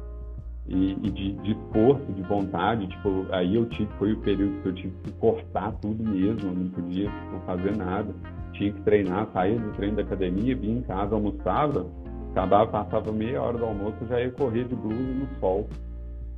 E, 0.65 0.93
e 0.93 1.11
de, 1.11 1.33
de, 1.33 1.51
esforço, 1.51 2.05
de 2.13 2.21
vontade, 2.21 2.87
tipo, 2.87 3.25
aí 3.31 3.55
eu 3.55 3.65
tive, 3.65 3.89
foi 3.97 4.13
o 4.13 4.17
período 4.21 4.61
que 4.61 4.69
eu 4.69 4.75
tive 4.75 4.93
que 5.03 5.11
cortar 5.13 5.73
tudo 5.81 6.01
mesmo, 6.09 6.53
não 6.53 6.69
podia 6.69 7.09
tipo, 7.09 7.39
fazer 7.45 7.75
nada. 7.75 8.15
Tinha 8.53 8.71
que 8.71 8.81
treinar, 8.83 9.27
saía 9.33 9.59
do 9.59 9.71
treino 9.73 9.97
da 9.97 10.03
academia, 10.03 10.55
vinha 10.55 10.77
em 10.77 10.81
casa, 10.83 11.15
almoçava, 11.15 11.85
Acabava, 12.31 12.67
passava 12.67 13.11
meia 13.11 13.41
hora 13.41 13.57
do 13.57 13.65
almoço, 13.65 13.97
já 14.07 14.21
ia 14.21 14.31
correr 14.31 14.65
de 14.65 14.75
blusa 14.75 15.01
no 15.01 15.27
sol. 15.39 15.67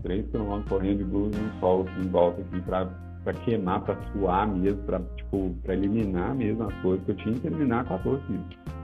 Três 0.02 0.26
quilômetros 0.32 0.70
correndo 0.70 0.98
de 1.00 1.04
blusa 1.04 1.38
no 1.38 1.60
sol, 1.60 1.82
aqui 1.82 2.02
em 2.02 2.10
volta, 2.10 2.42
aqui, 2.42 2.62
pra, 2.62 2.86
pra 3.24 3.34
queimar, 3.34 3.82
pra 3.82 3.96
suar 4.12 4.48
mesmo, 4.48 4.82
pra, 4.84 5.02
tipo, 5.18 5.54
pra 5.62 5.74
eliminar 5.74 6.34
mesmo 6.34 6.64
as 6.64 6.74
coisas, 6.82 7.06
que 7.06 7.12
eu 7.12 7.16
tinha 7.18 7.36
que 7.36 7.46
eliminar 7.46 7.86
14 7.86 8.24
quilos. 8.24 8.81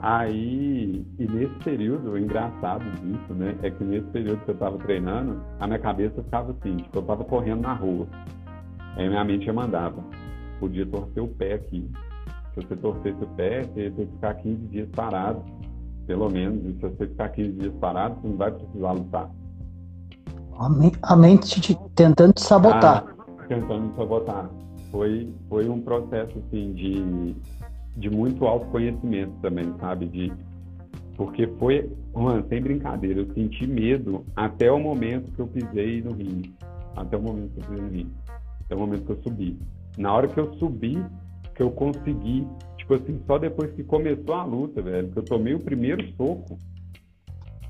Aí, 0.00 1.04
e 1.18 1.26
nesse 1.26 1.54
período, 1.64 2.12
o 2.12 2.18
engraçado 2.18 2.84
disso, 3.00 3.34
né, 3.34 3.56
é 3.62 3.70
que 3.70 3.82
nesse 3.82 4.06
período 4.08 4.44
que 4.44 4.50
eu 4.52 4.56
tava 4.56 4.78
treinando, 4.78 5.40
a 5.58 5.66
minha 5.66 5.78
cabeça 5.78 6.22
ficava 6.22 6.52
assim, 6.52 6.76
tipo, 6.76 6.98
eu 6.98 7.02
tava 7.02 7.24
correndo 7.24 7.62
na 7.62 7.72
rua. 7.72 8.06
Aí 8.96 9.08
minha 9.08 9.24
mente 9.24 9.46
já 9.46 9.52
mandava, 9.52 10.02
podia 10.60 10.86
torcer 10.86 11.22
o 11.22 11.28
pé 11.28 11.54
aqui. 11.54 11.90
Se 12.54 12.64
você 12.64 12.76
torcesse 12.76 13.22
o 13.22 13.26
pé, 13.28 13.64
você 13.64 13.84
ia 13.84 13.90
ter 13.90 14.06
que 14.06 14.12
ficar 14.12 14.34
15 14.34 14.56
dias 14.66 14.88
parado 14.94 15.42
pelo 16.08 16.28
menos. 16.30 16.64
E 16.64 16.72
se 16.72 16.80
você 16.80 17.06
ficar 17.06 17.28
15 17.28 17.52
dias 17.52 17.74
parado, 17.74 18.16
você 18.20 18.28
não 18.28 18.36
vai 18.36 18.50
precisar 18.50 18.92
lutar. 18.92 19.30
A 21.02 21.14
mente 21.14 21.60
te, 21.60 21.78
tentando 21.94 22.32
te 22.32 22.40
sabotar. 22.40 23.04
Ah, 23.06 23.44
tentando 23.46 23.90
te 23.90 23.96
sabotar. 23.96 24.50
Foi, 24.90 25.32
foi 25.48 25.68
um 25.68 25.80
processo 25.82 26.36
assim, 26.38 26.72
de, 26.72 27.36
de 27.98 28.10
muito 28.10 28.46
autoconhecimento 28.46 29.32
também, 29.42 29.72
sabe? 29.78 30.06
De, 30.06 30.32
porque 31.16 31.46
foi, 31.58 31.90
mano, 32.14 32.46
sem 32.48 32.60
brincadeira, 32.60 33.20
eu 33.20 33.34
senti 33.34 33.66
medo 33.66 34.24
até 34.36 34.70
o 34.70 34.78
momento 34.78 35.32
que 35.32 35.40
eu 35.40 35.46
pisei 35.46 36.02
no 36.02 36.12
ringue. 36.12 36.54
Até 36.96 37.16
o 37.16 37.22
momento 37.22 37.52
que 37.52 37.60
eu 37.60 37.64
pisei 37.64 37.82
no 37.82 37.90
ringue. 37.90 38.12
Até 38.64 38.74
o 38.74 38.78
momento 38.78 39.04
que 39.04 39.12
eu 39.12 39.22
subi. 39.22 39.58
Na 39.96 40.14
hora 40.14 40.28
que 40.28 40.38
eu 40.38 40.54
subi, 40.54 41.04
que 41.54 41.62
eu 41.62 41.70
consegui 41.70 42.46
tipo 42.88 42.94
assim, 42.94 43.20
só 43.26 43.38
depois 43.38 43.70
que 43.72 43.84
começou 43.84 44.34
a 44.34 44.44
luta, 44.44 44.80
velho, 44.80 45.10
que 45.10 45.18
eu 45.18 45.22
tomei 45.22 45.52
o 45.52 45.60
primeiro 45.60 46.02
soco, 46.16 46.58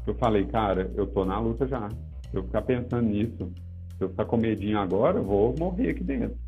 eu 0.06 0.14
falei, 0.14 0.46
cara, 0.46 0.90
eu 0.94 1.08
tô 1.08 1.24
na 1.24 1.40
luta 1.40 1.66
já. 1.66 1.88
Se 2.30 2.36
eu 2.36 2.44
ficar 2.44 2.62
pensando 2.62 3.02
nisso, 3.02 3.50
se 3.96 4.04
eu 4.04 4.10
ficar 4.10 4.26
com 4.26 4.36
medinho 4.36 4.78
agora, 4.78 5.18
eu 5.18 5.24
vou 5.24 5.54
morrer 5.58 5.90
aqui 5.90 6.04
dentro. 6.04 6.38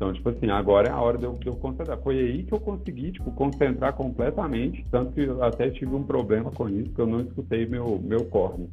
Então, 0.00 0.14
tipo 0.14 0.30
assim, 0.30 0.48
agora 0.48 0.88
é 0.88 0.90
a 0.90 0.98
hora 0.98 1.18
de 1.18 1.24
eu, 1.24 1.34
de 1.34 1.46
eu, 1.46 1.56
concentrar. 1.56 1.98
Foi 1.98 2.18
aí 2.18 2.42
que 2.42 2.54
eu 2.54 2.58
consegui, 2.58 3.12
tipo, 3.12 3.30
concentrar 3.32 3.92
completamente, 3.92 4.82
tanto 4.90 5.12
que 5.12 5.20
eu 5.20 5.44
até 5.44 5.68
tive 5.68 5.94
um 5.94 6.02
problema 6.02 6.50
com 6.50 6.66
isso, 6.70 6.88
que 6.94 7.02
eu 7.02 7.06
não 7.06 7.20
escutei 7.20 7.66
meu, 7.66 8.00
meu 8.02 8.24
corne. 8.24 8.70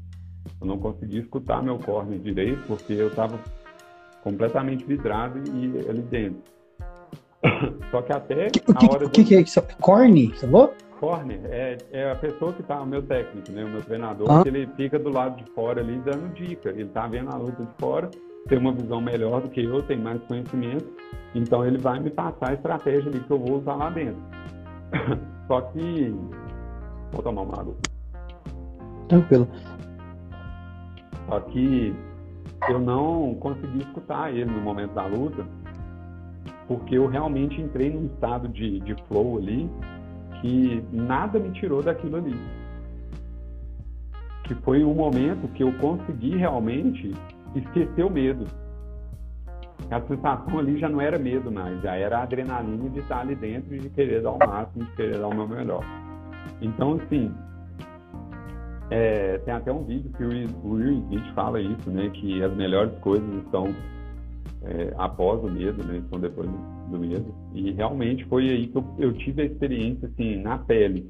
Eu 0.61 0.65
não 0.65 0.77
consegui 0.77 1.19
escutar 1.19 1.61
meu 1.61 1.77
corne 1.79 2.17
direito, 2.17 2.63
porque 2.65 2.93
eu 2.93 3.13
tava 3.13 3.37
completamente 4.23 4.85
vidrado 4.85 5.37
e 5.53 5.89
ali 5.89 6.01
dentro. 6.03 6.41
Só 7.91 8.01
que 8.01 8.13
até 8.13 8.47
que, 8.49 8.61
a 8.73 8.93
hora. 8.93 9.05
O 9.07 9.09
que, 9.09 9.21
do... 9.21 9.27
que 9.27 9.35
é 9.35 9.41
isso? 9.41 9.61
Corne? 9.81 10.31
Falou? 10.31 10.73
Corner 10.97 11.41
é, 11.43 11.77
é 11.91 12.09
a 12.09 12.15
pessoa 12.15 12.53
que 12.53 12.63
tá, 12.63 12.81
o 12.81 12.85
meu 12.85 13.01
técnico, 13.01 13.51
né, 13.51 13.65
o 13.65 13.69
meu 13.69 13.81
treinador, 13.81 14.31
ah. 14.31 14.43
que 14.43 14.47
ele 14.47 14.65
fica 14.77 14.97
do 14.97 15.09
lado 15.09 15.43
de 15.43 15.51
fora 15.51 15.81
ali 15.81 15.99
dando 15.99 16.33
dica. 16.33 16.69
Ele 16.69 16.85
tá 16.85 17.05
vendo 17.05 17.29
a 17.29 17.35
luta 17.35 17.65
de 17.65 17.73
fora, 17.77 18.09
tem 18.47 18.57
uma 18.57 18.71
visão 18.71 19.01
melhor 19.01 19.41
do 19.41 19.49
que 19.49 19.63
eu, 19.63 19.83
tem 19.83 19.97
mais 19.97 20.21
conhecimento, 20.23 20.85
então 21.35 21.65
ele 21.65 21.77
vai 21.77 21.99
me 21.99 22.09
passar 22.09 22.49
a 22.49 22.53
estratégia 22.53 23.09
ali 23.09 23.19
que 23.19 23.31
eu 23.31 23.39
vou 23.39 23.59
usar 23.59 23.75
lá 23.75 23.89
dentro. 23.89 24.21
Só 25.47 25.61
que. 25.61 26.15
Vou 27.11 27.23
tomar 27.23 27.41
uma 27.41 27.59
água. 27.59 27.75
Tranquilo. 29.07 29.47
Só 31.29 31.39
que 31.41 31.95
eu 32.69 32.79
não 32.79 33.35
consegui 33.35 33.79
escutar 33.79 34.33
ele 34.33 34.45
no 34.45 34.61
momento 34.61 34.93
da 34.93 35.05
luta, 35.05 35.45
porque 36.67 36.97
eu 36.97 37.07
realmente 37.07 37.61
entrei 37.61 37.91
num 37.91 38.07
estado 38.07 38.47
de, 38.47 38.79
de 38.81 38.95
flow 39.07 39.37
ali 39.37 39.69
que 40.41 40.83
nada 40.91 41.39
me 41.39 41.51
tirou 41.51 41.81
daquilo 41.81 42.17
ali. 42.17 42.35
Que 44.43 44.55
foi 44.55 44.83
um 44.83 44.93
momento 44.93 45.47
que 45.53 45.63
eu 45.63 45.73
consegui 45.73 46.35
realmente 46.37 47.13
esquecer 47.59 48.03
o 48.03 48.09
medo. 48.09 48.45
A 49.89 50.01
sensação 50.01 50.59
ali 50.59 50.77
já 50.79 50.89
não 50.89 50.99
era 50.99 51.17
medo 51.17 51.51
mais, 51.51 51.81
já 51.81 51.95
era 51.95 52.19
a 52.19 52.23
adrenalina 52.23 52.89
de 52.89 52.99
estar 52.99 53.19
ali 53.19 53.35
dentro 53.35 53.73
e 53.75 53.79
de 53.79 53.89
querer 53.89 54.21
dar 54.21 54.31
o 54.31 54.39
máximo, 54.39 54.83
de 54.83 54.91
querer 54.93 55.19
dar 55.19 55.27
o 55.27 55.35
meu 55.35 55.47
melhor. 55.47 55.83
Então, 56.61 56.93
assim, 56.93 57.31
é, 58.89 59.37
tem 59.39 59.53
até 59.53 59.71
um 59.71 59.83
vídeo 59.83 60.11
que 60.17 60.23
o 60.23 60.71
Will 60.71 60.99
Smith 60.99 61.33
fala 61.33 61.61
isso, 61.61 61.89
né? 61.89 62.09
Que 62.09 62.43
as 62.43 62.53
melhores 62.55 62.97
coisas 62.99 63.27
estão 63.43 63.73
é, 64.63 64.93
após 64.97 65.43
o 65.43 65.47
medo, 65.47 65.83
né? 65.83 65.97
Então 65.97 66.19
depois 66.19 66.49
do 66.89 66.99
medo. 66.99 67.33
E 67.53 67.71
realmente 67.71 68.25
foi 68.25 68.49
aí 68.49 68.67
que 68.67 68.77
eu, 68.77 68.85
eu 68.97 69.13
tive 69.13 69.41
a 69.41 69.45
experiência, 69.45 70.07
assim, 70.07 70.41
na 70.41 70.57
pele, 70.57 71.09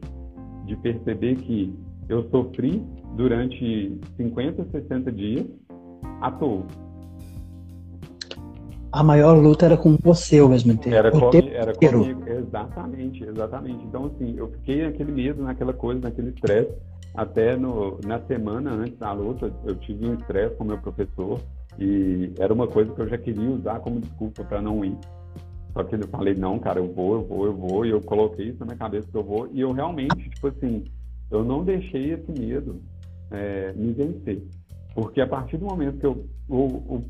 de 0.66 0.76
perceber 0.78 1.36
que 1.36 1.74
eu 2.10 2.28
sofri 2.30 2.84
durante 3.16 4.00
50, 4.18 4.66
60 4.72 5.12
dias 5.12 5.46
toa. 6.32 6.66
A 8.92 9.04
maior 9.04 9.38
luta 9.38 9.66
era 9.66 9.78
com 9.78 9.98
você 10.02 10.40
ao 10.40 10.50
mesmo 10.50 10.76
tempo. 10.78 10.96
Era, 10.96 11.12
com, 11.12 11.30
era 11.34 11.74
comigo, 11.74 12.24
exatamente, 12.28 13.24
exatamente. 13.24 13.86
Então, 13.86 14.06
assim, 14.06 14.36
eu 14.38 14.48
fiquei 14.50 14.84
naquele 14.84 15.12
medo, 15.12 15.44
naquela 15.44 15.74
coisa, 15.74 16.02
naquele 16.02 16.30
estresse. 16.30 16.72
Até 17.14 17.56
no, 17.58 18.00
na 18.06 18.20
semana 18.22 18.72
antes 18.72 18.98
da 18.98 19.12
luta, 19.12 19.52
eu 19.66 19.76
tive 19.76 20.08
um 20.08 20.14
estresse 20.14 20.56
com 20.56 20.64
meu 20.64 20.78
professor 20.78 21.40
e 21.78 22.32
era 22.40 22.54
uma 22.54 22.68
coisa 22.68 22.92
que 22.94 23.02
eu 23.02 23.08
já 23.08 23.18
queria 23.18 23.50
usar 23.50 23.80
como 23.80 24.00
desculpa 24.00 24.44
para 24.44 24.62
não 24.62 24.84
ir. 24.84 24.98
Só 25.74 25.84
que 25.84 25.96
eu 25.96 26.08
falei, 26.08 26.34
não, 26.34 26.58
cara, 26.58 26.80
eu 26.80 26.92
vou, 26.92 27.16
eu 27.16 27.24
vou, 27.24 27.46
eu 27.46 27.54
vou, 27.54 27.86
e 27.86 27.90
eu 27.90 28.02
coloquei 28.02 28.50
isso 28.50 28.60
na 28.60 28.66
minha 28.66 28.78
cabeça 28.78 29.08
que 29.12 29.18
eu 29.18 29.24
vou, 29.24 29.48
e 29.52 29.62
eu 29.62 29.72
realmente, 29.72 30.30
tipo 30.30 30.48
assim, 30.48 30.86
eu 31.30 31.44
não 31.44 31.64
deixei 31.64 32.14
esse 32.14 32.32
medo 32.32 32.82
é, 33.32 33.74
me 33.74 33.92
vencer. 33.94 34.42
Porque 34.98 35.22
a 35.22 35.28
partir 35.28 35.58
do 35.58 35.66
momento 35.68 36.00
que 36.00 36.08
eu, 36.08 36.26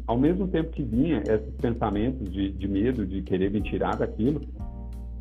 ao 0.05 0.17
mesmo 0.17 0.45
tempo 0.49 0.71
que 0.71 0.83
vinha 0.83 1.19
esses 1.19 1.55
pensamentos 1.61 2.29
de, 2.29 2.51
de, 2.51 2.67
medo, 2.67 3.05
de 3.05 3.21
querer 3.21 3.49
me 3.49 3.61
tirar 3.61 3.95
daquilo, 3.95 4.41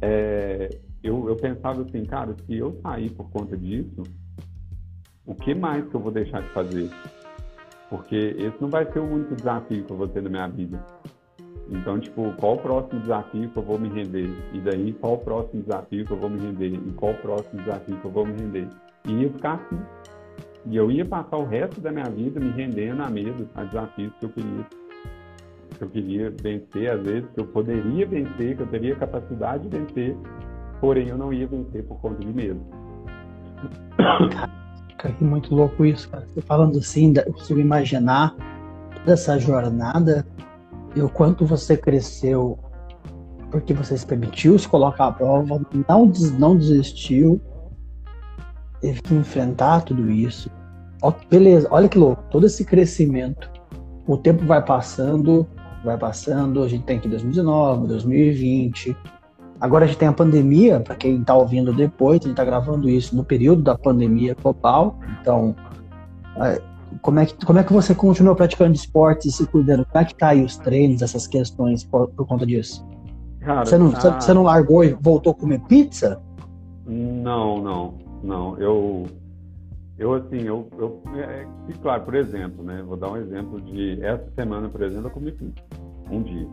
é, 0.02 0.76
eu, 1.00 1.28
eu 1.28 1.36
pensava 1.36 1.82
assim, 1.82 2.04
cara, 2.04 2.34
se 2.44 2.56
eu 2.56 2.76
sair 2.82 3.08
por 3.10 3.30
conta 3.30 3.56
disso, 3.56 4.02
o 5.24 5.32
que 5.32 5.54
mais 5.54 5.88
que 5.88 5.94
eu 5.94 6.00
vou 6.00 6.10
deixar 6.10 6.42
de 6.42 6.48
fazer? 6.48 6.90
Porque 7.88 8.34
esse 8.36 8.60
não 8.60 8.68
vai 8.68 8.84
ser 8.92 8.98
o 8.98 9.14
único 9.14 9.36
desafio 9.36 9.84
que 9.84 9.92
eu 9.92 9.96
vou 9.96 10.08
ter 10.08 10.22
na 10.24 10.28
minha 10.28 10.48
vida. 10.48 10.84
Então, 11.70 12.00
tipo, 12.00 12.32
qual 12.32 12.54
o 12.54 12.58
próximo 12.58 13.00
desafio 13.00 13.48
que 13.48 13.56
eu 13.56 13.62
vou 13.62 13.78
me 13.78 13.90
render? 13.90 14.28
E 14.52 14.58
daí, 14.58 14.92
qual 14.94 15.14
o 15.14 15.18
próximo 15.18 15.62
desafio 15.62 16.04
que 16.04 16.10
eu 16.10 16.16
vou 16.16 16.30
me 16.30 16.40
render? 16.40 16.74
E 16.74 16.92
qual 16.96 17.12
o 17.12 17.18
próximo 17.18 17.62
desafio 17.62 17.96
que 17.96 18.04
eu 18.04 18.10
vou 18.10 18.26
me 18.26 18.32
render? 18.32 18.68
E 19.04 19.12
ia 19.12 19.30
ficar 19.30 19.54
assim. 19.54 19.78
E 20.68 20.76
eu 20.76 20.90
ia 20.90 21.04
passar 21.04 21.36
o 21.36 21.44
resto 21.44 21.80
da 21.80 21.92
minha 21.92 22.08
vida 22.10 22.40
me 22.40 22.50
rendendo 22.50 23.02
a 23.02 23.08
medo, 23.08 23.48
a 23.54 23.64
desafios 23.64 24.12
que 24.18 24.26
eu 24.26 24.30
queria. 24.30 24.66
Que 25.78 25.82
eu 25.82 25.88
queria 25.90 26.34
vencer, 26.42 26.90
às 26.90 27.02
vezes, 27.02 27.28
que 27.34 27.40
eu 27.40 27.46
poderia 27.46 28.06
vencer, 28.06 28.56
que 28.56 28.62
eu 28.62 28.66
teria 28.66 28.96
capacidade 28.96 29.68
de 29.68 29.78
vencer, 29.78 30.16
porém 30.80 31.08
eu 31.08 31.18
não 31.18 31.32
ia 31.32 31.46
vencer 31.46 31.84
por 31.84 32.00
conta 32.00 32.20
de 32.20 32.32
medo. 32.32 32.60
Cara, 34.98 35.14
muito 35.20 35.54
louco 35.54 35.84
isso, 35.84 36.08
cara. 36.08 36.26
Você 36.26 36.40
falando 36.40 36.78
assim, 36.78 37.12
eu 37.14 37.32
consigo 37.32 37.60
imaginar 37.60 38.34
toda 38.94 39.12
essa 39.12 39.38
jornada 39.38 40.26
e 40.94 41.02
o 41.02 41.08
quanto 41.08 41.44
você 41.44 41.76
cresceu 41.76 42.58
porque 43.50 43.72
você 43.72 43.96
se 43.96 44.06
permitiu 44.06 44.58
se 44.58 44.68
colocar 44.68 45.06
à 45.06 45.12
prova, 45.12 45.60
não, 45.88 46.06
des, 46.08 46.36
não 46.38 46.56
desistiu, 46.56 47.40
teve 48.80 49.02
que 49.02 49.14
enfrentar 49.14 49.82
tudo 49.82 50.10
isso. 50.10 50.50
Ó, 51.02 51.12
beleza, 51.30 51.68
olha 51.70 51.88
que 51.88 51.98
louco, 51.98 52.22
todo 52.30 52.46
esse 52.46 52.64
crescimento. 52.64 53.50
O 54.06 54.16
tempo 54.16 54.44
vai 54.44 54.64
passando, 54.64 55.46
vai 55.84 55.98
passando, 55.98 56.62
a 56.62 56.68
gente 56.68 56.84
tem 56.84 56.98
aqui 56.98 57.08
2019, 57.08 57.88
2020. 57.88 58.96
Agora 59.60 59.84
a 59.84 59.88
gente 59.88 59.98
tem 59.98 60.08
a 60.08 60.12
pandemia, 60.12 60.80
para 60.80 60.94
quem 60.94 61.20
está 61.20 61.34
ouvindo 61.34 61.72
depois, 61.72 62.20
a 62.20 62.22
gente 62.22 62.32
está 62.32 62.44
gravando 62.44 62.88
isso 62.88 63.16
no 63.16 63.24
período 63.24 63.62
da 63.62 63.76
pandemia 63.76 64.36
global. 64.40 64.98
Então, 65.20 65.56
é, 66.36 66.60
como 67.02 67.20
é 67.20 67.26
que, 67.26 67.44
como 67.44 67.58
é 67.58 67.64
que 67.64 67.72
você 67.72 67.94
continuou 67.94 68.36
praticando 68.36 68.74
esportes 68.74 69.26
e 69.26 69.32
se 69.32 69.46
cuidando? 69.46 69.84
Como 69.86 70.02
é 70.02 70.04
que 70.04 70.14
tá 70.14 70.28
aí 70.28 70.44
os 70.44 70.56
treinos, 70.56 71.02
essas 71.02 71.26
questões 71.26 71.84
por, 71.84 72.08
por 72.08 72.26
conta 72.26 72.46
disso? 72.46 72.86
Cara, 73.40 73.64
você, 73.64 73.78
não, 73.78 73.88
a... 73.94 74.20
você 74.20 74.34
não 74.34 74.42
largou 74.42 74.84
e 74.84 74.96
voltou 75.00 75.32
a 75.32 75.34
comer 75.34 75.60
pizza? 75.60 76.20
Não, 76.86 77.62
não, 77.62 77.94
não. 78.26 78.58
Eu, 78.58 79.06
eu 79.98 80.14
assim, 80.14 80.42
eu, 80.42 80.68
eu 80.78 81.02
é, 81.16 81.46
claro, 81.80 82.04
por 82.04 82.14
exemplo, 82.14 82.62
né? 82.64 82.82
Vou 82.82 82.96
dar 82.96 83.12
um 83.12 83.16
exemplo 83.16 83.60
de 83.60 84.02
essa 84.02 84.30
semana, 84.34 84.68
por 84.68 84.82
exemplo, 84.82 85.06
eu 85.06 85.10
comi 85.10 85.32
pizza. 85.32 85.64
Um 86.10 86.22
dia. 86.22 86.48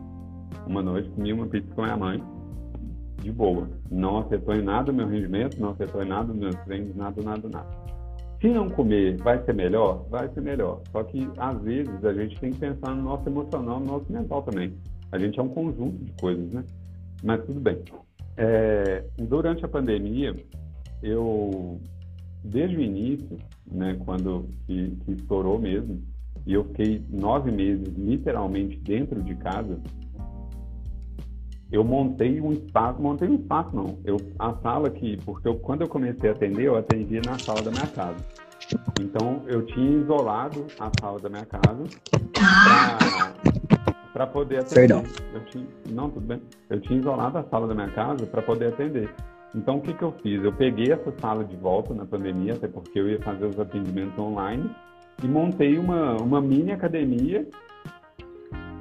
Uma 0.67 0.81
noite 0.81 1.09
comi 1.09 1.33
uma 1.33 1.47
pizza 1.47 1.73
com 1.73 1.81
a 1.81 1.85
minha 1.85 1.97
mãe, 1.97 2.23
de 3.21 3.31
boa. 3.31 3.67
Não 3.89 4.19
afetou 4.19 4.53
em 4.53 4.61
nada 4.61 4.91
o 4.91 4.95
meu 4.95 5.07
rendimento, 5.07 5.59
não 5.59 5.69
afetou 5.69 6.03
em 6.03 6.07
nada 6.07 6.31
os 6.31 6.37
meus 6.37 6.55
treinos, 6.63 6.95
nada, 6.95 7.21
nada, 7.21 7.49
nada. 7.49 7.83
Se 8.39 8.49
não 8.49 8.69
comer, 8.69 9.15
vai 9.17 9.41
ser 9.45 9.53
melhor? 9.53 10.05
Vai 10.09 10.27
ser 10.33 10.41
melhor. 10.41 10.81
Só 10.91 11.01
que, 11.03 11.29
às 11.37 11.61
vezes, 11.61 12.03
a 12.03 12.13
gente 12.13 12.37
tem 12.41 12.51
que 12.51 12.59
pensar 12.59 12.93
no 12.93 13.01
nosso 13.01 13.27
emocional, 13.27 13.79
no 13.79 13.85
nosso 13.85 14.11
mental 14.11 14.43
também. 14.43 14.73
A 15.13 15.17
gente 15.17 15.39
é 15.39 15.43
um 15.43 15.47
conjunto 15.47 16.03
de 16.03 16.11
coisas, 16.19 16.51
né? 16.51 16.63
Mas 17.23 17.45
tudo 17.45 17.61
bem. 17.61 17.79
É, 18.35 19.05
durante 19.17 19.63
a 19.63 19.67
pandemia, 19.67 20.35
eu, 21.03 21.79
desde 22.43 22.77
o 22.77 22.81
início, 22.81 23.37
né, 23.69 23.95
quando 24.05 24.47
que, 24.65 24.95
que 25.05 25.11
estourou 25.11 25.59
mesmo, 25.59 26.01
e 26.47 26.53
eu 26.53 26.63
fiquei 26.65 27.03
nove 27.09 27.51
meses 27.51 27.93
literalmente 27.97 28.77
dentro 28.77 29.21
de 29.21 29.35
casa, 29.35 29.79
eu 31.71 31.83
montei 31.83 32.39
um 32.39 32.51
espaço, 32.51 33.01
montei 33.01 33.27
um 33.27 33.35
espaço 33.35 33.75
não, 33.75 33.97
eu, 34.05 34.17
a 34.39 34.53
sala 34.61 34.89
que, 34.89 35.17
porque 35.25 35.47
eu, 35.47 35.55
quando 35.55 35.81
eu 35.81 35.87
comecei 35.87 36.29
a 36.29 36.33
atender, 36.33 36.65
eu 36.65 36.77
atendia 36.77 37.21
na 37.25 37.37
sala 37.39 37.61
da 37.61 37.71
minha 37.71 37.87
casa. 37.87 38.23
Então, 39.01 39.43
eu 39.47 39.65
tinha 39.65 40.01
isolado 40.01 40.65
a 40.79 40.91
sala 41.01 41.19
da 41.19 41.29
minha 41.29 41.45
casa 41.45 41.83
para 44.13 44.27
poder 44.27 44.59
atender. 44.59 44.75
Perdão. 44.75 45.03
Eu 45.33 45.45
tinha, 45.45 45.67
não, 45.89 46.09
tudo 46.09 46.25
bem. 46.27 46.41
Eu 46.69 46.79
tinha 46.81 46.99
isolado 46.99 47.39
a 47.39 47.43
sala 47.43 47.67
da 47.67 47.73
minha 47.73 47.89
casa 47.89 48.25
para 48.27 48.41
poder 48.41 48.67
atender. 48.67 49.09
Então, 49.55 49.77
o 49.77 49.81
que, 49.81 49.93
que 49.93 50.03
eu 50.03 50.11
fiz? 50.23 50.43
Eu 50.43 50.51
peguei 50.51 50.91
essa 50.91 51.11
sala 51.19 51.43
de 51.43 51.55
volta 51.55 51.93
na 51.93 52.05
pandemia, 52.05 52.53
até 52.53 52.67
porque 52.67 52.99
eu 52.99 53.09
ia 53.09 53.21
fazer 53.21 53.45
os 53.45 53.59
atendimentos 53.59 54.17
online, 54.17 54.69
e 55.23 55.27
montei 55.27 55.77
uma, 55.77 56.17
uma 56.17 56.41
mini 56.41 56.71
academia 56.71 57.47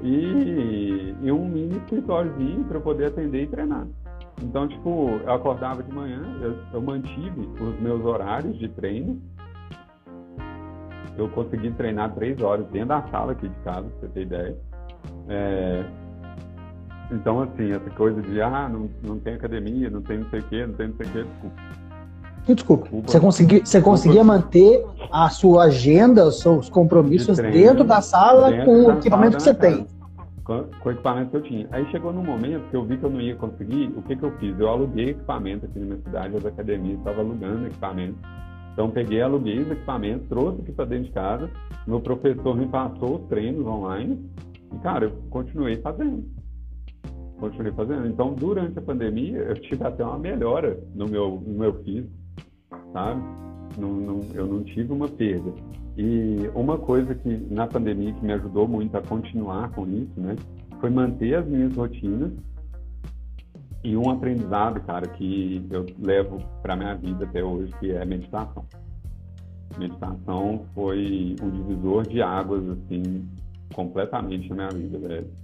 e, 0.02 1.14
e 1.20 1.30
um 1.30 1.46
mini 1.46 1.76
escritóriozinho 1.76 2.64
para 2.64 2.78
eu 2.78 2.80
poder 2.80 3.06
atender 3.06 3.42
e 3.42 3.46
treinar. 3.46 3.86
Então, 4.42 4.66
tipo, 4.66 5.20
eu 5.24 5.32
acordava 5.32 5.82
de 5.82 5.92
manhã, 5.92 6.22
eu, 6.40 6.56
eu 6.72 6.80
mantive 6.80 7.40
os 7.60 7.80
meus 7.80 8.04
horários 8.04 8.58
de 8.58 8.68
treino. 8.68 9.20
Eu 11.16 11.28
consegui 11.28 11.70
treinar 11.72 12.14
três 12.14 12.40
horas 12.40 12.66
dentro 12.68 12.88
da 12.88 13.06
sala 13.08 13.32
aqui 13.32 13.48
de 13.48 13.54
casa, 13.60 13.88
pra 13.88 14.00
você 14.00 14.08
ter 14.08 14.22
ideia. 14.22 14.56
É, 15.28 15.84
então, 17.12 17.42
assim, 17.42 17.72
essa 17.72 17.90
coisa 17.90 18.20
de, 18.22 18.40
ah, 18.40 18.68
não, 18.68 18.88
não 19.02 19.18
tem 19.18 19.34
academia, 19.34 19.90
não 19.90 20.02
tem 20.02 20.18
não 20.18 20.30
sei 20.30 20.40
o 20.40 20.42
quê, 20.44 20.66
não 20.66 20.74
tem 20.74 20.88
não 20.88 20.96
sei 20.96 21.06
o 21.06 21.10
quê, 21.10 21.24
desculpa. 21.24 21.62
Desculpa, 22.44 22.88
você, 23.06 23.20
consegui, 23.20 23.60
você 23.64 23.80
conseguia 23.80 24.24
manter 24.24 24.84
a 25.12 25.28
sua 25.28 25.64
agenda, 25.64 26.26
os 26.26 26.40
seus 26.40 26.68
compromissos 26.68 27.36
de 27.36 27.50
dentro 27.50 27.84
da 27.84 28.00
sala 28.00 28.50
dentro 28.50 28.64
com 28.66 28.86
o 28.86 28.92
equipamento 28.92 29.36
que 29.36 29.42
você 29.44 29.54
tem? 29.54 29.86
Com, 30.42 30.64
com, 30.80 30.88
o 30.88 30.92
equipamento 30.92 31.30
que 31.30 31.36
eu 31.36 31.42
tinha. 31.42 31.68
Aí 31.70 31.86
chegou 31.92 32.12
num 32.12 32.24
momento 32.24 32.68
que 32.68 32.76
eu 32.76 32.84
vi 32.84 32.96
que 32.96 33.04
eu 33.04 33.10
não 33.10 33.20
ia 33.20 33.36
conseguir, 33.36 33.92
o 33.96 34.02
que, 34.02 34.16
que 34.16 34.24
eu 34.24 34.32
fiz? 34.38 34.58
Eu 34.58 34.68
aluguei 34.68 35.10
equipamento 35.10 35.66
aqui 35.66 35.78
na 35.78 35.84
minha 35.84 35.98
cidade, 35.98 36.36
as 36.36 36.44
academias 36.44 36.98
estavam 36.98 37.20
alugando 37.20 37.66
equipamento. 37.66 38.18
Então 38.72 38.90
peguei, 38.90 39.22
aluguei 39.22 39.60
os 39.60 39.70
equipamentos, 39.70 40.28
trouxe 40.28 40.62
aqui 40.62 40.72
para 40.72 40.86
dentro 40.86 41.04
de 41.04 41.12
casa, 41.12 41.48
meu 41.86 42.00
professor 42.00 42.56
me 42.56 42.66
passou 42.66 43.20
os 43.20 43.28
treinos 43.28 43.64
online 43.64 44.18
e, 44.74 44.78
cara, 44.78 45.04
eu 45.04 45.12
continuei 45.30 45.76
fazendo. 45.76 46.24
Continuei 47.42 47.72
fazendo. 47.72 48.06
Então, 48.06 48.34
durante 48.34 48.78
a 48.78 48.82
pandemia, 48.82 49.38
eu 49.38 49.54
tive 49.54 49.84
até 49.84 50.04
uma 50.04 50.18
melhora 50.18 50.78
no 50.94 51.08
meu, 51.08 51.42
no 51.44 51.58
meu 51.58 51.74
físico 51.82 52.22
sabe? 52.92 53.22
Não, 53.78 53.90
não, 53.90 54.20
eu 54.34 54.46
não 54.46 54.62
tive 54.62 54.92
uma 54.92 55.08
perda. 55.08 55.52
E 55.96 56.50
uma 56.54 56.78
coisa 56.78 57.14
que 57.14 57.28
na 57.50 57.66
pandemia 57.66 58.12
que 58.12 58.24
me 58.24 58.32
ajudou 58.34 58.68
muito 58.68 58.96
a 58.96 59.02
continuar 59.02 59.70
com 59.72 59.86
isso, 59.88 60.12
né, 60.16 60.36
foi 60.80 60.90
manter 60.90 61.34
as 61.34 61.46
minhas 61.46 61.74
rotinas 61.74 62.32
e 63.84 63.96
um 63.96 64.08
aprendizado, 64.10 64.80
cara, 64.82 65.08
que 65.08 65.66
eu 65.70 65.86
levo 65.98 66.38
para 66.62 66.76
minha 66.76 66.94
vida 66.94 67.24
até 67.24 67.42
hoje, 67.42 67.72
que 67.80 67.90
é 67.90 68.04
meditação. 68.04 68.64
Meditação 69.76 70.64
foi 70.74 71.34
um 71.42 71.50
divisor 71.50 72.06
de 72.06 72.22
águas, 72.22 72.62
assim, 72.68 73.26
completamente 73.74 74.48
na 74.50 74.54
minha 74.54 74.68
vida, 74.68 74.98
velho. 74.98 75.41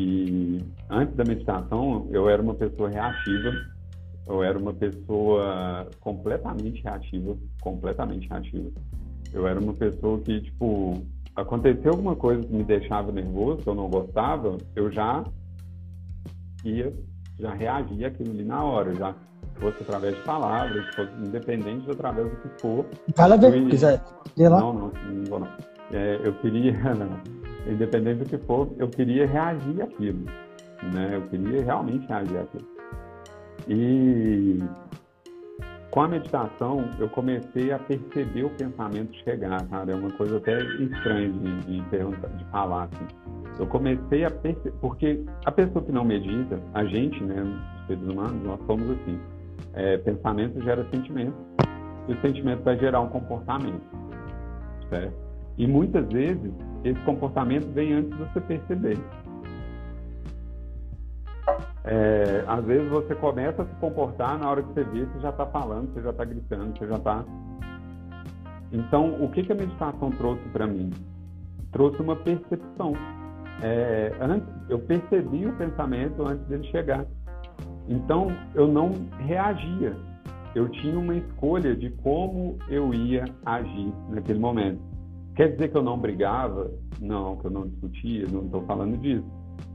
Que 0.00 0.64
antes 0.88 1.14
da 1.14 1.24
meditação 1.24 2.08
eu 2.10 2.28
era 2.28 2.40
uma 2.40 2.54
pessoa 2.54 2.88
reativa 2.88 3.52
eu 4.30 4.44
era 4.44 4.56
uma 4.56 4.72
pessoa 4.72 5.88
completamente 5.98 6.82
reativa, 6.84 7.36
completamente 7.60 8.28
reativa. 8.28 8.70
Eu 9.32 9.46
era 9.46 9.58
uma 9.58 9.74
pessoa 9.74 10.20
que, 10.20 10.40
tipo, 10.40 11.02
aconteceu 11.34 11.90
alguma 11.90 12.14
coisa 12.14 12.40
que 12.40 12.52
me 12.52 12.62
deixava 12.62 13.10
nervoso, 13.10 13.58
que 13.58 13.68
eu 13.68 13.74
não 13.74 13.90
gostava, 13.90 14.56
eu 14.76 14.90
já 14.90 15.24
ia, 16.64 16.92
já 17.40 17.52
reagia 17.54 18.06
aquilo 18.06 18.30
ali 18.30 18.44
na 18.44 18.62
hora, 18.62 18.94
já 18.94 19.14
fosse 19.56 19.82
através 19.82 20.14
de 20.14 20.22
palavras, 20.22 20.94
fosse 20.94 21.12
independente 21.18 21.86
de 21.86 21.90
através 21.90 22.30
do 22.30 22.36
que 22.36 22.60
for. 22.60 22.86
Fala 23.16 23.36
ia... 23.36 23.68
quiser. 23.68 24.00
Não, 24.38 24.72
não, 24.72 24.92
não 24.92 25.24
vou 25.24 25.40
não. 25.40 25.48
É, 25.92 26.20
eu 26.22 26.32
queria, 26.34 26.74
independente 27.66 28.24
do 28.24 28.24
que 28.24 28.38
for, 28.46 28.68
eu 28.78 28.88
queria 28.88 29.26
reagir 29.26 29.82
àquilo, 29.82 30.24
né? 30.94 31.10
Eu 31.14 31.22
queria 31.28 31.64
realmente 31.64 32.06
reagir 32.06 32.38
àquilo. 32.38 32.68
E 33.68 34.58
com 35.90 36.02
a 36.02 36.08
meditação, 36.08 36.88
eu 37.00 37.08
comecei 37.08 37.72
a 37.72 37.78
perceber 37.78 38.44
o 38.44 38.50
pensamento 38.50 39.12
chegar, 39.24 39.66
cara. 39.66 39.90
É 39.90 39.94
uma 39.94 40.10
coisa 40.12 40.36
até 40.36 40.56
estranha 40.56 41.30
de, 41.30 41.60
de, 41.62 41.80
de 41.80 42.44
falar, 42.52 42.84
assim. 42.84 43.06
Eu 43.58 43.66
comecei 43.66 44.24
a 44.24 44.30
perceber, 44.30 44.72
porque 44.80 45.24
a 45.44 45.50
pessoa 45.50 45.84
que 45.84 45.90
não 45.90 46.04
medita, 46.04 46.60
a 46.74 46.84
gente, 46.84 47.20
né, 47.24 47.42
os 47.42 47.86
seres 47.88 48.04
humanos, 48.04 48.40
nós 48.44 48.60
somos 48.66 48.88
assim. 48.90 49.18
É, 49.74 49.98
pensamento 49.98 50.62
gera 50.62 50.86
sentimento, 50.90 51.34
e 52.08 52.12
o 52.12 52.20
sentimento 52.20 52.62
vai 52.62 52.78
gerar 52.78 53.00
um 53.00 53.08
comportamento, 53.08 53.82
certo? 54.88 55.29
E 55.60 55.66
muitas 55.66 56.08
vezes, 56.10 56.50
esse 56.82 56.98
comportamento 57.00 57.70
vem 57.74 57.92
antes 57.92 58.10
de 58.10 58.16
você 58.16 58.40
perceber. 58.40 58.98
É, 61.84 62.44
às 62.46 62.64
vezes 62.64 62.88
você 62.88 63.14
começa 63.14 63.60
a 63.60 63.66
se 63.66 63.74
comportar, 63.74 64.38
na 64.38 64.48
hora 64.48 64.62
que 64.62 64.72
você 64.72 64.84
vê, 64.84 65.04
você 65.04 65.20
já 65.20 65.28
está 65.28 65.44
falando, 65.44 65.92
você 65.92 66.00
já 66.00 66.08
está 66.08 66.24
gritando, 66.24 66.78
você 66.78 66.86
já 66.86 66.94
está. 66.94 67.24
Então, 68.72 69.22
o 69.22 69.30
que, 69.30 69.42
que 69.42 69.52
a 69.52 69.54
meditação 69.54 70.10
trouxe 70.12 70.48
para 70.48 70.66
mim? 70.66 70.88
Trouxe 71.72 72.00
uma 72.00 72.16
percepção. 72.16 72.94
É, 73.62 74.16
antes, 74.18 74.48
eu 74.70 74.78
percebi 74.78 75.44
o 75.44 75.52
pensamento 75.58 76.26
antes 76.26 76.46
dele 76.46 76.64
chegar. 76.70 77.04
Então, 77.86 78.28
eu 78.54 78.66
não 78.66 78.92
reagia. 79.18 79.94
Eu 80.54 80.70
tinha 80.70 80.98
uma 80.98 81.16
escolha 81.16 81.76
de 81.76 81.90
como 81.90 82.58
eu 82.66 82.94
ia 82.94 83.26
agir 83.44 83.92
naquele 84.08 84.38
momento. 84.38 84.89
Quer 85.40 85.52
dizer 85.52 85.68
que 85.68 85.76
eu 85.78 85.82
não 85.82 85.98
brigava? 85.98 86.70
Não, 87.00 87.34
que 87.36 87.46
eu 87.46 87.50
não 87.50 87.66
discutia, 87.66 88.26
não 88.30 88.44
estou 88.44 88.60
falando 88.66 88.98
disso. 88.98 89.24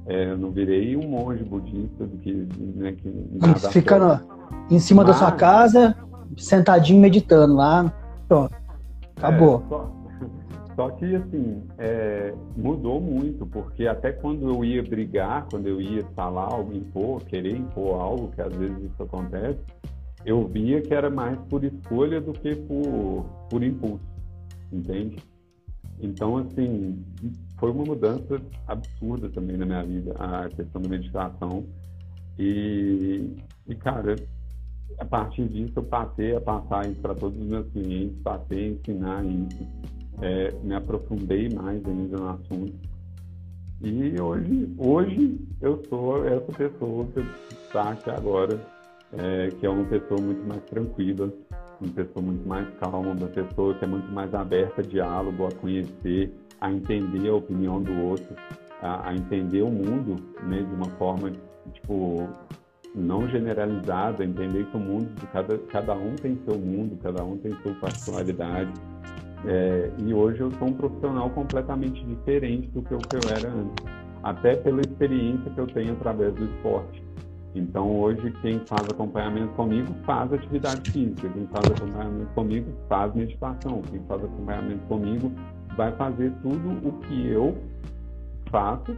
É, 0.05 0.29
eu 0.29 0.37
não 0.37 0.51
virei 0.51 0.95
um 0.95 1.07
monge 1.07 1.43
budista 1.43 2.05
do 2.05 2.17
que, 2.19 2.47
né, 2.75 2.91
que 2.91 3.09
nada 3.33 3.71
Fica 3.71 3.97
no, 3.97 4.21
em 4.69 4.77
cima 4.77 5.03
Mas, 5.03 5.13
da 5.13 5.17
sua 5.17 5.31
casa, 5.31 5.97
sentadinho 6.37 7.01
meditando 7.01 7.55
lá, 7.55 7.91
pronto, 8.27 8.55
acabou. 9.15 9.63
É, 9.65 9.69
só, 9.69 9.91
só, 10.75 10.89
que 10.91 11.15
assim, 11.15 11.63
é, 11.79 12.35
mudou 12.55 13.01
muito, 13.01 13.47
porque 13.47 13.87
até 13.87 14.11
quando 14.11 14.47
eu 14.47 14.63
ia 14.63 14.83
brigar, 14.83 15.47
quando 15.49 15.65
eu 15.65 15.81
ia 15.81 16.05
falar 16.15 16.43
algo, 16.43 16.75
impor, 16.75 17.23
querer 17.23 17.57
impor 17.57 17.99
algo, 17.99 18.31
que 18.35 18.41
às 18.43 18.55
vezes 18.55 18.77
isso 18.83 19.01
acontece, 19.01 19.57
eu 20.23 20.47
via 20.47 20.79
que 20.79 20.93
era 20.93 21.09
mais 21.09 21.39
por 21.49 21.63
escolha 21.63 22.21
do 22.21 22.33
que 22.33 22.55
por, 22.55 23.25
por 23.49 23.63
impulso, 23.63 24.05
entende? 24.71 25.17
Então, 25.99 26.37
assim, 26.37 27.03
foi 27.57 27.71
uma 27.71 27.85
mudança 27.85 28.41
absurda 28.67 29.29
também 29.29 29.57
na 29.57 29.65
minha 29.65 29.83
vida, 29.83 30.13
a 30.19 30.49
questão 30.49 30.81
da 30.81 30.89
meditação. 30.89 31.65
E, 32.37 33.35
e 33.67 33.75
cara, 33.75 34.15
a 34.99 35.05
partir 35.05 35.47
disso 35.47 35.73
eu 35.77 35.83
passei 35.83 36.35
a 36.35 36.41
passar 36.41 36.89
isso 36.89 37.01
para 37.01 37.15
todos 37.15 37.39
os 37.39 37.47
meus 37.47 37.67
clientes, 37.71 38.17
passei 38.23 38.65
a 38.65 38.69
ensinar 38.71 39.25
isso, 39.25 39.67
é, 40.21 40.51
me 40.63 40.75
aprofundei 40.75 41.49
mais 41.49 41.83
ainda 41.85 42.17
no 42.17 42.29
assunto. 42.29 42.95
E 43.81 44.19
hoje, 44.19 44.73
hoje 44.77 45.39
eu 45.61 45.83
sou 45.89 46.25
essa 46.25 46.51
pessoa 46.51 47.05
que 47.07 47.19
está 47.65 47.91
aqui 47.91 48.09
agora, 48.09 48.59
é, 49.17 49.49
que 49.49 49.65
é 49.65 49.69
uma 49.69 49.85
pessoa 49.85 50.19
muito 50.19 50.45
mais 50.47 50.61
tranquila, 50.63 51.31
uma 51.81 51.91
pessoa 51.93 52.25
muito 52.25 52.47
mais 52.47 52.67
calma, 52.79 53.11
uma 53.11 53.27
pessoa 53.27 53.73
que 53.75 53.85
é 53.85 53.87
muito 53.87 54.11
mais 54.11 54.33
aberta 54.33 54.81
a 54.81 54.83
diálogo, 54.83 55.45
a 55.45 55.51
conhecer, 55.51 56.33
a 56.59 56.71
entender 56.71 57.29
a 57.29 57.35
opinião 57.35 57.81
do 57.81 57.93
outro, 58.03 58.35
a, 58.81 59.09
a 59.09 59.13
entender 59.13 59.61
o 59.61 59.69
mundo 59.69 60.15
né, 60.43 60.57
de 60.57 60.73
uma 60.73 60.89
forma, 60.97 61.31
tipo, 61.73 62.27
não 62.93 63.27
generalizada, 63.27 64.23
entender 64.23 64.65
que 64.65 64.77
o 64.77 64.79
mundo 64.79 65.09
cada, 65.31 65.57
cada 65.57 65.93
um 65.93 66.15
tem 66.15 66.37
seu 66.47 66.57
mundo, 66.57 66.97
cada 67.01 67.23
um 67.23 67.37
tem 67.37 67.51
sua 67.61 67.73
particularidade. 67.75 68.71
É, 69.47 69.91
e 69.99 70.13
hoje 70.13 70.39
eu 70.39 70.51
sou 70.53 70.69
um 70.69 70.73
profissional 70.73 71.29
completamente 71.29 72.03
diferente 72.05 72.67
do 72.69 72.81
que 72.81 72.93
eu, 72.93 72.97
que 72.97 73.15
eu 73.15 73.21
era 73.29 73.47
antes, 73.49 73.85
até 74.23 74.55
pela 74.55 74.81
experiência 74.81 75.51
que 75.51 75.59
eu 75.59 75.67
tenho 75.67 75.93
através 75.93 76.33
do 76.33 76.45
esporte. 76.45 77.03
Então, 77.55 77.89
hoje, 77.89 78.31
quem 78.41 78.59
faz 78.65 78.81
acompanhamento 78.89 79.53
comigo 79.53 79.87
faz 80.05 80.31
atividade 80.33 80.91
física, 80.91 81.29
quem 81.29 81.47
faz 81.47 81.71
acompanhamento 81.71 82.33
comigo 82.33 82.71
faz 82.89 83.15
meditação, 83.15 83.81
quem 83.89 84.01
faz 84.09 84.23
acompanhamento 84.25 84.85
comigo 84.87 85.31
vai 85.77 85.91
fazer 85.93 86.33
tudo 86.41 86.87
o 86.87 86.99
que 86.99 87.29
eu 87.29 87.57
faço 88.51 88.93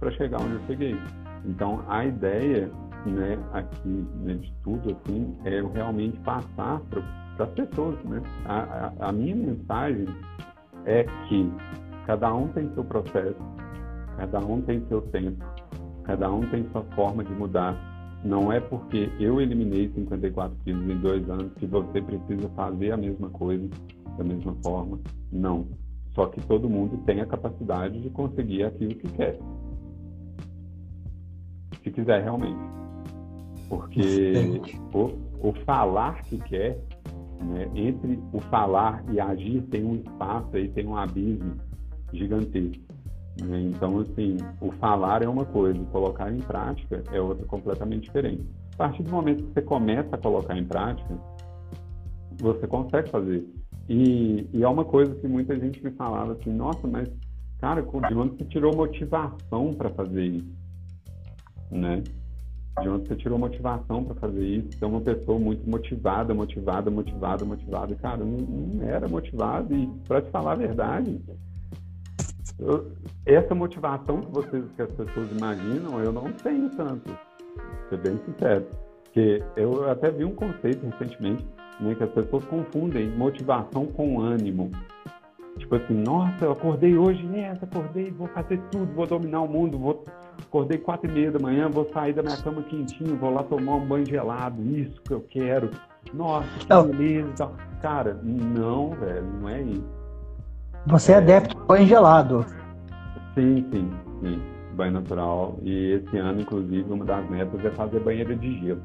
para 0.00 0.10
chegar 0.10 0.40
onde 0.40 0.54
eu 0.54 0.66
cheguei. 0.66 0.96
Então, 1.44 1.84
a 1.88 2.04
ideia 2.04 2.68
né, 3.06 3.38
aqui 3.52 4.04
né, 4.22 4.34
de 4.34 4.52
tudo 4.64 4.90
assim, 4.90 5.36
é 5.44 5.60
eu 5.60 5.70
realmente 5.70 6.18
passar 6.20 6.80
para 6.90 7.44
as 7.44 7.50
pessoas. 7.52 7.96
Né? 8.04 8.20
A, 8.44 8.58
a, 8.58 9.08
a 9.08 9.12
minha 9.12 9.36
mensagem 9.36 10.06
é 10.84 11.04
que 11.28 11.52
cada 12.06 12.34
um 12.34 12.48
tem 12.48 12.68
seu 12.74 12.84
processo, 12.84 13.38
cada 14.16 14.40
um 14.40 14.60
tem 14.62 14.84
seu 14.88 15.00
tempo, 15.00 15.44
cada 16.04 16.30
um 16.30 16.40
tem 16.50 16.68
sua 16.72 16.82
forma 16.96 17.22
de 17.22 17.32
mudar 17.32 17.89
não 18.24 18.52
é 18.52 18.60
porque 18.60 19.10
eu 19.18 19.40
eliminei 19.40 19.88
54 19.90 20.56
quilos 20.64 20.90
em 20.90 20.98
dois 20.98 21.28
anos 21.30 21.52
que 21.54 21.66
você 21.66 22.02
precisa 22.02 22.48
fazer 22.50 22.92
a 22.92 22.96
mesma 22.96 23.30
coisa 23.30 23.68
da 24.18 24.24
mesma 24.24 24.54
forma. 24.62 25.00
Não. 25.32 25.66
Só 26.14 26.26
que 26.26 26.40
todo 26.42 26.68
mundo 26.68 26.98
tem 27.06 27.20
a 27.20 27.26
capacidade 27.26 28.00
de 28.00 28.10
conseguir 28.10 28.64
aquilo 28.64 28.94
que 28.94 29.08
quer. 29.12 29.38
Se 31.82 31.90
quiser 31.90 32.22
realmente. 32.22 32.58
Porque 33.68 34.60
o, 34.92 35.48
o 35.48 35.52
falar 35.64 36.22
que 36.24 36.36
quer, 36.38 36.78
né, 37.40 37.70
entre 37.74 38.18
o 38.32 38.40
falar 38.40 39.02
e 39.10 39.20
agir 39.20 39.62
tem 39.70 39.84
um 39.84 39.94
espaço 39.94 40.56
aí, 40.56 40.68
tem 40.68 40.86
um 40.86 40.96
abismo 40.96 41.54
gigantesco. 42.12 42.89
Né? 43.38 43.62
Então, 43.62 44.00
assim, 44.00 44.36
o 44.60 44.70
falar 44.72 45.22
é 45.22 45.28
uma 45.28 45.44
coisa, 45.44 45.78
colocar 45.86 46.32
em 46.32 46.38
prática 46.38 47.02
é 47.12 47.20
outra 47.20 47.46
completamente 47.46 48.04
diferente. 48.04 48.44
A 48.74 48.76
partir 48.76 49.02
do 49.02 49.10
momento 49.10 49.44
que 49.44 49.52
você 49.52 49.62
começa 49.62 50.14
a 50.14 50.18
colocar 50.18 50.56
em 50.56 50.64
prática, 50.64 51.18
você 52.38 52.66
consegue 52.66 53.10
fazer. 53.10 53.46
E, 53.88 54.48
e 54.52 54.62
é 54.62 54.68
uma 54.68 54.84
coisa 54.84 55.14
que 55.14 55.26
muita 55.26 55.58
gente 55.58 55.82
me 55.82 55.90
falava 55.92 56.32
assim, 56.32 56.52
nossa, 56.52 56.86
mas, 56.86 57.08
cara, 57.58 57.82
de 57.82 58.14
onde 58.14 58.36
você 58.36 58.44
tirou 58.44 58.74
motivação 58.74 59.74
para 59.74 59.90
fazer 59.90 60.24
isso? 60.24 60.54
Né? 61.70 62.02
De 62.80 62.88
onde 62.88 63.08
você 63.08 63.16
tirou 63.16 63.38
motivação 63.38 64.04
para 64.04 64.14
fazer 64.14 64.46
isso? 64.46 64.78
Você 64.78 64.84
é 64.84 64.86
uma 64.86 65.00
pessoa 65.00 65.38
muito 65.38 65.68
motivada, 65.68 66.32
motivada, 66.32 66.90
motivada, 66.90 67.44
motivada. 67.44 67.94
Cara, 67.96 68.24
não, 68.24 68.38
não 68.38 68.88
era 68.88 69.08
motivado 69.08 69.74
e, 69.74 69.86
para 70.06 70.22
te 70.22 70.30
falar 70.30 70.52
a 70.52 70.56
verdade, 70.56 71.20
eu, 72.58 72.92
essa 73.26 73.54
motivação 73.54 74.20
que, 74.20 74.30
vocês, 74.32 74.64
que 74.76 74.82
as 74.82 74.90
pessoas 74.92 75.30
imaginam, 75.30 76.00
eu 76.00 76.12
não 76.12 76.32
tenho 76.32 76.68
tanto, 76.70 77.16
ser 77.88 77.98
bem 77.98 78.18
sincero. 78.24 78.66
Porque 79.04 79.42
eu 79.56 79.90
até 79.90 80.10
vi 80.10 80.24
um 80.24 80.34
conceito 80.34 80.86
recentemente, 80.86 81.44
né, 81.80 81.94
que 81.94 82.04
as 82.04 82.10
pessoas 82.10 82.44
confundem 82.44 83.10
motivação 83.10 83.86
com 83.86 84.20
ânimo. 84.20 84.70
Tipo 85.58 85.76
assim, 85.76 85.94
nossa, 85.94 86.44
eu 86.44 86.52
acordei 86.52 86.96
hoje 86.96 87.24
nessa, 87.26 87.64
acordei, 87.64 88.10
vou 88.10 88.28
fazer 88.28 88.58
tudo, 88.70 88.92
vou 88.94 89.06
dominar 89.06 89.42
o 89.42 89.48
mundo, 89.48 89.78
vou 89.78 90.04
acordei 90.40 90.78
quatro 90.78 91.10
e 91.10 91.12
meia 91.12 91.30
da 91.30 91.38
manhã, 91.38 91.68
vou 91.68 91.88
sair 91.92 92.12
da 92.12 92.22
minha 92.22 92.36
cama 92.36 92.62
quentinho, 92.62 93.16
vou 93.16 93.30
lá 93.30 93.42
tomar 93.42 93.74
um 93.74 93.86
banho 93.86 94.06
gelado, 94.06 94.62
isso 94.62 95.00
que 95.02 95.12
eu 95.12 95.20
quero. 95.28 95.70
Nossa, 96.14 96.48
que 96.58 96.96
beleza. 96.96 97.50
Cara, 97.82 98.18
não, 98.22 98.90
velho, 98.90 99.26
não 99.40 99.48
é 99.48 99.62
isso. 99.62 99.99
Você 100.86 101.12
é 101.12 101.16
adepto 101.16 101.58
ao 101.58 101.66
banho 101.66 101.86
gelado. 101.86 102.44
Sim, 103.34 103.66
sim, 103.70 103.90
sim. 104.22 104.42
Banho 104.74 104.92
natural. 104.92 105.58
E 105.62 105.92
esse 105.92 106.16
ano, 106.16 106.40
inclusive, 106.40 106.90
uma 106.90 107.04
das 107.04 107.28
metas 107.28 107.64
é 107.64 107.70
fazer 107.70 108.00
banheira 108.00 108.34
de 108.34 108.60
gelo. 108.60 108.82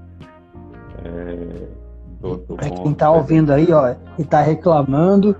É, 1.04 1.68
tô, 2.22 2.38
tô 2.38 2.56
pra 2.56 2.70
quem 2.70 2.94
tá 2.94 3.12
ouvindo 3.12 3.52
aí, 3.52 3.72
ó, 3.72 3.94
e 4.18 4.24
tá 4.24 4.42
reclamando 4.42 5.36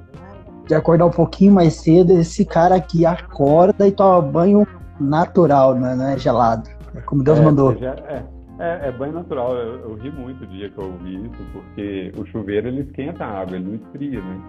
de 0.68 0.74
acordar 0.74 1.06
um 1.06 1.12
pouquinho 1.12 1.54
mais 1.54 1.76
cedo, 1.76 2.14
esse 2.14 2.44
cara 2.44 2.76
aqui 2.76 3.06
acorda 3.06 3.88
e 3.88 3.92
toma 3.92 4.22
banho 4.22 4.68
natural, 5.00 5.76
né? 5.76 5.96
não 5.96 6.08
é 6.08 6.18
gelado. 6.18 6.70
É 6.96 7.02
como 7.02 7.24
Deus 7.24 7.40
é, 7.40 7.42
mandou. 7.42 7.76
Já, 7.78 7.92
é, 7.92 8.24
é, 8.60 8.88
é, 8.88 8.92
banho 8.92 9.14
natural. 9.14 9.56
Eu, 9.56 9.80
eu, 9.82 9.96
ri 9.96 10.12
muito 10.12 10.44
o 10.44 10.48
dia 10.48 10.70
que 10.70 10.78
eu 10.78 10.86
ouvi 10.86 11.26
isso, 11.26 11.44
porque 11.54 12.12
o 12.18 12.26
chuveiro 12.26 12.68
ele 12.68 12.82
esquenta 12.82 13.26
a 13.26 13.42
água, 13.42 13.56
ele 13.56 13.66
não 13.66 13.76
esfria, 13.76 14.22
né? 14.22 14.42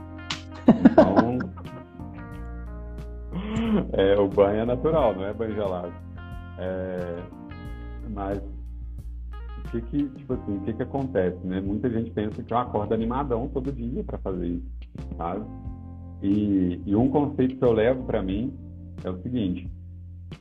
Então, 0.90 1.38
é, 3.92 4.18
o 4.18 4.28
banho 4.28 4.60
é 4.60 4.64
natural, 4.64 5.14
não 5.14 5.24
é 5.24 5.32
banho 5.32 5.54
gelado. 5.54 5.92
É, 6.58 7.22
mas 8.10 8.38
o 8.38 9.70
que 9.70 9.80
que, 9.82 10.08
tipo 10.08 10.34
assim, 10.34 10.56
o 10.56 10.60
que 10.60 10.72
que 10.72 10.82
acontece, 10.82 11.38
né? 11.44 11.60
Muita 11.60 11.90
gente 11.90 12.10
pensa 12.10 12.42
que 12.42 12.52
eu 12.52 12.58
acordo 12.58 12.94
animadão 12.94 13.48
todo 13.48 13.72
dia 13.72 14.02
para 14.04 14.18
fazer 14.18 14.46
isso, 14.46 14.66
sabe? 15.16 15.44
E, 16.22 16.80
e 16.86 16.96
um 16.96 17.08
conceito 17.08 17.56
que 17.56 17.64
eu 17.64 17.72
levo 17.72 18.04
para 18.04 18.22
mim 18.22 18.54
é 19.04 19.10
o 19.10 19.20
seguinte: 19.22 19.70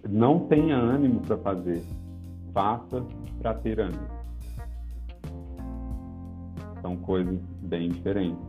não 0.07 0.47
tenha 0.47 0.77
ânimo 0.77 1.21
para 1.21 1.37
fazer, 1.37 1.83
faça 2.53 3.05
para 3.39 3.53
ter 3.55 3.79
ânimo. 3.79 4.07
São 6.81 6.95
coisas 6.97 7.39
bem 7.61 7.89
diferentes. 7.89 8.43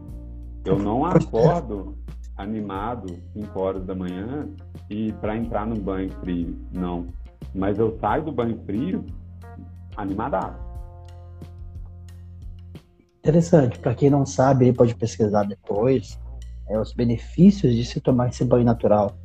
Eu 0.64 0.78
não 0.78 1.05
acordo 1.05 1.97
animado 2.37 3.07
5 3.33 3.61
horas 3.61 3.85
da 3.85 3.95
manhã 3.95 4.49
e 4.91 5.13
para 5.15 5.37
entrar 5.37 5.67
no 5.67 5.77
banho 5.77 6.11
frio. 6.21 6.57
Não. 6.73 7.07
Mas 7.55 7.79
eu 7.79 7.99
saio 8.01 8.25
do 8.25 8.33
banho 8.33 8.59
frio 8.65 9.05
animadaço. 9.97 10.67
Interessante. 13.19 13.79
Para 13.79 13.95
quem 13.95 14.11
não 14.11 14.25
sabe, 14.25 14.73
pode 14.73 14.95
pesquisar 14.95 15.45
depois 15.45 16.19
é, 16.69 16.79
os 16.79 16.93
benefícios 16.93 17.75
de 17.75 17.85
se 17.85 18.01
tomar 18.01 18.29
esse 18.29 18.45
banho 18.45 18.65
natural. 18.65 19.17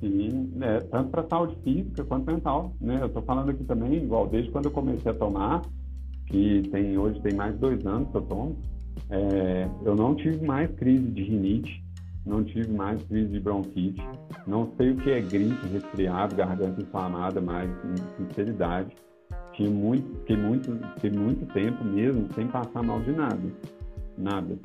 Sim, 0.00 0.52
é, 0.60 0.80
tanto 0.80 1.10
para 1.10 1.26
saúde 1.26 1.56
física 1.64 2.04
quanto 2.04 2.26
mental. 2.26 2.72
Né? 2.80 2.98
Eu 3.00 3.06
estou 3.06 3.22
falando 3.22 3.50
aqui 3.50 3.64
também, 3.64 3.94
igual 3.94 4.26
desde 4.26 4.50
quando 4.50 4.66
eu 4.66 4.70
comecei 4.70 5.10
a 5.10 5.14
tomar, 5.14 5.62
que 6.26 6.68
tem 6.70 6.98
hoje 6.98 7.20
tem 7.20 7.34
mais 7.34 7.54
de 7.54 7.60
dois 7.60 7.86
anos 7.86 8.10
que 8.10 8.16
eu 8.16 8.22
tomo, 8.22 8.56
é, 9.10 9.68
eu 9.84 9.96
não 9.96 10.14
tive 10.14 10.44
mais 10.44 10.70
crise 10.72 11.08
de 11.10 11.22
rinite, 11.22 11.82
não 12.26 12.44
tive 12.44 12.70
mais 12.72 13.02
crise 13.04 13.28
de 13.28 13.40
bronquite, 13.40 14.02
não 14.46 14.72
sei 14.76 14.90
o 14.90 14.96
que 14.96 15.10
é 15.10 15.20
gripe, 15.20 15.66
resfriado, 15.68 16.36
garganta 16.36 16.82
inflamada, 16.82 17.40
mas 17.40 17.70
sinceridade. 18.16 18.94
tinha 19.54 19.70
muito, 19.70 20.18
fiquei 20.20 20.36
muito, 20.36 20.78
fiquei 20.94 21.10
muito 21.10 21.46
tempo 21.52 21.84
mesmo 21.84 22.28
sem 22.34 22.46
passar 22.48 22.82
mal 22.82 23.00
de 23.00 23.12
nada, 23.12 23.52
nada. 24.16 24.58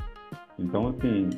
Então, 0.59 0.88
assim, 0.89 1.30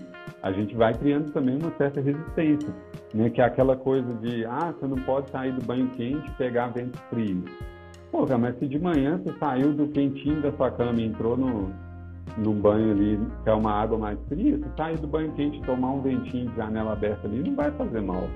a 0.41 0.51
gente 0.51 0.75
vai 0.75 0.93
criando 0.93 1.31
também 1.31 1.57
uma 1.57 1.71
certa 1.77 2.01
resistência, 2.01 2.73
né? 3.13 3.29
Que 3.29 3.41
é 3.41 3.45
aquela 3.45 3.75
coisa 3.75 4.13
de, 4.15 4.45
ah, 4.45 4.73
você 4.73 4.87
não 4.87 4.97
pode 5.03 5.29
sair 5.29 5.53
do 5.53 5.65
banho 5.65 5.89
quente 5.91 6.27
e 6.27 6.33
pegar 6.33 6.67
vento 6.67 6.97
frio. 7.09 7.43
Pô, 8.11 8.25
mas 8.37 8.57
se 8.59 8.67
de 8.67 8.79
manhã 8.79 9.17
você 9.17 9.37
saiu 9.39 9.73
do 9.73 9.87
quentinho 9.87 10.41
da 10.41 10.51
sua 10.53 10.71
cama 10.71 10.99
e 11.01 11.05
entrou 11.05 11.35
no, 11.35 11.73
num 12.37 12.53
banho 12.53 12.91
ali, 12.91 13.19
que 13.43 13.49
é 13.49 13.53
uma 13.53 13.71
água 13.71 13.97
mais 13.97 14.19
fria, 14.27 14.57
se 14.57 14.65
sair 14.77 14.97
do 14.97 15.07
banho 15.07 15.31
quente 15.33 15.57
e 15.57 15.61
tomar 15.61 15.91
um 15.91 16.01
ventinho 16.01 16.49
de 16.49 16.55
janela 16.55 16.93
aberta 16.93 17.27
ali, 17.27 17.39
não 17.39 17.55
vai 17.55 17.71
fazer 17.71 18.01
mal, 18.01 18.27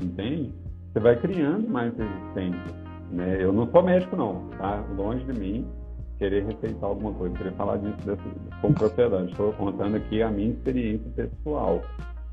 entende? 0.00 0.52
Você 0.92 1.00
vai 1.00 1.16
criando 1.16 1.68
mais 1.68 1.92
resistência, 1.96 2.74
né? 3.10 3.38
Eu 3.40 3.52
não 3.52 3.70
sou 3.70 3.82
médico 3.82 4.16
não, 4.16 4.42
tá? 4.58 4.84
Longe 4.96 5.24
de 5.24 5.38
mim 5.38 5.66
querer 6.18 6.44
receitar 6.44 6.90
alguma 6.90 7.12
coisa, 7.14 7.34
querer 7.34 7.52
falar 7.52 7.78
disso 7.78 7.96
dessa, 8.04 8.22
com 8.60 8.72
propriedade. 8.74 9.30
Estou 9.30 9.52
contando 9.54 9.96
aqui 9.96 10.22
a 10.22 10.30
minha 10.30 10.50
experiência 10.50 11.10
pessoal, 11.16 11.80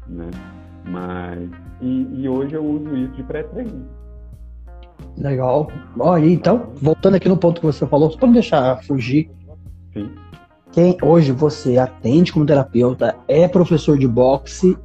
né? 0.07 0.29
Mas, 0.85 1.49
e, 1.81 2.21
e 2.21 2.29
hoje 2.29 2.53
eu 2.53 2.65
uso 2.65 2.95
isso 2.97 3.13
de 3.13 3.23
pré-treino. 3.23 3.85
Legal. 5.17 5.71
Olha, 5.97 6.25
então, 6.25 6.71
voltando 6.75 7.15
aqui 7.15 7.29
no 7.29 7.37
ponto 7.37 7.61
que 7.61 7.65
você 7.65 7.87
falou, 7.87 8.11
só 8.11 8.17
para 8.17 8.27
não 8.27 8.33
deixar 8.33 8.83
fugir. 8.83 9.29
Sim. 9.93 10.11
Hoje 11.01 11.31
você 11.31 11.79
atende 11.79 12.31
como 12.31 12.45
terapeuta 12.45 13.17
é 13.27 13.47
professor 13.47 13.97
de 13.97 14.07
boxe 14.07 14.77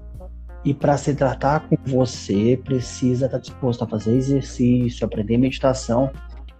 e 0.64 0.72
para 0.72 0.96
se 0.96 1.14
tratar 1.14 1.68
com 1.68 1.76
você 1.84 2.58
precisa 2.64 3.26
estar 3.26 3.36
disposto 3.36 3.84
a 3.84 3.86
fazer 3.86 4.16
exercício, 4.16 5.04
aprender 5.04 5.36
meditação. 5.36 6.10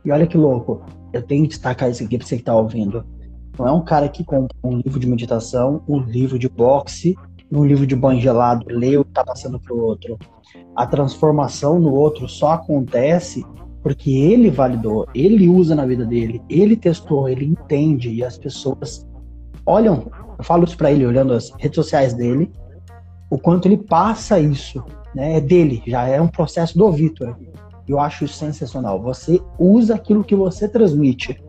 E 0.04 0.12
olha 0.12 0.26
que 0.26 0.36
louco, 0.36 0.82
eu 1.14 1.22
tenho 1.22 1.44
que 1.44 1.48
destacar 1.48 1.90
isso 1.90 2.04
aqui 2.04 2.18
para 2.18 2.26
você 2.26 2.34
que 2.34 2.42
está 2.42 2.54
ouvindo. 2.54 3.06
Não 3.58 3.66
é 3.66 3.72
um 3.72 3.82
cara 3.82 4.06
que 4.06 4.22
compra 4.22 4.54
um 4.62 4.76
livro 4.76 5.00
de 5.00 5.06
meditação, 5.06 5.82
um 5.88 6.00
livro 6.00 6.38
de 6.38 6.50
boxe, 6.50 7.16
um 7.50 7.64
livro 7.64 7.86
de 7.86 7.96
banho 7.96 8.20
gelado, 8.20 8.66
lê 8.68 8.98
o 8.98 9.04
que 9.04 9.12
está 9.12 9.24
passando 9.24 9.58
para 9.58 9.74
o 9.74 9.80
outro. 9.80 10.18
A 10.76 10.86
transformação 10.86 11.80
no 11.80 11.94
outro 11.94 12.28
só 12.28 12.52
acontece 12.52 13.42
porque 13.82 14.10
ele 14.10 14.50
validou, 14.50 15.06
ele 15.14 15.48
usa 15.48 15.74
na 15.74 15.86
vida 15.86 16.04
dele, 16.04 16.42
ele 16.50 16.76
testou, 16.76 17.30
ele 17.30 17.46
entende 17.46 18.10
e 18.10 18.22
as 18.22 18.36
pessoas 18.36 19.10
olham. 19.66 20.10
Eu 20.38 20.44
falo 20.44 20.64
isso 20.64 20.76
para 20.76 20.90
ele 20.90 21.06
olhando 21.06 21.32
as 21.32 21.52
redes 21.58 21.76
sociais 21.76 22.14
dele, 22.14 22.50
o 23.30 23.38
quanto 23.38 23.66
ele 23.66 23.76
passa 23.76 24.38
isso, 24.38 24.84
né? 25.14 25.38
É 25.38 25.40
dele, 25.40 25.82
já 25.86 26.06
é 26.06 26.20
um 26.20 26.28
processo 26.28 26.76
do 26.76 26.90
Vitor. 26.90 27.36
Eu 27.86 27.98
acho 27.98 28.24
isso 28.24 28.34
sensacional. 28.34 29.00
Você 29.02 29.40
usa 29.58 29.94
aquilo 29.94 30.24
que 30.24 30.34
você 30.34 30.68
transmite. 30.68 31.42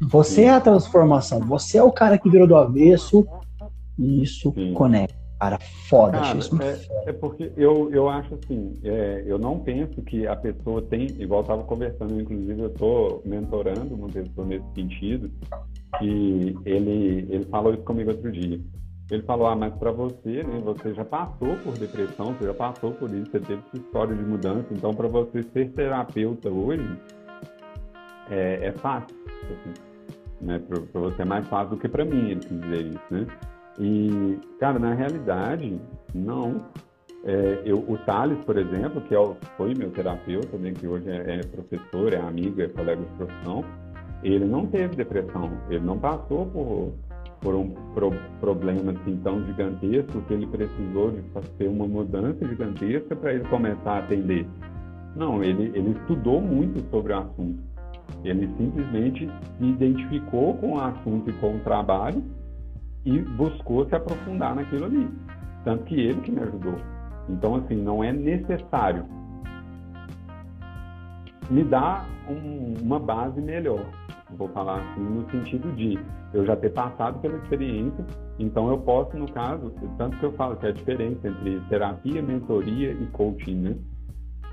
Você 0.00 0.42
é 0.42 0.50
a 0.50 0.60
transformação. 0.60 1.40
Você 1.40 1.78
é 1.78 1.82
o 1.82 1.92
cara 1.92 2.18
que 2.18 2.30
virou 2.30 2.46
do 2.46 2.56
avesso 2.56 3.26
e 3.98 4.22
isso 4.22 4.52
Sim. 4.54 4.72
conecta. 4.72 5.19
Cara, 5.40 5.58
foda. 5.88 6.18
Cara, 6.18 6.38
isso 6.38 6.62
é, 6.62 7.08
é, 7.08 7.12
porque 7.14 7.50
eu, 7.56 7.90
eu 7.90 8.10
acho 8.10 8.34
assim, 8.34 8.78
é, 8.84 9.24
eu 9.26 9.38
não 9.38 9.58
penso 9.58 10.02
que 10.02 10.26
a 10.26 10.36
pessoa 10.36 10.82
tem, 10.82 11.06
igual 11.18 11.40
estava 11.40 11.64
conversando, 11.64 12.20
inclusive 12.20 12.60
eu 12.60 12.66
estou 12.66 13.22
mentorando 13.24 13.94
uma 13.94 14.08
pessoa 14.08 14.46
nesse 14.46 14.66
sentido, 14.74 15.30
que 15.98 16.58
ele, 16.66 17.26
ele 17.30 17.44
falou 17.46 17.72
isso 17.72 17.82
comigo 17.84 18.10
outro 18.10 18.30
dia. 18.30 18.60
Ele 19.10 19.22
falou, 19.22 19.46
ah, 19.46 19.56
mas 19.56 19.74
para 19.74 19.90
você, 19.90 20.42
né, 20.42 20.60
você 20.62 20.92
já 20.92 21.06
passou 21.06 21.56
por 21.64 21.72
depressão, 21.78 22.34
você 22.34 22.44
já 22.44 22.54
passou 22.54 22.92
por 22.92 23.10
isso, 23.10 23.30
você 23.30 23.40
teve 23.40 23.62
sua 23.70 23.80
história 23.80 24.14
de 24.14 24.22
mudança, 24.22 24.66
então 24.70 24.92
para 24.92 25.08
você 25.08 25.42
ser 25.42 25.70
terapeuta 25.70 26.50
hoje 26.50 26.86
é, 28.30 28.66
é 28.66 28.72
fácil, 28.72 29.16
assim, 29.44 29.72
né, 30.42 30.60
para 30.68 31.00
você 31.00 31.22
é 31.22 31.24
mais 31.24 31.48
fácil 31.48 31.70
do 31.70 31.76
que 31.78 31.88
para 31.88 32.04
mim, 32.04 32.30
ele 32.30 32.40
quis 32.40 32.60
dizer 32.60 32.86
isso, 32.88 33.04
né? 33.10 33.26
E, 33.78 34.38
cara, 34.58 34.78
na 34.78 34.94
realidade, 34.94 35.80
não. 36.14 36.60
É, 37.22 37.62
eu, 37.66 37.78
o 37.78 37.98
Thales, 38.06 38.42
por 38.44 38.56
exemplo, 38.56 39.00
que 39.02 39.14
é, 39.14 39.36
foi 39.56 39.74
meu 39.74 39.90
terapeuta, 39.90 40.56
né, 40.56 40.72
que 40.72 40.86
hoje 40.86 41.10
é, 41.10 41.36
é 41.36 41.40
professor, 41.42 42.12
é 42.14 42.16
amigo, 42.16 42.62
é 42.62 42.68
colega 42.68 43.02
de 43.02 43.12
profissão, 43.12 43.62
ele 44.22 44.46
não 44.46 44.66
teve 44.66 44.96
depressão, 44.96 45.50
ele 45.68 45.84
não 45.84 45.98
passou 45.98 46.46
por 46.46 46.94
por 47.40 47.54
um 47.54 47.70
pro, 47.94 48.12
problema 48.40 48.92
assim 48.92 49.18
tão 49.24 49.44
gigantesco 49.46 50.20
que 50.22 50.34
ele 50.34 50.46
precisou 50.46 51.10
de 51.10 51.22
fazer 51.32 51.68
uma 51.68 51.86
mudança 51.86 52.46
gigantesca 52.46 53.16
para 53.16 53.34
ele 53.34 53.44
começar 53.48 53.92
a 53.92 53.98
atender. 53.98 54.46
Não, 55.16 55.42
ele, 55.42 55.72
ele 55.74 55.90
estudou 55.98 56.40
muito 56.40 56.80
sobre 56.90 57.12
o 57.12 57.18
assunto. 57.18 57.58
Ele 58.24 58.48
simplesmente 58.58 59.30
se 59.58 59.64
identificou 59.64 60.54
com 60.54 60.74
o 60.74 60.80
assunto 60.80 61.30
e 61.30 61.32
com 61.34 61.56
o 61.56 61.60
trabalho 61.60 62.22
e 63.04 63.18
buscou 63.20 63.86
se 63.88 63.94
aprofundar 63.94 64.54
naquilo 64.54 64.86
ali. 64.86 65.08
Tanto 65.64 65.84
que 65.84 65.94
ele 65.94 66.20
que 66.20 66.30
me 66.30 66.40
ajudou. 66.40 66.76
Então, 67.28 67.56
assim, 67.56 67.76
não 67.76 68.02
é 68.02 68.12
necessário. 68.12 69.04
Me 71.50 71.64
dá 71.64 72.04
um, 72.28 72.74
uma 72.80 72.98
base 72.98 73.40
melhor 73.40 73.84
vou 74.36 74.48
falar 74.48 74.80
assim, 74.80 75.00
no 75.00 75.28
sentido 75.30 75.72
de 75.74 75.98
eu 76.32 76.44
já 76.46 76.56
ter 76.56 76.70
passado 76.70 77.20
pela 77.20 77.36
experiência, 77.38 78.04
então 78.38 78.68
eu 78.70 78.78
posso, 78.78 79.16
no 79.16 79.30
caso, 79.30 79.72
tanto 79.98 80.16
que 80.18 80.24
eu 80.24 80.32
falo 80.32 80.56
que 80.56 80.66
é 80.66 80.68
a 80.70 80.72
diferença 80.72 81.28
entre 81.28 81.60
terapia, 81.68 82.22
mentoria 82.22 82.92
e 82.92 83.06
coaching, 83.12 83.56
né? 83.56 83.76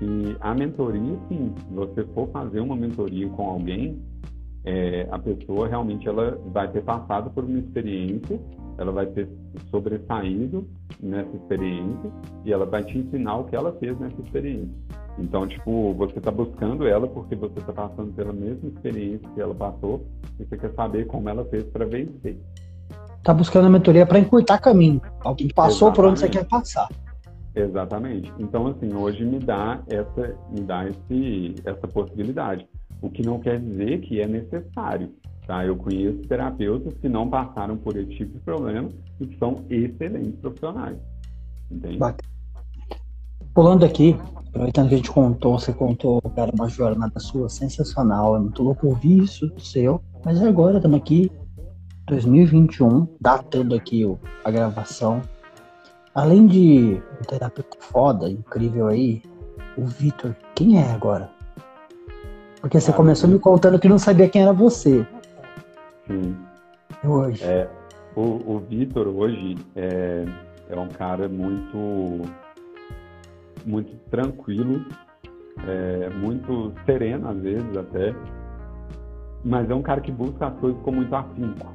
E 0.00 0.36
a 0.40 0.54
mentoria, 0.54 1.18
sim, 1.28 1.54
você 1.70 2.04
for 2.14 2.28
fazer 2.30 2.60
uma 2.60 2.76
mentoria 2.76 3.28
com 3.30 3.48
alguém, 3.48 4.00
é, 4.68 5.08
a 5.10 5.18
pessoa 5.18 5.66
realmente 5.66 6.06
ela 6.06 6.38
vai 6.52 6.68
ter 6.68 6.82
passado 6.82 7.30
por 7.30 7.42
uma 7.42 7.58
experiência, 7.58 8.38
ela 8.76 8.92
vai 8.92 9.06
ter 9.06 9.26
sobressaído 9.70 10.68
nessa 11.00 11.34
experiência 11.34 12.10
e 12.44 12.52
ela 12.52 12.66
vai 12.66 12.84
te 12.84 12.98
ensinar 12.98 13.36
o 13.38 13.44
que 13.44 13.56
ela 13.56 13.72
fez 13.80 13.98
nessa 13.98 14.20
experiência. 14.20 14.68
Então, 15.18 15.46
tipo, 15.48 15.94
você 15.94 16.18
está 16.18 16.30
buscando 16.30 16.86
ela 16.86 17.08
porque 17.08 17.34
você 17.34 17.58
está 17.58 17.72
passando 17.72 18.12
pela 18.12 18.32
mesma 18.32 18.68
experiência 18.68 19.26
que 19.34 19.40
ela 19.40 19.54
passou 19.54 20.06
e 20.38 20.44
você 20.44 20.58
quer 20.58 20.72
saber 20.74 21.06
como 21.06 21.30
ela 21.30 21.46
fez 21.46 21.64
para 21.64 21.86
vencer. 21.86 22.38
Está 23.16 23.32
buscando 23.32 23.66
a 23.66 23.70
mentoria 23.70 24.04
para 24.04 24.18
encurtar 24.18 24.58
caminho. 24.58 25.00
Alguém 25.20 25.48
passou 25.48 25.88
Exatamente. 25.88 25.96
por 25.96 26.04
onde 26.04 26.20
você 26.20 26.28
quer 26.28 26.44
passar. 26.46 26.88
Exatamente. 27.54 28.30
Então, 28.38 28.66
assim, 28.66 28.94
hoje 28.94 29.24
me 29.24 29.38
dá 29.38 29.80
essa, 29.88 30.36
me 30.50 30.60
dá 30.60 30.86
esse, 30.86 31.54
essa 31.64 31.88
possibilidade. 31.88 32.68
O 33.00 33.10
que 33.10 33.22
não 33.22 33.38
quer 33.38 33.60
dizer 33.60 34.00
que 34.00 34.20
é 34.20 34.26
necessário. 34.26 35.10
Tá? 35.46 35.64
Eu 35.64 35.76
conheço 35.76 36.18
terapeutas 36.28 36.92
que 37.00 37.08
não 37.08 37.28
passaram 37.28 37.76
por 37.76 37.96
esse 37.96 38.10
tipo 38.10 38.34
de 38.34 38.44
problema 38.44 38.88
e 39.18 39.26
que 39.26 39.38
são 39.38 39.64
excelentes 39.70 40.34
profissionais. 40.40 40.98
Entende? 41.70 41.98
Pulando 43.54 43.84
aqui, 43.84 44.14
aproveitando 44.48 44.88
que 44.88 44.94
a 44.94 44.96
gente 44.98 45.10
contou, 45.10 45.58
você 45.58 45.72
contou, 45.72 46.20
cara, 46.36 46.52
uma 46.54 46.68
jornada 46.68 47.18
sua 47.18 47.48
sensacional, 47.48 48.36
é 48.36 48.40
muito 48.40 48.62
louco 48.62 48.88
ouvir 48.88 49.24
isso 49.24 49.50
seu, 49.58 50.00
mas 50.24 50.40
agora 50.42 50.76
estamos 50.76 50.98
aqui, 50.98 51.30
2021, 52.06 53.08
datando 53.20 53.74
aqui 53.74 54.04
a 54.44 54.50
gravação. 54.50 55.22
Além 56.14 56.46
de 56.46 57.00
um 57.20 57.24
terapeuta 57.26 57.76
foda, 57.80 58.28
incrível 58.28 58.86
aí, 58.86 59.22
o 59.76 59.86
Vitor, 59.86 60.34
quem 60.54 60.78
é 60.78 60.90
agora? 60.90 61.37
Porque 62.60 62.80
você 62.80 62.90
ah, 62.90 62.94
começou 62.94 63.28
me 63.28 63.38
contando 63.38 63.78
que 63.78 63.88
não 63.88 63.98
sabia 63.98 64.28
quem 64.28 64.42
era 64.42 64.52
você. 64.52 65.06
Sim. 66.06 66.36
Hoje. 67.04 67.44
É, 67.44 67.68
o, 68.16 68.54
o 68.54 68.58
Vitor 68.68 69.06
hoje 69.06 69.56
é, 69.76 70.24
é 70.68 70.78
um 70.78 70.88
cara 70.88 71.28
muito 71.28 72.22
muito 73.64 73.94
tranquilo, 74.10 74.84
é, 75.66 76.08
muito 76.10 76.72
sereno 76.86 77.28
às 77.28 77.38
vezes 77.38 77.76
até, 77.76 78.14
mas 79.44 79.68
é 79.70 79.74
um 79.74 79.82
cara 79.82 80.00
que 80.00 80.10
busca 80.10 80.46
as 80.46 80.58
coisas 80.58 80.80
com 80.82 80.92
muito 80.92 81.14
afinco. 81.14 81.74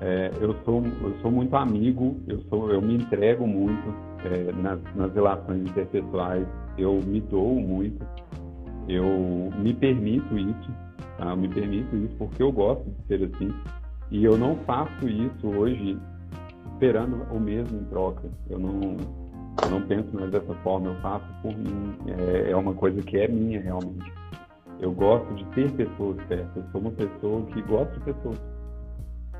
É, 0.00 0.30
eu 0.40 0.54
sou 0.64 0.82
eu 1.02 1.14
sou 1.20 1.30
muito 1.30 1.54
amigo, 1.56 2.16
eu 2.26 2.40
sou 2.48 2.70
eu 2.70 2.80
me 2.80 2.94
entrego 2.94 3.46
muito 3.46 3.94
é, 4.24 4.52
nas, 4.52 4.80
nas 4.94 5.12
relações 5.12 5.62
interpessoais, 5.68 6.46
eu 6.78 7.00
me 7.04 7.20
dou 7.20 7.56
muito, 7.56 8.06
eu 8.88 9.50
me 9.58 9.72
permito 9.74 10.36
isso, 10.36 10.70
tá? 11.18 11.30
eu 11.30 11.36
me 11.36 11.48
permito 11.48 11.96
isso 11.96 12.14
porque 12.16 12.42
eu 12.42 12.52
gosto 12.52 12.84
de 12.84 13.06
ser 13.06 13.24
assim 13.24 13.52
e 14.10 14.24
eu 14.24 14.36
não 14.36 14.56
faço 14.66 15.08
isso 15.08 15.46
hoje 15.46 15.96
esperando 16.72 17.22
o 17.30 17.38
mesmo 17.38 17.78
em 17.78 17.84
troca. 17.84 18.28
Eu 18.48 18.58
não 18.58 18.96
eu 19.62 19.70
não 19.70 19.82
penso 19.82 20.08
mais 20.14 20.30
dessa 20.30 20.54
forma, 20.62 20.88
eu 20.88 20.94
faço 20.96 21.26
por 21.42 21.56
mim. 21.56 21.94
É, 22.06 22.50
é 22.50 22.56
uma 22.56 22.72
coisa 22.72 23.00
que 23.02 23.18
é 23.18 23.28
minha 23.28 23.60
realmente. 23.60 24.12
Eu 24.80 24.92
gosto 24.92 25.32
de 25.34 25.44
ter 25.46 25.70
pessoas 25.72 26.16
certas. 26.26 26.56
Eu 26.56 26.64
sou 26.72 26.80
uma 26.80 26.90
pessoa 26.92 27.42
que 27.46 27.62
gosta 27.62 27.92
de 27.92 28.00
pessoas. 28.00 28.38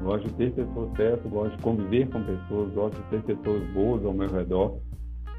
Gosto 0.03 0.29
de 0.29 0.35
ter 0.35 0.53
pessoas 0.53 0.97
certas, 0.97 1.31
gosto 1.31 1.57
de 1.57 1.63
conviver 1.63 2.09
com 2.09 2.23
pessoas, 2.23 2.73
gosto 2.73 2.97
de 2.97 3.09
ter 3.09 3.23
pessoas 3.23 3.63
boas 3.73 4.05
ao 4.05 4.13
meu 4.13 4.29
redor. 4.29 4.79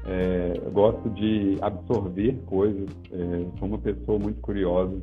É, 0.04 0.60
gosto 0.72 1.08
de 1.10 1.58
absorver 1.60 2.36
coisas. 2.46 2.88
É, 3.12 3.58
sou 3.58 3.68
uma 3.68 3.78
pessoa 3.78 4.18
muito 4.18 4.40
curiosa. 4.40 5.00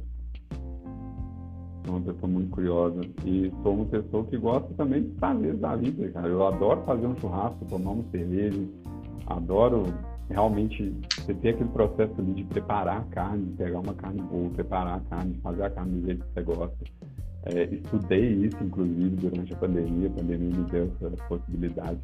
Sou 1.86 1.96
uma 1.96 2.02
pessoa 2.02 2.32
muito 2.32 2.50
curiosa. 2.50 3.02
E 3.26 3.52
sou 3.64 3.76
uma 3.76 3.86
pessoa 3.86 4.26
que 4.26 4.38
gosta 4.38 4.74
também 4.76 5.04
de 5.04 5.16
fazer 5.16 5.54
da 5.56 5.76
vida, 5.76 6.10
cara. 6.10 6.28
Eu 6.28 6.46
adoro 6.46 6.82
fazer 6.86 7.08
um 7.08 7.16
churrasco, 7.18 7.66
tomar 7.66 7.92
uma 7.92 8.04
cerveja. 8.12 8.62
Adoro 9.28 9.86
realmente 10.30 10.94
você 11.16 11.34
ter 11.34 11.50
aquele 11.50 11.70
processo 11.70 12.14
ali 12.20 12.34
de 12.34 12.44
preparar 12.44 12.98
a 12.98 13.04
carne, 13.06 13.54
pegar 13.58 13.80
uma 13.80 13.94
carne 13.94 14.22
boa, 14.22 14.50
preparar 14.52 14.98
a 14.98 15.00
carne, 15.02 15.40
fazer 15.42 15.64
a 15.64 15.70
carne 15.70 16.00
do 16.00 16.06
jeito 16.06 16.26
que 16.26 16.34
você 16.34 16.42
gosta. 16.44 16.78
É, 17.46 17.64
estudei 17.64 18.34
isso, 18.46 18.58
inclusive, 18.62 19.16
durante 19.16 19.54
a 19.54 19.58
pandemia. 19.58 20.08
A 20.08 20.12
pandemia 20.12 20.58
me 20.58 20.64
deu 20.70 20.92
essa 21.02 21.10
possibilidade. 21.28 22.00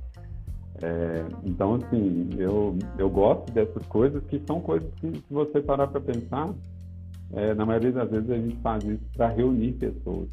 É, 0.82 1.26
então, 1.44 1.76
assim, 1.76 2.30
eu, 2.38 2.78
eu 2.98 3.10
gosto 3.10 3.52
dessas 3.52 3.86
coisas 3.88 4.24
que 4.26 4.42
são 4.46 4.60
coisas 4.60 4.90
que, 4.96 5.10
se 5.12 5.34
você 5.34 5.62
parar 5.62 5.88
para 5.88 6.02
pensar, 6.02 6.54
é, 7.34 7.54
na 7.54 7.66
maioria 7.66 7.92
das 7.92 8.10
vezes 8.10 8.30
a 8.30 8.38
gente 8.38 8.56
faz 8.58 8.84
isso 8.84 9.04
para 9.16 9.30
reunir 9.30 9.74
pessoas. 9.74 10.30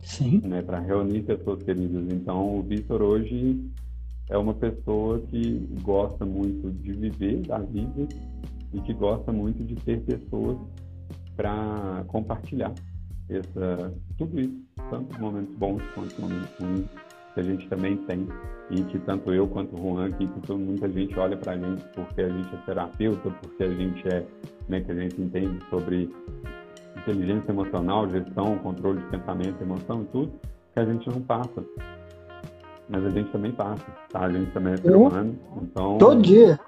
Sim. 0.00 0.40
Né, 0.44 0.62
para 0.62 0.78
reunir 0.80 1.22
pessoas 1.22 1.62
queridas. 1.62 2.12
Então, 2.12 2.58
o 2.58 2.62
Vitor 2.62 3.02
hoje 3.02 3.60
é 4.30 4.36
uma 4.38 4.54
pessoa 4.54 5.20
que 5.20 5.68
gosta 5.82 6.24
muito 6.24 6.70
de 6.70 6.92
viver 6.92 7.42
da 7.46 7.58
vida 7.58 8.08
e 8.72 8.80
que 8.80 8.92
gosta 8.94 9.32
muito 9.32 9.62
de 9.64 9.74
ter 9.76 10.00
pessoas 10.00 10.58
para 11.36 12.04
compartilhar 12.08 12.72
essa, 13.28 13.94
tudo 14.16 14.40
isso, 14.40 14.64
tanto 14.90 15.20
momentos 15.20 15.54
bons 15.56 15.82
quanto 15.94 16.20
momentos 16.20 16.50
ruins 16.58 17.07
que 17.38 17.40
a 17.40 17.42
gente 17.44 17.68
também 17.68 17.96
tem 17.98 18.28
e 18.70 18.82
que 18.82 18.98
tanto 18.98 19.32
eu 19.32 19.46
quanto 19.46 19.76
o 19.76 19.78
Juan 19.78 20.06
aqui, 20.06 20.26
que 20.26 20.52
muita 20.52 20.88
gente 20.88 21.18
olha 21.18 21.36
para 21.36 21.52
a 21.52 21.56
gente 21.56 21.84
porque 21.94 22.20
a 22.20 22.28
gente 22.28 22.54
é 22.54 22.58
terapeuta, 22.66 23.30
porque 23.30 23.62
a 23.62 23.70
gente 23.70 24.08
é, 24.08 24.26
né, 24.68 24.80
que 24.80 24.90
a 24.90 24.94
gente 24.94 25.20
entende 25.20 25.58
sobre 25.70 26.12
inteligência 26.96 27.50
emocional, 27.50 28.08
gestão, 28.10 28.58
controle 28.58 29.00
de 29.00 29.06
pensamento, 29.06 29.62
emoção 29.62 30.02
e 30.02 30.04
tudo, 30.06 30.32
que 30.74 30.80
a 30.80 30.84
gente 30.84 31.08
não 31.08 31.20
passa. 31.22 31.64
Mas 32.88 33.04
a 33.04 33.10
gente 33.10 33.30
também 33.30 33.52
passa, 33.52 33.86
tá? 34.10 34.20
A 34.20 34.32
gente 34.32 34.50
também 34.50 34.72
é 34.72 34.76
ser 34.78 34.96
humano, 34.96 35.38
então... 35.62 35.98
Todo 35.98 36.20
dia! 36.20 36.58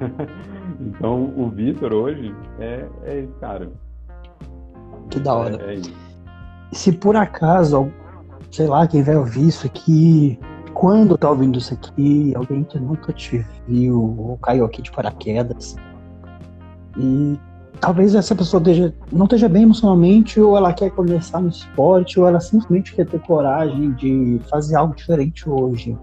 então, 0.80 1.32
o 1.36 1.48
Vitor 1.48 1.92
hoje 1.92 2.34
é, 2.58 2.88
é 3.04 3.20
esse 3.20 3.32
cara. 3.34 3.70
Que 5.10 5.20
da 5.20 5.34
hora. 5.34 5.62
É, 5.62 5.76
é 5.76 5.80
Se 6.72 6.90
por 6.92 7.14
acaso 7.14 7.92
sei 8.52 8.66
lá, 8.66 8.86
quem 8.86 9.02
vai 9.02 9.16
ouvir 9.16 9.48
isso 9.48 9.66
aqui, 9.66 10.38
quando 10.74 11.16
tá 11.16 11.30
ouvindo 11.30 11.58
isso 11.58 11.72
aqui, 11.72 12.34
alguém 12.36 12.62
que 12.62 12.78
nunca 12.78 13.12
te 13.12 13.44
viu 13.66 14.14
ou 14.18 14.36
caiu 14.38 14.66
aqui 14.66 14.82
de 14.82 14.92
paraquedas. 14.92 15.74
E 16.98 17.38
talvez 17.80 18.14
essa 18.14 18.34
pessoa 18.34 18.60
esteja, 18.60 18.94
não 19.10 19.24
esteja 19.24 19.48
bem 19.48 19.62
emocionalmente, 19.62 20.38
ou 20.38 20.56
ela 20.56 20.72
quer 20.74 20.90
começar 20.90 21.40
no 21.40 21.48
esporte, 21.48 22.20
ou 22.20 22.28
ela 22.28 22.40
simplesmente 22.40 22.94
quer 22.94 23.06
ter 23.06 23.20
coragem 23.20 23.92
de 23.92 24.38
fazer 24.50 24.76
algo 24.76 24.94
diferente 24.94 25.48
hoje. 25.48 25.96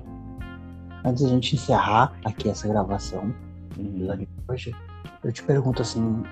Antes 1.05 1.23
da 1.23 1.29
gente 1.29 1.55
encerrar 1.55 2.13
aqui 2.25 2.49
essa 2.49 2.67
gravação 2.67 3.33
hoje, 4.47 4.75
eu 5.23 5.31
te 5.31 5.43
pergunto 5.43 5.83
assim, 5.83 6.23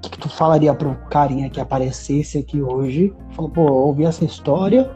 que, 0.00 0.10
que 0.10 0.18
tu 0.18 0.28
falaria 0.28 0.74
para 0.74 0.94
carinha 1.08 1.50
que 1.50 1.60
aparecesse 1.60 2.38
aqui 2.38 2.60
hoje? 2.60 3.14
Falou, 3.30 3.50
pô, 3.50 3.62
ouvi 3.62 4.04
essa 4.04 4.24
história. 4.24 4.90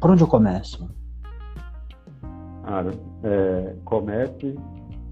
Por 0.00 0.10
onde 0.10 0.22
eu 0.22 0.28
começo? 0.28 0.88
Cara, 2.64 2.92
é, 3.22 3.76
comece 3.84 4.58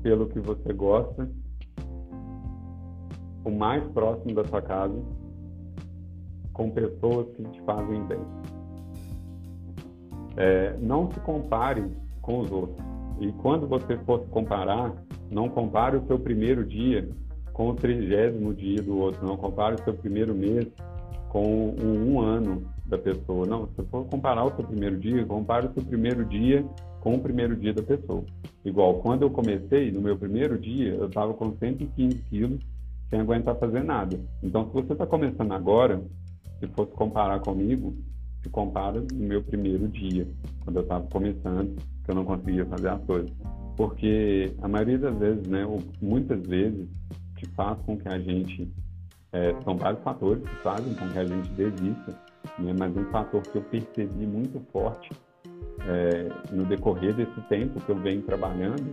pelo 0.03 0.27
que 0.27 0.41
você 0.41 0.73
gosta, 0.73 1.31
o 3.45 3.51
mais 3.51 3.85
próximo 3.93 4.35
da 4.35 4.45
sua 4.45 4.63
casa, 4.63 5.01
com 6.53 6.71
pessoas 6.71 7.29
que 7.37 7.43
te 7.45 7.61
fazem 7.63 8.05
bem. 8.07 8.21
É, 10.37 10.77
não 10.81 11.11
se 11.11 11.21
compare 11.21 11.85
com 12.21 12.41
os 12.41 12.51
outros. 12.51 12.85
E 13.21 13.31
quando 13.33 13.69
você 13.69 13.97
for 13.99 14.21
se 14.21 14.27
comparar, 14.27 14.93
não 15.31 15.49
compare 15.49 15.97
o 15.97 16.07
seu 16.07 16.19
primeiro 16.19 16.65
dia 16.65 17.09
com 17.53 17.69
o 17.71 17.75
trigésimo 17.75 18.55
dia 18.55 18.83
do 18.83 18.99
outro. 18.99 19.27
Não 19.27 19.37
compare 19.37 19.75
o 19.75 19.85
seu 19.85 19.95
primeiro 19.95 20.35
mês 20.35 20.67
com 21.29 21.75
um, 21.81 22.13
um 22.13 22.21
ano 22.21 22.63
da 22.87 22.99
pessoa. 22.99 23.47
Não, 23.47 23.69
se 23.69 23.83
for 23.91 24.05
comparar 24.07 24.45
o 24.45 24.55
seu 24.55 24.65
primeiro 24.65 24.99
dia, 24.99 25.25
compare 25.25 25.67
o 25.67 25.73
seu 25.73 25.83
primeiro 25.83 26.25
dia 26.25 26.65
com 27.01 27.15
o 27.15 27.21
primeiro 27.21 27.57
dia 27.57 27.73
da 27.73 27.83
pessoa. 27.83 28.25
Igual, 28.65 28.95
quando 29.01 29.23
eu 29.23 29.31
comecei, 29.31 29.91
no 29.91 30.01
meu 30.01 30.17
primeiro 30.17 30.59
dia, 30.59 30.95
eu 30.95 31.07
estava 31.07 31.35
com 31.35 31.57
115 31.57 32.17
quilos, 32.31 32.61
sem 33.11 33.21
aguentar 33.21 33.57
fazer 33.57 33.83
nada. 33.83 34.21
Então, 34.43 34.67
se 34.67 34.73
você 34.73 34.93
está 34.93 35.07
começando 35.07 35.53
agora, 35.53 36.01
se 36.61 36.67
fosse 36.69 36.93
comparar 36.93 37.41
comigo, 37.41 37.95
se 38.43 38.49
compara 38.49 39.01
no 39.01 39.27
meu 39.27 39.43
primeiro 39.43 39.89
dia, 39.89 40.27
quando 40.65 40.77
eu 40.77 40.83
estava 40.83 41.07
começando, 41.09 41.77
que 42.05 42.11
eu 42.11 42.15
não 42.15 42.25
conseguia 42.25 42.67
fazer 42.67 42.89
as 42.89 43.03
coisas. 43.05 43.33
Porque 43.77 44.53
a 44.61 44.69
maioria 44.69 44.99
das 44.99 45.17
vezes, 45.19 45.47
né, 45.49 45.65
ou 45.67 45.83
muitas 46.01 46.41
vezes, 46.47 46.89
que 47.43 47.51
faz 47.55 47.77
com 47.85 47.97
que 47.97 48.09
a 48.09 48.19
gente. 48.19 48.71
É, 49.33 49.55
são 49.65 49.77
vários 49.77 50.03
fatores 50.03 50.43
que 50.43 50.57
fazem 50.57 50.95
com 50.95 51.09
que 51.09 51.19
a 51.19 51.25
gente 51.25 51.49
desista, 51.53 52.13
né? 52.59 52.75
mas 52.79 52.95
um 52.95 53.05
fator 53.11 53.41
que 53.41 53.57
eu 53.57 53.63
percebi 53.63 54.27
muito 54.27 54.61
forte 54.71 55.11
é, 55.87 56.29
no 56.55 56.67
decorrer 56.67 57.15
desse 57.15 57.41
tempo 57.49 57.81
que 57.81 57.91
eu 57.91 57.97
venho 57.97 58.21
trabalhando 58.23 58.93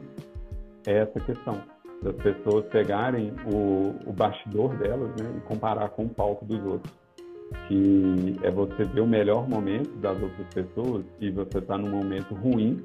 é 0.87 0.99
essa 0.99 1.19
questão 1.19 1.61
das 2.01 2.15
pessoas 2.15 2.65
pegarem 2.67 3.33
o, 3.53 3.93
o 4.09 4.13
bastidor 4.13 4.77
delas 4.77 5.09
né, 5.19 5.29
e 5.37 5.41
comparar 5.41 5.89
com 5.89 6.05
o 6.05 6.09
palco 6.09 6.45
dos 6.45 6.63
outros. 6.65 6.93
Que 7.67 8.37
é 8.41 8.49
você 8.49 8.85
ver 8.85 9.01
o 9.01 9.07
melhor 9.07 9.49
momento 9.49 9.93
das 9.97 10.17
outras 10.21 10.47
pessoas 10.53 11.03
e 11.19 11.29
você 11.31 11.57
está 11.57 11.77
num 11.77 11.89
momento 11.89 12.33
ruim, 12.33 12.81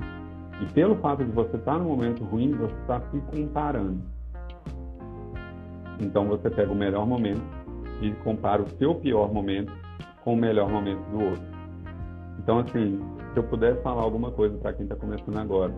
e 0.60 0.72
pelo 0.72 0.96
fato 0.96 1.24
de 1.24 1.30
você 1.30 1.56
estar 1.56 1.74
tá 1.74 1.78
num 1.78 1.90
momento 1.90 2.24
ruim, 2.24 2.52
você 2.52 2.74
está 2.80 3.00
se 3.12 3.20
comparando. 3.30 4.13
Então 6.00 6.26
você 6.26 6.50
pega 6.50 6.70
o 6.70 6.74
melhor 6.74 7.06
momento 7.06 7.42
e 8.00 8.10
compara 8.22 8.62
o 8.62 8.68
seu 8.78 8.94
pior 8.94 9.32
momento 9.32 9.72
com 10.22 10.34
o 10.34 10.36
melhor 10.36 10.68
momento 10.70 11.02
do 11.10 11.24
outro. 11.24 11.54
Então, 12.38 12.58
assim, 12.58 13.00
se 13.32 13.38
eu 13.38 13.42
pudesse 13.44 13.80
falar 13.82 14.02
alguma 14.02 14.30
coisa 14.30 14.56
para 14.58 14.72
quem 14.72 14.84
está 14.84 14.96
começando 14.96 15.36
agora, 15.38 15.72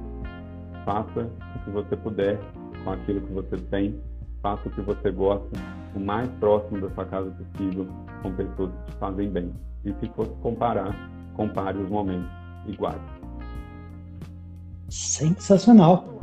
faça 0.85 1.31
o 1.55 1.65
que 1.65 1.71
você 1.71 1.97
puder 1.97 2.39
com 2.85 2.93
aquilo 2.93 3.21
que 3.21 3.33
você 3.33 3.57
tem, 3.71 4.01
faça 4.43 4.69
o 4.69 4.73
que 4.73 4.81
você 4.81 5.11
gosta, 5.11 5.49
o 5.95 6.01
mais 6.01 6.29
próximo 6.41 6.81
da 6.81 6.91
sua 6.95 7.05
casa 7.05 7.31
possível, 7.31 7.87
com 8.23 8.33
pessoas 8.33 8.71
que 8.73 8.93
te 8.93 8.97
fazem 8.99 9.31
bem. 9.31 9.53
E 9.85 9.93
se 9.95 10.09
fosse 10.15 10.33
comparar, 10.43 10.95
compare 11.35 11.79
os 11.79 11.89
momentos 11.89 12.29
iguais. 12.67 13.01
Sensacional. 14.89 16.16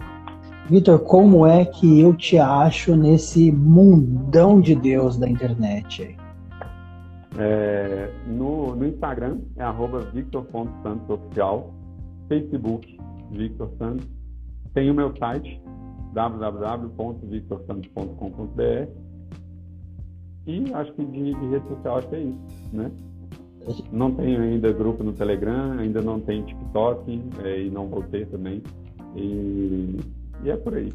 Vitor, 0.70 1.00
como 1.00 1.46
é 1.46 1.66
que 1.66 2.00
eu 2.00 2.16
te 2.16 2.38
acho 2.38 2.96
nesse 2.96 3.52
mundão 3.52 4.62
de 4.62 4.74
Deus 4.74 5.18
da 5.18 5.30
internet? 5.30 6.16
É, 7.38 8.10
no, 8.28 8.74
no, 8.76 8.88
Instagram 8.88 9.40
é 9.58 9.64
arroba 9.64 10.00
victor.santosoficial, 10.00 11.74
Facebook 12.30 12.98
Victor 13.32 13.70
Santos, 13.78 14.08
tem 14.74 14.90
o 14.90 14.94
meu 14.94 15.14
site 15.18 15.62
www.victorsantos.com.br 16.14 18.88
e 20.46 20.74
acho 20.74 20.94
que 20.94 21.06
de, 21.06 21.34
de 21.34 21.48
rede 21.48 21.68
social 21.68 21.98
acho 21.98 22.08
que 22.08 22.16
é 22.16 22.22
isso, 22.22 22.40
né? 22.72 22.90
Não 23.92 24.14
tenho 24.14 24.42
ainda 24.42 24.72
grupo 24.72 25.04
no 25.04 25.12
Telegram, 25.14 25.80
ainda 25.80 26.02
não 26.02 26.20
tenho 26.20 26.46
TikTok 26.46 27.22
é, 27.44 27.64
e 27.64 27.70
não 27.70 27.88
vou 27.88 28.04
ter 28.04 28.28
também. 28.28 28.62
E 29.16 29.98
e 30.44 30.52
é 30.52 30.58
por 30.58 30.76
aí. 30.76 30.92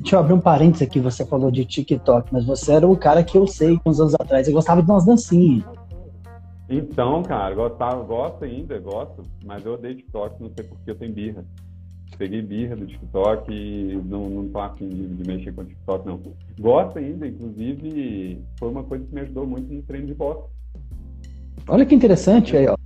Deixa 0.00 0.16
eu 0.16 0.20
abrir 0.20 0.32
um 0.32 0.40
parênteses 0.40 0.86
aqui. 0.86 0.98
Você 1.00 1.24
falou 1.24 1.50
de 1.50 1.64
TikTok, 1.64 2.32
mas 2.32 2.44
você 2.44 2.72
era 2.72 2.86
o 2.86 2.96
cara 2.96 3.22
que 3.22 3.38
eu 3.38 3.46
sei 3.46 3.78
uns 3.86 4.00
anos 4.00 4.14
atrás. 4.14 4.46
Eu 4.46 4.54
gostava 4.54 4.82
de 4.82 4.90
umas 4.90 5.04
dancinhas. 5.04 5.64
Então, 6.68 7.22
cara, 7.22 7.54
gostava, 7.54 8.02
gosto 8.02 8.44
ainda, 8.44 8.78
gosto, 8.78 9.22
mas 9.44 9.64
eu 9.64 9.74
odeio 9.74 9.96
TikTok, 9.96 10.42
não 10.42 10.50
sei 10.54 10.64
porque 10.64 10.90
eu 10.90 10.94
tenho 10.94 11.12
birra. 11.12 11.44
Peguei 12.16 12.42
birra 12.42 12.76
do 12.76 12.86
TikTok 12.86 13.52
e 13.52 14.00
não, 14.04 14.28
não 14.28 14.48
tô 14.48 14.58
afim 14.58 14.88
de, 14.88 15.06
de 15.08 15.26
mexer 15.26 15.52
com 15.52 15.62
o 15.62 15.64
TikTok, 15.64 16.06
não. 16.06 16.20
Gosto 16.58 16.98
ainda, 16.98 17.26
inclusive, 17.26 18.42
foi 18.58 18.68
uma 18.70 18.84
coisa 18.84 19.04
que 19.04 19.14
me 19.14 19.20
ajudou 19.20 19.46
muito 19.46 19.72
no 19.72 19.82
treino 19.82 20.06
de 20.06 20.14
boxe. 20.14 20.48
Olha 21.68 21.84
que 21.84 21.94
interessante 21.94 22.56
aí, 22.56 22.66
ó. 22.66 22.76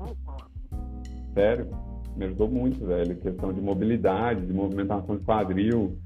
Sério 1.35 1.86
me 2.17 2.25
ajudou 2.27 2.49
muito, 2.49 2.85
velho. 2.85 3.17
Questão 3.17 3.53
de 3.53 3.61
mobilidade, 3.61 4.47
de 4.47 4.53
movimentação 4.53 5.17
de 5.17 5.25
quadril, 5.25 5.97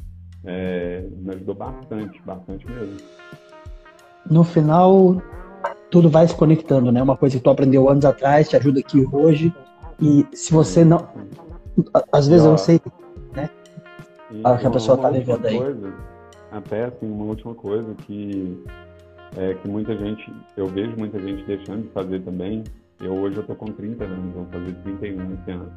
é, 0.45 1.05
me 1.17 1.35
ajudou 1.35 1.55
bastante, 1.55 2.21
bastante 2.25 2.67
mesmo. 2.67 2.97
No 4.29 4.45
final, 4.45 5.23
tudo 5.91 6.09
vai 6.09 6.27
se 6.27 6.35
conectando, 6.35 6.91
né? 6.93 7.03
Uma 7.03 7.17
coisa 7.17 7.37
que 7.37 7.43
tu 7.43 7.51
aprendeu 7.51 7.89
anos 7.89 8.05
atrás 8.05 8.49
te 8.49 8.57
ajuda 8.57 8.81
aqui 8.81 9.07
hoje. 9.13 9.53
E 10.01 10.27
se 10.33 10.53
você 10.53 10.85
não. 10.85 11.09
Às 12.13 12.27
vezes 12.27 12.45
eu 12.45 12.51
não 12.51 12.59
sei, 12.59 12.81
né? 13.35 13.49
a 14.45 14.57
que 14.57 14.67
a 14.67 14.71
pessoa 14.71 14.97
tá 14.99 15.09
levando 15.09 15.47
aí. 15.47 15.59
Coisa, 15.59 15.93
até 16.51 16.85
assim, 16.85 17.11
uma 17.11 17.25
última 17.25 17.55
coisa 17.55 17.95
que 18.07 18.63
é 19.37 19.55
que 19.55 19.69
muita 19.69 19.97
gente, 19.97 20.33
eu 20.57 20.67
vejo 20.67 20.97
muita 20.97 21.19
gente 21.21 21.45
deixando 21.45 21.83
de 21.83 21.89
fazer 21.89 22.21
também. 22.23 22.65
Eu 23.01 23.15
hoje 23.15 23.39
eu 23.39 23.47
tô 23.47 23.55
com 23.55 23.67
30 23.67 24.05
anos, 24.05 24.35
vou 24.35 24.45
fazer 24.47 24.75
31 24.83 25.35
esse 25.35 25.51
ano. 25.51 25.73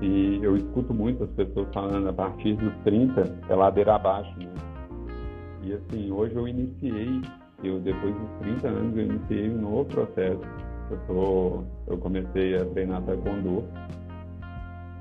E 0.00 0.40
eu 0.42 0.56
escuto 0.56 0.94
muito 0.94 1.24
as 1.24 1.30
pessoas 1.30 1.68
falando 1.72 2.08
a 2.08 2.12
partir 2.12 2.54
dos 2.54 2.74
30 2.82 3.40
é 3.48 3.54
ladeira 3.54 3.94
abaixo, 3.94 4.32
né? 4.38 4.52
E 5.62 5.74
assim, 5.74 6.10
hoje 6.10 6.34
eu 6.34 6.48
iniciei, 6.48 7.20
eu 7.62 7.78
depois 7.80 8.14
dos 8.14 8.30
30 8.40 8.68
anos 8.68 8.96
eu 8.96 9.04
iniciei 9.04 9.50
um 9.50 9.60
novo 9.60 9.84
processo. 9.84 10.40
Eu 10.90 10.98
tô, 11.06 11.64
eu 11.86 11.98
comecei 11.98 12.56
a 12.56 12.64
treinar 12.66 13.02
taekwondo. 13.02 13.64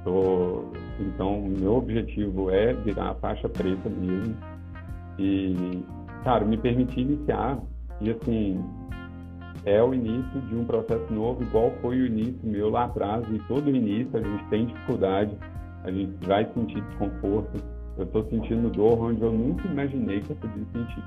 Tô, 0.04 0.64
então, 1.00 1.42
meu 1.42 1.76
objetivo 1.76 2.50
é 2.52 2.74
virar 2.74 3.12
a 3.12 3.16
faixa 3.16 3.48
preta 3.48 3.90
mesmo. 3.90 4.36
E, 5.18 5.84
cara, 6.24 6.44
me 6.46 6.58
permitir 6.58 7.02
iniciar. 7.02 7.60
E 8.02 8.12
assim, 8.12 8.62
é 9.66 9.82
o 9.82 9.94
início 9.94 10.42
de 10.42 10.56
um 10.56 10.66
processo 10.66 11.12
novo, 11.14 11.44
igual 11.44 11.72
foi 11.82 12.02
o 12.02 12.06
início 12.06 12.40
meu 12.44 12.70
lá 12.70 12.86
atrás. 12.86 13.26
E 13.32 13.40
todo 13.48 13.70
início 13.70 14.18
a 14.18 14.22
gente 14.22 14.44
tem 14.50 14.66
dificuldade, 14.66 15.38
a 15.84 15.92
gente 15.92 16.14
vai 16.26 16.46
sentir 16.54 16.82
desconforto. 16.82 17.64
Eu 17.98 18.06
estou 18.06 18.28
sentindo 18.30 18.70
dor 18.70 19.00
onde 19.00 19.22
eu 19.22 19.32
nunca 19.32 19.68
imaginei 19.68 20.22
que 20.22 20.32
eu 20.32 20.36
podia 20.36 20.66
sentir. 20.74 21.04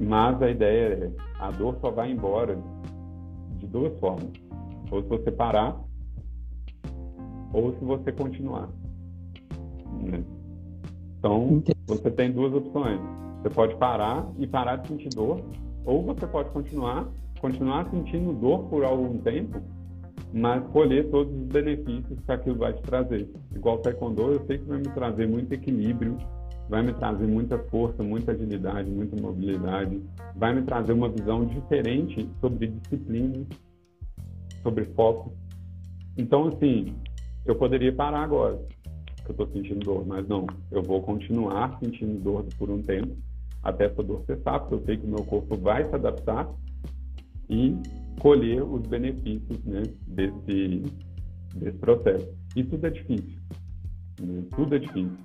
Mas 0.00 0.42
a 0.42 0.50
ideia 0.50 0.94
é, 0.94 1.10
a 1.38 1.50
dor 1.50 1.76
só 1.80 1.90
vai 1.90 2.10
embora 2.10 2.58
de 3.58 3.66
duas 3.68 3.98
formas. 4.00 4.32
Ou 4.90 5.02
se 5.02 5.08
você 5.08 5.30
parar, 5.30 5.80
ou 7.52 7.72
se 7.78 7.84
você 7.84 8.10
continuar. 8.12 8.68
Né? 10.02 10.24
Então, 11.18 11.62
você 11.86 12.10
tem 12.10 12.32
duas 12.32 12.52
opções. 12.52 13.00
Você 13.40 13.50
pode 13.50 13.76
parar 13.76 14.26
e 14.38 14.46
parar 14.46 14.76
de 14.76 14.88
sentir 14.88 15.08
dor, 15.10 15.40
ou 15.84 16.02
você 16.02 16.26
pode 16.26 16.50
continuar, 16.50 17.08
continuar 17.40 17.90
sentindo 17.90 18.32
dor 18.32 18.68
por 18.68 18.84
algum 18.84 19.18
tempo, 19.18 19.60
mas 20.32 20.64
colher 20.68 21.10
todos 21.10 21.32
os 21.34 21.46
benefícios 21.46 22.18
que 22.24 22.32
aquilo 22.32 22.56
vai 22.56 22.72
te 22.72 22.82
trazer. 22.82 23.28
Igual 23.54 23.76
o 23.76 23.78
taekwondo, 23.78 24.32
eu 24.32 24.46
sei 24.46 24.58
que 24.58 24.64
vai 24.64 24.78
me 24.78 24.88
trazer 24.88 25.28
muito 25.28 25.52
equilíbrio, 25.52 26.16
vai 26.68 26.82
me 26.82 26.92
trazer 26.94 27.26
muita 27.26 27.58
força, 27.58 28.02
muita 28.02 28.32
agilidade, 28.32 28.90
muita 28.90 29.20
mobilidade, 29.20 30.00
vai 30.34 30.54
me 30.54 30.62
trazer 30.62 30.92
uma 30.92 31.08
visão 31.08 31.44
diferente 31.44 32.28
sobre 32.40 32.68
disciplina, 32.68 33.44
sobre 34.62 34.84
foco. 34.84 35.32
Então, 36.16 36.48
assim, 36.48 36.94
eu 37.44 37.56
poderia 37.56 37.92
parar 37.92 38.22
agora, 38.22 38.56
que 39.24 39.28
eu 39.28 39.32
estou 39.32 39.46
sentindo 39.48 39.80
dor, 39.80 40.06
mas 40.06 40.26
não, 40.28 40.46
eu 40.70 40.82
vou 40.82 41.02
continuar 41.02 41.78
sentindo 41.80 42.18
dor 42.22 42.46
por 42.58 42.70
um 42.70 42.80
tempo, 42.80 43.16
até 43.62 43.86
essa 43.86 44.02
dor 44.02 44.22
cessar, 44.26 44.60
porque 44.60 44.74
eu 44.74 44.84
sei 44.84 44.96
que 44.96 45.06
o 45.06 45.08
meu 45.08 45.24
corpo 45.24 45.56
vai 45.56 45.84
se 45.84 45.94
adaptar 45.94 46.48
e 47.48 47.76
colher 48.20 48.62
os 48.62 48.82
benefícios 48.86 49.64
né, 49.64 49.82
desse, 50.06 50.82
desse 51.54 51.78
processo. 51.78 52.28
E 52.56 52.64
tudo 52.64 52.86
é 52.86 52.90
difícil. 52.90 53.40
Né? 54.20 54.42
Tudo 54.54 54.74
é 54.74 54.78
difícil. 54.78 55.16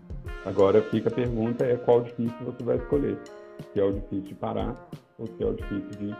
Agora 0.45 0.81
fica 0.83 1.09
a 1.09 1.11
pergunta 1.11 1.65
é 1.65 1.75
qual 1.77 2.01
difícil 2.01 2.37
você 2.45 2.63
vai 2.63 2.77
escolher. 2.77 3.17
Se 3.73 3.79
é 3.79 3.83
o 3.83 3.93
difícil 3.93 4.27
de 4.27 4.35
parar 4.35 4.89
ou 5.17 5.25
se 5.27 5.43
é 5.43 5.45
o 5.45 5.53
difícil 5.53 5.89
de 5.99 6.15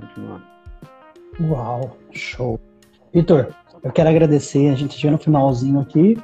continuar. 0.00 0.60
Uau, 1.40 1.96
show. 2.12 2.58
Vitor, 3.12 3.54
eu 3.82 3.92
quero 3.92 4.08
agradecer, 4.08 4.68
a 4.70 4.74
gente 4.74 4.94
chegou 4.94 5.12
no 5.12 5.18
finalzinho 5.18 5.80
aqui. 5.80 6.16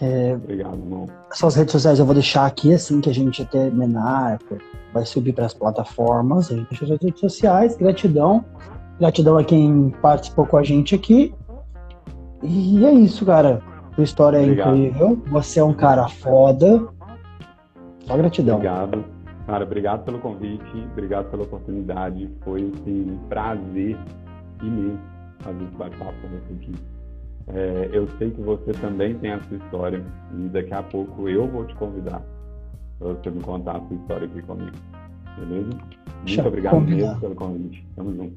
É... 0.00 0.34
Obrigado, 0.34 0.76
irmão. 0.76 1.06
Suas 1.32 1.56
redes 1.56 1.72
sociais 1.72 1.98
eu 1.98 2.04
vou 2.04 2.14
deixar 2.14 2.46
aqui, 2.46 2.72
assim 2.72 3.00
que 3.00 3.10
a 3.10 3.14
gente 3.14 3.44
terminar, 3.46 4.38
vai 4.92 5.04
subir 5.04 5.32
para 5.32 5.46
as 5.46 5.54
plataformas, 5.54 6.50
a 6.50 6.56
gente 6.56 6.68
deixa 6.68 6.84
as 6.84 7.00
redes 7.00 7.20
sociais, 7.20 7.76
gratidão. 7.76 8.44
Gratidão 8.98 9.38
a 9.38 9.44
quem 9.44 9.90
participou 10.02 10.46
com 10.46 10.56
a 10.56 10.62
gente 10.62 10.94
aqui. 10.94 11.34
E 12.42 12.84
é 12.84 12.92
isso, 12.92 13.24
cara. 13.24 13.62
Sua 13.94 14.04
história 14.04 14.38
é 14.38 14.42
Obrigado. 14.42 14.76
incrível. 14.76 15.22
Você 15.28 15.60
é 15.60 15.64
um 15.64 15.74
cara 15.74 16.08
foda. 16.08 16.86
Só 18.06 18.16
gratidão. 18.16 18.56
Obrigado. 18.56 19.04
Cara, 19.46 19.64
obrigado 19.64 20.04
pelo 20.04 20.18
convite, 20.18 20.86
obrigado 20.92 21.30
pela 21.30 21.44
oportunidade. 21.44 22.30
Foi 22.44 22.70
assim, 22.74 23.12
um 23.12 23.28
prazer 23.28 23.96
imenso 24.62 24.98
fazer 25.40 25.64
esse 25.64 25.74
bate-papo 25.74 26.12
com 26.20 26.28
você 26.28 26.52
aqui. 26.54 26.74
É, 27.54 27.88
eu 27.92 28.06
sei 28.18 28.30
que 28.30 28.40
você 28.42 28.72
também 28.72 29.14
tem 29.14 29.32
a 29.32 29.40
sua 29.44 29.56
história 29.56 30.04
e 30.36 30.48
daqui 30.48 30.74
a 30.74 30.82
pouco 30.82 31.28
eu 31.28 31.46
vou 31.48 31.64
te 31.64 31.74
convidar 31.76 32.22
para 32.98 33.08
você 33.08 33.30
me 33.30 33.40
contar 33.40 33.76
a 33.76 33.80
sua 33.80 33.96
história 33.96 34.26
aqui 34.26 34.42
comigo. 34.42 34.76
Beleza? 35.38 35.70
Muito 36.26 36.48
obrigado 36.48 36.80
mesmo 36.80 37.20
pelo 37.20 37.34
convite. 37.34 37.86
Tamo 37.96 38.14
junto. 38.14 38.32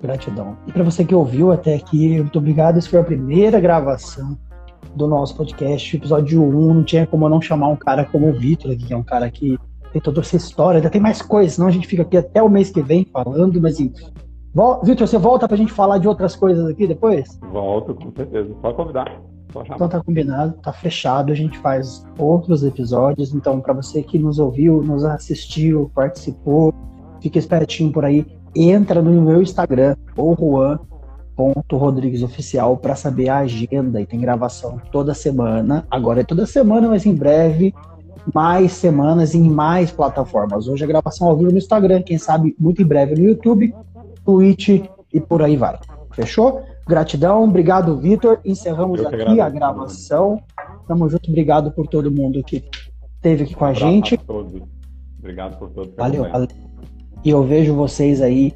Gratidão. 0.00 0.56
E 0.66 0.72
para 0.72 0.84
você 0.84 1.04
que 1.04 1.14
ouviu 1.14 1.52
até 1.52 1.74
aqui, 1.74 2.20
muito 2.20 2.38
obrigado. 2.38 2.78
Essa 2.78 2.88
foi 2.88 3.00
a 3.00 3.04
primeira 3.04 3.60
gravação 3.60 4.38
do 4.94 5.06
nosso 5.06 5.36
podcast, 5.36 5.96
episódio 5.96 6.42
1. 6.42 6.74
Não 6.74 6.84
tinha 6.84 7.06
como 7.06 7.24
eu 7.24 7.30
não 7.30 7.40
chamar 7.40 7.68
um 7.68 7.76
cara 7.76 8.04
como 8.04 8.28
o 8.28 8.32
Vitor, 8.32 8.76
que 8.76 8.92
é 8.92 8.96
um 8.96 9.02
cara 9.02 9.30
que 9.30 9.58
tem 9.92 10.00
toda 10.00 10.20
essa 10.20 10.36
história, 10.36 10.78
ainda 10.78 10.90
tem 10.90 11.00
mais 11.00 11.22
coisas, 11.22 11.54
senão 11.54 11.68
a 11.68 11.70
gente 11.70 11.86
fica 11.86 12.02
aqui 12.02 12.16
até 12.16 12.42
o 12.42 12.48
mês 12.48 12.68
que 12.70 12.82
vem 12.82 13.04
falando, 13.04 13.60
mas 13.60 13.78
enfim. 13.78 14.06
Vitor, 14.84 15.08
você 15.08 15.18
volta 15.18 15.48
pra 15.48 15.56
gente 15.56 15.72
falar 15.72 15.98
de 15.98 16.06
outras 16.06 16.36
coisas 16.36 16.64
aqui 16.68 16.86
depois? 16.86 17.40
Volto, 17.50 17.92
com 17.92 18.12
certeza. 18.12 18.54
Pode 18.62 18.76
convidar. 18.76 19.20
Então 19.72 19.88
tá 19.88 20.02
combinado, 20.02 20.54
tá 20.62 20.72
fechado, 20.72 21.32
a 21.32 21.34
gente 21.34 21.58
faz 21.58 22.06
outros 22.18 22.64
episódios. 22.64 23.34
Então, 23.34 23.60
para 23.60 23.72
você 23.72 24.02
que 24.02 24.18
nos 24.18 24.38
ouviu, 24.38 24.82
nos 24.82 25.02
assistiu, 25.04 25.90
participou, 25.94 26.74
fica 27.20 27.38
espertinho 27.38 27.92
por 27.92 28.04
aí, 28.04 28.26
entra 28.54 29.00
no 29.02 29.10
meu 29.22 29.42
Instagram, 29.42 29.96
ou 30.16 30.36
Juan.rodriguesoficial, 30.36 32.76
para 32.76 32.94
saber 32.94 33.28
a 33.28 33.38
agenda. 33.38 34.00
E 34.00 34.06
tem 34.06 34.20
gravação 34.20 34.80
toda 34.90 35.14
semana. 35.14 35.84
Agora 35.90 36.20
é 36.20 36.24
toda 36.24 36.46
semana, 36.46 36.88
mas 36.88 37.06
em 37.06 37.14
breve 37.14 37.74
mais 38.32 38.72
semanas 38.72 39.34
em 39.34 39.50
mais 39.50 39.90
plataformas. 39.90 40.66
Hoje 40.66 40.82
a 40.82 40.86
gravação 40.86 41.28
ao 41.28 41.36
vivo 41.36 41.50
no 41.50 41.58
Instagram, 41.58 42.00
quem 42.02 42.16
sabe 42.18 42.56
muito 42.58 42.80
em 42.80 42.86
breve 42.86 43.14
no 43.14 43.22
YouTube 43.22 43.74
Twitch 44.24 44.86
e 45.12 45.20
por 45.20 45.42
aí 45.42 45.56
vai. 45.56 45.78
Fechou? 46.12 46.62
Gratidão, 46.86 47.44
obrigado, 47.44 47.98
Vitor. 47.98 48.40
Encerramos 48.44 49.00
aqui 49.00 49.14
agradeço, 49.14 49.42
a 49.42 49.50
gravação. 49.50 50.42
Tamo 50.86 51.08
junto, 51.08 51.30
obrigado 51.30 51.72
por 51.72 51.86
todo 51.86 52.10
mundo 52.10 52.42
que 52.42 52.64
esteve 53.16 53.44
aqui 53.44 53.54
com 53.54 53.64
a 53.64 53.70
um 53.70 53.74
gente. 53.74 54.14
A 54.14 54.18
todos. 54.18 54.62
Obrigado 55.18 55.58
por 55.58 55.70
todos. 55.70 55.94
Valeu, 55.96 56.28
valeu. 56.30 56.48
E 57.24 57.30
eu 57.30 57.42
vejo 57.42 57.74
vocês 57.74 58.20
aí 58.20 58.54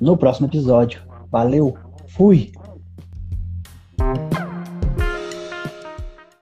no 0.00 0.16
próximo 0.16 0.46
episódio. 0.46 1.02
Valeu, 1.30 1.74
fui! 2.06 2.52